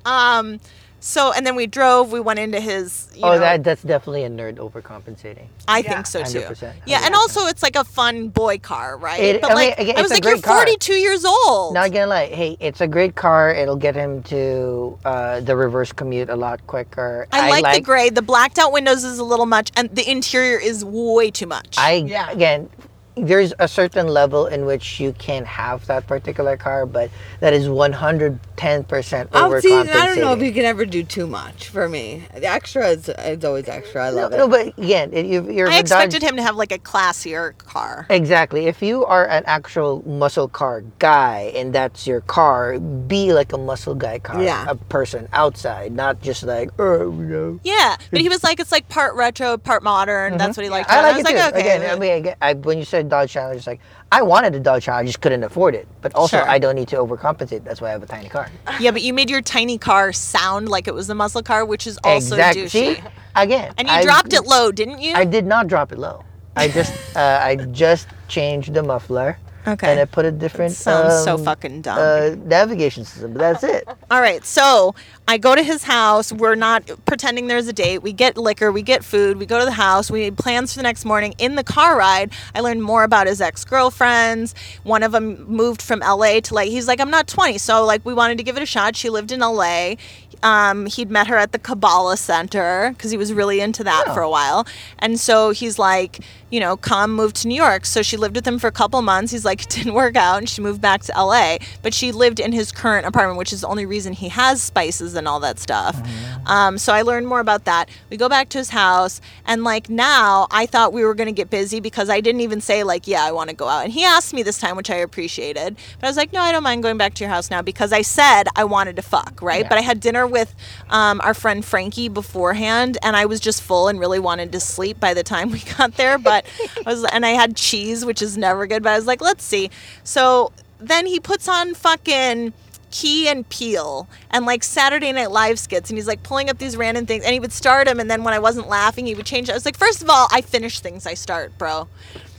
Um, 0.06 0.60
so 1.04 1.34
and 1.34 1.46
then 1.46 1.56
we 1.58 1.68
drove. 1.68 2.14
We 2.14 2.22
went 2.22 2.40
into 2.40 2.62
his. 2.62 3.10
You 3.14 3.24
oh, 3.24 3.34
know, 3.34 3.40
that 3.40 3.64
that's 3.64 3.84
definitely 3.84 4.24
a 4.24 4.30
nerd 4.30 4.56
overcompensating. 4.56 5.48
I 5.68 5.80
Yeah. 5.80 5.94
think 5.94 6.08
so 6.08 6.24
too. 6.24 6.40
100%, 6.40 6.74
Yeah, 6.86 7.02
and 7.04 7.14
also 7.14 7.46
it's 7.48 7.62
like 7.62 7.76
a 7.76 7.84
fun 7.84 8.30
boy 8.30 8.58
car, 8.58 8.98
right? 8.98 9.20
It- 9.20 9.42
but 9.42 9.52
I 9.52 9.56
mean, 9.56 9.70
like, 9.70 9.80
again, 9.80 9.98
I 9.98 10.02
was 10.02 10.12
a 10.12 10.14
like, 10.16 10.24
you're 10.24 10.34
great 10.36 10.44
car. 10.44 10.56
42 10.56 10.94
years 10.94 11.26
old. 11.26 11.74
Not 11.74 11.92
gonna 11.92 12.08
lie, 12.08 12.28
hey, 12.28 12.56
it's 12.62 12.80
a 12.80 12.88
great 12.88 13.16
car. 13.16 13.54
It'll 13.54 13.76
get 13.76 13.96
him 13.96 14.24
to 14.24 14.98
uh, 15.04 15.42
the 15.42 15.56
reverse 15.56 15.92
commute 15.92 16.30
a 16.30 16.36
lot 16.36 16.66
quicker. 16.68 17.28
I 17.34 17.50
like, 17.50 17.76
the 17.76 17.82
gray. 17.82 18.10
The 18.10 18.22
blacked 18.22 18.58
out 18.58 18.72
windows 18.72 19.04
is 19.04 19.20
a 19.20 19.24
little 19.26 19.46
much, 19.46 19.72
and 19.76 19.94
the 19.94 20.10
interior 20.10 20.58
is 20.58 20.86
way 20.86 21.30
too 21.32 21.48
much. 21.48 21.76
I 21.78 22.06
Yeah. 22.08 22.32
again, 22.32 22.70
there's 23.16 23.54
a 23.60 23.68
certain 23.68 24.08
level 24.08 24.48
in 24.48 24.66
which 24.66 25.00
you 25.00 25.14
can 25.14 25.46
have 25.46 25.86
that 25.88 26.08
particular 26.08 26.58
car, 26.58 26.86
but 26.86 27.10
that 27.42 27.54
is 27.54 27.70
110 27.70 28.84
percent 28.86 29.30
I'll 29.34 29.50
overcompensating. 29.52 29.62
see. 29.62 29.92
I 29.92 30.06
don't 30.08 30.20
know 30.20 30.34
if 30.34 30.42
you 30.42 30.52
can 30.52 30.66
ever 30.66 30.86
do 30.86 31.04
too 31.04 31.28
much 31.28 31.68
for 31.70 31.88
me. 31.90 32.24
The 32.34 32.46
extra 32.48 32.88
is 32.90 33.10
it's 33.10 33.46
always 33.46 33.68
extra. 33.68 34.08
I 34.08 34.10
no, 34.12 34.16
love 34.16 34.32
no, 34.32 34.46
it. 34.46 34.50
but 34.76 34.84
again, 34.84 35.14
if 35.14 35.26
you- 35.28 35.52
you're 35.52 35.70
I 35.70 35.78
a 35.78 35.80
expected 35.82 36.22
Dodge- 36.22 36.30
him 36.32 36.38
to 36.38 36.44
have 36.44 36.56
like 36.56 36.72
a 36.72 36.80
classier 36.80 37.58
car. 37.58 38.06
Exactly. 38.10 38.66
If 38.68 38.82
you 38.82 39.06
are 39.06 39.28
an 39.28 39.44
actual 39.46 40.02
muscle 40.08 40.48
car 40.48 40.84
guy 41.00 41.52
and 41.56 41.74
that's 41.74 42.08
your 42.08 42.22
car, 42.22 42.80
be 42.80 43.34
like 43.34 43.54
a 43.54 43.58
muscle 43.58 43.96
guy 43.96 44.20
car, 44.20 44.42
Yeah. 44.42 44.66
a 44.68 44.76
person 44.76 45.28
outside, 45.34 45.92
not 45.92 46.22
just 46.22 46.44
like, 46.44 46.70
oh, 46.80 47.12
you 47.12 47.26
know. 47.26 47.60
Yeah, 47.64 47.96
but 48.12 48.22
he 48.22 48.30
was 48.30 48.44
like, 48.44 48.60
it's 48.60 48.72
like 48.72 48.90
part 48.90 49.16
retro, 49.16 49.58
part 49.58 49.84
modern. 49.84 50.38
That's 50.38 50.58
what 50.58 50.64
he 50.64 50.70
liked. 50.70 50.90
Mm-hmm. 50.90 51.06
I 51.06 51.12
like 51.12 51.18
it. 51.18 51.20
it 51.20 51.28
I 51.28 51.34
was 51.34 51.42
too. 51.42 51.46
like, 51.46 51.54
okay. 51.56 51.76
Again, 51.78 51.92
I 51.92 52.00
mean, 52.00 52.12
again, 52.14 52.36
I, 52.42 52.54
when 52.54 52.78
you 52.78 52.86
said 52.86 53.03
Dodge 53.04 53.32
Challenger, 53.32 53.64
like 53.72 53.80
I 54.12 54.22
wanted 54.22 54.56
a 54.56 54.60
Dodge 54.60 54.84
Challenger, 54.86 55.04
I 55.04 55.06
just 55.06 55.22
couldn't 55.22 55.44
afford 55.44 55.76
it. 55.76 55.88
But 56.02 56.14
also, 56.16 56.38
Sure. 56.38 56.50
I 56.50 56.60
don't 56.60 56.76
need 56.76 56.88
to 56.90 56.98
overcompensate. 56.98 57.64
That's 57.64 57.82
why 57.82 57.90
I 57.90 57.92
have 57.92 58.04
a 58.04 58.08
tiny 58.08 58.30
car. 58.30 58.50
yeah, 58.80 58.92
but 58.92 59.02
you 59.02 59.14
made 59.14 59.30
your 59.30 59.42
tiny 59.42 59.78
car 59.78 60.12
sound 60.14 60.70
like 60.70 60.88
it 60.88 60.94
was 60.94 61.10
a 61.10 61.16
muscle 61.16 61.44
car, 61.44 61.66
which 61.66 61.86
is 61.88 61.98
also 62.04 62.36
exactly. 62.36 62.64
douchey. 62.64 62.70
See, 62.96 63.04
again, 63.36 63.74
And 63.78 63.88
you 63.88 63.94
I- 63.94 64.04
dropped 64.04 64.34
it 64.34 64.46
low, 64.46 64.72
didn't 64.72 65.00
you? 65.02 65.14
I 65.16 65.26
did 65.26 65.46
not 65.46 65.68
drop 65.68 65.92
it 65.92 65.98
low. 66.00 66.24
I 66.56 66.68
just, 66.68 66.94
uh, 67.16 67.40
I 67.42 67.56
just 67.72 68.08
changed 68.28 68.74
the 68.74 68.84
muffler. 68.84 69.38
Okay. 69.66 69.92
And 69.92 70.00
I 70.00 70.06
put 70.06 70.26
a 70.26 70.32
different. 70.32 70.74
Sounds 70.74 71.24
so 71.24 71.36
um, 71.36 71.44
fucking 71.44 71.82
dumb. 71.82 71.98
Uh, 71.98 72.36
navigation 72.46 73.06
system, 73.06 73.34
but 73.34 73.40
that's 73.40 73.64
it. 73.64 73.88
All 74.12 74.20
right, 74.20 74.44
so 74.46 74.94
I 75.28 75.38
go 75.38 75.56
to 75.56 75.64
his 75.64 75.84
house. 75.84 76.34
We're 76.34 76.56
not 76.56 76.90
pretending 77.06 77.48
there's 77.48 77.68
a 77.68 77.74
date. 77.74 78.00
We 78.00 78.12
get 78.12 78.38
liquor, 78.38 78.72
we 78.72 78.82
get 78.82 79.06
food, 79.06 79.38
we 79.38 79.46
go 79.46 79.60
to 79.60 79.66
the 79.66 79.72
house, 79.72 80.12
we 80.12 80.20
made 80.20 80.38
plans 80.38 80.74
for 80.74 80.80
the 80.80 80.84
next 80.84 81.06
morning. 81.06 81.34
In 81.38 81.56
the 81.56 81.64
car 81.64 81.98
ride, 81.98 82.32
I 82.54 82.60
learned 82.60 82.84
more 82.84 83.04
about 83.04 83.28
his 83.28 83.40
ex 83.40 83.64
girlfriends. 83.64 84.54
One 84.84 85.02
of 85.02 85.14
them 85.14 85.46
moved 85.46 85.82
from 85.82 86.00
LA 86.00 86.42
to 86.42 86.54
like, 86.54 86.70
he's 86.70 86.88
like, 86.88 87.00
I'm 87.00 87.12
not 87.12 87.28
20. 87.28 87.58
So, 87.58 87.86
like, 87.86 88.06
we 88.06 88.14
wanted 88.14 88.38
to 88.40 88.44
give 88.44 88.58
it 88.58 88.64
a 88.64 88.68
shot. 88.68 88.96
She 88.96 89.10
lived 89.10 89.32
in 89.32 89.40
LA. 89.40 89.96
Um, 90.44 90.86
he'd 90.86 91.10
met 91.10 91.28
her 91.28 91.38
at 91.38 91.52
the 91.54 91.60
Kabbalah 91.60 92.18
Center 92.18 92.92
because 92.92 93.12
he 93.12 93.18
was 93.18 93.34
really 93.34 93.62
into 93.62 93.84
that 93.86 94.14
for 94.14 94.22
a 94.22 94.30
while. 94.30 94.68
And 95.00 95.20
so 95.20 95.52
he's 95.52 95.80
like, 95.80 96.20
you 96.52 96.60
know, 96.60 96.78
come 96.78 97.12
move 97.14 97.34
to 97.34 97.48
New 97.48 97.56
York. 97.56 97.84
So 97.86 98.04
she 98.04 98.16
lived 98.16 98.36
with 98.36 98.46
him 98.46 98.60
for 98.60 98.68
a 98.68 98.72
couple 98.72 99.02
months. 99.02 99.32
He's 99.32 99.44
like, 99.44 99.64
it 99.64 99.70
didn't 99.70 99.96
work 99.96 100.16
out. 100.16 100.38
And 100.38 100.48
she 100.48 100.62
moved 100.62 100.82
back 100.82 101.02
to 101.04 101.14
LA. 101.18 101.58
But 101.82 101.96
she 101.96 102.12
lived 102.12 102.40
in 102.40 102.52
his 102.52 102.72
current 102.72 103.08
apartment, 103.08 103.40
which 103.40 103.52
is 103.52 103.62
the 103.62 103.68
only 103.68 103.88
reason 103.88 104.14
he 104.14 104.30
has 104.30 104.62
spices 104.62 105.16
and 105.16 105.28
all 105.28 105.40
that 105.40 105.58
stuff. 105.58 106.00
Um, 106.46 106.78
so 106.78 106.94
I 106.94 107.02
learned 107.02 107.28
more 107.28 107.40
about 107.40 107.66
that. 107.66 107.90
We 108.12 108.18
go 108.18 108.30
back 108.30 108.50
to 108.50 108.60
his 108.60 108.70
house. 108.70 109.20
And 109.46 109.64
like 109.64 109.90
now, 109.90 110.48
I 110.52 110.68
thought 110.68 110.94
we 110.94 111.04
were 111.04 111.16
going 111.16 111.28
to 111.28 111.34
get 111.34 111.50
busy 111.50 111.80
because 111.80 112.10
I 112.10 112.22
didn't 112.22 112.42
even 112.42 112.62
say, 112.62 112.84
like, 112.84 113.08
yeah, 113.08 113.24
I 113.24 113.32
want 113.32 113.50
to 113.50 113.56
go 113.56 113.68
out. 113.68 113.86
And 113.86 113.94
he 113.94 114.04
asked 114.04 114.34
me 114.34 114.44
this 114.44 114.60
time, 114.60 114.76
which 114.76 114.92
I 114.92 114.96
appreciated. 114.96 115.76
But 116.00 116.06
I 116.06 116.10
was 116.10 116.18
like, 116.18 116.34
no, 116.34 116.42
I 116.42 116.52
don't 116.52 116.64
mind 116.64 116.84
going 116.84 116.98
back 116.98 117.16
to 117.16 117.24
your 117.24 117.32
house 117.32 117.50
now 117.50 117.62
because 117.62 117.92
I 117.92 118.04
said 118.04 118.44
I 118.56 118.64
wanted 118.66 118.96
to 118.98 119.02
fuck, 119.02 119.42
right? 119.42 119.64
Yeah. 119.64 119.70
But 119.70 119.78
I 119.80 119.82
had 119.82 120.00
dinner 120.00 120.28
with 120.34 120.54
um, 120.90 121.22
our 121.22 121.34
friend 121.34 121.64
Frankie 121.64 122.10
beforehand, 122.10 122.98
and 123.02 123.16
I 123.16 123.26
was 123.26 123.40
just 123.40 123.62
full 123.64 123.88
and 123.88 123.98
really 123.98 124.20
wanted 124.20 124.52
to 124.52 124.60
sleep 124.60 125.00
by 125.00 125.14
the 125.14 125.24
time 125.24 125.50
we 125.52 125.60
got 125.78 125.96
there. 125.96 126.18
But 126.18 126.46
I 126.86 126.90
was, 126.90 127.06
and 127.06 127.26
I 127.26 127.30
had 127.30 127.56
cheese, 127.56 128.04
which 128.04 128.22
is 128.22 128.38
never 128.38 128.68
good. 128.68 128.84
But 128.84 128.90
I 128.90 128.96
was 128.98 129.08
like, 129.08 129.22
let's 129.22 129.46
see. 129.46 129.70
So 130.04 130.52
then 130.80 131.06
he 131.06 131.22
puts 131.22 131.48
on 131.48 131.74
fucking. 131.74 132.52
Key 132.92 133.28
and 133.28 133.50
Peele 133.50 134.08
and 134.30 134.46
like 134.46 134.64
Saturday 134.64 135.12
Night 135.12 135.32
Live 135.32 135.58
skits, 135.58 135.90
and 135.90 135.98
he's 135.98 136.06
like 136.06 136.22
pulling 136.22 136.48
up 136.48 136.60
these 136.60 136.78
random 136.78 137.08
things, 137.08 137.24
and 137.24 137.34
he 137.34 137.40
would 137.40 137.52
start 137.52 137.88
them, 137.88 138.00
and 138.00 138.08
then 138.08 138.24
when 138.24 138.36
I 138.36 138.40
wasn't 138.40 138.70
laughing, 138.70 139.08
he 139.08 139.16
would 139.16 139.26
change. 139.26 139.50
it. 139.50 139.54
I 139.54 139.56
was 139.56 139.66
like, 139.66 139.76
first 139.76 140.04
of 140.04 140.12
all, 140.12 140.28
I 140.32 140.42
finish 140.42 140.80
things 140.80 141.08
I 141.08 141.16
start, 141.16 141.58
bro. 141.58 141.88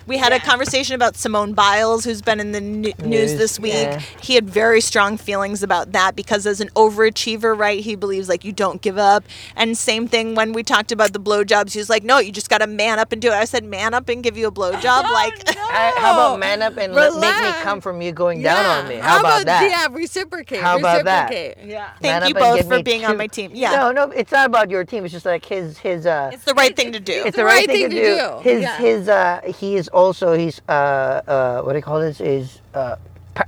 We 0.07 0.19
had 0.19 0.33
a 0.33 0.39
conversation 0.41 0.95
about 0.95 1.17
Simone 1.17 1.55
Biles, 1.55 2.05
who's 2.05 2.21
been 2.23 2.41
in 2.41 2.53
the 2.53 2.59
n- 2.59 2.81
news 2.83 2.95
News, 2.99 3.35
this 3.37 3.59
week. 3.61 3.73
yeah. 3.75 4.01
He 4.21 4.35
had 4.35 4.49
very 4.51 4.81
strong 4.81 5.17
feelings 5.17 5.63
about 5.63 5.93
that 5.93 6.15
because, 6.15 6.47
as 6.47 6.61
an 6.61 6.69
overachiever, 6.71 7.59
right, 7.59 7.81
he 7.81 7.95
believes 7.97 8.29
like 8.29 8.45
you 8.45 8.53
don't 8.53 8.83
give 8.83 8.99
up. 8.99 9.25
And 9.57 9.77
same 9.79 10.07
thing 10.09 10.35
when 10.35 10.53
we 10.53 10.63
talked 10.63 10.93
about 10.93 11.13
the 11.13 11.21
blowjobs, 11.21 11.73
he 11.73 11.79
was 11.79 11.89
like, 11.89 12.05
"No, 12.05 12.19
you 12.19 12.33
just 12.33 12.51
got 12.51 12.59
to 12.59 12.67
man 12.67 12.99
up 12.99 13.13
and 13.13 13.23
do 13.23 13.29
it." 13.29 13.35
I 13.35 13.45
said, 13.47 13.65
"Man 13.65 13.95
up 13.95 14.09
and 14.09 14.23
give 14.23 14.37
you 14.37 14.47
a 14.49 14.53
blowjob." 14.53 14.83
like, 15.13 15.35
I, 15.57 15.95
how 15.97 16.13
about 16.15 16.39
man 16.39 16.61
up 16.63 16.77
and 16.77 16.93
let, 16.93 17.13
make 17.15 17.21
me 17.23 17.29
Relax. 17.29 17.63
come 17.63 17.81
from 17.81 18.03
you 18.03 18.13
going 18.13 18.43
down 18.43 18.65
on 18.67 18.89
me? 18.89 18.97
How, 18.97 19.21
about, 19.21 19.47
that? 19.47 19.63
Yeah, 19.71 19.95
reciprocate. 19.95 20.61
How 20.61 20.79
about 20.79 21.05
that? 21.05 21.31
reciprocate. 21.31 21.69
Yeah. 21.71 21.91
Thank 22.01 22.23
Man 22.23 22.29
you 22.29 22.35
both 22.35 22.69
for 22.69 22.77
me 22.77 22.83
being 22.83 23.05
on 23.05 23.17
my 23.17 23.27
team. 23.27 23.53
Yeah. 23.55 23.71
No, 23.73 23.93
no, 23.93 24.11
it's 24.11 24.33
not 24.33 24.47
about 24.47 24.71
your 24.71 24.85
team. 24.85 25.05
It's 25.05 25.13
just 25.13 25.27
like 25.27 25.45
his 25.45 25.79
his 25.79 26.07
uh. 26.07 26.31
it's 26.33 26.45
the 26.45 26.55
right 26.55 26.75
thing 26.77 26.93
to 26.93 27.01
do. 27.01 27.23
it's 27.25 27.37
the 27.37 27.45
right, 27.45 27.67
thing, 27.67 27.89
to 27.91 27.97
do. 27.97 28.39
His 28.43 28.63
Yeah. 28.63 28.77
his 28.79 29.09
uh 29.09 29.41
he 29.47 29.77
is 29.77 29.89
also 29.95 30.35
he's 30.35 30.61
uh 30.69 30.73
uh 31.27 31.63
what 31.63 31.73
do 31.73 31.79
you 31.79 31.83
call 31.83 32.01
this 32.01 32.21
is 32.21 32.61
uh 32.75 32.97
pa- 33.35 33.47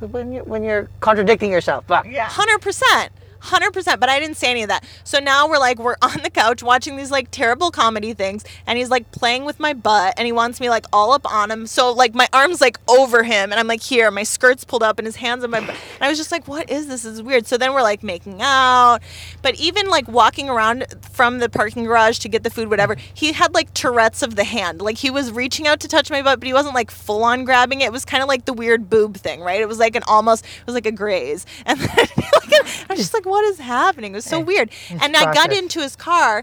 when 0.00 0.32
you 0.32 0.40
when 0.40 0.62
you're 0.62 0.88
contradicting 1.00 1.50
yourself. 1.50 1.86
Fuck. 1.86 2.06
Yeah. 2.06 2.28
Hundred 2.28 2.60
percent. 2.60 3.12
Hundred 3.46 3.72
percent, 3.72 4.00
but 4.00 4.08
I 4.08 4.18
didn't 4.18 4.36
say 4.36 4.50
any 4.50 4.64
of 4.64 4.68
that. 4.70 4.84
So 5.04 5.20
now 5.20 5.48
we're 5.48 5.58
like, 5.58 5.78
we're 5.78 5.94
on 6.02 6.20
the 6.24 6.30
couch 6.30 6.64
watching 6.64 6.96
these 6.96 7.12
like 7.12 7.30
terrible 7.30 7.70
comedy 7.70 8.12
things, 8.12 8.44
and 8.66 8.76
he's 8.76 8.90
like 8.90 9.10
playing 9.12 9.44
with 9.44 9.60
my 9.60 9.72
butt, 9.72 10.14
and 10.16 10.26
he 10.26 10.32
wants 10.32 10.60
me 10.60 10.68
like 10.68 10.84
all 10.92 11.12
up 11.12 11.32
on 11.32 11.50
him. 11.50 11.68
So 11.68 11.92
like 11.92 12.12
my 12.12 12.28
arms 12.32 12.60
like 12.60 12.78
over 12.88 13.22
him, 13.22 13.52
and 13.52 13.54
I'm 13.54 13.68
like 13.68 13.82
here, 13.82 14.10
my 14.10 14.24
skirt's 14.24 14.64
pulled 14.64 14.82
up, 14.82 14.98
and 14.98 15.06
his 15.06 15.16
hands 15.16 15.44
on 15.44 15.50
my 15.50 15.60
butt. 15.60 15.70
And 15.70 16.02
I 16.02 16.08
was 16.08 16.18
just 16.18 16.32
like, 16.32 16.48
what 16.48 16.68
is 16.68 16.88
this? 16.88 16.96
This 16.96 17.04
is 17.04 17.22
weird. 17.22 17.46
So 17.46 17.58
then 17.58 17.74
we're 17.74 17.82
like 17.82 18.02
making 18.02 18.40
out, 18.40 19.00
but 19.42 19.54
even 19.56 19.88
like 19.88 20.08
walking 20.08 20.48
around 20.48 20.86
from 21.12 21.40
the 21.40 21.50
parking 21.50 21.84
garage 21.84 22.18
to 22.20 22.28
get 22.28 22.42
the 22.42 22.48
food, 22.48 22.70
whatever, 22.70 22.96
he 23.12 23.32
had 23.32 23.52
like 23.52 23.72
Tourette's 23.74 24.22
of 24.22 24.34
the 24.34 24.44
hand. 24.44 24.80
Like 24.80 24.96
he 24.96 25.10
was 25.10 25.30
reaching 25.30 25.66
out 25.66 25.80
to 25.80 25.88
touch 25.88 26.10
my 26.10 26.22
butt, 26.22 26.40
but 26.40 26.46
he 26.46 26.54
wasn't 26.54 26.74
like 26.74 26.90
full 26.90 27.22
on 27.22 27.44
grabbing 27.44 27.82
it. 27.82 27.84
It 27.84 27.92
was 27.92 28.06
kind 28.06 28.22
of 28.22 28.28
like 28.28 28.46
the 28.46 28.54
weird 28.54 28.88
boob 28.88 29.18
thing, 29.18 29.42
right? 29.42 29.60
It 29.60 29.68
was 29.68 29.78
like 29.78 29.94
an 29.94 30.04
almost, 30.08 30.44
it 30.44 30.66
was 30.66 30.74
like 30.74 30.86
a 30.86 30.90
graze, 30.90 31.44
and 31.66 31.78
then 31.78 31.88
like, 32.16 32.52
I 32.54 32.86
was 32.88 32.98
just 32.98 33.12
like, 33.12 33.26
what 33.26 33.35
is 33.44 33.58
happening? 33.58 34.12
It 34.12 34.16
was 34.16 34.24
so 34.24 34.40
weird. 34.40 34.70
it's 34.88 35.02
And 35.02 35.16
I 35.16 35.32
got 35.32 35.52
into 35.52 35.80
his 35.80 35.96
car. 35.96 36.42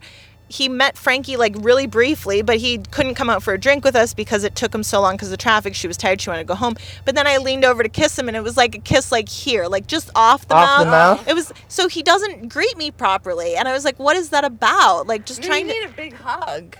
He 0.50 0.70
met 0.70 0.98
Frankie 0.98 1.36
like 1.36 1.56
really 1.60 1.88
briefly, 1.88 2.44
but 2.44 2.58
he 2.58 2.78
couldn't 2.92 3.16
come 3.16 3.28
out 3.30 3.42
for 3.42 3.54
a 3.54 3.58
drink 3.60 3.84
with 3.84 3.96
us 3.96 4.14
because 4.14 4.44
it 4.44 4.54
took 4.56 4.76
him 4.76 4.84
so 4.84 5.02
long 5.02 5.16
because 5.16 5.32
of 5.32 5.40
traffic. 5.40 5.74
She 5.74 5.88
was 5.88 5.98
tired. 5.98 6.22
She 6.22 6.30
wanted 6.30 6.44
to 6.44 6.48
go 6.48 6.54
home. 6.56 6.76
But 7.06 7.16
then 7.16 7.26
I 7.26 7.38
leaned 7.38 7.66
over 7.66 7.82
to 7.82 7.90
kiss 7.90 8.20
him, 8.20 8.28
and 8.28 8.38
it 8.38 8.44
was 8.44 8.56
like 8.56 8.76
a 8.76 8.80
kiss 8.80 9.12
like 9.12 9.30
here, 9.30 9.66
like 9.68 9.88
just 9.88 10.12
off 10.16 10.48
the 10.48 10.54
Off 10.54 10.68
mouth. 10.68 10.86
the 10.86 10.92
mouth? 10.92 11.28
It 11.28 11.34
was 11.34 11.52
so 11.70 11.88
he 11.88 12.04
doesn't 12.04 12.50
greet 12.50 12.78
me 12.78 12.92
properly, 12.92 13.56
and 13.56 13.68
I 13.68 13.74
was 13.74 13.84
like, 13.84 13.98
what 13.98 14.16
is 14.16 14.30
that 14.30 14.44
about? 14.44 15.08
Like 15.08 15.26
just 15.26 15.42
You 15.42 15.48
trying 15.50 15.68
to. 15.68 15.74
need 15.74 15.86
a 15.86 15.90
big 15.90 16.14
hug. 16.14 16.78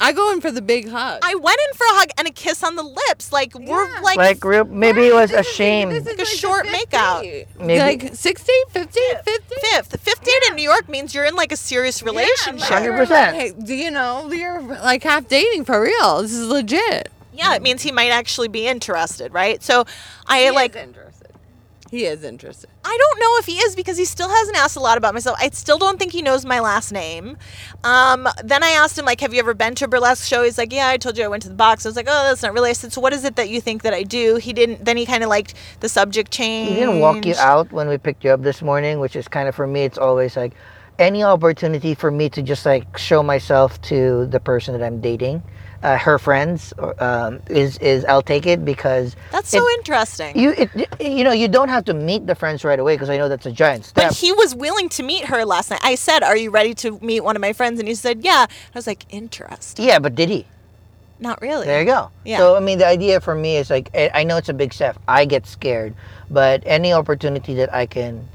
I 0.00 0.12
go 0.12 0.32
in 0.32 0.40
for 0.40 0.50
the 0.50 0.62
big 0.62 0.88
hug. 0.88 1.20
I 1.22 1.34
went 1.34 1.58
in 1.70 1.76
for 1.76 1.84
a 1.84 1.90
hug 1.98 2.08
and 2.18 2.26
a 2.26 2.30
kiss 2.30 2.62
on 2.62 2.76
the 2.76 2.82
lips. 2.82 3.32
Like 3.32 3.54
we're 3.54 3.86
Yeah. 3.86 4.00
like, 4.00 4.16
Like 4.16 4.44
real, 4.44 4.64
maybe 4.64 5.06
it 5.06 5.14
was 5.14 5.30
a 5.30 5.42
shame. 5.42 5.90
this 5.90 6.06
is 6.06 6.18
a 6.18 6.24
short 6.24 6.66
fifth 6.66 6.90
makeout. 6.90 7.46
Maybe- 7.58 7.78
Like 8.06 8.14
60, 8.14 8.52
50, 8.70 9.00
50? 9.24 9.54
fifth. 9.60 10.00
Fifth 10.00 10.24
date 10.24 10.42
in 10.48 10.56
New 10.56 10.62
York 10.62 10.88
means 10.88 11.14
you're 11.14 11.26
in 11.26 11.34
like 11.36 11.52
a 11.52 11.56
serious 11.56 12.02
relationship. 12.02 12.70
Yeah, 12.70 12.78
like, 12.80 13.08
100%. 13.08 13.34
Hey, 13.34 13.52
do 13.52 13.74
you 13.74 13.90
know, 13.90 14.30
you're 14.32 14.60
like 14.62 15.02
half 15.02 15.28
dating 15.28 15.64
for 15.66 15.80
real. 15.82 16.22
This 16.22 16.32
is 16.32 16.46
legit. 16.48 17.10
Yeah, 17.32 17.54
it 17.54 17.62
means 17.62 17.82
he 17.82 17.92
might 17.92 18.10
actually 18.10 18.48
be 18.48 18.66
interested, 18.66 19.32
right? 19.32 19.62
So 19.62 19.84
I 20.26 20.50
like 20.50 20.74
interested. 20.76 21.09
He 21.90 22.04
is 22.04 22.22
interested. 22.22 22.70
I 22.84 22.96
don't 22.96 23.18
know 23.18 23.38
if 23.38 23.46
he 23.46 23.58
is 23.58 23.74
because 23.74 23.98
he 23.98 24.04
still 24.04 24.28
hasn't 24.28 24.56
asked 24.56 24.76
a 24.76 24.80
lot 24.80 24.96
about 24.96 25.12
myself. 25.12 25.36
I 25.40 25.50
still 25.50 25.76
don't 25.76 25.98
think 25.98 26.12
he 26.12 26.22
knows 26.22 26.44
my 26.44 26.60
last 26.60 26.92
name. 26.92 27.36
Um, 27.82 28.28
then 28.44 28.62
I 28.62 28.70
asked 28.70 28.96
him 28.96 29.04
like, 29.04 29.20
"Have 29.20 29.34
you 29.34 29.40
ever 29.40 29.54
been 29.54 29.74
to 29.74 29.86
a 29.86 29.88
burlesque 29.88 30.24
show?" 30.24 30.44
He's 30.44 30.56
like, 30.56 30.72
"Yeah, 30.72 30.86
I 30.86 30.98
told 30.98 31.18
you 31.18 31.24
I 31.24 31.28
went 31.28 31.42
to 31.42 31.48
the 31.48 31.56
box." 31.56 31.84
I 31.84 31.88
was 31.88 31.96
like, 31.96 32.06
"Oh, 32.08 32.28
that's 32.28 32.42
not 32.42 32.52
really." 32.52 32.70
I 32.70 32.74
said, 32.74 32.92
"So 32.92 33.00
what 33.00 33.12
is 33.12 33.24
it 33.24 33.34
that 33.34 33.48
you 33.48 33.60
think 33.60 33.82
that 33.82 33.92
I 33.92 34.04
do?" 34.04 34.36
He 34.36 34.52
didn't. 34.52 34.84
Then 34.84 34.96
he 34.96 35.04
kind 35.04 35.24
of 35.24 35.28
liked 35.28 35.54
the 35.80 35.88
subject 35.88 36.30
change. 36.30 36.68
He 36.68 36.76
didn't 36.76 37.00
walk 37.00 37.26
you 37.26 37.34
out 37.38 37.72
when 37.72 37.88
we 37.88 37.98
picked 37.98 38.22
you 38.22 38.30
up 38.30 38.42
this 38.42 38.62
morning, 38.62 39.00
which 39.00 39.16
is 39.16 39.26
kind 39.26 39.48
of 39.48 39.56
for 39.56 39.66
me. 39.66 39.82
It's 39.82 39.98
always 39.98 40.36
like 40.36 40.52
any 41.00 41.24
opportunity 41.24 41.94
for 41.94 42.12
me 42.12 42.28
to 42.28 42.42
just 42.42 42.64
like 42.64 42.98
show 42.98 43.20
myself 43.20 43.80
to 43.82 44.26
the 44.26 44.38
person 44.38 44.78
that 44.78 44.86
I'm 44.86 45.00
dating, 45.00 45.42
uh, 45.82 45.96
her 45.96 46.18
friends, 46.18 46.72
um, 46.98 47.40
is 47.48 47.78
is 47.78 48.04
I'll 48.04 48.22
take 48.22 48.46
it 48.46 48.64
because 48.64 49.16
That's 49.32 49.48
so 49.48 49.58
it- 49.66 49.78
interesting. 49.78 50.38
you 50.38 50.50
it, 50.56 50.70
you 51.00 51.24
know 51.24 51.32
you 51.32 51.48
don't 51.48 51.68
have 51.70 51.84
to 51.86 51.94
meet 51.94 52.26
the 52.26 52.34
friends 52.34 52.64
right 52.64 52.78
away 52.78 52.94
because 52.94 53.08
I 53.10 53.16
know 53.16 53.28
that's 53.28 53.46
a 53.46 53.52
giant 53.52 53.84
step. 53.86 54.08
but 54.08 54.16
he 54.16 54.32
was 54.32 54.54
willing 54.54 54.88
to 54.90 55.02
meet 55.02 55.24
her 55.26 55.44
last 55.44 55.70
night. 55.70 55.80
I 55.82 55.94
said, 55.94 56.22
"Are 56.22 56.36
you 56.36 56.50
ready 56.50 56.74
to 56.74 56.98
meet 57.00 57.20
one 57.24 57.36
of 57.36 57.40
my 57.40 57.52
friends?" 57.52 57.78
And 57.80 57.88
he 57.88 57.94
said, 57.94 58.22
"Yeah." 58.22 58.46
I 58.48 58.78
was 58.78 58.86
like, 58.86 59.06
"Interesting." 59.10 59.86
yeah, 59.86 59.98
but 59.98 60.14
did 60.14 60.28
he? 60.28 60.46
Not 61.18 61.40
really. 61.42 61.66
There 61.66 61.80
you 61.80 61.86
go. 61.86 62.10
Yeah. 62.24 62.38
So 62.38 62.56
I 62.56 62.60
mean, 62.60 62.78
the 62.78 62.86
idea 62.86 63.20
for 63.20 63.34
me 63.34 63.56
is 63.56 63.70
like 63.70 63.90
I 63.94 64.10
I 64.14 64.24
know 64.24 64.36
it's 64.36 64.48
a 64.48 64.54
big 64.54 64.72
step. 64.72 64.98
I 65.08 65.24
get 65.24 65.46
scared, 65.46 65.94
but 66.30 66.62
any 66.66 66.92
opportunity 66.92 67.54
that 67.54 67.72
I 67.74 67.86
can 67.86 68.26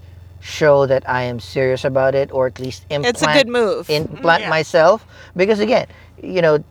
show 0.46 0.86
that 0.86 1.02
I 1.10 1.24
am 1.24 1.40
serious 1.42 1.84
about 1.84 2.14
it, 2.14 2.30
or 2.32 2.46
at 2.48 2.60
least 2.60 2.86
implant, 2.90 3.16
It's 3.18 3.24
a 3.26 3.34
good 3.34 3.50
move. 3.50 3.90
implant 3.90 4.46
mm, 4.46 4.46
Yeah. 4.46 4.50
myself, 4.50 5.06
because 5.36 5.60
again, 5.60 5.88
you 6.22 6.42
know, 6.42 6.64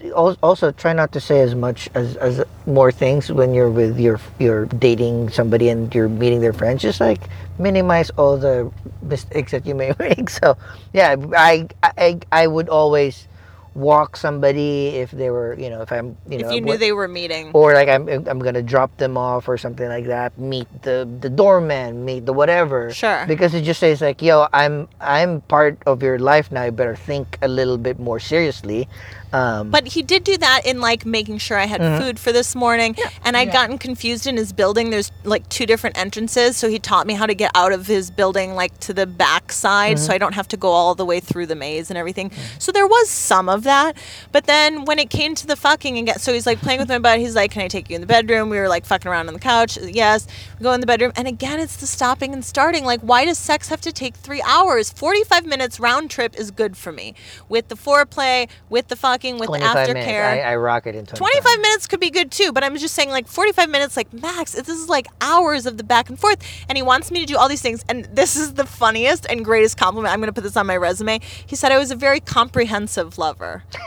also 0.42 0.70
try 0.72 0.92
not 0.94 1.12
to 1.12 1.20
say 1.20 1.40
as 1.42 1.54
much 1.54 1.90
as, 1.94 2.16
as 2.16 2.42
more 2.66 2.90
things 2.90 3.30
when 3.30 3.52
you're 3.54 3.70
with 3.70 3.98
your 3.98 4.18
you're 4.38 4.66
dating 4.66 5.28
somebody 5.30 5.68
and 5.68 5.92
you're 5.94 6.08
meeting 6.08 6.40
their 6.40 6.52
friends. 6.54 6.82
Just 6.82 7.00
like 7.00 7.20
minimize 7.58 8.10
all 8.16 8.36
the 8.38 8.70
mistakes 9.02 9.50
that 9.52 9.66
you 9.66 9.74
may 9.74 9.92
make. 10.00 10.30
So 10.30 10.56
yeah, 10.92 11.16
I 11.36 11.68
I 11.82 12.18
I 12.32 12.46
would 12.46 12.68
always 12.68 13.26
walk 13.74 14.16
somebody 14.16 14.88
if 14.88 15.10
they 15.10 15.30
were 15.30 15.58
you 15.58 15.68
know 15.68 15.82
if 15.82 15.90
I'm 15.90 16.16
you 16.28 16.38
know 16.38 16.48
if 16.48 16.54
you 16.54 16.60
knew 16.60 16.72
what- 16.72 16.80
they 16.80 16.92
were 16.92 17.08
meeting. 17.08 17.50
or 17.52 17.74
like 17.74 17.88
I'm 17.88 18.08
I'm 18.08 18.38
gonna 18.38 18.62
drop 18.62 18.96
them 18.96 19.16
off 19.16 19.48
or 19.48 19.58
something 19.58 19.88
like 19.88 20.06
that. 20.06 20.38
Meet 20.38 20.68
the 20.82 21.08
the 21.20 21.30
doorman, 21.30 22.04
meet 22.04 22.26
the 22.26 22.32
whatever. 22.32 22.92
Sure. 22.92 23.24
Because 23.26 23.54
it 23.54 23.62
just 23.62 23.80
says 23.80 24.00
like, 24.00 24.22
yo, 24.22 24.46
I'm 24.52 24.88
I'm 25.00 25.40
part 25.42 25.78
of 25.86 26.02
your 26.02 26.18
life 26.18 26.52
now. 26.52 26.64
You 26.64 26.72
better 26.72 26.96
think 26.96 27.38
a 27.42 27.48
little 27.48 27.78
bit 27.78 27.98
more 27.98 28.20
seriously. 28.20 28.88
Um, 29.34 29.70
But 29.70 29.88
he 29.88 30.02
did 30.02 30.22
do 30.22 30.38
that 30.38 30.62
in 30.64 30.80
like 30.80 31.04
making 31.04 31.38
sure 31.38 31.58
I 31.58 31.66
had 31.66 31.80
mm-hmm. 31.80 32.00
food 32.00 32.20
for 32.20 32.30
this 32.30 32.54
morning. 32.54 32.96
And 33.24 33.36
I'd 33.36 33.52
gotten 33.52 33.78
confused 33.78 34.28
in 34.28 34.36
his 34.36 34.52
building. 34.52 34.90
There's 34.90 35.10
like 35.24 35.48
two 35.48 35.66
different 35.66 35.98
entrances. 35.98 36.56
So 36.56 36.68
he 36.68 36.78
taught 36.78 37.06
me 37.06 37.14
how 37.14 37.26
to 37.26 37.34
get 37.34 37.50
out 37.54 37.72
of 37.72 37.88
his 37.88 38.12
building 38.12 38.54
like 38.54 38.78
to 38.80 38.94
the 38.94 39.06
back 39.06 39.50
side 39.50 39.96
mm-hmm. 39.96 40.06
so 40.06 40.12
I 40.12 40.18
don't 40.18 40.34
have 40.34 40.46
to 40.48 40.56
go 40.56 40.68
all 40.68 40.94
the 40.94 41.04
way 41.04 41.18
through 41.18 41.46
the 41.46 41.56
maze 41.56 41.90
and 41.90 41.98
everything. 41.98 42.30
Mm-hmm. 42.30 42.58
So 42.60 42.70
there 42.70 42.86
was 42.86 43.10
some 43.10 43.48
of 43.48 43.63
that. 43.64 43.96
But 44.32 44.46
then 44.46 44.84
when 44.84 44.98
it 44.98 45.10
came 45.10 45.34
to 45.34 45.46
the 45.46 45.56
fucking 45.56 45.98
and 45.98 46.06
get 46.06 46.20
so 46.20 46.32
he's 46.32 46.46
like 46.46 46.60
playing 46.60 46.80
with 46.80 46.88
my 46.88 46.98
butt, 46.98 47.18
he's 47.18 47.34
like, 47.34 47.50
Can 47.50 47.62
I 47.62 47.68
take 47.68 47.90
you 47.90 47.96
in 47.96 48.00
the 48.00 48.06
bedroom? 48.06 48.48
We 48.48 48.58
were 48.58 48.68
like 48.68 48.86
fucking 48.86 49.10
around 49.10 49.28
on 49.28 49.34
the 49.34 49.40
couch. 49.40 49.78
Yes. 49.82 50.26
We 50.58 50.64
go 50.64 50.72
in 50.72 50.80
the 50.80 50.86
bedroom. 50.86 51.12
And 51.16 51.28
again 51.28 51.60
it's 51.60 51.76
the 51.76 51.86
stopping 51.86 52.32
and 52.32 52.44
starting. 52.44 52.84
Like, 52.84 53.00
why 53.00 53.24
does 53.24 53.38
sex 53.38 53.68
have 53.68 53.80
to 53.82 53.92
take 53.92 54.14
three 54.14 54.42
hours? 54.42 54.90
Forty 54.90 55.24
five 55.24 55.44
minutes 55.44 55.80
round 55.80 56.10
trip 56.10 56.38
is 56.38 56.50
good 56.50 56.76
for 56.76 56.92
me. 56.92 57.14
With 57.48 57.68
the 57.68 57.76
foreplay, 57.76 58.48
with 58.68 58.88
the 58.88 58.96
fucking, 58.96 59.38
with 59.38 59.50
the 59.50 59.58
25 59.58 59.88
minutes. 59.88 60.08
aftercare. 60.08 60.24
I, 60.24 60.52
I 60.52 60.56
rock 60.56 60.86
it 60.86 60.94
in 60.94 61.06
25. 61.06 61.18
25 61.18 61.60
minutes 61.60 61.86
could 61.86 62.00
be 62.00 62.10
good 62.10 62.30
too, 62.30 62.52
but 62.52 62.64
I'm 62.64 62.76
just 62.76 62.94
saying 62.94 63.10
like 63.10 63.26
45 63.26 63.68
minutes, 63.70 63.96
like 63.96 64.12
max. 64.12 64.52
This 64.52 64.68
is 64.68 64.88
like 64.88 65.06
hours 65.20 65.66
of 65.66 65.76
the 65.76 65.84
back 65.84 66.08
and 66.08 66.18
forth. 66.18 66.42
And 66.68 66.76
he 66.76 66.82
wants 66.82 67.10
me 67.10 67.20
to 67.20 67.26
do 67.26 67.36
all 67.36 67.48
these 67.48 67.62
things. 67.62 67.84
And 67.88 68.04
this 68.06 68.36
is 68.36 68.54
the 68.54 68.66
funniest 68.66 69.26
and 69.30 69.44
greatest 69.44 69.76
compliment. 69.76 70.12
I'm 70.12 70.20
going 70.20 70.28
to 70.28 70.32
put 70.32 70.44
this 70.44 70.56
on 70.56 70.66
my 70.66 70.76
resume. 70.76 71.20
He 71.46 71.56
said 71.56 71.72
I 71.72 71.78
was 71.78 71.90
a 71.90 71.96
very 71.96 72.20
comprehensive 72.20 73.18
lover. 73.18 73.53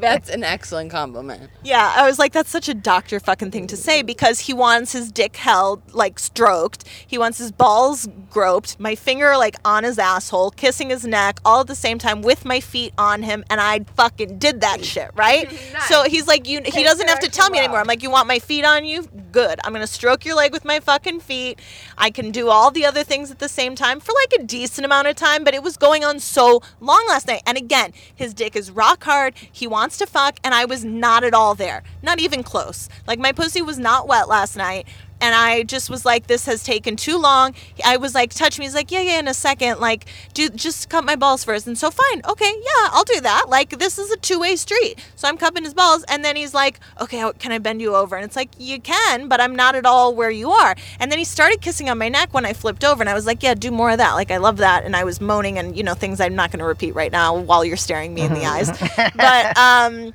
That's 0.00 0.30
an 0.30 0.44
excellent 0.44 0.90
compliment. 0.90 1.50
Yeah, 1.62 1.92
I 1.96 2.06
was 2.06 2.18
like, 2.18 2.32
that's 2.32 2.50
such 2.50 2.68
a 2.68 2.74
doctor 2.74 3.20
fucking 3.20 3.50
thing 3.50 3.66
to 3.68 3.76
say 3.76 4.02
because 4.02 4.40
he 4.40 4.52
wants 4.52 4.92
his 4.92 5.10
dick 5.10 5.36
held, 5.36 5.82
like 5.94 6.18
stroked. 6.18 6.84
He 7.06 7.18
wants 7.18 7.38
his 7.38 7.52
balls 7.52 8.08
groped, 8.30 8.78
my 8.78 8.94
finger 8.94 9.36
like 9.36 9.56
on 9.64 9.84
his 9.84 9.98
asshole, 9.98 10.50
kissing 10.50 10.90
his 10.90 11.04
neck, 11.04 11.40
all 11.44 11.60
at 11.60 11.66
the 11.66 11.74
same 11.74 11.98
time 11.98 12.22
with 12.22 12.44
my 12.44 12.60
feet 12.60 12.92
on 12.98 13.22
him, 13.22 13.44
and 13.50 13.60
I 13.60 13.80
fucking 13.96 14.38
did 14.38 14.60
that 14.60 14.84
shit, 14.84 15.10
right? 15.14 15.50
So 15.88 16.04
he's 16.04 16.26
like, 16.26 16.48
you. 16.48 16.62
He 16.64 16.82
doesn't 16.82 17.08
have 17.08 17.20
to 17.20 17.28
tell 17.28 17.50
me 17.50 17.58
anymore. 17.58 17.78
I'm 17.78 17.86
like, 17.86 18.02
you 18.02 18.10
want 18.10 18.26
my 18.26 18.38
feet 18.38 18.64
on 18.64 18.84
you? 18.84 19.02
Good. 19.32 19.60
I'm 19.64 19.72
gonna 19.72 19.86
stroke 19.86 20.24
your 20.24 20.34
leg 20.34 20.52
with 20.52 20.64
my 20.64 20.80
fucking 20.80 21.20
feet. 21.20 21.60
I 21.98 22.10
can 22.10 22.30
do 22.30 22.48
all 22.48 22.70
the 22.70 22.86
other 22.86 23.04
things 23.04 23.30
at 23.30 23.38
the 23.38 23.48
same 23.48 23.74
time 23.74 24.00
for 24.00 24.12
like 24.22 24.40
a 24.40 24.44
decent 24.44 24.84
amount 24.84 25.08
of 25.08 25.16
time, 25.16 25.44
but 25.44 25.52
it 25.52 25.62
was 25.62 25.76
going 25.76 26.04
on 26.04 26.20
so 26.20 26.62
long 26.80 27.04
last 27.08 27.26
night. 27.26 27.42
And 27.46 27.58
again, 27.58 27.92
his 28.14 28.32
dick 28.34 28.56
is 28.56 28.70
rock 28.74 29.04
hard. 29.04 29.34
He 29.36 29.66
wants 29.66 29.96
to 29.98 30.06
fuck, 30.06 30.38
and 30.42 30.52
I 30.52 30.64
was 30.64 30.84
not 30.84 31.24
at 31.24 31.34
all 31.34 31.54
there. 31.54 31.82
Not 32.02 32.20
even 32.20 32.42
close. 32.42 32.88
Like 33.06 33.18
my 33.18 33.32
pussy 33.32 33.62
was 33.62 33.78
not 33.78 34.08
wet 34.08 34.28
last 34.28 34.56
night. 34.56 34.86
And 35.20 35.34
I 35.34 35.62
just 35.62 35.88
was 35.88 36.04
like, 36.04 36.26
this 36.26 36.46
has 36.46 36.62
taken 36.62 36.96
too 36.96 37.18
long. 37.18 37.54
I 37.84 37.96
was 37.96 38.14
like, 38.14 38.34
touch 38.34 38.58
me. 38.58 38.64
He's 38.64 38.74
like, 38.74 38.90
yeah, 38.90 39.00
yeah, 39.00 39.18
in 39.18 39.28
a 39.28 39.34
second. 39.34 39.80
Like, 39.80 40.06
do 40.34 40.48
just 40.48 40.88
cut 40.88 41.04
my 41.04 41.16
balls 41.16 41.44
first. 41.44 41.66
And 41.66 41.78
so, 41.78 41.90
fine, 41.90 42.22
okay, 42.28 42.52
yeah, 42.56 42.88
I'll 42.92 43.04
do 43.04 43.20
that. 43.20 43.46
Like, 43.48 43.78
this 43.78 43.98
is 43.98 44.10
a 44.10 44.16
two 44.16 44.40
way 44.40 44.56
street. 44.56 44.98
So 45.16 45.28
I'm 45.28 45.36
cupping 45.36 45.64
his 45.64 45.74
balls. 45.74 46.04
And 46.08 46.24
then 46.24 46.36
he's 46.36 46.54
like, 46.54 46.80
okay, 47.00 47.30
can 47.38 47.52
I 47.52 47.58
bend 47.58 47.80
you 47.80 47.94
over? 47.94 48.16
And 48.16 48.24
it's 48.24 48.36
like, 48.36 48.50
you 48.58 48.80
can, 48.80 49.28
but 49.28 49.40
I'm 49.40 49.56
not 49.56 49.74
at 49.74 49.86
all 49.86 50.14
where 50.14 50.30
you 50.30 50.50
are. 50.50 50.76
And 51.00 51.10
then 51.10 51.18
he 51.18 51.24
started 51.24 51.60
kissing 51.60 51.88
on 51.88 51.98
my 51.98 52.08
neck 52.08 52.34
when 52.34 52.44
I 52.44 52.52
flipped 52.52 52.84
over. 52.84 53.02
And 53.02 53.08
I 53.08 53.14
was 53.14 53.26
like, 53.26 53.42
yeah, 53.42 53.54
do 53.54 53.70
more 53.70 53.90
of 53.90 53.98
that. 53.98 54.12
Like, 54.12 54.30
I 54.30 54.36
love 54.36 54.58
that. 54.58 54.84
And 54.84 54.94
I 54.94 55.04
was 55.04 55.20
moaning 55.20 55.58
and, 55.58 55.76
you 55.76 55.82
know, 55.82 55.94
things 55.94 56.20
I'm 56.20 56.34
not 56.34 56.50
going 56.50 56.60
to 56.60 56.66
repeat 56.66 56.94
right 56.94 57.12
now 57.12 57.36
while 57.36 57.64
you're 57.64 57.76
staring 57.76 58.14
me 58.14 58.22
in 58.22 58.34
the 58.34 58.44
eyes. 58.44 58.70
But, 59.16 59.56
um, 59.56 60.12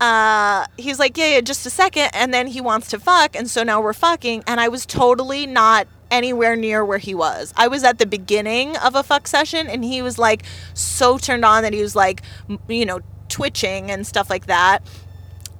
uh, 0.00 0.66
he's 0.76 0.98
like, 0.98 1.16
yeah, 1.16 1.34
yeah, 1.34 1.40
just 1.40 1.66
a 1.66 1.70
second. 1.70 2.10
And 2.12 2.32
then 2.32 2.46
he 2.46 2.60
wants 2.60 2.88
to 2.90 3.00
fuck. 3.00 3.34
And 3.36 3.50
so 3.50 3.62
now 3.62 3.80
we're 3.80 3.92
fucking. 3.92 4.44
And 4.46 4.60
I 4.60 4.68
was 4.68 4.86
totally 4.86 5.46
not 5.46 5.88
anywhere 6.10 6.56
near 6.56 6.84
where 6.84 6.98
he 6.98 7.14
was. 7.14 7.52
I 7.56 7.68
was 7.68 7.84
at 7.84 7.98
the 7.98 8.06
beginning 8.06 8.76
of 8.76 8.94
a 8.94 9.02
fuck 9.02 9.26
session 9.26 9.66
and 9.66 9.84
he 9.84 10.00
was 10.00 10.18
like 10.18 10.42
so 10.72 11.18
turned 11.18 11.44
on 11.44 11.62
that 11.62 11.72
he 11.72 11.82
was 11.82 11.94
like, 11.94 12.22
you 12.68 12.86
know, 12.86 13.00
twitching 13.28 13.90
and 13.90 14.06
stuff 14.06 14.30
like 14.30 14.46
that. 14.46 14.82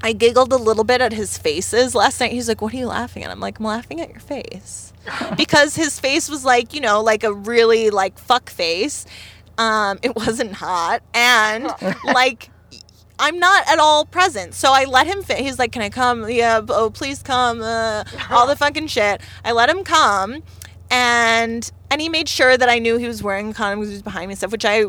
I 0.01 0.12
giggled 0.12 0.53
a 0.53 0.57
little 0.57 0.84
bit 0.84 1.01
at 1.01 1.12
his 1.12 1.36
faces 1.36 1.95
last 1.95 2.20
night. 2.20 2.30
He's 2.30 2.49
like, 2.49 2.62
What 2.62 2.72
are 2.72 2.76
you 2.76 2.86
laughing 2.86 3.24
at? 3.24 3.30
I'm 3.30 3.41
like, 3.41 3.59
I'm 3.59 3.66
laughing 3.66 4.01
at 4.01 4.11
your 4.11 4.20
face. 4.20 4.93
because 5.36 5.74
his 5.74 5.99
face 5.99 6.28
was 6.28 6.45
like, 6.45 6.72
you 6.72 6.80
know, 6.80 7.03
like 7.03 7.24
a 7.24 7.32
really 7.32 7.91
like 7.91 8.18
fuck 8.18 8.49
face. 8.49 9.07
Um, 9.57 9.99
it 10.03 10.14
wasn't 10.14 10.53
hot. 10.53 11.03
And 11.14 11.68
like, 12.05 12.51
I'm 13.19 13.39
not 13.39 13.69
at 13.69 13.79
all 13.79 14.05
present. 14.05 14.55
So 14.55 14.73
I 14.73 14.85
let 14.85 15.07
him 15.07 15.23
fit. 15.23 15.39
He's 15.39 15.59
like, 15.59 15.73
Can 15.73 15.83
I 15.83 15.91
come? 15.91 16.29
Yeah, 16.29 16.61
oh, 16.69 16.91
please 16.91 17.23
come. 17.23 17.62
Uh, 17.62 18.05
all 18.31 18.47
the 18.47 18.57
fucking 18.64 18.87
shit. 18.87 19.21
I 19.45 19.53
let 19.53 19.69
him 19.69 19.85
come. 19.85 20.43
And 20.91 21.71
and 21.91 22.01
he 22.01 22.09
made 22.09 22.29
sure 22.29 22.57
that 22.57 22.69
I 22.69 22.79
knew 22.79 22.97
he 22.97 23.07
was 23.07 23.23
wearing 23.23 23.51
a 23.51 23.55
condom 23.55 23.81
because 23.81 23.91
he 23.91 23.95
was 23.97 24.03
behind 24.03 24.29
me 24.29 24.33
and 24.33 24.39
stuff, 24.39 24.53
which 24.53 24.64
I 24.64 24.85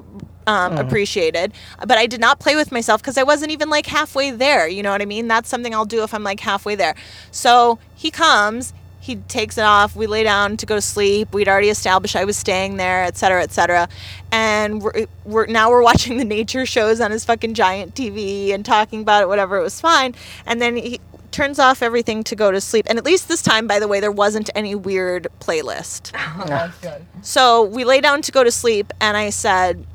um, 0.48 0.78
appreciated. 0.78 1.54
But 1.80 1.98
I 1.98 2.08
did 2.08 2.20
not 2.20 2.40
play 2.40 2.56
with 2.56 2.72
myself 2.72 3.02
because 3.02 3.18
I 3.18 3.24
wasn't 3.24 3.52
even 3.52 3.70
like 3.70 3.86
halfway 3.86 4.32
there. 4.32 4.68
You 4.68 4.84
know 4.84 4.92
what 4.92 5.02
I 5.02 5.06
mean? 5.06 5.28
That's 5.28 5.50
something 5.50 5.74
I'll 5.74 5.86
do 5.86 6.04
if 6.04 6.14
I'm 6.14 6.24
like 6.24 6.40
halfway 6.40 6.76
there. 6.76 6.96
So 7.32 7.80
he 7.96 8.12
comes, 8.12 8.74
he 9.10 9.16
takes 9.28 9.58
it 9.58 9.64
off. 9.64 9.96
We 9.96 10.08
lay 10.08 10.24
down 10.24 10.56
to 10.58 10.66
go 10.66 10.76
to 10.76 10.82
sleep. 10.82 11.34
We'd 11.34 11.48
already 11.48 11.70
established 11.70 12.16
I 12.16 12.26
was 12.26 12.38
staying 12.38 12.78
there, 12.78 13.04
et 13.04 13.18
cetera, 13.18 13.42
et 13.42 13.52
cetera. 13.52 13.90
And 14.32 14.82
we're, 14.82 15.08
we're 15.26 15.48
now 15.48 15.70
we're 15.72 15.82
watching 15.84 16.18
the 16.18 16.26
nature 16.26 16.66
shows 16.66 17.02
on 17.02 17.12
his 17.12 17.26
fucking 17.26 17.56
giant 17.56 17.96
TV 17.96 18.54
and 18.54 18.64
talking 18.64 19.02
about 19.02 19.24
it, 19.24 19.28
whatever. 19.28 19.58
It 19.58 19.64
was 19.64 19.82
fine. 19.82 20.14
And 20.46 20.62
then 20.62 20.76
he 20.76 21.00
turns 21.32 21.58
off 21.58 21.82
everything 21.82 22.24
to 22.26 22.36
go 22.36 22.52
to 22.52 22.62
sleep. 22.62 22.86
And 22.88 22.98
at 22.98 23.06
least 23.06 23.28
this 23.28 23.42
time, 23.42 23.66
by 23.68 23.80
the 23.80 23.88
way, 23.88 24.00
there 24.00 24.12
wasn't 24.12 24.50
any 24.56 24.76
weird 24.76 25.28
playlist. 25.40 26.12
Oh, 26.42 26.46
that's 26.46 26.78
good. 26.78 27.06
So 27.22 27.64
we 27.64 27.84
lay 27.84 28.00
down 28.00 28.22
to 28.22 28.32
go 28.32 28.46
to 28.46 28.52
sleep, 28.52 28.94
and 29.02 29.18
I 29.18 29.30
said, 29.30 29.86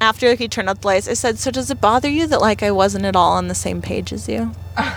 after 0.00 0.34
he 0.34 0.48
turned 0.48 0.68
out 0.68 0.80
the 0.80 0.86
lights, 0.88 1.06
I 1.06 1.12
said, 1.12 1.38
"So 1.38 1.52
does 1.52 1.70
it 1.70 1.80
bother 1.80 2.08
you 2.08 2.26
that 2.26 2.40
like 2.40 2.62
I 2.62 2.72
wasn't 2.72 3.04
at 3.04 3.14
all 3.14 3.32
on 3.32 3.46
the 3.46 3.54
same 3.54 3.80
page 3.80 4.12
as 4.12 4.28
you?" 4.28 4.52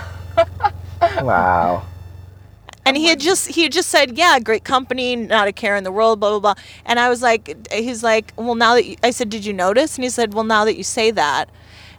Wow. 1.22 1.84
And 2.86 2.96
he 2.96 3.06
had 3.06 3.20
just 3.20 3.48
he 3.48 3.62
had 3.62 3.72
just 3.72 3.88
said, 3.88 4.18
"Yeah, 4.18 4.38
great 4.40 4.64
company, 4.64 5.16
not 5.16 5.48
a 5.48 5.52
care 5.52 5.76
in 5.76 5.84
the 5.84 5.92
world, 5.92 6.20
blah 6.20 6.30
blah 6.38 6.54
blah." 6.54 6.62
And 6.84 7.00
I 7.00 7.08
was 7.08 7.22
like, 7.22 7.72
he's 7.72 8.02
like, 8.02 8.32
"Well, 8.36 8.54
now 8.54 8.74
that 8.74 8.84
you, 8.84 8.96
I 9.02 9.10
said, 9.10 9.30
did 9.30 9.44
you 9.44 9.52
notice?" 9.52 9.96
And 9.96 10.04
he 10.04 10.10
said, 10.10 10.34
"Well, 10.34 10.44
now 10.44 10.64
that 10.64 10.76
you 10.76 10.84
say 10.84 11.10
that," 11.12 11.48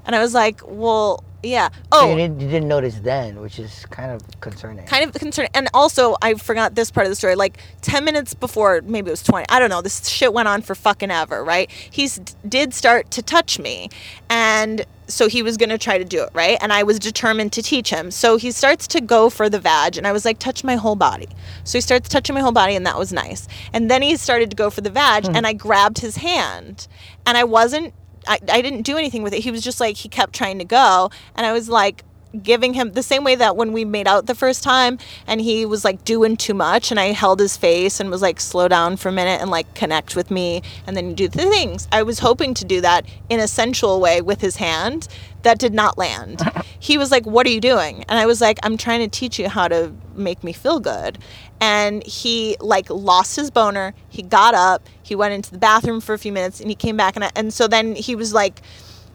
and 0.06 0.16
I 0.16 0.20
was 0.20 0.34
like, 0.34 0.62
"Well, 0.66 1.24
yeah." 1.46 1.70
Oh, 1.92 2.10
you, 2.10 2.16
didn't, 2.16 2.42
you 2.42 2.50
didn't 2.50 2.68
notice 2.68 3.00
then, 3.00 3.40
which 3.40 3.60
is 3.60 3.86
kind 3.88 4.12
of 4.12 4.22
concerning. 4.42 4.86
kind 4.86 5.04
of 5.04 5.14
concerned. 5.14 5.50
And 5.54 5.70
also, 5.74 6.16
I 6.22 6.34
forgot 6.36 6.76
this 6.76 6.92
part 6.92 7.06
of 7.06 7.12
the 7.12 7.16
story. 7.16 7.36
Like 7.36 7.60
ten 7.82 8.04
minutes 8.04 8.34
before, 8.34 8.82
maybe 8.82 9.10
it 9.10 9.12
was 9.12 9.24
twenty. 9.24 9.46
I 9.50 9.60
don't 9.60 9.70
know. 9.70 9.82
This 9.82 10.08
shit 10.08 10.34
went 10.34 10.48
on 10.48 10.62
for 10.62 10.76
fucking 10.76 11.12
ever, 11.12 11.44
right? 11.44 11.70
He 11.72 12.10
did 12.48 12.74
start 12.74 13.12
to 13.12 13.22
touch 13.22 13.60
me, 13.60 13.90
and 14.30 14.86
so 15.08 15.28
he 15.28 15.44
was 15.44 15.58
gonna 15.58 15.78
try 15.78 15.98
to 15.98 16.04
do 16.04 16.24
it, 16.24 16.30
right? 16.34 16.58
And 16.62 16.74
I 16.74 16.84
was 16.84 17.00
determined 17.00 17.54
to 17.54 17.62
teach 17.62 17.90
him. 17.90 18.12
So 18.12 18.38
he 18.38 18.52
starts 18.52 18.88
to 18.88 19.02
go 19.02 19.30
for 19.30 19.50
the 19.50 19.60
vag, 19.60 19.98
and 19.98 20.08
I 20.08 20.12
was 20.12 20.26
like, 20.26 20.40
touch 20.40 20.64
my 20.64 20.76
whole 20.76 20.96
body. 20.96 21.28
So 21.64 21.78
he 21.78 21.82
starts 21.82 22.10
touching 22.10 22.34
my 22.34 22.42
whole 22.42 22.52
body, 22.52 22.76
and 22.76 22.86
that 22.86 22.98
was 22.98 23.14
nice. 23.14 23.48
And 23.74 23.90
then 23.90 24.02
he 24.02 24.16
started 24.18 24.50
to 24.52 24.56
go 24.56 24.70
for 24.70 24.82
the 24.82 24.90
vag, 24.90 25.28
hmm. 25.28 25.36
and 25.36 25.46
I 25.46 25.54
grabbed 25.54 26.00
his 26.00 26.18
hand, 26.18 26.88
and 27.26 27.38
I 27.38 27.44
wasn't. 27.44 27.94
I, 28.28 28.40
I 28.50 28.62
didn't 28.62 28.84
do 28.84 28.98
anything 28.98 29.24
with 29.24 29.34
it. 29.34 29.42
He 29.42 29.52
was 29.52 29.64
just 29.64 29.80
like 29.80 29.98
he 29.98 30.10
kept 30.10 30.34
trying 30.34 30.60
to 30.60 30.66
go, 30.66 31.10
and 31.36 31.46
I 31.46 31.54
was 31.54 31.70
like, 31.70 32.04
giving 32.44 32.74
him 32.74 32.92
the 32.94 33.04
same 33.04 33.24
way 33.24 33.36
that 33.36 33.56
when 33.56 33.72
we 33.74 33.86
made 33.86 34.08
out 34.08 34.26
the 34.26 34.36
first 34.36 34.64
time 34.64 34.98
and 35.28 35.42
he 35.42 35.66
was 35.66 35.86
like 35.86 36.04
doing 36.04 36.36
too 36.36 36.54
much 36.54 36.92
and 36.92 37.00
I 37.00 37.08
held 37.08 37.40
his 37.40 37.58
face 37.58 38.00
and 38.00 38.10
was 38.10 38.22
like 38.22 38.40
slow 38.40 38.68
down 38.68 38.98
for 38.98 39.10
a 39.10 39.12
minute 39.12 39.42
and 39.42 39.50
like 39.50 39.74
connect 39.76 40.16
with 40.16 40.32
me 40.32 40.62
and 40.86 40.96
then 40.96 41.14
do 41.14 41.28
the 41.28 41.44
things. 41.44 41.88
I 41.92 42.04
was 42.04 42.20
hoping 42.20 42.54
to 42.56 42.66
do 42.66 42.82
that 42.82 43.06
in 43.30 43.40
a 43.40 43.48
sensual 43.48 44.00
way 44.02 44.22
with 44.22 44.42
his 44.42 44.58
hand 44.58 45.08
that 45.44 45.60
did 45.60 45.74
not 45.74 45.98
land. 45.98 46.42
he 46.80 46.98
was 46.98 47.12
like, 47.12 47.26
"What 47.26 47.46
are 47.46 47.52
you 47.52 47.62
doing?" 47.62 48.04
And 48.10 48.20
I 48.20 48.26
was 48.26 48.42
like, 48.42 48.60
"I'm 48.64 48.78
trying 48.78 49.02
to 49.02 49.08
teach 49.08 49.38
you 49.40 49.48
how 49.48 49.68
to 49.68 49.94
make 50.16 50.44
me 50.44 50.52
feel 50.52 50.80
good." 50.80 51.20
And 51.62 52.06
he 52.06 52.58
like 52.60 52.90
lost 52.90 53.36
his 53.36 53.50
boner. 53.50 53.94
He 54.10 54.22
got 54.22 54.54
up, 54.54 54.88
he 55.02 55.16
went 55.16 55.34
into 55.34 55.52
the 55.52 55.58
bathroom 55.58 56.02
for 56.02 56.14
a 56.14 56.20
few 56.20 56.32
minutes 56.32 56.60
and 56.60 56.70
he 56.70 56.76
came 56.76 56.98
back 56.98 57.16
and 57.16 57.26
I, 57.26 57.32
and 57.36 57.54
so 57.54 57.68
then 57.68 57.96
he 57.96 58.16
was 58.16 58.34
like 58.34 58.62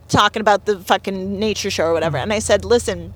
talking 0.09 0.41
about 0.41 0.65
the 0.65 0.79
fucking 0.81 1.39
nature 1.39 1.71
show 1.71 1.85
or 1.85 1.93
whatever. 1.93 2.17
Mm-hmm. 2.17 2.25
And 2.25 2.33
I 2.33 2.39
said, 2.39 2.65
listen, 2.65 3.13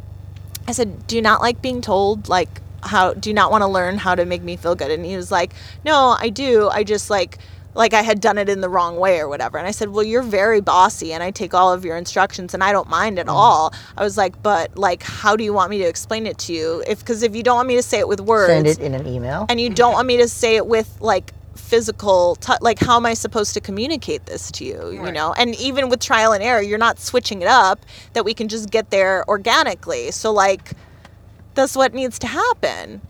I 0.66 0.72
said, 0.72 1.06
do 1.06 1.16
you 1.16 1.22
not 1.22 1.40
like 1.40 1.60
being 1.60 1.80
told, 1.80 2.28
like, 2.28 2.60
how, 2.82 3.14
do 3.14 3.30
you 3.30 3.34
not 3.34 3.50
want 3.50 3.62
to 3.62 3.66
learn 3.68 3.98
how 3.98 4.14
to 4.14 4.24
make 4.24 4.42
me 4.42 4.56
feel 4.56 4.74
good? 4.74 4.90
And 4.90 5.04
he 5.04 5.16
was 5.16 5.30
like, 5.30 5.52
no, 5.84 6.16
I 6.18 6.28
do. 6.28 6.68
I 6.68 6.84
just 6.84 7.10
like, 7.10 7.38
like 7.74 7.92
I 7.92 8.02
had 8.02 8.20
done 8.20 8.38
it 8.38 8.48
in 8.48 8.60
the 8.60 8.68
wrong 8.68 8.96
way 8.96 9.18
or 9.20 9.28
whatever. 9.28 9.58
And 9.58 9.66
I 9.66 9.70
said, 9.70 9.90
well, 9.90 10.04
you're 10.04 10.22
very 10.22 10.60
bossy 10.60 11.12
and 11.12 11.22
I 11.22 11.30
take 11.30 11.54
all 11.54 11.72
of 11.72 11.84
your 11.84 11.96
instructions 11.96 12.54
and 12.54 12.62
I 12.62 12.72
don't 12.72 12.88
mind 12.88 13.18
at 13.18 13.26
mm. 13.26 13.32
all. 13.32 13.74
I 13.96 14.02
was 14.02 14.16
like, 14.16 14.42
but 14.42 14.76
like, 14.76 15.02
how 15.02 15.36
do 15.36 15.44
you 15.44 15.52
want 15.52 15.70
me 15.70 15.78
to 15.78 15.84
explain 15.84 16.26
it 16.26 16.38
to 16.38 16.52
you? 16.52 16.84
If, 16.86 17.04
cause 17.04 17.22
if 17.22 17.34
you 17.34 17.42
don't 17.42 17.56
want 17.56 17.68
me 17.68 17.76
to 17.76 17.82
say 17.82 17.98
it 17.98 18.08
with 18.08 18.20
words 18.20 18.50
Send 18.52 18.66
it 18.66 18.78
in 18.78 18.94
an 18.94 19.06
email. 19.06 19.46
and 19.48 19.60
you 19.60 19.70
don't 19.70 19.92
want 19.92 20.06
me 20.06 20.16
to 20.18 20.28
say 20.28 20.56
it 20.56 20.66
with 20.66 20.96
like 21.00 21.32
physical 21.56 22.34
tou 22.36 22.54
like 22.60 22.78
how 22.80 22.96
am 22.96 23.06
i 23.06 23.14
supposed 23.14 23.54
to 23.54 23.60
communicate 23.60 24.26
this 24.26 24.50
to 24.50 24.64
you 24.64 24.90
you 24.90 25.12
know 25.12 25.32
and 25.34 25.54
even 25.54 25.88
with 25.88 26.00
trial 26.00 26.32
and 26.32 26.42
error 26.42 26.60
you're 26.60 26.78
not 26.78 26.98
switching 26.98 27.42
it 27.42 27.48
up 27.48 27.80
that 28.12 28.24
we 28.24 28.34
can 28.34 28.48
just 28.48 28.70
get 28.70 28.90
there 28.90 29.26
organically 29.28 30.10
so 30.10 30.32
like 30.32 30.72
that's 31.54 31.76
what 31.76 31.94
needs 31.94 32.18
to 32.18 32.26
happen 32.26 33.00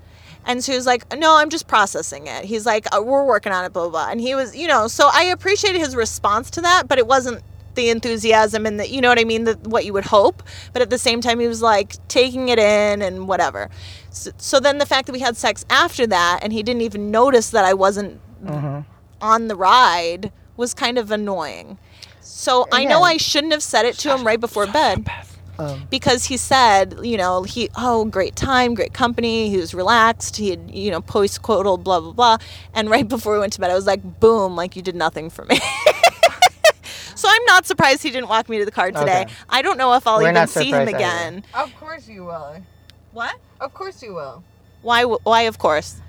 and 0.46 0.62
so 0.62 0.72
he 0.72 0.76
was 0.76 0.86
like 0.86 1.04
no 1.16 1.36
i'm 1.36 1.50
just 1.50 1.66
processing 1.66 2.26
it. 2.26 2.44
He's 2.44 2.66
like 2.66 2.86
"Uh, 2.94 3.02
we're 3.02 3.24
working 3.24 3.52
on 3.52 3.64
it 3.64 3.72
blah 3.72 3.88
blah 3.88 3.90
blah. 3.90 4.10
And 4.10 4.20
he 4.20 4.34
was 4.34 4.54
you 4.56 4.66
know 4.68 4.88
so 4.88 5.08
i 5.12 5.24
appreciated 5.24 5.78
his 5.80 5.94
response 5.96 6.50
to 6.50 6.60
that 6.62 6.88
but 6.88 6.98
it 6.98 7.06
wasn't 7.06 7.42
the 7.74 7.88
enthusiasm 7.90 8.66
and 8.66 8.78
the 8.78 8.88
you 8.88 9.00
know 9.00 9.08
what 9.08 9.18
i 9.18 9.24
mean 9.24 9.44
the, 9.44 9.54
what 9.64 9.84
you 9.84 9.92
would 9.92 10.04
hope. 10.04 10.42
But 10.72 10.82
at 10.82 10.90
the 10.90 10.98
same 10.98 11.20
time 11.20 11.40
he 11.40 11.48
was 11.48 11.62
like 11.62 11.96
taking 12.08 12.48
it 12.48 12.58
in 12.58 13.02
and 13.02 13.26
whatever. 13.26 13.68
So, 14.10 14.30
so 14.36 14.60
then 14.60 14.78
the 14.78 14.86
fact 14.86 15.06
that 15.06 15.12
we 15.12 15.20
had 15.20 15.36
sex 15.36 15.64
after 15.70 16.06
that 16.06 16.40
and 16.42 16.52
he 16.52 16.62
didn't 16.62 16.82
even 16.82 17.10
notice 17.10 17.50
that 17.50 17.64
i 17.64 17.74
wasn't 17.74 18.20
on 19.20 19.48
the 19.48 19.56
ride 19.56 20.32
was 20.56 20.72
kind 20.74 20.98
of 20.98 21.10
annoying. 21.10 21.78
So 22.20 22.66
i 22.72 22.84
know 22.84 23.02
i 23.02 23.16
shouldn't 23.16 23.52
have 23.52 23.62
said 23.62 23.86
it 23.86 23.96
to 23.98 24.14
him 24.14 24.24
right 24.26 24.40
before 24.40 24.66
bed 24.66 25.04
Um, 25.58 25.86
because 25.90 26.24
he 26.24 26.36
said, 26.36 26.96
you 27.02 27.16
know, 27.16 27.42
he 27.44 27.68
oh 27.76 28.04
great 28.06 28.36
time, 28.36 28.74
great 28.74 28.92
company. 28.92 29.48
He 29.50 29.56
was 29.56 29.74
relaxed. 29.74 30.36
He 30.36 30.50
had 30.50 30.70
you 30.70 30.90
know 30.90 31.00
postcoital 31.00 31.82
blah 31.82 32.00
blah 32.00 32.12
blah. 32.12 32.36
And 32.74 32.90
right 32.90 33.08
before 33.16 33.34
we 33.34 33.38
went 33.38 33.52
to 33.54 33.60
bed, 33.60 33.70
I 33.70 33.74
was 33.74 33.86
like, 33.86 34.20
boom, 34.20 34.56
like 34.56 34.76
you 34.76 34.82
did 34.82 34.96
nothing 34.96 35.30
for 35.30 35.44
me. 35.44 35.56
so 37.14 37.28
I'm 37.30 37.44
not 37.46 37.66
surprised 37.66 38.02
he 38.02 38.10
didn't 38.10 38.28
walk 38.28 38.48
me 38.48 38.58
to 38.58 38.64
the 38.64 38.72
car 38.72 38.90
today. 38.90 39.22
Okay. 39.22 39.32
I 39.48 39.62
don't 39.62 39.78
know 39.78 39.94
if 39.94 40.06
I'll 40.06 40.18
We're 40.18 40.30
even 40.30 40.46
see 40.46 40.64
him 40.64 40.86
surprised 40.86 40.88
either. 40.88 40.96
again. 40.96 41.44
Of 41.54 41.74
course 41.76 42.08
you 42.08 42.24
will. 42.24 42.56
What? 43.12 43.36
Of 43.60 43.72
course 43.74 44.02
you 44.02 44.14
will. 44.14 44.42
Why? 44.82 45.04
Why? 45.04 45.42
Of 45.42 45.58
course. 45.58 46.00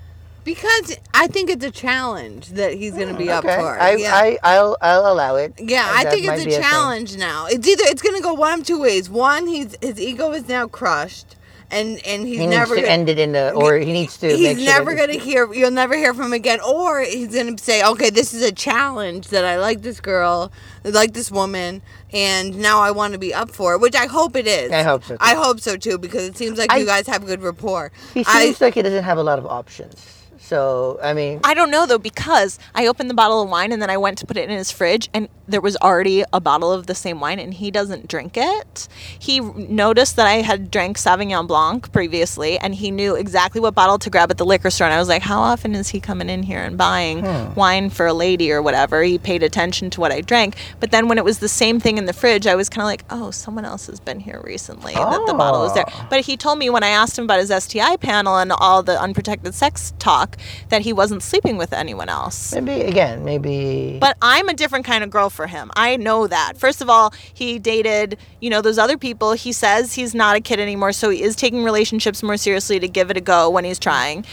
Because 0.46 0.96
I 1.12 1.26
think 1.26 1.50
it's 1.50 1.64
a 1.64 1.72
challenge 1.72 2.50
that 2.50 2.72
he's 2.74 2.92
going 2.94 3.08
to 3.08 3.18
be 3.18 3.28
up 3.28 3.44
okay. 3.44 3.56
for. 3.56 3.80
I, 3.80 3.96
yeah. 3.96 4.14
I, 4.14 4.38
I'll, 4.44 4.76
I'll 4.80 5.12
allow 5.12 5.34
it. 5.34 5.54
yeah, 5.58 5.90
I 5.92 6.04
think 6.04 6.24
it's 6.24 6.46
a 6.46 6.60
challenge 6.60 7.16
now. 7.16 7.46
It's 7.46 7.66
either 7.66 7.82
it's 7.86 8.00
going 8.00 8.14
to 8.14 8.22
go 8.22 8.32
one 8.32 8.60
of 8.60 8.64
two 8.66 8.80
ways. 8.80 9.10
One, 9.10 9.48
he's 9.48 9.76
his 9.82 10.00
ego 10.00 10.30
is 10.30 10.46
now 10.48 10.68
crushed, 10.68 11.34
and 11.72 12.00
and 12.06 12.28
he's 12.28 12.38
He 12.38 12.46
never 12.46 12.76
needs 12.76 12.82
to 12.86 12.88
gonna, 12.92 12.92
end 13.00 13.08
it 13.08 13.18
in 13.18 13.32
the, 13.32 13.50
or 13.54 13.76
he 13.76 13.92
needs 13.92 14.18
to. 14.18 14.28
he's 14.28 14.40
make 14.40 14.58
sure 14.58 14.66
never 14.66 14.94
going 14.94 15.10
to 15.10 15.18
hear. 15.18 15.52
You'll 15.52 15.72
never 15.72 15.96
hear 15.96 16.14
from 16.14 16.26
him 16.26 16.32
again. 16.34 16.60
Or 16.60 17.00
he's 17.00 17.34
going 17.34 17.56
to 17.56 17.62
say, 17.62 17.84
"Okay, 17.84 18.10
this 18.10 18.32
is 18.32 18.42
a 18.42 18.52
challenge 18.52 19.28
that 19.30 19.44
I 19.44 19.58
like 19.58 19.82
this 19.82 20.00
girl, 20.00 20.52
I 20.84 20.90
like 20.90 21.12
this 21.12 21.28
woman, 21.32 21.82
and 22.12 22.56
now 22.56 22.80
I 22.80 22.92
want 22.92 23.14
to 23.14 23.18
be 23.18 23.34
up 23.34 23.50
for 23.50 23.74
it." 23.74 23.80
Which 23.80 23.96
I 23.96 24.06
hope 24.06 24.36
it 24.36 24.46
is. 24.46 24.70
I 24.70 24.82
hope 24.84 25.02
so, 25.02 25.16
too. 25.16 25.18
I 25.20 25.34
hope 25.34 25.58
so 25.58 25.76
too 25.76 25.98
because 25.98 26.22
it 26.22 26.36
seems 26.36 26.56
like 26.56 26.72
I- 26.72 26.76
you 26.76 26.86
guys 26.86 27.08
have 27.08 27.26
good 27.26 27.42
rapport. 27.42 27.90
He 28.14 28.24
I- 28.28 28.44
seems 28.44 28.60
like 28.60 28.74
he 28.74 28.82
doesn't 28.82 29.02
have 29.02 29.18
a 29.18 29.24
lot 29.24 29.40
of 29.40 29.46
options. 29.46 30.12
So 30.46 31.00
I 31.02 31.12
mean, 31.12 31.40
I 31.42 31.54
don't 31.54 31.72
know 31.72 31.86
though 31.86 31.98
because 31.98 32.60
I 32.72 32.86
opened 32.86 33.10
the 33.10 33.14
bottle 33.14 33.42
of 33.42 33.48
wine 33.48 33.72
and 33.72 33.82
then 33.82 33.90
I 33.90 33.96
went 33.96 34.16
to 34.18 34.26
put 34.26 34.36
it 34.36 34.48
in 34.48 34.56
his 34.56 34.70
fridge 34.70 35.08
and 35.12 35.28
there 35.48 35.60
was 35.60 35.76
already 35.78 36.22
a 36.32 36.40
bottle 36.40 36.72
of 36.72 36.86
the 36.86 36.94
same 36.94 37.18
wine 37.18 37.40
and 37.40 37.52
he 37.52 37.72
doesn't 37.72 38.06
drink 38.06 38.36
it. 38.36 38.86
He 39.18 39.40
noticed 39.40 40.14
that 40.14 40.28
I 40.28 40.42
had 40.42 40.70
drank 40.70 40.98
Sauvignon 40.98 41.48
Blanc 41.48 41.90
previously 41.90 42.60
and 42.60 42.76
he 42.76 42.92
knew 42.92 43.16
exactly 43.16 43.60
what 43.60 43.74
bottle 43.74 43.98
to 43.98 44.08
grab 44.08 44.30
at 44.30 44.38
the 44.38 44.46
liquor 44.46 44.70
store 44.70 44.86
and 44.86 44.94
I 44.94 45.00
was 45.00 45.08
like, 45.08 45.22
how 45.22 45.40
often 45.40 45.74
is 45.74 45.88
he 45.88 45.98
coming 45.98 46.30
in 46.30 46.44
here 46.44 46.60
and 46.60 46.78
buying 46.78 47.24
hmm. 47.24 47.54
wine 47.54 47.90
for 47.90 48.06
a 48.06 48.14
lady 48.14 48.52
or 48.52 48.62
whatever? 48.62 49.02
He 49.02 49.18
paid 49.18 49.42
attention 49.42 49.90
to 49.90 50.00
what 50.00 50.12
I 50.12 50.20
drank, 50.20 50.54
but 50.78 50.92
then 50.92 51.08
when 51.08 51.18
it 51.18 51.24
was 51.24 51.40
the 51.40 51.48
same 51.48 51.80
thing 51.80 51.98
in 51.98 52.06
the 52.06 52.12
fridge, 52.12 52.46
I 52.46 52.54
was 52.54 52.68
kind 52.68 52.82
of 52.82 52.86
like, 52.86 53.04
oh, 53.10 53.32
someone 53.32 53.64
else 53.64 53.88
has 53.88 53.98
been 53.98 54.20
here 54.20 54.40
recently 54.44 54.94
that 54.94 55.26
the 55.26 55.34
bottle 55.34 55.62
was 55.62 55.74
there. 55.74 55.86
Oh. 55.88 56.06
But 56.08 56.20
he 56.20 56.36
told 56.36 56.60
me 56.60 56.70
when 56.70 56.84
I 56.84 56.90
asked 56.90 57.18
him 57.18 57.24
about 57.24 57.40
his 57.40 57.52
STI 57.64 57.96
panel 57.96 58.36
and 58.36 58.52
all 58.52 58.84
the 58.84 59.00
unprotected 59.00 59.52
sex 59.52 59.92
talk 59.98 60.35
that 60.68 60.82
he 60.82 60.92
wasn't 60.92 61.22
sleeping 61.22 61.56
with 61.56 61.72
anyone 61.72 62.08
else. 62.08 62.54
Maybe 62.54 62.82
again, 62.82 63.24
maybe. 63.24 63.98
But 64.00 64.16
I'm 64.22 64.48
a 64.48 64.54
different 64.54 64.84
kind 64.84 65.02
of 65.04 65.10
girl 65.10 65.30
for 65.30 65.46
him. 65.46 65.70
I 65.76 65.96
know 65.96 66.26
that. 66.26 66.56
First 66.56 66.80
of 66.80 66.90
all, 66.90 67.12
he 67.32 67.58
dated, 67.58 68.18
you 68.40 68.50
know, 68.50 68.60
those 68.60 68.78
other 68.78 68.98
people. 68.98 69.32
He 69.32 69.52
says 69.52 69.94
he's 69.94 70.14
not 70.14 70.36
a 70.36 70.40
kid 70.40 70.60
anymore, 70.60 70.92
so 70.92 71.10
he 71.10 71.22
is 71.22 71.36
taking 71.36 71.64
relationships 71.64 72.22
more 72.22 72.36
seriously 72.36 72.78
to 72.80 72.88
give 72.88 73.10
it 73.10 73.16
a 73.16 73.20
go 73.20 73.50
when 73.50 73.64
he's 73.64 73.78
trying. 73.78 74.24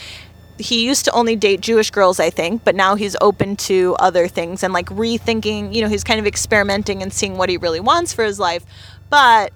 He 0.59 0.85
used 0.85 1.05
to 1.05 1.11
only 1.11 1.35
date 1.35 1.61
Jewish 1.61 1.89
girls, 1.89 2.19
I 2.19 2.29
think, 2.29 2.63
but 2.63 2.75
now 2.75 2.95
he's 2.95 3.15
open 3.21 3.55
to 3.55 3.95
other 3.99 4.27
things 4.27 4.61
and 4.63 4.71
like 4.71 4.85
rethinking, 4.87 5.73
you 5.73 5.81
know, 5.81 5.89
he's 5.89 6.03
kind 6.03 6.19
of 6.19 6.27
experimenting 6.27 7.01
and 7.01 7.11
seeing 7.11 7.37
what 7.37 7.49
he 7.49 7.57
really 7.57 7.79
wants 7.79 8.13
for 8.13 8.23
his 8.23 8.39
life. 8.39 8.63
But 9.09 9.51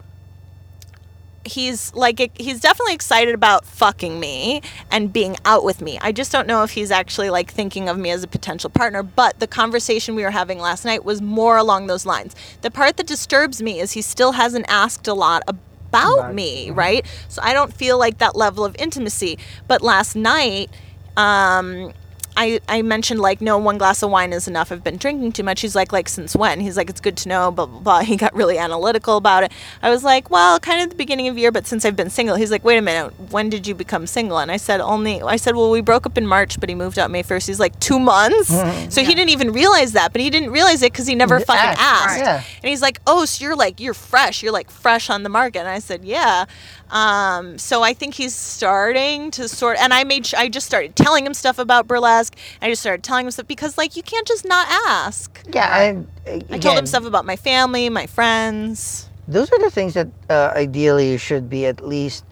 he's 1.48 1.94
like 1.94 2.38
he's 2.40 2.60
definitely 2.60 2.94
excited 2.94 3.34
about 3.34 3.66
fucking 3.66 4.20
me 4.20 4.62
and 4.92 5.12
being 5.12 5.36
out 5.46 5.64
with 5.64 5.82
me. 5.82 5.98
I 6.02 6.12
just 6.12 6.32
don't 6.32 6.48
know 6.48 6.64
if 6.64 6.72
he's 6.72 6.92
actually 6.92 7.30
like 7.30 7.52
thinking 7.52 7.90
of 7.90 7.98
me 7.98 8.12
as 8.12 8.24
a 8.24 8.28
potential 8.28 8.70
partner, 8.70 9.04
but 9.04 9.40
the 9.40 9.48
conversation 9.48 10.16
we 10.16 10.24
were 10.24 10.32
having 10.32 10.60
last 10.60 10.86
night 10.86 11.04
was 11.04 11.22
more 11.22 11.58
along 11.58 11.88
those 11.88 12.06
lines. 12.06 12.36
The 12.62 12.72
part 12.72 12.98
that 12.98 13.08
disturbs 13.08 13.62
me 13.62 13.80
is 13.80 13.94
he 13.94 14.02
still 14.02 14.34
hasn't 14.34 14.66
asked 14.70 15.08
a 15.08 15.14
lot 15.14 15.44
about 15.48 16.36
me, 16.36 16.70
right? 16.72 17.06
So 17.30 17.42
I 17.44 17.54
don't 17.54 17.74
feel 17.74 17.98
like 17.98 18.20
that 18.20 18.36
level 18.36 18.66
of 18.66 18.76
intimacy. 18.78 19.40
But 19.68 19.82
last 19.82 20.16
night 20.16 20.70
um 21.16 21.94
I, 22.38 22.60
I 22.70 22.84
mentioned 22.84 23.20
like 23.20 23.42
no 23.42 23.58
one 23.58 23.78
glass 23.80 24.04
of 24.04 24.12
wine 24.12 24.32
is 24.32 24.48
enough. 24.48 24.72
I've 24.72 24.84
been 24.84 24.98
drinking 24.98 25.32
too 25.32 25.44
much. 25.44 25.62
He's 25.62 25.76
like 25.76 25.92
like 25.92 26.08
since 26.08 26.36
when? 26.36 26.60
He's 26.60 26.78
like 26.78 26.90
it's 26.90 27.02
good 27.02 27.18
to 27.18 27.30
know. 27.30 27.52
Blah 27.52 27.66
blah 27.66 27.80
blah. 27.80 28.00
He 28.02 28.16
got 28.16 28.34
really 28.36 28.58
analytical 28.60 29.18
about 29.18 29.44
it. 29.44 29.52
I 29.82 29.90
was 29.90 30.04
like 30.04 30.30
well 30.30 30.60
kind 30.60 30.82
of 30.84 30.90
the 30.92 30.96
beginning 30.96 31.28
of 31.28 31.36
the 31.36 31.42
year, 31.42 31.52
but 31.52 31.66
since 31.66 31.84
I've 31.84 31.96
been 31.96 32.12
single, 32.12 32.36
he's 32.36 32.52
like 32.52 32.64
wait 32.64 32.78
a 32.78 32.82
minute. 32.82 33.12
When 33.32 33.50
did 33.50 33.66
you 33.66 33.74
become 33.74 34.06
single? 34.06 34.38
And 34.38 34.52
I 34.52 34.58
said 34.58 34.80
only. 34.80 35.22
I 35.22 35.36
said 35.38 35.56
well 35.56 35.72
we 35.72 35.82
broke 35.82 36.06
up 36.06 36.18
in 36.18 36.28
March, 36.28 36.60
but 36.60 36.70
he 36.70 36.76
moved 36.76 37.00
out 37.00 37.10
May 37.10 37.24
first. 37.24 37.48
He's 37.48 37.60
like 37.60 37.78
two 37.80 38.00
months. 38.00 38.52
Mm-hmm. 38.52 38.90
So 38.92 39.02
he 39.04 39.16
didn't 39.16 39.32
even 39.32 39.52
realize 39.52 39.94
that, 39.94 40.12
but 40.14 40.22
he 40.22 40.30
didn't 40.30 40.52
realize 40.52 40.84
it 40.84 40.92
because 40.94 41.08
he 41.08 41.16
never 41.16 41.40
fucking 41.40 41.78
ask, 41.80 41.80
asked. 41.80 42.20
yeah. 42.20 42.44
And 42.62 42.70
he's 42.70 42.84
like, 42.84 43.00
"Oh, 43.08 43.26
so 43.26 43.44
you're 43.44 43.56
like 43.56 43.80
you're 43.80 43.96
fresh. 43.96 44.44
You're 44.44 44.54
like 44.54 44.70
fresh 44.70 45.10
on 45.10 45.24
the 45.24 45.30
market." 45.30 45.60
And 45.60 45.70
I 45.70 45.80
said, 45.80 46.06
"Yeah." 46.06 46.46
Um, 46.90 47.58
so 47.58 47.84
I 47.84 47.94
think 47.94 48.14
he's 48.16 48.34
starting 48.36 49.32
to 49.32 49.48
sort. 49.48 49.78
And 49.80 49.94
I 49.94 50.04
made. 50.04 50.34
I 50.36 50.50
just 50.50 50.66
started 50.68 50.96
telling 50.96 51.26
him 51.26 51.34
stuff 51.34 51.60
about 51.60 51.88
burlesque. 51.88 52.36
I 52.62 52.70
just 52.70 52.82
started 52.82 53.04
telling 53.04 53.26
him 53.26 53.32
stuff 53.32 53.48
because 53.48 53.78
like 53.78 53.96
you 53.96 54.04
can't 54.04 54.28
just 54.28 54.46
not 54.46 54.68
ask. 54.88 55.44
yeah, 55.54 55.68
I, 55.68 56.06
I 56.50 56.58
told 56.60 56.78
him 56.78 56.86
stuff 56.86 57.06
about 57.06 57.26
my 57.26 57.36
family, 57.36 57.90
my 57.90 58.08
friends. 58.08 59.10
Those 59.28 59.52
are 59.52 59.60
the 59.60 59.70
things 59.70 59.94
that 59.96 60.08
uh, 60.30 60.54
ideally 60.56 61.18
should 61.18 61.50
be 61.50 61.66
at 61.66 61.86
least. 61.86 62.24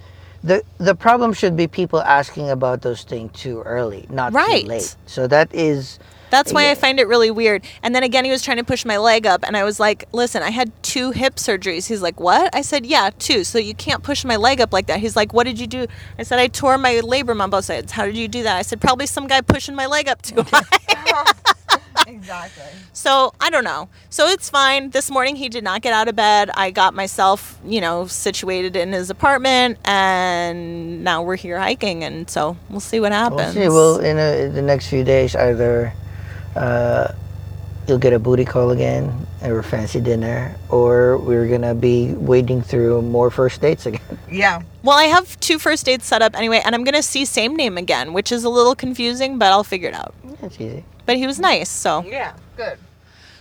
The, 0.43 0.63
the 0.77 0.93
problem 0.95 1.33
should 1.33 1.57
be 1.57 1.67
people 1.67 1.99
asking 2.01 2.49
about 2.51 2.83
those 2.83 3.03
things 3.03 3.31
too 3.33 3.61
early, 3.63 4.05
not 4.09 4.31
Right. 4.31 4.61
too 4.61 4.67
late. 4.67 4.95
So 5.07 5.27
that 5.27 5.53
is 5.53 5.99
That's 6.29 6.51
why 6.53 6.63
Yeah. 6.65 6.71
I 6.71 6.75
find 6.75 6.99
it 6.99 7.07
really 7.07 7.31
weird. 7.31 7.63
And 7.83 7.93
then 7.95 8.03
again, 8.03 8.25
he 8.25 8.31
was 8.31 8.41
trying 8.41 8.57
to 8.57 8.63
push 8.63 8.85
my 8.85 8.97
leg 8.97 9.25
up, 9.25 9.43
and 9.45 9.55
I 9.55 9.63
was 9.63 9.79
like, 9.79 10.05
"Listen, 10.11 10.43
I 10.43 10.49
had 10.51 10.71
two 10.83 11.11
hip 11.11 11.35
surgeries." 11.35 11.87
He's 11.87 12.01
like, 12.01 12.19
"What?" 12.19 12.53
I 12.55 12.61
said, 12.61 12.85
"Yeah, 12.85 13.09
two. 13.17 13.43
So 13.43 13.57
you 13.59 13.73
can't 13.75 14.03
push 14.03 14.25
my 14.25 14.35
leg 14.35 14.59
up 14.61 14.73
like 14.73 14.87
that." 14.87 14.99
He's 14.99 15.15
like, 15.15 15.33
"What 15.33 15.45
did 15.45 15.59
you 15.59 15.67
do?" 15.67 15.87
I 16.19 16.23
said, 16.23 16.39
"I 16.39 16.47
tore 16.47 16.77
my 16.77 16.95
labrum 17.03 17.41
on 17.41 17.49
both 17.49 17.65
sides." 17.65 17.91
How 17.93 18.05
did 18.05 18.17
you 18.17 18.27
do 18.27 18.43
that? 18.43 18.57
I 18.57 18.61
said, 18.63 18.81
"Probably 18.81 19.05
some 19.05 19.27
guy 19.27 19.41
pushing 19.41 19.75
my 19.75 19.85
leg 19.85 20.07
up 20.07 20.21
too 20.21 20.43
high." 20.51 20.63
exactly. 22.07 22.63
so 22.93 23.33
I 23.39 23.49
don't 23.49 23.63
know. 23.63 23.89
So 24.09 24.27
it's 24.27 24.49
fine. 24.49 24.89
This 24.91 25.09
morning 25.09 25.35
he 25.35 25.49
did 25.49 25.63
not 25.63 25.81
get 25.81 25.93
out 25.93 26.07
of 26.07 26.15
bed. 26.15 26.49
I 26.55 26.71
got 26.71 26.93
myself, 26.93 27.57
you 27.65 27.81
know, 27.81 28.05
situated 28.07 28.75
in 28.75 28.91
his 28.93 29.09
apartment, 29.09 29.77
and 29.85 31.03
now 31.03 31.21
we're 31.23 31.35
here 31.35 31.57
hiking, 31.59 32.03
and 32.03 32.29
so 32.29 32.57
we'll 32.69 32.79
see 32.79 32.99
what 32.99 33.11
happens. 33.11 33.55
We'll 33.55 33.69
see. 33.69 33.69
Well, 33.69 33.99
in 33.99 34.17
uh 34.17 34.51
the 34.53 34.61
next 34.61 34.87
few 34.89 35.03
days, 35.03 35.35
either 35.35 35.93
uh, 36.55 37.13
you'll 37.87 37.97
get 37.99 38.13
a 38.13 38.19
booty 38.19 38.45
call 38.45 38.71
again, 38.71 39.27
or 39.43 39.59
a 39.59 39.63
fancy 39.63 39.99
dinner, 39.99 40.55
or 40.69 41.17
we're 41.17 41.47
gonna 41.47 41.75
be 41.75 42.13
wading 42.13 42.61
through 42.61 43.01
more 43.03 43.29
first 43.29 43.61
dates 43.61 43.85
again. 43.91 44.01
Yeah. 44.31 44.61
Well, 44.83 44.97
I 44.97 45.03
have 45.05 45.39
two 45.39 45.59
first 45.59 45.85
dates 45.85 46.05
set 46.07 46.21
up 46.21 46.35
anyway, 46.35 46.61
and 46.65 46.73
I'm 46.75 46.83
gonna 46.83 47.03
see 47.03 47.25
same 47.25 47.55
name 47.55 47.77
again, 47.77 48.13
which 48.13 48.31
is 48.31 48.43
a 48.43 48.49
little 48.49 48.75
confusing, 48.75 49.37
but 49.37 49.47
I'll 49.51 49.63
figure 49.63 49.89
it 49.89 49.95
out. 49.95 50.13
That's 50.41 50.59
easy. 50.59 50.83
But 51.05 51.17
he 51.17 51.27
was 51.27 51.39
nice, 51.39 51.69
so 51.69 52.03
Yeah. 52.03 52.33
Good. 52.57 52.77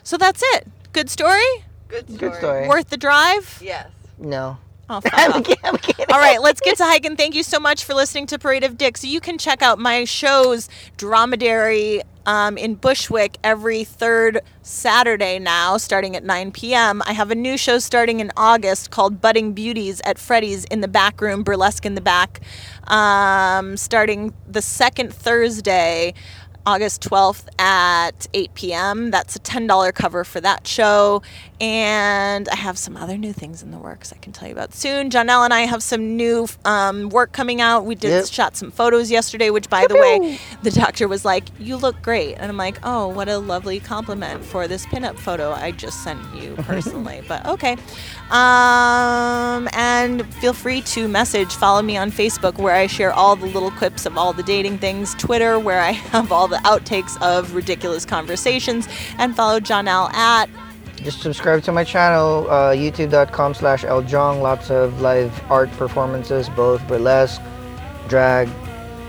so 0.03 0.16
that's 0.19 0.43
it. 0.55 0.66
Good 0.93 1.09
story. 1.09 1.43
Good 1.89 2.07
story. 2.11 2.19
Good 2.19 2.35
story. 2.39 2.69
Worth 2.69 2.91
the 2.91 2.97
drive. 2.97 3.61
Yes. 3.62 3.89
No. 4.19 4.59
Oh, 4.91 5.01
I'm 5.12 5.43
kidding. 5.43 5.65
I'm 5.65 5.77
kidding. 5.78 6.07
All 6.12 6.19
right, 6.19 6.43
let's 6.43 6.61
get 6.61 6.77
to 6.77 6.85
hiking. 6.85 7.16
Thank 7.16 7.35
you 7.35 7.43
so 7.43 7.59
much 7.59 7.85
for 7.85 7.95
listening 7.95 8.27
to 8.27 8.39
Parade 8.39 8.65
of 8.65 8.77
Dicks. 8.77 9.03
You 9.05 9.19
can 9.20 9.39
check 9.39 9.62
out 9.62 9.78
my 9.78 10.05
shows, 10.05 10.69
Dromedary 10.99 12.03
um, 12.27 12.57
in 12.57 12.75
Bushwick, 12.75 13.39
every 13.45 13.85
third 13.85 14.41
Saturday 14.63 15.39
now, 15.39 15.77
starting 15.77 16.17
at 16.17 16.25
9 16.25 16.53
p.m. 16.53 17.03
I 17.07 17.13
have 17.13 17.31
a 17.31 17.35
new 17.35 17.57
show 17.57 17.79
starting 17.79 18.21
in 18.21 18.33
August 18.37 18.91
called 18.91 19.21
Budding 19.21 19.53
Beauties 19.53 20.01
at 20.05 20.19
Freddy's 20.19 20.65
in 20.67 20.81
the 20.81 20.89
back 20.89 21.21
room, 21.21 21.43
Burlesque 21.43 21.87
in 21.87 21.95
the 21.95 22.01
back, 22.01 22.41
um, 22.89 23.77
starting 23.77 24.33
the 24.49 24.63
second 24.63 25.13
Thursday. 25.13 26.15
August 26.67 27.03
12th 27.03 27.47
at 27.61 28.27
8 28.33 28.55
p.m. 28.55 29.11
That's 29.11 29.37
a 29.37 29.39
$10 29.39 29.95
cover 29.95 30.25
for 30.25 30.41
that 30.41 30.67
show. 30.67 31.21
And 31.60 32.48
I 32.48 32.56
have 32.56 32.76
some 32.76 32.97
other 32.97 33.16
new 33.16 33.32
things 33.32 33.62
in 33.62 33.70
the 33.70 33.78
works 33.78 34.12
I 34.12 34.16
can 34.16 34.32
tell 34.32 34.48
you 34.48 34.52
about 34.55 34.74
soon. 34.74 35.09
Janelle 35.09 35.44
and 35.44 35.55
I 35.55 35.60
have 35.60 35.85
some 35.85 36.16
new 36.16 36.48
um, 36.64 37.09
work 37.10 37.32
coming 37.32 37.60
out. 37.60 37.86
We 37.86 37.94
did 37.94 38.10
Yep. 38.10 38.26
shot 38.26 38.56
some 38.56 38.70
photos 38.72 39.09
yesterday, 39.10 39.51
which, 39.51 39.70
by 39.70 39.86
the 39.86 39.94
way, 39.94 40.39
the 40.62 40.72
doctor 40.72 41.06
was 41.06 41.24
like, 41.24 41.44
You 41.60 41.76
look 41.76 42.02
great. 42.02 42.35
And 42.35 42.51
I'm 42.51 42.56
like, 42.56 42.78
Oh, 42.82 43.06
what 43.09 43.28
a 43.28 43.39
lovely 43.39 43.78
compliment 43.78 44.44
for 44.44 44.66
this 44.66 44.85
pinup 44.86 45.16
photo 45.16 45.52
I 45.52 45.70
just 45.70 46.02
sent 46.02 46.20
you 46.35 46.55
personally. 46.59 47.22
but 47.28 47.47
okay. 47.47 47.76
Um, 48.31 49.68
and 49.74 50.26
feel 50.36 50.52
free 50.55 50.81
to 50.82 51.06
message, 51.06 51.55
follow 51.55 51.82
me 51.82 51.97
on 51.97 52.10
Facebook 52.10 52.59
where 52.59 52.74
I 52.74 52.89
share 52.89 53.12
all 53.12 53.36
the 53.36 53.47
little 53.47 53.70
clips 53.70 54.06
of 54.06 54.18
all 54.18 54.32
the 54.32 54.43
dating 54.43 54.78
things, 54.78 55.14
Twitter 55.14 55.59
where 55.59 55.81
I 55.81 55.90
have 56.12 56.32
all 56.32 56.48
the 56.48 56.56
outtakes 56.59 57.16
of 57.22 57.55
ridiculous 57.55 58.05
conversations, 58.05 58.89
and 59.18 59.36
follow 59.36 59.60
Janelle 59.60 60.12
at 60.12 60.48
Just 61.03 61.21
subscribe 61.21 61.62
to 61.65 61.73
my 61.73 61.85
channel, 61.85 62.47
uh, 62.49 62.71
youtube.com 62.73 63.55
slash 63.55 63.85
eljong. 63.85 64.41
Lots 64.41 64.71
of 64.71 65.01
live 65.01 65.33
art 65.51 65.71
performances, 65.73 66.49
both 66.51 66.87
burlesque, 66.89 67.43
drag, 68.09 68.49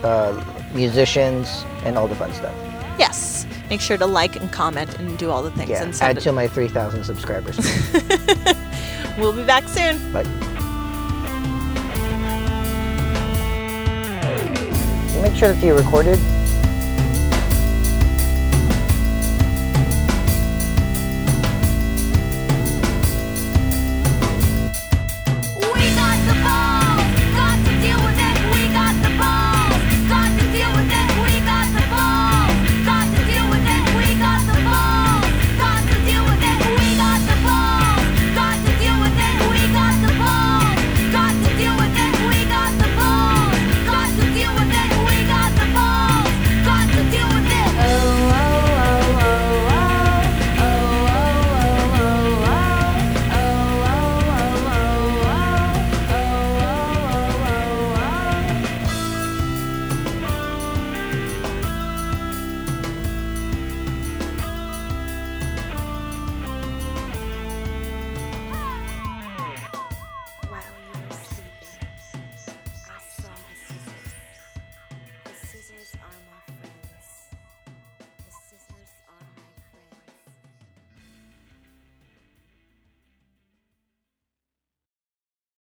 uh, 0.04 0.34
musicians, 0.74 1.64
and 1.86 1.98
all 1.98 2.08
the 2.08 2.16
fun 2.16 2.34
stuff. 2.34 2.54
yes. 3.00 3.46
Make 3.70 3.82
sure 3.82 3.98
to 3.98 4.06
like 4.06 4.36
and 4.36 4.52
comment 4.52 5.00
and 5.00 5.18
do 5.18 5.32
all 5.32 5.42
the 5.42 5.50
things 5.52 5.70
Yeah, 5.72 5.84
and 5.84 5.96
add 6.02 6.18
it. 6.18 6.22
to 6.22 6.32
my 6.32 6.48
3,000 6.48 7.04
subscribers. 7.04 7.58
We'll 9.18 9.32
be 9.32 9.46
back 9.46 9.66
soon. 9.70 9.96
Bye. 10.12 10.24
Make 15.22 15.36
sure 15.36 15.54
that 15.54 15.64
you 15.64 15.74
recorded 15.74 16.20